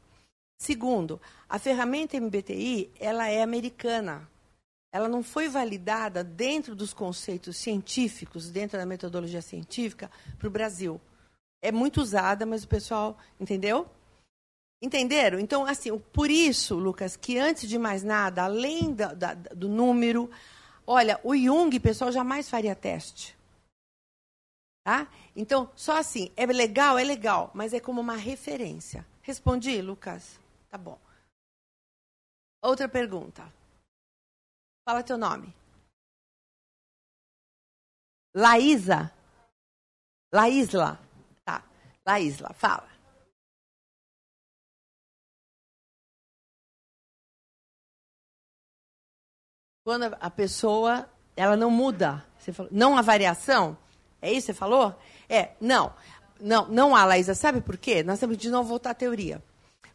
Segundo, 0.60 1.22
a 1.48 1.60
ferramenta 1.60 2.20
MBTI 2.20 2.92
ela 3.00 3.28
é 3.28 3.42
americana. 3.42 4.30
Ela 4.92 5.08
não 5.08 5.22
foi 5.22 5.48
validada 5.48 6.24
dentro 6.24 6.76
dos 6.76 6.94
conceitos 6.94 7.58
científicos, 7.58 8.50
dentro 8.50 8.78
da 8.78 8.86
metodologia 8.86 9.42
científica, 9.42 10.10
para 10.40 10.48
o 10.48 10.52
Brasil. 10.52 11.00
É 11.62 11.72
muito 11.72 12.02
usada, 12.02 12.46
mas 12.46 12.64
o 12.64 12.68
pessoal 12.68 13.18
entendeu? 13.40 13.88
Entenderam? 14.82 15.40
Então, 15.40 15.66
assim, 15.66 15.98
por 16.14 16.30
isso, 16.30 16.76
Lucas, 16.76 17.16
que 17.16 17.38
antes 17.38 17.68
de 17.68 17.80
mais 17.80 18.04
nada, 18.04 18.44
além 18.44 18.94
da, 18.94 19.14
da, 19.14 19.34
do 19.34 19.68
número, 19.68 20.30
olha, 20.88 21.20
o 21.24 21.36
Jung, 21.36 21.78
pessoal, 21.80 22.12
jamais 22.12 22.50
faria 22.50 22.76
teste. 22.76 23.38
Tá? 24.84 25.08
Então, 25.36 25.70
só 25.76 25.98
assim, 25.98 26.32
é 26.38 26.46
legal, 26.46 26.98
é 26.98 27.04
legal, 27.04 27.52
mas 27.54 27.74
é 27.74 27.80
como 27.80 28.00
uma 28.00 28.16
referência. 28.16 29.06
Respondi, 29.22 29.82
Lucas? 29.82 30.40
Tá 30.70 30.78
bom. 30.78 30.98
Outra 32.62 32.88
pergunta. 32.88 33.44
Fala 34.88 35.04
teu 35.04 35.18
nome. 35.18 35.54
Laísa? 38.34 39.12
Laísla? 40.34 40.98
Tá. 41.44 41.64
Laísla, 42.06 42.54
fala. 42.54 42.97
Quando 49.88 50.18
a 50.20 50.30
pessoa, 50.30 51.10
ela 51.34 51.56
não 51.56 51.72
muda. 51.72 52.22
Você 52.38 52.52
falou, 52.52 52.70
não 52.74 52.98
há 52.98 53.02
variação? 53.02 53.78
É 54.22 54.30
isso 54.30 54.48
que 54.48 54.52
você 54.52 54.54
falou? 54.54 54.94
É, 55.30 55.52
não. 55.62 55.94
Não, 56.42 56.68
não 56.68 56.94
há, 56.94 57.06
Laísa. 57.06 57.34
Sabe 57.34 57.62
por 57.62 57.78
quê? 57.78 58.04
Nós 58.04 58.20
temos 58.20 58.38
de 58.38 58.50
novo 58.50 58.68
voltar 58.68 58.90
à 58.90 58.94
teoria. 58.94 59.42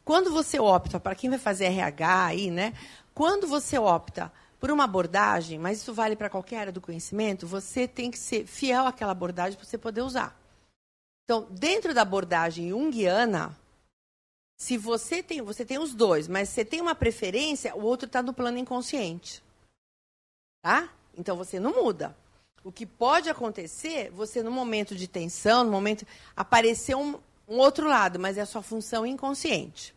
Quando 0.03 0.33
você 0.33 0.59
opta, 0.59 0.99
para 0.99 1.15
quem 1.15 1.29
vai 1.29 1.39
fazer 1.39 1.67
RH 1.67 2.25
aí, 2.25 2.51
né? 2.51 2.73
Quando 3.13 3.47
você 3.47 3.77
opta 3.77 4.33
por 4.59 4.71
uma 4.71 4.85
abordagem, 4.85 5.59
mas 5.59 5.83
isso 5.83 5.93
vale 5.93 6.17
para 6.17 6.31
qualquer 6.31 6.61
área 6.61 6.73
do 6.73 6.81
conhecimento, 6.81 7.47
você 7.47 7.87
tem 7.87 8.11
que 8.11 8.19
ser 8.19 8.47
fiel 8.47 8.87
àquela 8.87 9.13
abordagem 9.13 9.59
para 9.59 9.69
você 9.69 9.77
poder 9.77 10.01
usar. 10.01 10.35
Então, 11.25 11.47
dentro 11.51 11.93
da 11.93 12.01
abordagem 12.01 12.71
junguiana, 12.71 13.55
se 14.57 14.79
você 14.79 15.23
tem, 15.23 15.43
você 15.43 15.67
tem 15.67 15.79
os 15.79 15.93
dois, 15.93 16.29
mas 16.29 16.49
você 16.49 16.65
tem 16.65 16.81
uma 16.81 16.95
preferência, 16.95 17.77
o 17.77 17.83
outro 17.83 18.07
está 18.07 18.23
no 18.23 18.33
plano 18.33 18.57
inconsciente. 18.57 19.43
Tá? 20.63 20.89
Então 21.19 21.37
você 21.37 21.59
não 21.59 21.75
muda. 21.75 22.17
O 22.65 22.71
que 22.71 22.87
pode 22.87 23.29
acontecer, 23.29 24.11
você 24.11 24.43
no 24.43 24.51
momento 24.51 24.95
de 24.95 25.09
tensão, 25.09 25.65
no 25.65 25.71
momento 25.71 26.07
aparecer 26.37 26.95
um, 26.95 27.19
um 27.49 27.59
outro 27.59 27.89
lado, 27.89 28.21
mas 28.21 28.39
é 28.39 28.43
a 28.43 28.47
sua 28.47 28.63
função 28.63 29.05
inconsciente. 29.05 29.93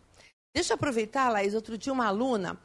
Deixa 0.54 0.74
eu 0.74 0.76
aproveitar, 0.76 1.30
Laís, 1.30 1.54
outro 1.54 1.78
dia 1.78 1.94
uma 1.94 2.08
aluna, 2.08 2.58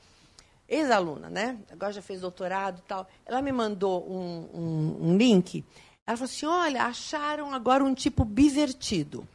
ex-aluna, 0.67 1.29
né? 1.29 1.59
Agora 1.71 1.93
já 1.93 2.01
fez 2.01 2.23
doutorado 2.23 2.79
e 2.79 2.83
tal. 2.83 3.07
Ela 3.27 3.43
me 3.43 3.53
mandou 3.53 4.09
um, 4.11 4.49
um, 4.55 5.11
um 5.11 5.17
link. 5.17 5.65
Ela 6.07 6.17
falou 6.17 6.31
assim: 6.31 6.47
olha, 6.47 6.85
acharam 6.85 7.53
agora 7.53 7.85
um 7.85 7.93
tipo 7.93 8.25
bivertido. 8.25 9.29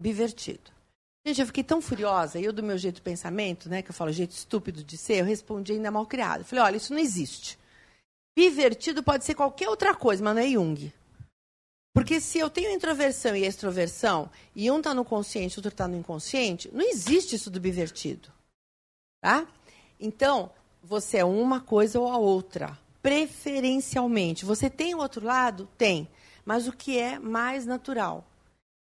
Bivertido. 0.00 0.70
Gente, 1.24 1.40
eu 1.40 1.46
fiquei 1.46 1.62
tão 1.62 1.82
furiosa, 1.82 2.40
eu 2.40 2.52
do 2.52 2.62
meu 2.62 2.78
jeito 2.78 2.96
de 2.96 3.02
pensamento, 3.02 3.68
né, 3.68 3.82
que 3.82 3.90
eu 3.90 3.94
falo 3.94 4.10
jeito 4.10 4.30
estúpido 4.30 4.82
de 4.82 4.96
ser, 4.96 5.20
eu 5.20 5.24
respondi 5.24 5.72
ainda 5.72 5.90
mal 5.90 6.06
criado. 6.06 6.44
Falei, 6.44 6.64
olha, 6.64 6.76
isso 6.76 6.94
não 6.94 7.00
existe. 7.00 7.58
Bivertido 8.34 9.02
pode 9.02 9.24
ser 9.24 9.34
qualquer 9.34 9.68
outra 9.68 9.94
coisa, 9.94 10.24
mas 10.24 10.34
não 10.34 10.42
é 10.42 10.48
Jung. 10.48 10.92
Porque 11.92 12.20
se 12.20 12.38
eu 12.38 12.48
tenho 12.48 12.70
introversão 12.70 13.34
e 13.36 13.44
extroversão, 13.44 14.30
e 14.54 14.70
um 14.70 14.78
está 14.78 14.94
no 14.94 15.04
consciente, 15.04 15.58
outro 15.58 15.70
está 15.70 15.88
no 15.88 15.96
inconsciente, 15.96 16.70
não 16.72 16.88
existe 16.88 17.34
isso 17.34 17.50
do 17.50 17.60
bivertido. 17.60 18.32
Tá? 19.20 19.46
Então, 19.98 20.50
você 20.82 21.18
é 21.18 21.24
uma 21.24 21.60
coisa 21.60 22.00
ou 22.00 22.10
a 22.10 22.16
outra. 22.16 22.78
Preferencialmente. 23.02 24.44
Você 24.44 24.70
tem 24.70 24.94
o 24.94 24.98
outro 24.98 25.24
lado? 25.24 25.68
Tem. 25.76 26.08
Mas 26.44 26.68
o 26.68 26.72
que 26.72 26.98
é 26.98 27.18
mais 27.18 27.66
natural? 27.66 28.29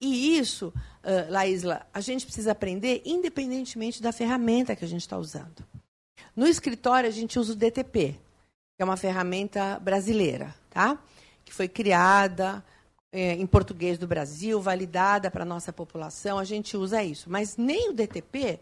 E 0.05 0.37
isso, 0.37 0.67
uh, 0.67 1.31
Laísla, 1.31 1.87
a 1.93 2.01
gente 2.01 2.25
precisa 2.25 2.51
aprender 2.51 3.01
independentemente 3.05 4.01
da 4.01 4.11
ferramenta 4.11 4.75
que 4.75 4.83
a 4.83 4.87
gente 4.87 4.99
está 4.99 5.17
usando. 5.17 5.63
No 6.35 6.45
escritório, 6.45 7.07
a 7.07 7.11
gente 7.11 7.39
usa 7.39 7.53
o 7.53 7.55
DTP, 7.55 8.11
que 8.75 8.81
é 8.81 8.83
uma 8.83 8.97
ferramenta 8.97 9.79
brasileira, 9.79 10.53
tá? 10.69 10.99
que 11.45 11.53
foi 11.53 11.69
criada 11.69 12.61
é, 13.13 13.31
em 13.33 13.45
português 13.47 13.97
do 13.97 14.05
Brasil, 14.05 14.59
validada 14.59 15.31
para 15.31 15.43
a 15.43 15.45
nossa 15.45 15.71
população, 15.71 16.37
a 16.37 16.43
gente 16.43 16.75
usa 16.75 17.01
isso. 17.01 17.29
Mas 17.29 17.55
nem 17.55 17.91
o 17.91 17.93
DTP, 17.93 18.59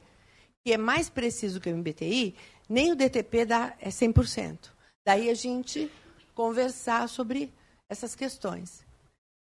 que 0.63 0.73
é 0.73 0.77
mais 0.77 1.09
preciso 1.09 1.59
que 1.59 1.71
o 1.71 1.75
MBTI, 1.75 2.35
nem 2.69 2.91
o 2.91 2.95
DTP 2.95 3.45
dá, 3.45 3.73
é 3.79 3.89
100%. 3.89 4.69
Daí 5.03 5.27
a 5.27 5.33
gente 5.33 5.91
conversar 6.35 7.09
sobre 7.09 7.51
essas 7.89 8.13
questões. 8.13 8.85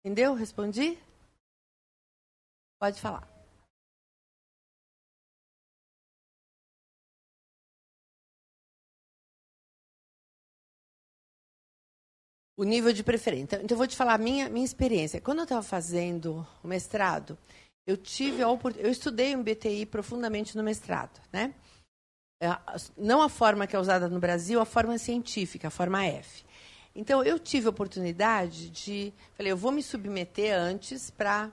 Entendeu? 0.03 0.33
Respondi? 0.33 0.97
Pode 2.79 3.01
falar. 3.01 3.27
O 12.55 12.63
nível 12.63 12.91
de 12.91 13.03
preferência. 13.03 13.43
Então, 13.43 13.61
então, 13.61 13.75
eu 13.75 13.77
vou 13.77 13.87
te 13.87 13.95
falar 13.95 14.13
a 14.15 14.17
minha, 14.17 14.49
minha 14.49 14.65
experiência. 14.65 15.21
Quando 15.21 15.39
eu 15.39 15.43
estava 15.43 15.61
fazendo 15.61 16.45
o 16.63 16.67
mestrado, 16.67 17.37
eu 17.85 17.95
tive 17.95 18.41
a 18.41 18.49
oportunidade. 18.49 18.87
Eu 18.87 18.91
estudei 18.91 19.35
o 19.35 19.39
MBTI 19.39 19.85
profundamente 19.85 20.57
no 20.57 20.63
mestrado, 20.63 21.21
né? 21.31 21.53
É, 22.41 22.47
não 22.97 23.21
a 23.21 23.29
forma 23.29 23.65
que 23.67 23.75
é 23.75 23.79
usada 23.79 24.07
no 24.07 24.19
Brasil, 24.19 24.59
a 24.59 24.65
forma 24.65 24.97
científica, 24.97 25.67
a 25.67 25.71
forma 25.71 26.03
F. 26.05 26.45
Então, 26.95 27.23
eu 27.23 27.39
tive 27.39 27.67
a 27.67 27.69
oportunidade 27.69 28.69
de. 28.69 29.13
Falei, 29.35 29.51
eu 29.51 29.57
vou 29.57 29.71
me 29.71 29.83
submeter 29.83 30.55
antes 30.55 31.11
para 31.11 31.51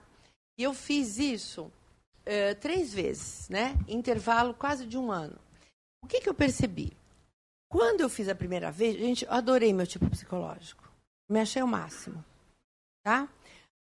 e 0.57 0.63
eu 0.63 0.73
fiz 0.73 1.17
isso 1.17 1.63
uh, 1.63 2.55
três 2.59 2.93
vezes, 2.93 3.49
né? 3.49 3.75
Intervalo 3.87 4.53
quase 4.53 4.85
de 4.85 4.97
um 4.97 5.11
ano. 5.11 5.37
O 6.03 6.07
que, 6.07 6.21
que 6.21 6.29
eu 6.29 6.33
percebi? 6.33 6.95
Quando 7.69 8.01
eu 8.01 8.09
fiz 8.09 8.29
a 8.29 8.35
primeira 8.35 8.71
vez, 8.71 8.97
gente, 8.97 9.25
eu 9.25 9.31
adorei 9.31 9.73
meu 9.73 9.87
tipo 9.87 10.09
psicológico. 10.09 10.89
Me 11.29 11.39
achei 11.39 11.61
o 11.61 11.67
máximo. 11.67 12.23
Tá? 13.03 13.27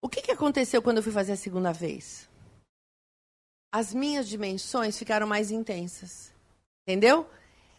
O 0.02 0.08
que, 0.08 0.22
que 0.22 0.30
aconteceu 0.30 0.82
quando 0.82 0.98
eu 0.98 1.02
fui 1.02 1.12
fazer 1.12 1.32
a 1.32 1.36
segunda 1.36 1.72
vez? 1.72 2.28
As 3.72 3.92
minhas 3.92 4.28
dimensões 4.28 4.98
ficaram 4.98 5.26
mais 5.26 5.50
intensas. 5.50 6.32
Entendeu? 6.86 7.28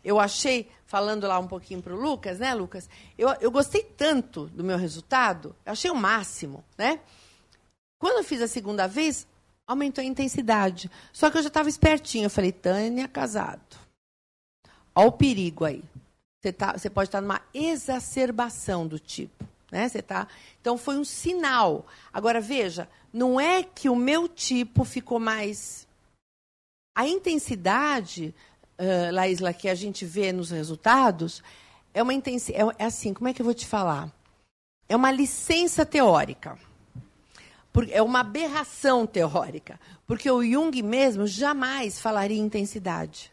Eu 0.04 0.20
achei, 0.20 0.70
falando 0.86 1.28
lá 1.28 1.38
um 1.38 1.48
pouquinho 1.48 1.82
para 1.82 1.94
o 1.94 2.00
Lucas, 2.00 2.40
né, 2.40 2.54
Lucas? 2.54 2.90
Eu, 3.18 3.30
eu 3.40 3.52
gostei 3.52 3.84
tanto 3.84 4.48
do 4.48 4.64
meu 4.64 4.78
resultado, 4.78 5.56
eu 5.66 5.72
achei 5.72 5.92
o 5.92 5.96
máximo, 5.96 6.64
né? 6.78 7.00
Quando 8.02 8.18
eu 8.18 8.24
fiz 8.24 8.42
a 8.42 8.48
segunda 8.48 8.88
vez, 8.88 9.28
aumentou 9.68 10.02
a 10.02 10.06
intensidade. 10.06 10.90
Só 11.14 11.30
que 11.30 11.38
eu 11.38 11.44
já 11.44 11.50
estava 11.50 11.70
espertinho. 11.70 12.26
Eu 12.26 12.32
falei, 12.32 12.52
Tânia, 12.52 13.08
casado. 13.08 13.78
Olha 14.96 15.08
o 15.08 15.12
perigo 15.12 15.66
aí. 15.66 15.84
Você, 16.42 16.52
tá, 16.52 16.74
você 16.74 16.90
pode 16.90 17.10
estar 17.10 17.22
numa 17.22 17.40
exacerbação 17.54 18.88
do 18.88 18.98
tipo. 18.98 19.48
Né? 19.72 19.88
Você 19.88 20.02
tá... 20.02 20.28
Então, 20.60 20.80
foi 20.80 20.98
um 20.98 21.06
sinal. 21.06 21.86
Agora, 22.12 22.42
veja, 22.42 22.90
não 23.14 23.40
é 23.40 23.62
que 23.62 23.88
o 23.88 23.96
meu 23.96 24.28
tipo 24.28 24.84
ficou 24.84 25.20
mais... 25.20 25.88
A 26.98 27.08
intensidade, 27.08 28.34
uh, 28.80 29.14
Laísla, 29.14 29.54
que 29.54 29.70
a 29.70 29.76
gente 29.76 30.06
vê 30.06 30.34
nos 30.34 30.50
resultados, 30.50 31.44
é 31.94 32.02
uma 32.02 32.16
intensidade... 32.16 32.76
É, 32.80 32.84
é 32.84 32.86
assim, 32.88 33.14
como 33.14 33.28
é 33.28 33.34
que 33.34 33.44
eu 33.44 33.46
vou 33.46 33.54
te 33.54 33.68
falar? 33.68 34.12
é 34.92 34.96
uma 34.96 35.10
licença 35.10 35.86
teórica. 35.86 36.60
É 37.92 38.02
uma 38.02 38.20
aberração 38.20 39.08
teórica. 39.08 39.80
Porque 40.06 40.30
o 40.30 40.44
Jung 40.44 40.82
mesmo 40.82 41.26
jamais 41.26 42.00
falaria 42.00 42.38
intensidade. 42.38 43.32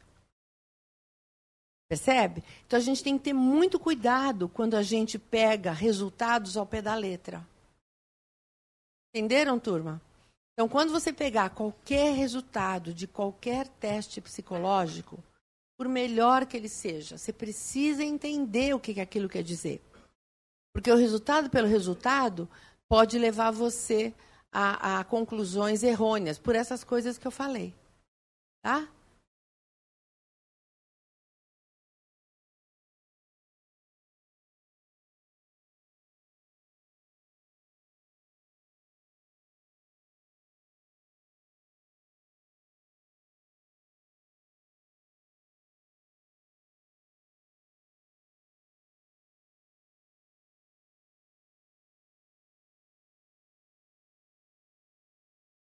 Percebe? 1.88 2.44
Então 2.66 2.78
a 2.78 2.82
gente 2.82 3.02
tem 3.02 3.16
que 3.16 3.24
ter 3.24 3.32
muito 3.32 3.78
cuidado 3.78 4.48
quando 4.48 4.74
a 4.74 4.82
gente 4.82 5.18
pega 5.18 5.72
resultados 5.72 6.56
ao 6.56 6.66
pé 6.66 6.82
da 6.82 6.94
letra. 6.94 7.44
Entenderam, 9.14 9.58
turma? 9.58 10.00
Então, 10.52 10.68
quando 10.68 10.90
você 10.90 11.12
pegar 11.12 11.50
qualquer 11.50 12.14
resultado 12.14 12.92
de 12.92 13.06
qualquer 13.06 13.68
teste 13.68 14.20
psicológico, 14.20 15.22
por 15.78 15.88
melhor 15.88 16.44
que 16.44 16.56
ele 16.56 16.68
seja, 16.68 17.16
você 17.16 17.32
precisa 17.32 18.02
entender 18.02 18.74
o 18.74 18.80
que 18.80 19.00
aquilo 19.00 19.28
quer 19.28 19.44
dizer. 19.44 19.80
Porque 20.74 20.90
o 20.90 20.96
resultado 20.96 21.48
pelo 21.48 21.68
resultado 21.68 22.48
pode 22.88 23.18
levar 23.18 23.52
você 23.52 24.12
a, 24.52 25.00
a 25.00 25.04
conclusões 25.04 25.82
errôneas 25.82 26.38
por 26.38 26.54
essas 26.54 26.82
coisas 26.84 27.18
que 27.18 27.26
eu 27.26 27.30
falei. 27.30 27.74
Tá? 28.62 28.88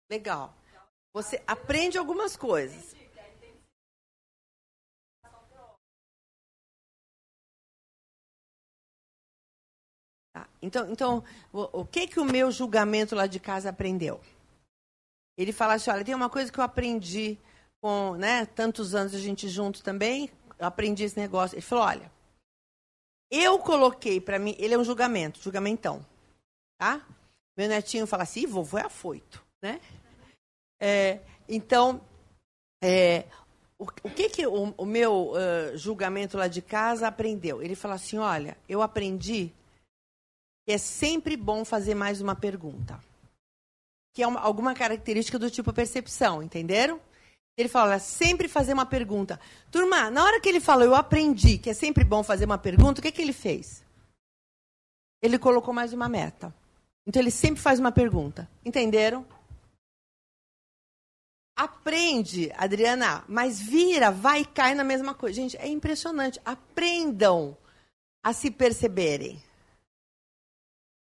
Legal. 0.09 0.53
Você 1.13 1.43
aprende 1.47 1.97
algumas 1.97 2.35
coisas. 2.37 2.95
Tá. 10.33 10.47
Então, 10.61 10.91
então 10.91 11.23
o, 11.51 11.81
o, 11.81 11.85
que 11.85 12.07
que 12.07 12.19
o 12.19 12.25
meu 12.25 12.51
julgamento 12.51 13.15
lá 13.15 13.25
de 13.25 13.39
casa 13.39 13.69
aprendeu? 13.69 14.21
Ele 15.35 15.51
fala 15.51 15.73
assim, 15.73 15.89
olha, 15.89 16.05
tem 16.05 16.13
uma 16.13 16.29
coisa 16.29 16.51
que 16.51 16.59
eu 16.59 16.63
aprendi 16.63 17.39
com, 17.81 18.15
né, 18.15 18.45
tantos 18.45 18.93
anos 18.93 19.15
a 19.15 19.19
gente 19.19 19.49
junto 19.49 19.83
também, 19.83 20.31
eu 20.59 20.67
aprendi 20.67 21.03
esse 21.03 21.17
negócio. 21.17 21.55
Ele 21.55 21.61
falou, 21.61 21.85
olha, 21.85 22.11
eu 23.31 23.57
coloquei 23.59 24.21
para 24.21 24.37
mim, 24.37 24.55
ele 24.59 24.73
é 24.73 24.77
um 24.77 24.83
julgamento, 24.83 25.41
julgamentão, 25.41 26.05
tá? 26.77 27.05
Meu 27.57 27.67
netinho 27.67 28.05
fala 28.05 28.23
assim, 28.23 28.45
vovô 28.45 28.77
é 28.77 28.83
afoito, 28.83 29.43
né? 29.61 29.81
É, 30.79 31.19
então, 31.47 32.01
é, 32.83 33.25
o, 33.79 33.85
o, 33.85 34.09
que, 34.09 34.29
que 34.29 34.47
o, 34.47 34.73
o 34.77 34.85
meu 34.85 35.31
uh, 35.31 35.77
julgamento 35.77 36.37
lá 36.37 36.47
de 36.47 36.61
casa 36.61 37.07
aprendeu? 37.07 37.61
Ele 37.61 37.75
falou 37.75 37.95
assim: 37.95 38.17
olha, 38.17 38.57
eu 38.67 38.81
aprendi 38.81 39.51
que 40.65 40.73
é 40.73 40.77
sempre 40.77 41.37
bom 41.37 41.63
fazer 41.63 41.95
mais 41.95 42.21
uma 42.21 42.35
pergunta. 42.35 42.99
Que 44.13 44.23
é 44.23 44.27
uma, 44.27 44.39
alguma 44.39 44.73
característica 44.73 45.37
do 45.37 45.49
tipo 45.49 45.71
percepção, 45.71 46.41
entenderam? 46.41 46.99
Ele 47.57 47.69
olha, 47.73 47.97
sempre 47.97 48.47
fazer 48.47 48.73
uma 48.73 48.85
pergunta. 48.85 49.39
Turma, 49.71 50.11
na 50.11 50.23
hora 50.23 50.39
que 50.39 50.47
ele 50.47 50.59
falou, 50.59 50.85
eu 50.85 50.93
aprendi 50.93 51.57
que 51.57 51.71
é 51.71 51.73
sempre 51.73 52.03
bom 52.03 52.21
fazer 52.21 52.45
uma 52.45 52.57
pergunta, 52.57 52.99
o 52.99 53.01
que, 53.01 53.11
que 53.11 53.21
ele 53.21 53.33
fez? 53.33 53.83
Ele 55.23 55.39
colocou 55.39 55.73
mais 55.73 55.91
uma 55.91 56.07
meta. 56.07 56.53
Então 57.07 57.19
ele 57.19 57.31
sempre 57.31 57.59
faz 57.59 57.79
uma 57.79 57.91
pergunta. 57.91 58.47
Entenderam? 58.63 59.25
Aprende, 61.57 62.51
Adriana, 62.55 63.25
mas 63.27 63.59
vira, 63.59 64.11
vai 64.11 64.41
e 64.41 64.45
cai 64.45 64.75
na 64.75 64.83
mesma 64.83 65.15
coisa. 65.15 65.41
Gente, 65.41 65.57
é 65.57 65.67
impressionante. 65.67 66.39
Aprendam 66.45 67.57
a 68.23 68.31
se 68.31 68.51
perceberem. 68.51 69.41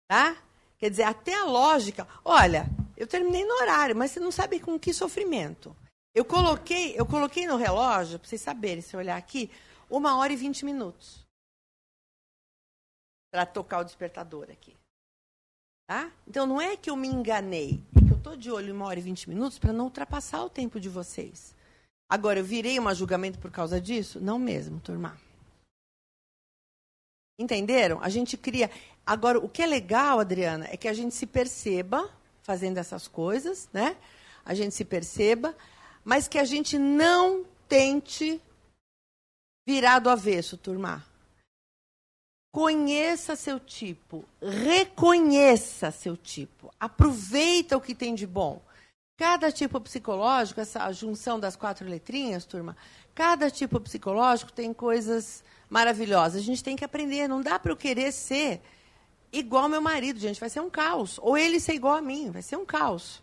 Tá? 0.08 0.42
Quer 0.78 0.88
dizer, 0.88 1.02
até 1.02 1.34
a 1.34 1.44
lógica. 1.44 2.08
Olha, 2.24 2.64
eu 2.96 3.06
terminei 3.06 3.44
no 3.44 3.54
horário, 3.56 3.94
mas 3.94 4.12
você 4.12 4.20
não 4.20 4.30
sabe 4.32 4.58
com 4.58 4.80
que 4.80 4.94
sofrimento. 4.94 5.76
Eu 6.14 6.24
coloquei, 6.24 6.98
eu 6.98 7.04
coloquei 7.04 7.46
no 7.46 7.56
relógio, 7.56 8.18
para 8.18 8.26
vocês 8.26 8.40
saberem, 8.40 8.80
se 8.80 8.96
olhar 8.96 9.18
aqui, 9.18 9.50
uma 9.90 10.16
hora 10.16 10.32
e 10.32 10.36
vinte 10.36 10.64
minutos. 10.64 11.26
Para 13.30 13.44
tocar 13.44 13.80
o 13.80 13.84
despertador 13.84 14.50
aqui. 14.50 14.74
Tá? 15.86 16.10
Então 16.26 16.46
não 16.46 16.58
é 16.58 16.78
que 16.78 16.88
eu 16.88 16.96
me 16.96 17.08
enganei, 17.08 17.84
estou 18.26 18.36
de 18.36 18.50
olho 18.50 18.70
em 18.70 18.72
uma 18.72 18.86
hora 18.86 18.98
e 18.98 19.02
vinte 19.02 19.28
minutos 19.28 19.56
para 19.56 19.72
não 19.72 19.84
ultrapassar 19.84 20.42
o 20.42 20.50
tempo 20.50 20.80
de 20.80 20.88
vocês. 20.88 21.54
Agora, 22.08 22.40
eu 22.40 22.44
virei 22.44 22.78
um 22.80 22.92
julgamento 22.92 23.38
por 23.38 23.52
causa 23.52 23.80
disso? 23.80 24.20
Não 24.20 24.36
mesmo, 24.36 24.80
turma. 24.80 25.16
Entenderam? 27.38 28.02
A 28.02 28.08
gente 28.08 28.36
cria. 28.36 28.68
Agora, 29.04 29.38
o 29.38 29.48
que 29.48 29.62
é 29.62 29.66
legal, 29.66 30.18
Adriana, 30.18 30.66
é 30.68 30.76
que 30.76 30.88
a 30.88 30.92
gente 30.92 31.14
se 31.14 31.24
perceba 31.24 32.10
fazendo 32.42 32.78
essas 32.78 33.06
coisas, 33.06 33.68
né? 33.72 33.96
A 34.44 34.54
gente 34.54 34.74
se 34.74 34.84
perceba, 34.84 35.54
mas 36.04 36.26
que 36.26 36.38
a 36.38 36.44
gente 36.44 36.76
não 36.78 37.44
tente 37.68 38.40
virar 39.64 40.00
do 40.00 40.10
avesso, 40.10 40.56
turma. 40.56 41.04
Conheça 42.56 43.36
seu 43.36 43.60
tipo, 43.60 44.24
reconheça 44.40 45.90
seu 45.90 46.16
tipo, 46.16 46.72
aproveita 46.80 47.76
o 47.76 47.80
que 47.82 47.94
tem 47.94 48.14
de 48.14 48.26
bom. 48.26 48.62
Cada 49.18 49.52
tipo 49.52 49.78
psicológico, 49.78 50.58
essa 50.58 50.90
junção 50.90 51.38
das 51.38 51.54
quatro 51.54 51.86
letrinhas, 51.86 52.46
turma, 52.46 52.74
cada 53.14 53.50
tipo 53.50 53.78
psicológico 53.78 54.50
tem 54.50 54.72
coisas 54.72 55.44
maravilhosas. 55.68 56.40
A 56.40 56.44
gente 56.46 56.64
tem 56.64 56.76
que 56.76 56.84
aprender, 56.84 57.28
não 57.28 57.42
dá 57.42 57.58
para 57.58 57.72
eu 57.72 57.76
querer 57.76 58.10
ser 58.10 58.62
igual 59.30 59.64
ao 59.64 59.68
meu 59.68 59.82
marido, 59.82 60.18
gente, 60.18 60.40
vai 60.40 60.48
ser 60.48 60.60
um 60.60 60.70
caos. 60.70 61.18
Ou 61.20 61.36
ele 61.36 61.60
ser 61.60 61.74
igual 61.74 61.96
a 61.96 62.00
mim, 62.00 62.30
vai 62.30 62.40
ser 62.40 62.56
um 62.56 62.64
caos. 62.64 63.22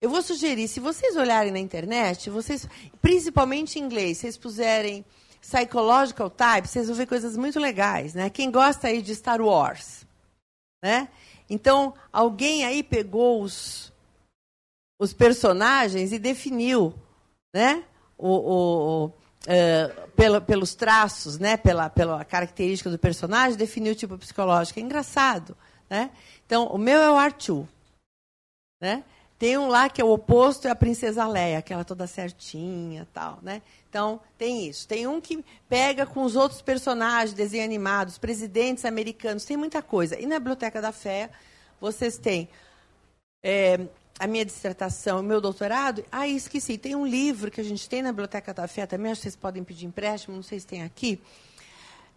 Eu 0.00 0.08
vou 0.08 0.22
sugerir, 0.22 0.68
se 0.68 0.80
vocês 0.80 1.16
olharem 1.16 1.52
na 1.52 1.58
internet, 1.58 2.30
vocês, 2.30 2.66
principalmente 3.02 3.78
em 3.78 3.82
inglês, 3.82 4.16
vocês 4.16 4.38
puserem 4.38 5.04
Psychological 5.42 6.30
Type, 6.30 6.68
vocês 6.68 6.86
vão 6.86 6.96
ver 6.96 7.06
coisas 7.06 7.36
muito 7.36 7.58
legais, 7.58 8.14
né? 8.14 8.30
Quem 8.30 8.50
gosta 8.50 8.88
aí 8.88 9.02
de 9.02 9.14
Star 9.14 9.40
Wars, 9.40 10.06
né? 10.82 11.08
Então, 11.50 11.92
alguém 12.12 12.64
aí 12.64 12.82
pegou 12.82 13.42
os, 13.42 13.92
os 15.00 15.12
personagens 15.12 16.12
e 16.12 16.18
definiu, 16.18 16.94
né? 17.52 17.84
O, 18.16 18.28
o, 18.28 19.12
pelo, 20.14 20.40
pelos 20.40 20.74
traços, 20.74 21.38
né, 21.38 21.56
pela, 21.56 21.90
pela 21.90 22.24
característica 22.24 22.88
do 22.88 22.98
personagem, 22.98 23.58
definiu 23.58 23.92
o 23.92 23.96
tipo 23.96 24.16
psicológico. 24.16 24.78
É 24.78 24.82
engraçado. 24.82 25.56
Né? 25.90 26.10
Então, 26.46 26.68
o 26.68 26.78
meu 26.78 27.00
é 27.00 27.10
o 27.10 27.16
Arthur. 27.16 27.66
Né? 28.80 29.02
Tem 29.38 29.58
um 29.58 29.66
lá 29.66 29.90
que 29.90 30.00
é 30.00 30.04
o 30.04 30.12
oposto, 30.12 30.68
é 30.68 30.70
a 30.70 30.76
princesa 30.76 31.26
Leia, 31.26 31.58
aquela 31.58 31.84
toda 31.84 32.06
certinha 32.06 33.08
tal, 33.12 33.40
né? 33.42 33.60
Então, 33.92 34.18
tem 34.38 34.66
isso. 34.66 34.88
Tem 34.88 35.06
um 35.06 35.20
que 35.20 35.44
pega 35.68 36.06
com 36.06 36.22
os 36.22 36.34
outros 36.34 36.62
personagens, 36.62 37.34
desenho 37.34 37.62
animados, 37.62 38.16
presidentes 38.16 38.86
americanos, 38.86 39.44
tem 39.44 39.54
muita 39.54 39.82
coisa. 39.82 40.18
E 40.18 40.24
na 40.24 40.38
Biblioteca 40.38 40.80
da 40.80 40.92
Fé, 40.92 41.28
vocês 41.78 42.16
têm 42.16 42.48
é, 43.42 43.78
a 44.18 44.26
minha 44.26 44.46
dissertação, 44.46 45.20
o 45.20 45.22
meu 45.22 45.42
doutorado. 45.42 46.02
Ah, 46.10 46.26
esqueci, 46.26 46.78
tem 46.78 46.96
um 46.96 47.06
livro 47.06 47.50
que 47.50 47.60
a 47.60 47.64
gente 47.64 47.86
tem 47.86 48.00
na 48.00 48.12
Biblioteca 48.12 48.54
da 48.54 48.66
Fé 48.66 48.86
também, 48.86 49.12
acho 49.12 49.20
que 49.20 49.24
vocês 49.24 49.36
podem 49.36 49.62
pedir 49.62 49.84
empréstimo, 49.84 50.34
não 50.34 50.42
sei 50.42 50.58
se 50.58 50.66
tem 50.66 50.82
aqui. 50.82 51.20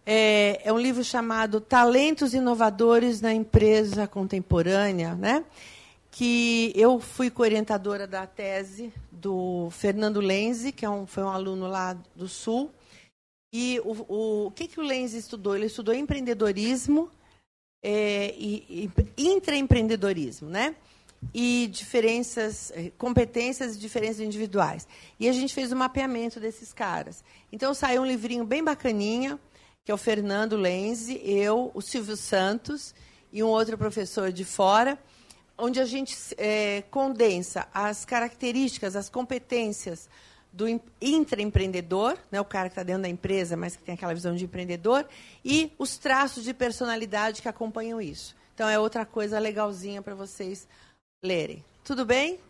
É, 0.06 0.62
é 0.64 0.72
um 0.72 0.78
livro 0.78 1.04
chamado 1.04 1.60
Talentos 1.60 2.32
Inovadores 2.32 3.20
na 3.20 3.34
Empresa 3.34 4.06
Contemporânea, 4.06 5.14
né? 5.14 5.44
Que 6.16 6.72
eu 6.74 6.98
fui 6.98 7.28
coorientadora 7.28 8.06
da 8.06 8.26
tese 8.26 8.90
do 9.12 9.68
Fernando 9.70 10.18
Lenzi, 10.18 10.72
que 10.72 10.82
é 10.82 10.88
um, 10.88 11.06
foi 11.06 11.22
um 11.22 11.28
aluno 11.28 11.66
lá 11.66 11.92
do 12.14 12.26
Sul. 12.26 12.72
E 13.52 13.78
o, 13.84 13.92
o, 14.08 14.46
o 14.46 14.50
que, 14.50 14.66
que 14.66 14.80
o 14.80 14.82
Lenzi 14.82 15.18
estudou? 15.18 15.54
Ele 15.54 15.66
estudou 15.66 15.94
empreendedorismo 15.94 17.10
é, 17.84 18.34
e, 18.34 18.90
e 19.14 19.28
intraempreendedorismo, 19.28 20.48
né? 20.48 20.74
E 21.34 21.68
diferenças, 21.70 22.70
é, 22.70 22.90
competências 22.96 23.76
e 23.76 23.78
diferenças 23.78 24.20
individuais. 24.20 24.88
E 25.20 25.28
a 25.28 25.32
gente 25.32 25.52
fez 25.52 25.70
um 25.70 25.76
mapeamento 25.76 26.40
desses 26.40 26.72
caras. 26.72 27.22
Então 27.52 27.74
saiu 27.74 28.00
um 28.00 28.06
livrinho 28.06 28.46
bem 28.46 28.64
bacaninha, 28.64 29.38
que 29.84 29.92
é 29.92 29.94
o 29.94 29.98
Fernando 29.98 30.56
Lenzi, 30.56 31.20
eu, 31.22 31.70
o 31.74 31.82
Silvio 31.82 32.16
Santos 32.16 32.94
e 33.30 33.42
um 33.42 33.48
outro 33.48 33.76
professor 33.76 34.32
de 34.32 34.46
fora 34.46 34.98
onde 35.58 35.80
a 35.80 35.84
gente 35.84 36.16
é, 36.36 36.82
condensa 36.90 37.66
as 37.72 38.04
características, 38.04 38.96
as 38.96 39.08
competências 39.08 40.08
do 40.52 40.66
intraempreendedor, 41.02 42.16
né, 42.30 42.40
o 42.40 42.44
cara 42.44 42.68
que 42.68 42.72
está 42.72 42.82
dentro 42.82 43.02
da 43.02 43.08
empresa, 43.08 43.56
mas 43.56 43.76
que 43.76 43.82
tem 43.82 43.94
aquela 43.94 44.14
visão 44.14 44.34
de 44.34 44.44
empreendedor, 44.44 45.06
e 45.44 45.70
os 45.78 45.98
traços 45.98 46.44
de 46.44 46.54
personalidade 46.54 47.42
que 47.42 47.48
acompanham 47.48 48.00
isso. 48.00 48.34
Então 48.54 48.66
é 48.66 48.78
outra 48.78 49.04
coisa 49.04 49.38
legalzinha 49.38 50.00
para 50.00 50.14
vocês 50.14 50.66
lerem. 51.22 51.62
Tudo 51.84 52.06
bem? 52.06 52.40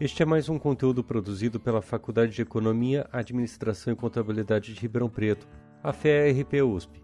Este 0.00 0.22
é 0.22 0.26
mais 0.26 0.48
um 0.48 0.58
conteúdo 0.58 1.02
produzido 1.02 1.58
pela 1.58 1.82
Faculdade 1.82 2.32
de 2.32 2.42
Economia, 2.42 3.08
Administração 3.12 3.92
e 3.92 3.96
Contabilidade 3.96 4.74
de 4.74 4.80
Ribeirão 4.80 5.08
Preto, 5.08 5.46
a 5.82 5.92
FEA-RP 5.92 6.62
USP. 6.62 7.03